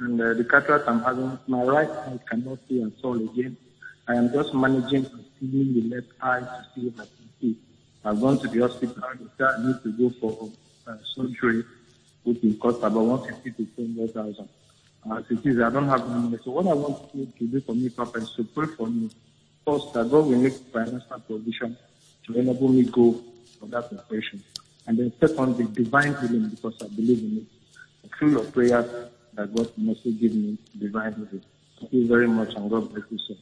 And 0.01 0.21
uh, 0.21 0.35
the 0.35 0.45
cataract 0.45 0.89
I'm 0.89 1.03
having, 1.03 1.39
my 1.47 1.63
right 1.63 1.89
eye 1.89 2.19
cannot 2.29 2.59
see 2.69 2.83
at 2.83 2.93
all 3.05 3.15
again. 3.15 3.57
I 4.09 4.17
am 4.17 4.33
just 4.33 4.53
managing 4.53 5.05
to 5.05 5.19
see 5.39 5.81
the 5.81 5.95
left 5.95 6.09
eye 6.21 6.41
to 6.41 6.67
see 6.75 6.89
if 6.89 6.95
I 6.95 7.05
can 7.05 7.29
see. 7.41 7.57
I've 8.05 8.21
gone 8.21 8.39
to 8.41 8.49
the 8.49 8.61
hospital. 8.61 9.03
I 9.05 9.67
need 9.67 9.83
to 9.85 9.93
go 9.93 10.11
for 10.21 10.51
uh, 10.89 10.97
surgery 11.15 11.65
which 12.25 12.39
will 12.43 12.55
cost 12.55 12.79
about 12.79 13.05
150 13.05 13.51
to 13.65 13.71
200,000. 13.77 14.49
As 15.07 15.11
uh, 15.13 15.23
it 15.31 15.47
is, 15.47 15.61
I 15.61 15.71
don't 15.71 15.87
have 15.89 16.01
any 16.11 16.21
money. 16.21 16.39
So 16.43 16.51
what 16.53 16.67
I 16.67 16.73
want 16.75 17.15
you 17.15 17.27
to 17.39 17.47
do 17.47 17.61
for 17.61 17.75
me, 17.75 17.91
Papa, 17.91 18.19
is 18.19 18.31
to 18.37 18.45
pray 18.45 18.67
for 18.67 18.87
me. 18.87 19.11
First, 19.67 19.93
that 19.95 20.11
God 20.11 20.27
will 20.27 20.39
make 20.39 20.55
financial 20.73 21.21
provision 21.27 21.77
to 22.27 22.39
enable 22.39 22.69
me 22.69 22.85
go 22.85 23.21
for 23.61 23.67
that 23.67 23.85
operation. 23.93 24.43
And 24.87 24.99
then 24.99 25.13
second, 25.21 25.57
the 25.59 25.65
divine 25.65 26.15
healing 26.17 26.49
because 26.49 26.75
I 26.83 26.89
believe 26.89 27.19
in 27.19 27.39
it. 27.39 28.11
Through 28.19 28.31
your 28.33 28.45
prayers, 28.45 29.11
that 29.35 29.55
God 29.55 29.71
will 29.77 29.89
also 29.91 30.11
give 30.11 30.35
me 30.35 30.59
divine 30.79 31.13
healing. 31.15 31.43
Thank 31.81 31.93
you 31.93 32.07
very 32.07 32.29
much 32.29 32.55
and 32.55 32.71
God 32.71 32.93
bless 32.93 33.05
you, 33.11 33.19
sir. 33.19 33.35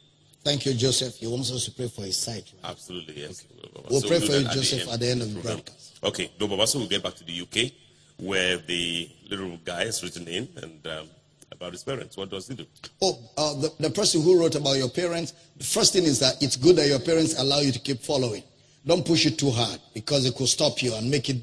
Thank 0.45 0.67
you, 0.67 0.75
Joseph. 0.75 1.17
He 1.17 1.27
wants 1.29 1.53
us 1.53 1.65
to 1.67 1.71
pray 1.73 1.87
for 1.89 2.03
his 2.03 2.17
sight. 2.17 2.53
Right? 2.63 2.71
Absolutely, 2.73 3.21
yes. 3.21 3.45
We'll 3.89 4.01
So 4.01 4.09
pray 4.09 4.19
do 4.19 4.27
for 4.27 4.33
that 4.33 4.41
you, 4.41 4.47
at 4.49 4.55
the 4.55 4.61
Joseph, 4.61 4.81
end 4.83 4.91
at 4.91 5.01
the 5.01 5.07
end 5.09 5.23
of 5.23 5.29
the 5.29 5.35
program. 5.35 5.57
broadcast. 5.59 5.99
Okay, 6.03 6.31
no, 6.41 6.49
Baba, 6.49 6.67
so 6.67 6.79
we'll 6.81 6.89
get 6.89 7.03
back 7.05 7.15
to 7.15 7.25
the 7.25 7.41
UK 7.43 7.73
where 8.19 8.59
the 8.59 9.11
little 9.29 9.59
guy 9.65 9.85
has 9.85 10.03
written 10.03 10.29
in 10.29 10.49
and 10.57 10.87
um, 10.87 11.07
about 11.51 11.73
his 11.73 11.85
parents. 11.85 12.17
What 12.17 12.31
does 12.31 12.49
he 12.49 12.55
do? 12.55 12.67
Oh, 13.01 13.19
uh, 13.37 13.55
the, 13.55 13.73
the 13.81 13.91
person 13.91 14.23
who 14.23 14.41
wrote 14.41 14.55
about 14.55 14.77
your 14.77 14.89
parents, 14.89 15.33
the 15.57 15.65
first 15.65 15.93
thing 15.93 16.05
is 16.05 16.19
that 16.21 16.43
it's 16.43 16.57
good 16.57 16.77
that 16.77 16.89
your 16.89 16.99
parents 17.01 17.39
allow 17.39 17.61
you 17.61 17.73
to 17.73 17.79
keep 17.79 18.01
following. 18.01 18.43
Don't 18.87 19.07
push 19.07 19.27
it 19.27 19.39
too 19.39 19.51
hard 19.51 19.79
because 19.95 20.27
it 20.27 20.35
could 20.35 20.49
stop 20.49 20.83
you 20.83 20.95
and 20.95 21.11
make 21.11 21.29
it 21.29 21.37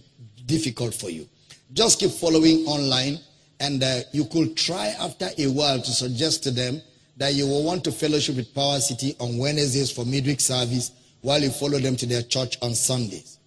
difficult 0.46 0.94
for 0.94 1.10
you. 1.10 1.28
Just 1.74 2.00
keep 2.00 2.12
following 2.12 2.66
online 2.66 3.20
and 3.60 3.84
uh, 3.84 4.00
you 4.12 4.26
could 4.26 4.58
try 4.58 4.88
after 5.00 5.30
a 5.38 5.48
while 5.48 5.82
to 5.82 5.91
suggest 5.91 6.44
to 6.44 6.52
them 6.52 6.82
that 7.18 7.34
you 7.34 7.46
will 7.46 7.64
want 7.64 7.84
to 7.84 7.91
fellowship 7.91 8.36
with 8.38 8.54
Power 8.56 8.80
City 8.80 9.16
on 9.20 9.38
Wednesdays 9.38 9.91
for 9.91 10.06
midweek 10.06 10.40
service 10.40 10.91
while 11.22 11.41
you 11.41 11.50
follow 11.50 11.78
them 11.80 11.96
to 11.98 12.06
their 12.06 12.24
church 12.24 12.58
on 12.62 12.74
Sundays. 12.74 13.40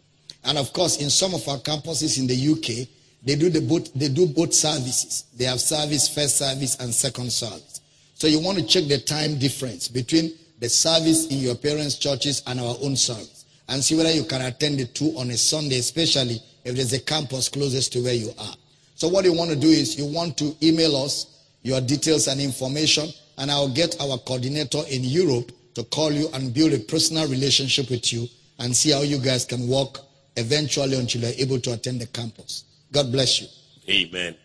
And 0.44 0.58
of 0.58 0.72
course, 0.72 1.00
in 1.00 1.08
some 1.08 1.34
of 1.34 1.46
our 1.48 1.58
campuses 1.58 2.18
in 2.18 2.26
the 2.26 2.52
UK, 2.52 2.88
they 3.24 3.36
do 3.36 3.50
the 3.50 3.60
both 3.60 3.92
they 3.94 4.08
do 4.08 4.26
both 4.26 4.52
services. 4.52 5.24
They 5.36 5.44
have 5.44 5.60
service, 5.60 6.08
first 6.08 6.38
service, 6.38 6.76
and 6.80 6.92
second 6.92 7.32
service. 7.32 7.80
So 8.14 8.26
you 8.26 8.40
want 8.40 8.58
to 8.58 8.64
check 8.64 8.84
the 8.84 8.98
time 8.98 9.38
difference 9.38 9.88
between 9.88 10.32
the 10.58 10.68
service 10.68 11.26
in 11.26 11.38
your 11.38 11.56
parents' 11.56 11.98
churches 11.98 12.42
and 12.46 12.60
our 12.60 12.76
own 12.82 12.96
service, 12.96 13.44
and 13.68 13.82
see 13.82 13.96
whether 13.96 14.12
you 14.12 14.24
can 14.24 14.42
attend 14.42 14.78
the 14.78 14.86
two 14.86 15.12
on 15.16 15.30
a 15.30 15.36
Sunday, 15.36 15.78
especially 15.78 16.40
if 16.64 16.76
there's 16.76 16.92
a 16.92 17.00
campus 17.00 17.48
closest 17.48 17.92
to 17.92 18.02
where 18.02 18.14
you 18.14 18.30
are. 18.38 18.54
So 18.94 19.08
what 19.08 19.24
you 19.24 19.32
want 19.32 19.50
to 19.50 19.56
do 19.56 19.68
is 19.68 19.98
you 19.98 20.06
want 20.06 20.36
to 20.38 20.54
email 20.62 20.96
us 20.96 21.26
your 21.62 21.80
details 21.80 22.28
and 22.28 22.40
information, 22.40 23.08
and 23.38 23.50
I'll 23.50 23.68
get 23.68 24.00
our 24.00 24.18
coordinator 24.18 24.82
in 24.88 25.02
Europe 25.02 25.50
to 25.74 25.84
call 25.84 26.12
you 26.12 26.28
and 26.34 26.52
build 26.52 26.72
a 26.72 26.78
personal 26.78 27.26
relationship 27.28 27.90
with 27.90 28.12
you 28.12 28.28
and 28.58 28.76
see 28.76 28.90
how 28.90 29.02
you 29.02 29.18
guys 29.18 29.44
can 29.44 29.68
work 29.68 29.98
eventually 30.36 30.96
until 30.96 31.22
you're 31.22 31.38
able 31.38 31.58
to 31.60 31.72
attend 31.72 32.00
the 32.00 32.06
campus. 32.06 32.64
God 32.92 33.10
bless 33.10 33.40
you. 33.40 33.48
Amen. 33.88 34.36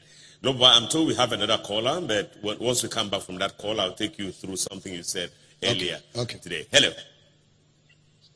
No, 0.42 0.54
but 0.54 0.76
I'm 0.76 0.88
told 0.88 1.08
we 1.08 1.16
have 1.16 1.34
another 1.34 1.58
caller, 1.58 2.00
but 2.02 2.60
once 2.62 2.82
we 2.82 2.90
come 2.90 3.10
back 3.10 3.22
from 3.22 3.38
that 3.40 3.58
call, 3.58 3.80
I'll 3.82 3.94
take 3.94 4.18
you 4.18 4.32
through 4.32 4.56
something 4.56 4.94
you 4.94 5.04
said 5.04 5.32
earlier 5.64 6.00
okay. 6.16 6.38
today. 6.40 6.68
Hello. 6.72 6.92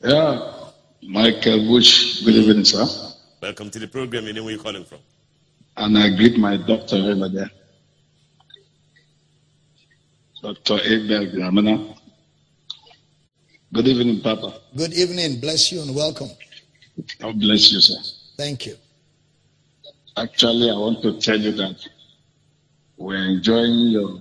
Yeah, 0.04 0.70
Michael 1.02 1.66
Bush, 1.68 2.24
good 2.24 2.34
evening, 2.34 2.64
sir. 2.64 2.86
Welcome 3.40 3.70
to 3.70 3.78
the 3.78 3.88
program. 3.88 4.26
You 4.26 4.34
know 4.34 4.44
where 4.44 4.54
you're 4.54 4.62
calling 4.62 4.84
from. 4.84 4.98
And 5.76 5.96
I 5.96 6.14
greet 6.14 6.36
my 6.36 6.56
doctor 6.58 6.96
over 6.96 7.28
there, 7.28 7.50
Dr. 10.42 10.78
Abel 10.84 11.26
Gramana. 11.26 11.96
Good 13.72 13.88
evening, 13.88 14.20
Papa. 14.20 14.60
Good 14.76 14.92
evening. 14.92 15.40
Bless 15.40 15.72
you 15.72 15.80
and 15.80 15.94
welcome. 15.94 16.28
God 17.18 17.40
bless 17.40 17.72
you, 17.72 17.80
sir. 17.80 17.96
Thank 18.36 18.66
you. 18.66 18.76
Actually, 20.16 20.70
I 20.70 20.74
want 20.74 21.02
to 21.02 21.18
tell 21.20 21.40
you 21.40 21.52
that 21.52 21.88
we're 22.96 23.16
enjoying 23.16 23.88
your 23.88 24.20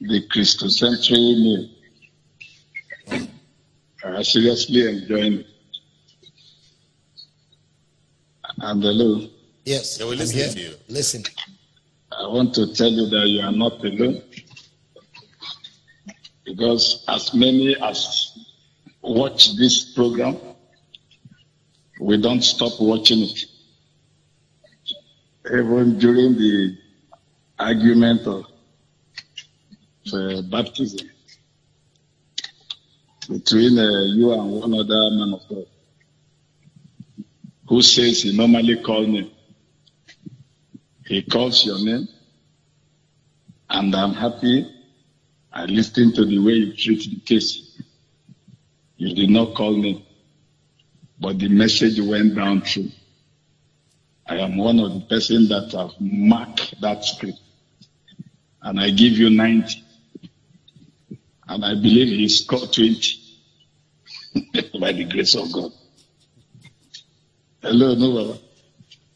the 0.00 0.26
Christocentury 0.28 1.34
meal. 1.42 1.68
I'm 4.04 4.22
seriously 4.22 4.86
enjoying 4.88 5.32
it. 5.40 5.46
And 8.58 8.82
hello. 8.82 9.28
Yes. 9.64 9.98
Yeah, 9.98 10.06
we're 10.06 10.12
I'm 10.12 10.18
listening 10.18 10.44
here. 10.44 10.52
to 10.52 10.60
you. 10.60 10.74
Listen. 10.88 11.24
I 12.12 12.26
want 12.28 12.54
to 12.54 12.72
tell 12.74 12.90
you 12.90 13.08
that 13.08 13.26
you 13.26 13.40
are 13.40 13.52
not 13.52 13.84
alone. 13.84 14.22
Because 16.44 17.04
as 17.08 17.34
many 17.34 17.74
as 17.82 18.38
watch 19.02 19.56
this 19.56 19.94
program, 19.94 20.36
we 22.00 22.20
don't 22.20 22.42
stop 22.42 22.72
watching 22.80 23.20
it. 23.20 23.46
Even 25.46 25.98
during 25.98 26.34
the 26.36 26.78
argument 27.58 28.22
of 28.26 28.44
uh, 30.12 30.42
baptism 30.42 31.08
between 33.28 33.78
uh, 33.78 34.04
you 34.14 34.32
and 34.32 34.50
one 34.52 34.74
other 34.74 35.10
man 35.16 35.34
of 35.34 35.40
God 35.48 35.66
who 37.68 37.82
says 37.82 38.22
he 38.22 38.36
normally 38.36 38.76
calls 38.82 39.06
me. 39.08 39.30
He 41.06 41.22
calls 41.22 41.64
your 41.66 41.84
name, 41.84 42.08
and 43.68 43.94
I'm 43.94 44.14
happy. 44.14 44.70
I 45.52 45.66
listened 45.66 46.14
to 46.16 46.24
the 46.24 46.38
way 46.38 46.52
you 46.52 46.72
treat 46.74 47.08
the 47.10 47.20
case. 47.20 47.78
You 48.96 49.14
did 49.14 49.30
not 49.30 49.54
call 49.54 49.76
me, 49.76 50.06
but 51.20 51.38
the 51.38 51.48
message 51.48 52.00
went 52.00 52.34
down 52.34 52.62
through. 52.62 52.90
I 54.26 54.36
am 54.38 54.56
one 54.56 54.80
of 54.80 54.94
the 54.94 55.00
persons 55.00 55.48
that 55.50 55.72
have 55.72 55.92
marked 56.00 56.80
that 56.80 57.04
script. 57.04 57.38
And 58.62 58.80
I 58.80 58.90
give 58.90 59.12
you 59.12 59.28
90. 59.30 59.82
And 61.46 61.64
I 61.64 61.74
believe 61.74 62.08
he 62.08 62.28
scored 62.28 62.72
20 62.72 63.20
by 64.80 64.92
the 64.92 65.04
grace 65.04 65.34
of 65.34 65.52
God. 65.52 65.72
Hello, 67.60 67.94
no, 67.94 68.14
Baba. 68.14 68.38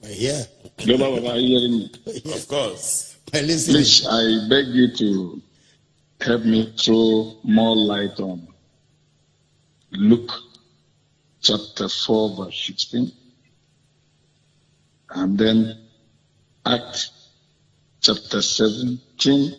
We're 0.03 0.09
here. 0.09 0.47
No, 0.87 0.99
Baba, 0.99 1.31
are 1.31 1.37
you 1.39 1.59
hearing 1.59 1.79
me? 1.79 1.91
Of 2.35 2.49
course. 2.49 3.17
We're. 3.33 3.73
Please, 3.73 4.07
I 4.07 4.49
beg 4.49 4.67
you 4.69 4.95
to 4.97 5.43
help 6.21 6.45
me 6.45 6.75
throw 6.79 7.37
more 7.45 7.77
light 7.77 8.21
on 8.21 8.47
Luke 9.93 10.33
chapter 11.41 11.89
4, 11.89 12.37
verse 12.37 12.67
16, 12.67 13.13
and 15.11 15.39
then 15.39 15.79
Act 16.67 17.11
chapter 18.01 18.43
17, 18.43 19.55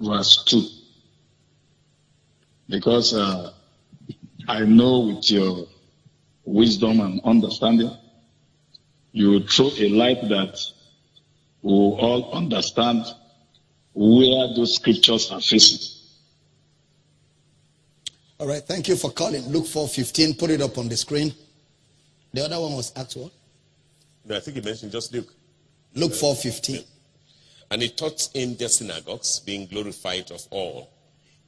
verse 0.00 0.44
2. 0.44 0.66
Because 2.68 3.14
uh, 3.14 3.52
I 4.46 4.60
know 4.60 5.00
with 5.00 5.30
your 5.30 5.66
wisdom 6.44 7.00
and 7.00 7.20
understanding, 7.24 7.90
you 9.12 9.40
throw 9.46 9.70
a 9.78 9.88
light 9.88 10.20
that 10.28 10.58
we 11.62 11.72
will 11.72 11.98
all 11.98 12.32
understand 12.32 13.04
where 13.94 14.54
those 14.54 14.76
scriptures 14.76 15.30
are 15.30 15.40
facing. 15.40 15.96
All 18.38 18.46
right. 18.46 18.62
Thank 18.62 18.86
you 18.88 18.96
for 18.96 19.10
calling. 19.10 19.48
Luke 19.48 19.66
4:15. 19.66 20.38
Put 20.38 20.50
it 20.50 20.60
up 20.60 20.78
on 20.78 20.88
the 20.88 20.96
screen. 20.96 21.34
The 22.32 22.44
other 22.44 22.60
one 22.60 22.74
was 22.74 22.92
Acts 22.94 23.16
what? 23.16 23.32
No, 24.28 24.36
I 24.36 24.40
think 24.40 24.58
he 24.58 24.62
mentioned 24.62 24.92
just 24.92 25.12
Luke. 25.12 25.32
Luke 25.94 26.12
4:15. 26.12 26.84
And 27.70 27.82
he 27.82 27.88
taught 27.88 28.28
in 28.34 28.56
their 28.56 28.68
synagogues, 28.68 29.40
being 29.40 29.66
glorified 29.66 30.30
of 30.30 30.46
all. 30.50 30.90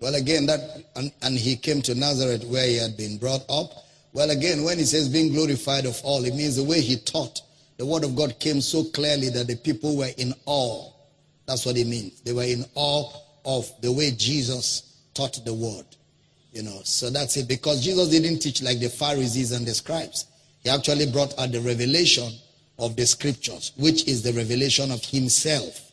Well, 0.00 0.14
again, 0.14 0.46
that 0.46 0.84
and, 0.96 1.12
and 1.22 1.36
he 1.36 1.56
came 1.56 1.82
to 1.82 1.94
Nazareth 1.94 2.44
where 2.44 2.66
he 2.66 2.76
had 2.76 2.96
been 2.96 3.18
brought 3.18 3.44
up. 3.50 3.86
Well, 4.12 4.30
again, 4.30 4.64
when 4.64 4.78
he 4.78 4.84
says 4.84 5.08
being 5.08 5.32
glorified 5.32 5.84
of 5.84 6.00
all, 6.02 6.24
it 6.24 6.34
means 6.34 6.56
the 6.56 6.64
way 6.64 6.80
he 6.80 6.96
taught. 6.96 7.42
The 7.76 7.86
word 7.86 8.04
of 8.04 8.16
God 8.16 8.38
came 8.40 8.60
so 8.60 8.84
clearly 8.84 9.28
that 9.30 9.46
the 9.46 9.56
people 9.56 9.96
were 9.96 10.10
in 10.16 10.34
awe. 10.46 10.90
That's 11.46 11.64
what 11.66 11.76
it 11.76 11.86
means. 11.86 12.20
They 12.22 12.32
were 12.32 12.44
in 12.44 12.64
awe 12.74 13.12
of 13.44 13.70
the 13.82 13.92
way 13.92 14.10
Jesus 14.10 14.96
taught 15.14 15.38
the 15.44 15.54
word. 15.54 15.86
You 16.52 16.62
know, 16.62 16.80
so 16.82 17.10
that's 17.10 17.36
it. 17.36 17.46
Because 17.46 17.84
Jesus 17.84 18.08
didn't 18.08 18.40
teach 18.40 18.62
like 18.62 18.80
the 18.80 18.88
Pharisees 18.88 19.52
and 19.52 19.66
the 19.66 19.74
scribes. 19.74 20.26
He 20.62 20.70
actually 20.70 21.10
brought 21.10 21.38
out 21.38 21.52
the 21.52 21.60
revelation 21.60 22.32
of 22.80 22.96
the 22.96 23.06
scriptures, 23.06 23.72
which 23.76 24.08
is 24.08 24.22
the 24.22 24.32
revelation 24.32 24.90
of 24.90 25.04
himself. 25.04 25.92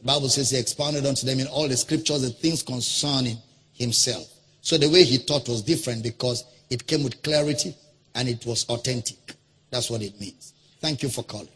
The 0.00 0.06
Bible 0.06 0.28
says 0.28 0.50
he 0.50 0.58
expounded 0.58 1.06
unto 1.06 1.26
them 1.26 1.38
in 1.38 1.46
all 1.46 1.68
the 1.68 1.76
scriptures 1.76 2.22
the 2.22 2.30
things 2.30 2.62
concerning 2.62 3.36
himself. 3.74 4.26
So 4.60 4.78
the 4.78 4.88
way 4.88 5.04
he 5.04 5.18
taught 5.18 5.48
was 5.48 5.62
different 5.62 6.02
because 6.02 6.44
it 6.70 6.86
came 6.86 7.04
with 7.04 7.22
clarity 7.22 7.74
and 8.14 8.28
it 8.28 8.44
was 8.46 8.64
authentic. 8.68 9.34
That's 9.70 9.90
what 9.90 10.02
it 10.02 10.18
means. 10.18 10.54
Thank 10.80 11.02
you 11.02 11.08
for 11.08 11.22
calling. 11.22 11.48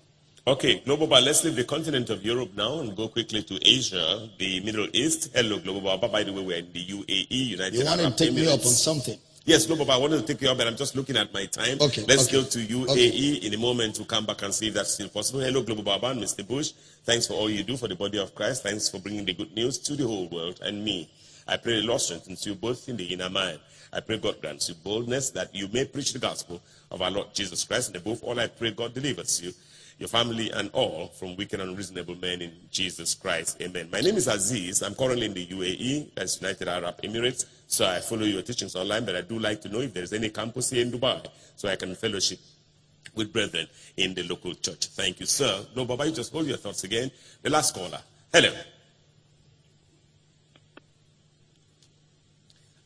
Okay, 0.46 0.80
Global 0.80 1.06
Bar, 1.06 1.20
let's 1.20 1.44
leave 1.44 1.56
the 1.56 1.64
continent 1.64 2.08
of 2.08 2.24
Europe 2.24 2.50
now 2.56 2.80
and 2.80 2.96
go 2.96 3.08
quickly 3.08 3.42
to 3.42 3.58
Asia, 3.68 4.28
the 4.38 4.60
Middle 4.60 4.88
East. 4.94 5.30
Hello, 5.34 5.58
Global 5.58 5.82
Bar. 5.82 6.08
By 6.08 6.22
the 6.22 6.32
way, 6.32 6.42
we're 6.42 6.58
in 6.58 6.72
the 6.72 6.86
UAE, 6.86 7.30
United 7.30 7.74
You 7.74 7.86
Arab 7.86 8.16
to 8.16 8.24
take 8.24 8.34
me 8.34 8.46
up 8.46 8.60
on 8.60 8.72
something. 8.72 9.18
Yes, 9.48 9.64
Global 9.64 9.86
Bar, 9.86 9.96
I 9.96 9.98
wanted 9.98 10.18
to 10.18 10.26
take 10.26 10.42
you 10.42 10.50
up, 10.50 10.58
but 10.58 10.66
I'm 10.66 10.76
just 10.76 10.94
looking 10.94 11.16
at 11.16 11.32
my 11.32 11.46
time. 11.46 11.78
Okay, 11.80 12.04
Let's 12.06 12.28
okay. 12.28 12.36
go 12.36 12.44
to 12.44 12.58
UAE 12.58 13.44
in 13.44 13.54
a 13.54 13.56
moment. 13.56 13.96
We'll 13.96 14.04
come 14.04 14.26
back 14.26 14.42
and 14.42 14.52
see 14.52 14.68
if 14.68 14.74
that's 14.74 14.92
still 14.92 15.08
possible. 15.08 15.40
Hello, 15.40 15.62
Global 15.62 15.84
Baba 15.84 16.08
and 16.08 16.22
Mr. 16.22 16.46
Bush. 16.46 16.72
Thanks 17.04 17.26
for 17.26 17.32
all 17.32 17.48
you 17.48 17.62
do 17.62 17.78
for 17.78 17.88
the 17.88 17.96
body 17.96 18.18
of 18.18 18.34
Christ. 18.34 18.62
Thanks 18.62 18.90
for 18.90 18.98
bringing 18.98 19.24
the 19.24 19.32
good 19.32 19.54
news 19.54 19.78
to 19.78 19.96
the 19.96 20.06
whole 20.06 20.28
world 20.28 20.60
and 20.62 20.84
me. 20.84 21.10
I 21.46 21.56
pray 21.56 21.80
the 21.80 21.86
Lord 21.86 22.02
strengthens 22.02 22.44
you 22.44 22.56
both 22.56 22.90
in 22.90 22.98
the 22.98 23.06
inner 23.06 23.30
man. 23.30 23.58
I 23.90 24.00
pray 24.00 24.18
God 24.18 24.38
grants 24.42 24.68
you 24.68 24.74
boldness 24.74 25.30
that 25.30 25.54
you 25.54 25.66
may 25.68 25.86
preach 25.86 26.12
the 26.12 26.18
gospel 26.18 26.60
of 26.90 27.00
our 27.00 27.10
Lord 27.10 27.28
Jesus 27.32 27.64
Christ. 27.64 27.88
And 27.88 27.96
above 27.96 28.22
all, 28.24 28.38
I 28.38 28.48
pray 28.48 28.72
God 28.72 28.92
delivers 28.92 29.40
you, 29.40 29.54
your 29.98 30.10
family, 30.10 30.50
and 30.50 30.68
all 30.74 31.06
from 31.06 31.36
wicked 31.36 31.58
and 31.58 31.70
unreasonable 31.70 32.16
men 32.16 32.42
in 32.42 32.52
Jesus 32.70 33.14
Christ. 33.14 33.62
Amen. 33.62 33.88
My 33.90 34.02
name 34.02 34.16
is 34.16 34.28
Aziz. 34.28 34.82
I'm 34.82 34.94
currently 34.94 35.24
in 35.24 35.32
the 35.32 35.46
UAE, 35.46 36.14
that's 36.14 36.38
United 36.38 36.68
Arab 36.68 37.00
Emirates. 37.00 37.46
So 37.70 37.86
I 37.86 38.00
follow 38.00 38.22
your 38.24 38.40
teachings 38.40 38.74
online, 38.74 39.04
but 39.04 39.14
I 39.14 39.20
do 39.20 39.38
like 39.38 39.60
to 39.60 39.68
know 39.68 39.80
if 39.80 39.92
there's 39.92 40.14
any 40.14 40.30
campus 40.30 40.70
here 40.70 40.82
in 40.82 40.90
Dubai 40.90 41.24
so 41.54 41.68
I 41.68 41.76
can 41.76 41.94
fellowship 41.94 42.38
with 43.14 43.30
brethren 43.30 43.66
in 43.98 44.14
the 44.14 44.22
local 44.22 44.54
church. 44.54 44.86
Thank 44.86 45.20
you, 45.20 45.26
sir. 45.26 45.66
No, 45.76 45.84
Baba, 45.84 46.06
you 46.06 46.12
just 46.12 46.32
hold 46.32 46.46
your 46.46 46.56
thoughts 46.56 46.84
again. 46.84 47.10
The 47.42 47.50
last 47.50 47.74
caller. 47.74 48.00
Hello. 48.32 48.50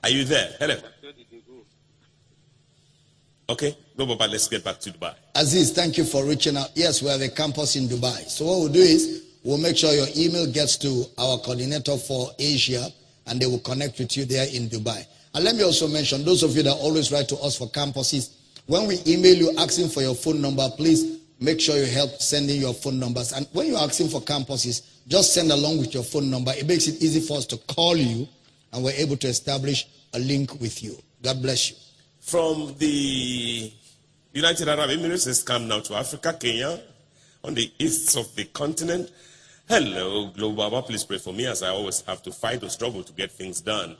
Are 0.03 0.11
you 0.11 0.25
there? 0.25 0.51
Hello. 0.59 0.75
Okay. 3.49 3.77
No, 3.97 4.07
Baba, 4.07 4.25
let's 4.25 4.49
get 4.49 4.65
back 4.65 4.81
to 4.81 4.91
Dubai. 4.91 5.15
Aziz, 5.37 5.71
thank 5.71 5.97
you 5.97 6.05
for 6.05 6.25
reaching 6.25 6.57
out. 6.57 6.71
Yes, 6.75 7.03
we 7.03 7.09
have 7.09 7.21
a 7.21 7.29
campus 7.29 7.77
in 7.77 7.85
Dubai. 7.85 8.29
So 8.29 8.47
what 8.47 8.59
we'll 8.59 8.73
do 8.73 8.81
is 8.81 9.27
we'll 9.45 9.59
make 9.59 9.77
sure 9.77 9.93
your 9.93 10.09
email 10.17 10.51
gets 10.51 10.77
to 10.79 11.05
our 11.19 11.39
coordinator 11.39 11.97
for 11.99 12.31
Asia 12.37 12.91
and 13.27 13.41
they 13.41 13.47
will 13.47 13.61
connect 13.61 13.99
with 13.99 14.17
you 14.17 14.25
there 14.25 14.47
in 14.53 14.69
Dubai. 14.69 15.05
And 15.35 15.45
let 15.45 15.57
me 15.57 15.63
also 15.63 15.89
mention, 15.89 16.25
those 16.25 16.43
of 16.43 16.55
you 16.57 16.63
that 16.63 16.73
always 16.73 17.11
write 17.11 17.29
to 17.29 17.37
us 17.37 17.57
for 17.57 17.69
campuses, 17.69 18.35
when 18.67 18.87
we 18.87 18.99
email 19.07 19.35
you 19.35 19.55
asking 19.59 19.89
for 19.89 20.03
your 20.03 20.15
phone 20.15 20.41
number, 20.41 20.69
please 20.77 21.21
make 21.41 21.61
sure 21.61 21.77
you 21.77 21.87
help 21.87 22.11
sending 22.21 22.61
your 22.61 22.75
phone 22.75 22.99
numbers. 22.99 23.33
And 23.33 23.47
when 23.53 23.67
you're 23.67 23.79
asking 23.79 24.09
for 24.09 24.21
campuses, 24.21 24.83
just 25.09 25.35
send 25.35 25.51
along 25.51 25.79
with 25.79 25.95
your 25.95 26.05
phone 26.05 26.31
number. 26.31 26.53
It 26.53 26.67
makes 26.67 26.87
it 26.87 27.03
easy 27.03 27.21
for 27.21 27.39
us 27.39 27.47
to 27.47 27.57
call 27.57 27.97
you 27.97 28.29
and 28.73 28.85
we're 28.85 28.93
able 28.93 29.17
to 29.17 29.27
establish 29.27 29.87
a 30.15 30.19
link 30.19 30.61
with 30.61 30.83
you. 30.83 30.97
God 31.23 31.43
bless 31.43 31.71
you. 31.71 31.77
From 32.21 32.75
the 32.79 33.73
United 34.33 34.69
Arab 34.69 34.91
Emirates, 34.91 35.27
let's 35.27 35.43
come 35.43 35.67
now 35.67 35.81
to 35.81 35.95
Africa, 35.95 36.37
Kenya, 36.39 36.81
on 37.43 37.55
the 37.55 37.71
east 37.79 38.17
of 38.17 38.35
the 38.37 38.45
continent. 38.45 39.11
Hello, 39.75 40.27
Global 40.27 40.69
Baba. 40.69 40.83
Please 40.83 41.03
pray 41.03 41.17
for 41.17 41.33
me 41.33 41.47
as 41.47 41.63
I 41.63 41.71
always 41.71 42.03
have 42.03 42.23
to 42.25 42.31
fight 42.31 42.63
or 42.63 42.69
struggle 42.69 43.03
to 43.03 43.13
get 43.15 43.33
things 43.33 43.63
done. 43.63 43.97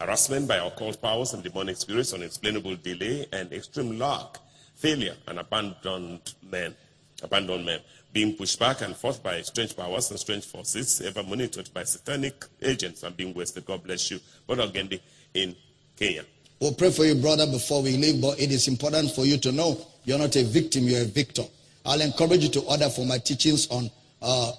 Harassment 0.00 0.48
by 0.48 0.56
occult 0.56 1.00
powers 1.00 1.32
and 1.32 1.44
demonic 1.44 1.76
spirits, 1.76 2.12
unexplainable 2.12 2.74
delay, 2.82 3.28
and 3.32 3.52
extreme 3.52 4.00
lack, 4.00 4.38
failure, 4.74 5.14
and 5.28 5.38
abandoned 5.38 6.34
men. 6.50 6.74
Abandoned 7.22 7.64
men. 7.64 7.78
Being 8.12 8.34
pushed 8.34 8.58
back 8.58 8.80
and 8.80 8.96
forth 8.96 9.22
by 9.22 9.40
strange 9.42 9.76
powers 9.76 10.10
and 10.10 10.18
strange 10.18 10.44
forces, 10.44 11.00
ever 11.02 11.22
monitored 11.22 11.72
by 11.72 11.84
satanic 11.84 12.44
agents 12.60 13.04
and 13.04 13.16
being 13.16 13.32
wasted. 13.32 13.64
God 13.64 13.84
bless 13.84 14.10
you. 14.10 14.18
Brother 14.48 14.66
Gendi 14.72 15.00
in 15.34 15.54
Kenya. 15.96 16.24
We'll 16.58 16.74
pray 16.74 16.90
for 16.90 17.04
you, 17.04 17.14
brother, 17.14 17.46
before 17.46 17.80
we 17.80 17.96
leave, 17.96 18.20
but 18.20 18.40
it 18.40 18.50
is 18.50 18.66
important 18.66 19.12
for 19.12 19.24
you 19.24 19.38
to 19.38 19.52
know 19.52 19.86
you're 20.02 20.18
not 20.18 20.34
a 20.34 20.42
victim, 20.42 20.82
you're 20.82 21.02
a 21.02 21.04
victor. 21.04 21.44
I'll 21.86 22.00
encourage 22.00 22.42
you 22.42 22.48
to 22.48 22.60
order 22.62 22.88
for 22.88 23.06
my 23.06 23.18
teachings 23.18 23.68
on 23.68 23.88
uh, 24.20 24.52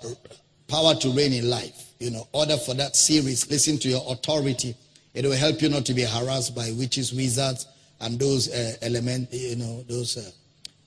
power 0.73 0.95
to 0.95 1.09
reign 1.11 1.33
in 1.33 1.47
life. 1.49 1.93
You 1.99 2.09
know, 2.09 2.27
order 2.33 2.57
for 2.57 2.73
that 2.73 2.95
series. 2.95 3.49
Listen 3.49 3.77
to 3.77 3.89
your 3.89 4.01
authority. 4.09 4.75
It 5.13 5.23
will 5.23 5.37
help 5.37 5.61
you 5.61 5.69
not 5.69 5.85
to 5.85 5.93
be 5.93 6.01
harassed 6.01 6.55
by 6.55 6.71
witches, 6.71 7.13
wizards, 7.13 7.67
and 8.01 8.17
those 8.19 8.51
uh, 8.51 8.75
element, 8.81 9.29
you 9.31 9.55
know, 9.55 9.83
those, 9.83 10.17
uh, 10.17 10.21
uh, 10.21 10.31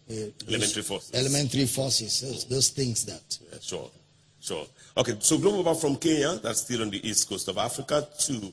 those 0.09 0.49
Elementary 0.49 0.83
forces. 0.83 1.15
elementary 1.15 1.67
forces, 1.67 2.21
those, 2.21 2.45
those 2.47 2.69
things 2.71 3.05
that. 3.05 3.39
Yeah, 3.53 3.59
sure, 3.63 3.91
sure. 4.41 4.67
Okay, 4.97 5.17
so 5.21 5.39
Global 5.39 5.63
Bar 5.63 5.77
from 5.77 5.97
Kenya, 5.97 6.41
that's 6.43 6.63
still 6.63 6.83
on 6.83 6.91
the 6.91 7.09
east 7.09 7.29
coast 7.29 7.47
of 7.49 7.57
Africa, 7.57 8.09
to 8.27 8.53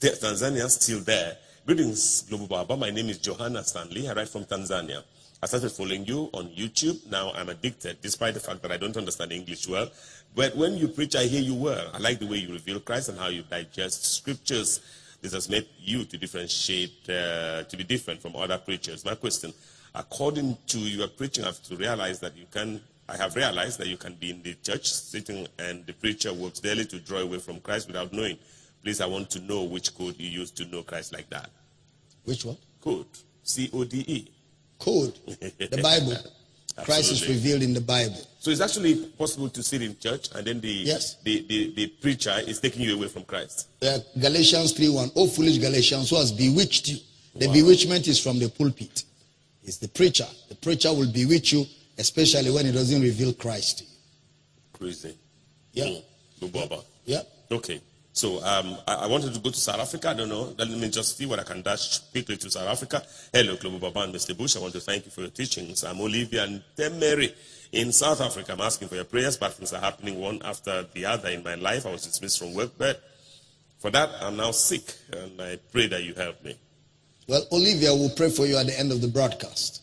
Tanzania, 0.00 0.70
still 0.70 1.00
there. 1.00 1.36
Greetings, 1.66 2.22
Global 2.22 2.46
Baba. 2.46 2.76
My 2.76 2.90
name 2.90 3.08
is 3.08 3.18
Johanna 3.18 3.64
Stanley. 3.64 4.08
I 4.08 4.12
write 4.14 4.28
from 4.28 4.44
Tanzania. 4.44 5.02
I 5.40 5.46
started 5.46 5.70
following 5.70 6.04
you 6.04 6.30
on 6.32 6.48
YouTube. 6.48 6.98
Now 7.10 7.32
I'm 7.32 7.48
addicted, 7.48 8.00
despite 8.00 8.34
the 8.34 8.40
fact 8.40 8.60
that 8.62 8.72
I 8.72 8.76
don't 8.76 8.96
understand 8.96 9.30
English 9.30 9.68
well. 9.68 9.88
But 10.34 10.56
when 10.56 10.76
you 10.76 10.88
preach, 10.88 11.16
I 11.16 11.24
hear 11.24 11.42
you 11.42 11.54
well. 11.54 11.90
I 11.92 11.98
like 11.98 12.18
the 12.20 12.26
way 12.26 12.36
you 12.38 12.52
reveal 12.52 12.80
Christ 12.80 13.08
and 13.08 13.18
how 13.18 13.28
you 13.28 13.42
digest 13.42 14.04
scriptures. 14.16 14.80
This 15.20 15.32
has 15.32 15.48
made 15.48 15.66
you 15.80 16.04
to 16.04 16.16
differentiate, 16.16 17.08
uh, 17.08 17.64
to 17.64 17.76
be 17.76 17.82
different 17.82 18.22
from 18.22 18.36
other 18.36 18.58
preachers. 18.58 19.04
My 19.04 19.16
question, 19.16 19.52
according 19.94 20.56
to 20.68 20.78
your 20.78 21.08
preaching, 21.08 21.44
I 21.44 21.48
have 21.48 21.62
to 21.64 21.76
realize 21.76 22.20
that 22.20 22.36
you 22.36 22.46
can 22.52 22.80
I 23.10 23.16
have 23.16 23.34
realized 23.36 23.78
that 23.80 23.86
you 23.86 23.96
can 23.96 24.14
be 24.14 24.30
in 24.30 24.42
the 24.42 24.54
church 24.56 24.92
sitting 24.92 25.48
and 25.58 25.86
the 25.86 25.94
preacher 25.94 26.32
works 26.34 26.60
daily 26.60 26.84
to 26.86 27.00
draw 27.00 27.20
away 27.20 27.38
from 27.38 27.58
Christ 27.60 27.86
without 27.86 28.12
knowing. 28.12 28.36
Please, 28.82 29.00
I 29.00 29.06
want 29.06 29.30
to 29.30 29.40
know 29.40 29.62
which 29.64 29.96
code 29.96 30.16
you 30.18 30.28
use 30.28 30.50
to 30.52 30.66
know 30.66 30.82
Christ 30.82 31.14
like 31.14 31.28
that. 31.30 31.48
Which 32.24 32.44
one? 32.44 32.58
Code. 32.82 33.06
C 33.42 33.70
O 33.72 33.84
D 33.84 34.04
E. 34.06 34.30
Code. 34.78 35.18
The 35.58 35.80
Bible. 35.82 36.16
Christ 36.84 37.12
is 37.12 37.28
revealed 37.28 37.62
in 37.62 37.74
the 37.74 37.80
Bible. 37.80 38.16
So 38.40 38.50
it's 38.50 38.60
actually 38.60 39.06
possible 39.18 39.48
to 39.48 39.62
sit 39.62 39.82
in 39.82 39.98
church 39.98 40.28
and 40.34 40.46
then 40.46 40.60
the, 40.60 40.68
Yes. 40.68 41.16
the, 41.24 41.44
the, 41.48 41.72
the 41.74 41.86
preacher 41.88 42.34
is 42.46 42.60
taking 42.60 42.82
you 42.82 42.94
away 42.96 43.08
from 43.08 43.24
Christ. 43.24 43.68
Uh, 43.82 43.98
Galatians 44.18 44.72
3 44.72 44.88
1. 44.90 45.10
Oh, 45.16 45.26
foolish 45.26 45.58
Galatians, 45.58 46.10
who 46.10 46.16
has 46.16 46.32
bewitched 46.32 46.88
you? 46.88 46.98
The 47.34 47.46
Wow. 47.48 47.52
bewitchment 47.54 48.06
is 48.08 48.18
from 48.20 48.38
the 48.38 48.48
pulpit. 48.48 49.04
It's 49.64 49.76
the 49.78 49.88
preacher. 49.88 50.26
The 50.48 50.54
preacher 50.54 50.92
will 50.92 51.10
bewitch 51.12 51.52
you, 51.52 51.66
especially 51.98 52.50
when 52.50 52.66
he 52.66 52.72
doesn't 52.72 53.02
reveal 53.02 53.32
Christ 53.34 53.78
to 53.78 53.84
you. 53.84 53.90
Crazy. 54.72 55.14
Yeah. 55.72 55.84
Mm. 56.40 56.84
Yeah. 57.04 57.22
Okay. 57.50 57.80
So 58.18 58.42
um, 58.44 58.76
I, 58.88 58.94
I 58.94 59.06
wanted 59.06 59.32
to 59.34 59.38
go 59.38 59.50
to 59.50 59.56
South 59.56 59.78
Africa. 59.78 60.10
I 60.10 60.14
don't 60.14 60.28
know. 60.28 60.52
Let 60.58 60.68
me 60.70 60.88
just 60.90 61.16
see 61.16 61.24
what 61.24 61.38
I 61.38 61.44
can 61.44 61.62
dash 61.62 62.00
quickly 62.10 62.36
to 62.38 62.50
South 62.50 62.66
Africa. 62.66 63.00
Hello, 63.32 63.54
Global 63.54 63.78
Baba 63.78 64.00
and 64.00 64.14
Mr. 64.14 64.36
Bush. 64.36 64.56
I 64.56 64.60
want 64.60 64.72
to 64.72 64.80
thank 64.80 65.04
you 65.04 65.12
for 65.12 65.20
your 65.20 65.30
teachings. 65.30 65.84
I'm 65.84 66.00
Olivia 66.00 66.42
and 66.42 66.60
Temeri 66.76 67.32
in 67.70 67.92
South 67.92 68.20
Africa. 68.20 68.54
I'm 68.54 68.60
asking 68.60 68.88
for 68.88 68.96
your 68.96 69.04
prayers. 69.04 69.36
Bad 69.36 69.52
things 69.52 69.72
are 69.72 69.80
happening 69.80 70.18
one 70.18 70.40
after 70.44 70.82
the 70.94 71.06
other 71.06 71.28
in 71.28 71.44
my 71.44 71.54
life. 71.54 71.86
I 71.86 71.92
was 71.92 72.04
dismissed 72.06 72.40
from 72.40 72.54
work, 72.54 72.72
but 72.76 73.00
for 73.78 73.92
that, 73.92 74.10
I'm 74.20 74.36
now 74.36 74.50
sick, 74.50 74.82
and 75.12 75.40
I 75.40 75.60
pray 75.70 75.86
that 75.86 76.02
you 76.02 76.14
help 76.14 76.42
me. 76.44 76.56
Well, 77.28 77.46
Olivia 77.52 77.94
will 77.94 78.10
pray 78.10 78.30
for 78.30 78.46
you 78.46 78.56
at 78.56 78.66
the 78.66 78.76
end 78.76 78.90
of 78.90 79.00
the 79.00 79.06
broadcast. 79.06 79.80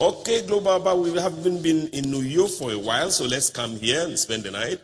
Okay, 0.00 0.44
Global 0.48 0.80
Baba, 0.80 1.00
we 1.00 1.16
haven't 1.16 1.62
been 1.62 1.86
in 1.90 2.10
New 2.10 2.22
York 2.22 2.50
for 2.50 2.72
a 2.72 2.78
while, 2.78 3.10
so 3.12 3.24
let's 3.24 3.50
come 3.50 3.76
here 3.76 4.04
and 4.04 4.18
spend 4.18 4.42
the 4.42 4.50
night. 4.50 4.80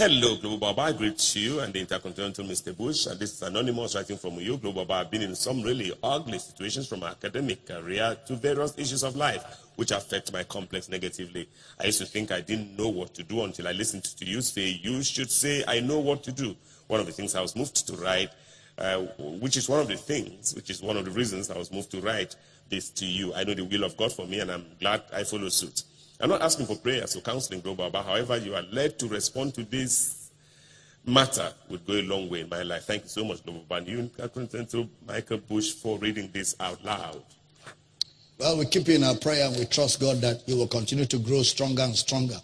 Hello, 0.00 0.36
Global 0.36 0.58
Baba. 0.58 0.82
I 0.82 0.92
greet 0.92 1.34
you 1.34 1.58
and 1.58 1.74
the 1.74 1.80
Intercontinental 1.80 2.44
Mr. 2.44 2.76
Bush. 2.76 3.06
And 3.06 3.18
this 3.18 3.32
is 3.32 3.42
Anonymous 3.42 3.96
writing 3.96 4.16
from 4.16 4.34
you. 4.34 4.56
Global 4.56 4.84
Baba, 4.84 5.00
I've 5.00 5.10
been 5.10 5.22
in 5.22 5.34
some 5.34 5.60
really 5.60 5.92
ugly 6.04 6.38
situations 6.38 6.86
from 6.86 7.00
my 7.00 7.08
academic 7.08 7.66
career 7.66 8.16
to 8.28 8.36
various 8.36 8.78
issues 8.78 9.02
of 9.02 9.16
life, 9.16 9.42
which 9.74 9.90
affect 9.90 10.32
my 10.32 10.44
complex 10.44 10.88
negatively. 10.88 11.48
I 11.80 11.86
used 11.86 11.98
to 11.98 12.06
think 12.06 12.30
I 12.30 12.40
didn't 12.42 12.78
know 12.78 12.90
what 12.90 13.12
to 13.14 13.24
do 13.24 13.42
until 13.42 13.66
I 13.66 13.72
listened 13.72 14.04
to 14.04 14.24
you 14.24 14.40
say, 14.40 14.68
You 14.68 15.02
should 15.02 15.32
say, 15.32 15.64
I 15.66 15.80
know 15.80 15.98
what 15.98 16.22
to 16.22 16.30
do. 16.30 16.54
One 16.86 17.00
of 17.00 17.06
the 17.06 17.12
things 17.12 17.34
I 17.34 17.40
was 17.40 17.56
moved 17.56 17.84
to 17.88 17.96
write, 17.96 18.30
uh, 18.78 18.98
which 19.40 19.56
is 19.56 19.68
one 19.68 19.80
of 19.80 19.88
the 19.88 19.96
things, 19.96 20.54
which 20.54 20.70
is 20.70 20.80
one 20.80 20.96
of 20.96 21.06
the 21.06 21.10
reasons 21.10 21.50
I 21.50 21.58
was 21.58 21.72
moved 21.72 21.90
to 21.90 22.00
write 22.00 22.36
this 22.68 22.88
to 22.90 23.04
you. 23.04 23.34
I 23.34 23.42
know 23.42 23.54
the 23.54 23.64
will 23.64 23.82
of 23.82 23.96
God 23.96 24.12
for 24.12 24.28
me, 24.28 24.38
and 24.38 24.52
I'm 24.52 24.64
glad 24.78 25.02
I 25.12 25.24
follow 25.24 25.48
suit. 25.48 25.82
I'm 26.20 26.30
not 26.30 26.42
asking 26.42 26.66
for 26.66 26.76
prayers 26.76 27.14
or 27.16 27.20
counseling, 27.20 27.60
Global, 27.60 27.90
but 27.90 28.04
however 28.04 28.36
you 28.36 28.54
are 28.56 28.64
led 28.72 28.98
to 28.98 29.08
respond 29.08 29.54
to 29.54 29.62
this 29.62 30.30
matter 31.06 31.52
would 31.70 31.86
go 31.86 31.94
a 31.94 32.02
long 32.02 32.28
way 32.28 32.40
in 32.40 32.48
my 32.48 32.62
life. 32.62 32.84
Thank 32.84 33.04
you 33.04 33.08
so 33.08 33.24
much, 33.24 33.44
Global, 33.44 33.64
and 33.70 33.86
you, 33.86 34.10
to 34.18 34.88
Michael 35.06 35.38
Bush, 35.38 35.72
for 35.72 35.96
reading 35.98 36.28
this 36.32 36.56
out 36.58 36.84
loud. 36.84 37.22
Well, 38.38 38.58
we 38.58 38.66
keep 38.66 38.88
you 38.88 38.96
in 38.96 39.04
our 39.04 39.16
prayer 39.16 39.46
and 39.46 39.56
we 39.56 39.64
trust 39.64 40.00
God 40.00 40.16
that 40.18 40.48
you 40.48 40.56
will 40.56 40.68
continue 40.68 41.04
to 41.06 41.18
grow 41.18 41.42
stronger 41.42 41.82
and 41.82 41.94
stronger 41.94 42.36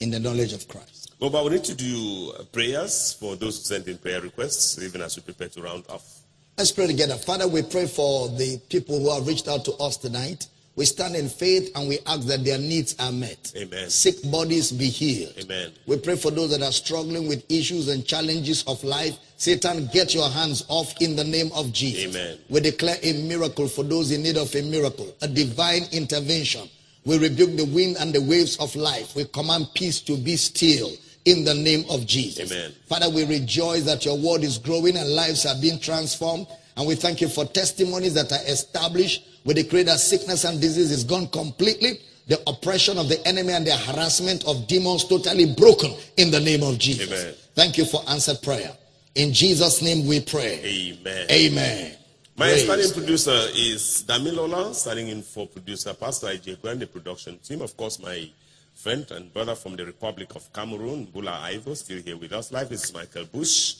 in 0.00 0.10
the 0.10 0.18
knowledge 0.18 0.52
of 0.52 0.66
Christ. 0.68 1.14
Global, 1.18 1.44
we 1.44 1.50
need 1.50 1.64
to 1.64 1.74
do 1.74 2.32
prayers 2.52 3.14
for 3.14 3.36
those 3.36 3.58
who 3.58 3.64
send 3.64 3.88
in 3.88 3.96
prayer 3.98 4.20
requests, 4.20 4.82
even 4.82 5.00
as 5.00 5.16
we 5.16 5.22
prepare 5.22 5.48
to 5.48 5.62
round 5.62 5.84
off. 5.88 6.20
Let's 6.58 6.72
pray 6.72 6.86
together. 6.86 7.14
Father, 7.14 7.48
we 7.48 7.62
pray 7.62 7.86
for 7.86 8.28
the 8.28 8.58
people 8.68 8.98
who 8.98 9.10
have 9.10 9.26
reached 9.26 9.48
out 9.48 9.64
to 9.66 9.72
us 9.74 9.96
tonight. 9.96 10.48
We 10.74 10.86
stand 10.86 11.16
in 11.16 11.28
faith 11.28 11.70
and 11.76 11.88
we 11.88 11.98
ask 12.06 12.26
that 12.28 12.44
their 12.44 12.58
needs 12.58 12.96
are 12.98 13.12
met. 13.12 13.52
Amen. 13.56 13.90
Sick 13.90 14.14
bodies 14.30 14.72
be 14.72 14.86
healed. 14.86 15.34
Amen. 15.38 15.70
We 15.86 15.98
pray 15.98 16.16
for 16.16 16.30
those 16.30 16.50
that 16.50 16.62
are 16.66 16.72
struggling 16.72 17.28
with 17.28 17.44
issues 17.50 17.88
and 17.88 18.06
challenges 18.06 18.64
of 18.66 18.82
life. 18.82 19.18
Satan, 19.36 19.90
get 19.92 20.14
your 20.14 20.30
hands 20.30 20.64
off 20.68 20.94
in 21.02 21.14
the 21.14 21.24
name 21.24 21.50
of 21.54 21.72
Jesus. 21.72 22.16
Amen. 22.16 22.38
We 22.48 22.60
declare 22.60 22.96
a 23.02 23.12
miracle 23.24 23.68
for 23.68 23.82
those 23.82 24.12
in 24.12 24.22
need 24.22 24.38
of 24.38 24.54
a 24.54 24.62
miracle, 24.62 25.14
a 25.20 25.28
divine 25.28 25.82
intervention. 25.92 26.68
We 27.04 27.18
rebuke 27.18 27.56
the 27.56 27.66
wind 27.66 27.96
and 27.98 28.14
the 28.14 28.22
waves 28.22 28.56
of 28.58 28.74
life. 28.74 29.14
We 29.14 29.24
command 29.26 29.68
peace 29.74 30.00
to 30.02 30.16
be 30.16 30.36
still 30.36 30.90
in 31.24 31.44
the 31.44 31.54
name 31.54 31.84
of 31.90 32.06
Jesus. 32.06 32.50
Amen. 32.50 32.72
Father, 32.86 33.10
we 33.10 33.24
rejoice 33.26 33.82
that 33.82 34.04
your 34.04 34.16
word 34.16 34.42
is 34.42 34.56
growing 34.58 34.96
and 34.96 35.10
lives 35.10 35.44
are 35.44 35.60
being 35.60 35.78
transformed. 35.78 36.46
And 36.76 36.86
we 36.86 36.94
thank 36.94 37.20
you 37.20 37.28
for 37.28 37.44
testimonies 37.44 38.14
that 38.14 38.32
are 38.32 38.44
established. 38.46 39.31
We 39.44 39.54
decree 39.54 39.82
that 39.84 39.98
sickness 39.98 40.44
and 40.44 40.60
disease 40.60 40.90
is 40.90 41.04
gone 41.04 41.26
completely. 41.28 42.00
The 42.28 42.40
oppression 42.48 42.98
of 42.98 43.08
the 43.08 43.24
enemy 43.26 43.52
and 43.52 43.66
the 43.66 43.76
harassment 43.76 44.44
of 44.46 44.66
demons 44.68 45.04
totally 45.04 45.54
broken 45.54 45.92
in 46.16 46.30
the 46.30 46.38
name 46.40 46.62
of 46.62 46.78
Jesus. 46.78 47.10
Amen. 47.10 47.34
Thank 47.54 47.78
you 47.78 47.84
for 47.84 48.00
answered 48.08 48.40
prayer. 48.42 48.70
In 49.16 49.32
Jesus' 49.32 49.82
name 49.82 50.06
we 50.06 50.20
pray. 50.20 50.60
Amen. 50.64 51.26
Amen. 51.30 51.96
My 52.36 52.46
Praise 52.48 52.64
starting 52.64 52.90
producer 52.92 53.38
is 53.54 54.04
Damilola, 54.08 54.74
starting 54.74 55.08
in 55.08 55.20
for 55.20 55.46
producer 55.46 55.92
Pastor 55.92 56.28
IJ 56.28 56.62
Grand, 56.62 56.80
the 56.80 56.86
production 56.86 57.36
team. 57.38 57.60
Of 57.60 57.76
course, 57.76 57.98
my 58.00 58.30
friend 58.74 59.04
and 59.10 59.32
brother 59.34 59.54
from 59.54 59.76
the 59.76 59.84
Republic 59.84 60.34
of 60.34 60.50
Cameroon, 60.52 61.04
Bula 61.06 61.40
Ivo, 61.42 61.74
still 61.74 62.00
here 62.00 62.16
with 62.16 62.32
us. 62.32 62.50
Life 62.50 62.72
is 62.72 62.92
Michael 62.94 63.26
Bush. 63.26 63.74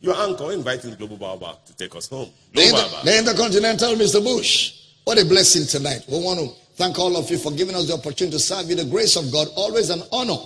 Your 0.00 0.14
uncle 0.14 0.50
inviting 0.50 0.94
Global 0.94 1.16
Baba 1.16 1.56
to 1.66 1.76
take 1.76 1.96
us 1.96 2.08
home. 2.08 2.30
The, 2.54 2.62
Global 2.68 2.78
Inter- 2.78 2.90
Baba. 2.92 3.04
the 3.04 3.18
Intercontinental 3.18 3.94
Mr. 3.96 4.22
Bush. 4.22 4.74
What 5.08 5.18
a 5.18 5.24
blessing 5.24 5.64
tonight. 5.64 6.04
We 6.06 6.22
want 6.22 6.38
to 6.38 6.48
thank 6.74 6.98
all 6.98 7.16
of 7.16 7.30
you 7.30 7.38
for 7.38 7.50
giving 7.50 7.74
us 7.74 7.86
the 7.86 7.94
opportunity 7.94 8.36
to 8.36 8.38
serve 8.38 8.68
you. 8.68 8.76
The 8.76 8.84
grace 8.84 9.16
of 9.16 9.32
God, 9.32 9.48
always 9.56 9.88
an 9.88 10.02
honor 10.12 10.36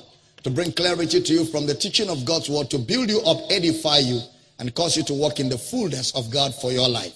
to 0.44 0.50
bring 0.50 0.70
clarity 0.70 1.20
to 1.20 1.32
you 1.32 1.44
from 1.46 1.66
the 1.66 1.74
teaching 1.74 2.08
of 2.08 2.24
God's 2.24 2.48
word, 2.48 2.70
to 2.70 2.78
build 2.78 3.10
you 3.10 3.20
up, 3.22 3.38
edify 3.50 3.98
you, 3.98 4.20
and 4.60 4.72
cause 4.76 4.96
you 4.96 5.02
to 5.02 5.14
walk 5.14 5.40
in 5.40 5.48
the 5.48 5.58
fullness 5.58 6.14
of 6.14 6.30
God 6.30 6.54
for 6.54 6.70
your 6.70 6.88
life. 6.88 7.12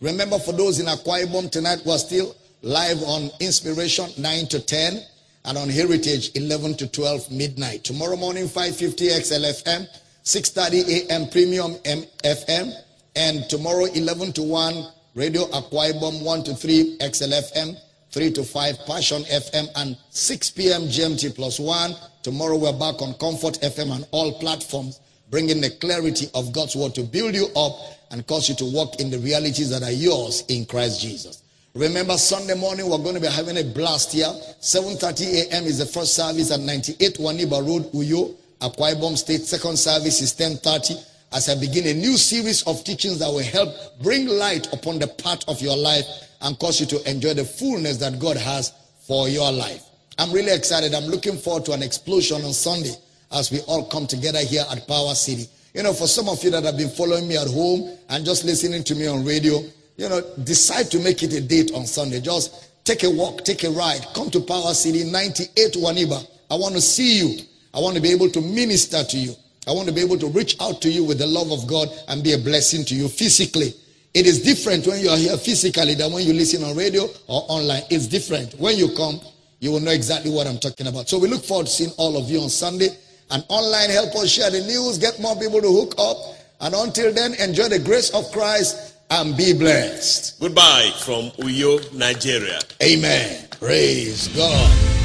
Remember, 0.00 0.38
for 0.38 0.52
those 0.52 0.78
in 0.78 0.86
Akwa 0.86 1.24
Ibom 1.24 1.50
tonight, 1.50 1.82
we're 1.84 1.98
still 1.98 2.32
live 2.62 3.02
on 3.02 3.28
Inspiration 3.40 4.10
9 4.16 4.46
to 4.46 4.60
10 4.60 5.02
and 5.46 5.58
on 5.58 5.68
Heritage 5.68 6.30
11 6.36 6.76
to 6.76 6.86
12 6.86 7.28
midnight. 7.32 7.82
Tomorrow 7.82 8.14
morning, 8.14 8.44
5.50 8.44 9.10
XLFM, 9.18 9.88
6.30 10.22 11.08
a.m. 11.08 11.28
Premium 11.28 11.74
FM, 12.22 12.72
and 13.16 13.50
tomorrow 13.50 13.86
11 13.86 14.32
to 14.34 14.42
1 14.44 14.92
Radio 15.14 15.44
Akwa 15.52 15.92
Ibom 15.92 16.22
1 16.24 16.42
to 16.44 16.54
3 16.54 16.98
XLFM, 16.98 17.76
3 18.10 18.32
to 18.32 18.42
5 18.42 18.78
Passion 18.84 19.22
FM, 19.22 19.68
and 19.76 19.96
6 20.10 20.50
p.m. 20.50 20.82
GMT 20.82 21.36
plus 21.36 21.60
1. 21.60 21.94
Tomorrow 22.24 22.56
we're 22.58 22.72
back 22.72 23.00
on 23.00 23.14
Comfort 23.14 23.60
FM 23.62 23.94
and 23.94 24.04
all 24.10 24.32
platforms, 24.40 24.98
bringing 25.30 25.60
the 25.60 25.70
clarity 25.70 26.26
of 26.34 26.52
God's 26.52 26.74
word 26.74 26.96
to 26.96 27.02
build 27.04 27.36
you 27.36 27.46
up 27.54 27.76
and 28.10 28.26
cause 28.26 28.48
you 28.48 28.56
to 28.56 28.64
walk 28.64 28.98
in 28.98 29.08
the 29.08 29.18
realities 29.20 29.70
that 29.70 29.84
are 29.84 29.92
yours 29.92 30.42
in 30.48 30.66
Christ 30.66 31.00
Jesus. 31.00 31.44
Remember, 31.74 32.18
Sunday 32.18 32.54
morning 32.54 32.90
we're 32.90 32.98
going 32.98 33.14
to 33.14 33.20
be 33.20 33.28
having 33.28 33.56
a 33.58 33.62
blast 33.62 34.12
here. 34.12 34.26
7:30 34.60 35.50
a.m. 35.50 35.64
is 35.64 35.78
the 35.78 35.86
first 35.86 36.14
service 36.14 36.50
at 36.50 36.58
98 36.58 37.18
Nwaniba 37.18 37.64
Road, 37.64 37.84
Uyo, 37.92 38.34
Akwa 38.60 38.92
Ibom 38.94 39.16
State. 39.16 39.42
Second 39.42 39.78
service 39.78 40.20
is 40.22 40.32
10:30. 40.34 41.13
As 41.34 41.48
I 41.48 41.56
begin 41.56 41.88
a 41.88 41.94
new 41.94 42.16
series 42.16 42.62
of 42.62 42.84
teachings 42.84 43.18
that 43.18 43.26
will 43.28 43.42
help 43.42 43.74
bring 44.00 44.28
light 44.28 44.72
upon 44.72 45.00
the 45.00 45.08
path 45.08 45.40
of 45.48 45.60
your 45.60 45.76
life 45.76 46.06
and 46.42 46.56
cause 46.60 46.78
you 46.78 46.86
to 46.86 47.10
enjoy 47.10 47.34
the 47.34 47.44
fullness 47.44 47.96
that 47.96 48.20
God 48.20 48.36
has 48.36 48.72
for 49.04 49.28
your 49.28 49.50
life. 49.50 49.82
I'm 50.16 50.30
really 50.30 50.52
excited. 50.52 50.94
I'm 50.94 51.06
looking 51.06 51.36
forward 51.36 51.64
to 51.64 51.72
an 51.72 51.82
explosion 51.82 52.44
on 52.44 52.52
Sunday 52.52 52.94
as 53.32 53.50
we 53.50 53.58
all 53.62 53.84
come 53.86 54.06
together 54.06 54.38
here 54.38 54.64
at 54.70 54.86
Power 54.86 55.12
City. 55.16 55.46
You 55.74 55.82
know, 55.82 55.92
for 55.92 56.06
some 56.06 56.28
of 56.28 56.40
you 56.44 56.50
that 56.50 56.62
have 56.62 56.76
been 56.76 56.88
following 56.88 57.26
me 57.26 57.36
at 57.36 57.48
home 57.48 57.98
and 58.10 58.24
just 58.24 58.44
listening 58.44 58.84
to 58.84 58.94
me 58.94 59.08
on 59.08 59.24
radio, 59.24 59.58
you 59.96 60.08
know, 60.08 60.22
decide 60.44 60.88
to 60.92 61.00
make 61.00 61.24
it 61.24 61.32
a 61.32 61.40
date 61.40 61.72
on 61.74 61.84
Sunday. 61.84 62.20
Just 62.20 62.70
take 62.84 63.02
a 63.02 63.10
walk, 63.10 63.44
take 63.44 63.64
a 63.64 63.70
ride, 63.70 64.06
come 64.14 64.30
to 64.30 64.40
Power 64.40 64.72
City 64.72 65.02
98 65.02 65.72
Nwaniba. 65.72 66.28
I 66.48 66.54
want 66.54 66.76
to 66.76 66.80
see 66.80 67.18
you. 67.18 67.40
I 67.74 67.80
want 67.80 67.96
to 67.96 68.00
be 68.02 68.12
able 68.12 68.30
to 68.30 68.40
minister 68.40 69.02
to 69.02 69.18
you. 69.18 69.34
I 69.66 69.72
want 69.72 69.88
to 69.88 69.94
be 69.94 70.00
able 70.02 70.18
to 70.18 70.28
reach 70.28 70.56
out 70.60 70.82
to 70.82 70.90
you 70.90 71.04
with 71.04 71.18
the 71.18 71.26
love 71.26 71.50
of 71.52 71.66
God 71.66 71.88
and 72.08 72.22
be 72.22 72.32
a 72.32 72.38
blessing 72.38 72.84
to 72.86 72.94
you 72.94 73.08
physically. 73.08 73.72
It 74.12 74.26
is 74.26 74.42
different 74.42 74.86
when 74.86 75.00
you 75.00 75.08
are 75.10 75.16
here 75.16 75.36
physically 75.36 75.94
than 75.94 76.12
when 76.12 76.24
you 76.26 76.34
listen 76.34 76.62
on 76.62 76.76
radio 76.76 77.04
or 77.26 77.44
online. 77.48 77.82
It's 77.90 78.06
different. 78.06 78.54
When 78.60 78.76
you 78.76 78.94
come, 78.94 79.20
you 79.60 79.72
will 79.72 79.80
know 79.80 79.90
exactly 79.90 80.30
what 80.30 80.46
I'm 80.46 80.58
talking 80.58 80.86
about. 80.86 81.08
So 81.08 81.18
we 81.18 81.28
look 81.28 81.44
forward 81.44 81.66
to 81.66 81.72
seeing 81.72 81.90
all 81.96 82.16
of 82.16 82.30
you 82.30 82.40
on 82.40 82.50
Sunday. 82.50 82.90
And 83.30 83.44
online, 83.48 83.90
help 83.90 84.14
us 84.16 84.30
share 84.30 84.50
the 84.50 84.60
news, 84.60 84.98
get 84.98 85.18
more 85.18 85.34
people 85.36 85.60
to 85.60 85.68
hook 85.68 85.94
up. 85.98 86.16
And 86.60 86.74
until 86.74 87.12
then, 87.12 87.34
enjoy 87.34 87.68
the 87.68 87.78
grace 87.78 88.10
of 88.10 88.30
Christ 88.30 88.94
and 89.10 89.36
be 89.36 89.52
blessed. 89.52 90.38
Goodbye 90.40 90.92
from 91.00 91.30
Uyo, 91.42 91.92
Nigeria. 91.94 92.60
Amen. 92.82 93.48
Praise 93.58 94.28
God. 94.28 95.03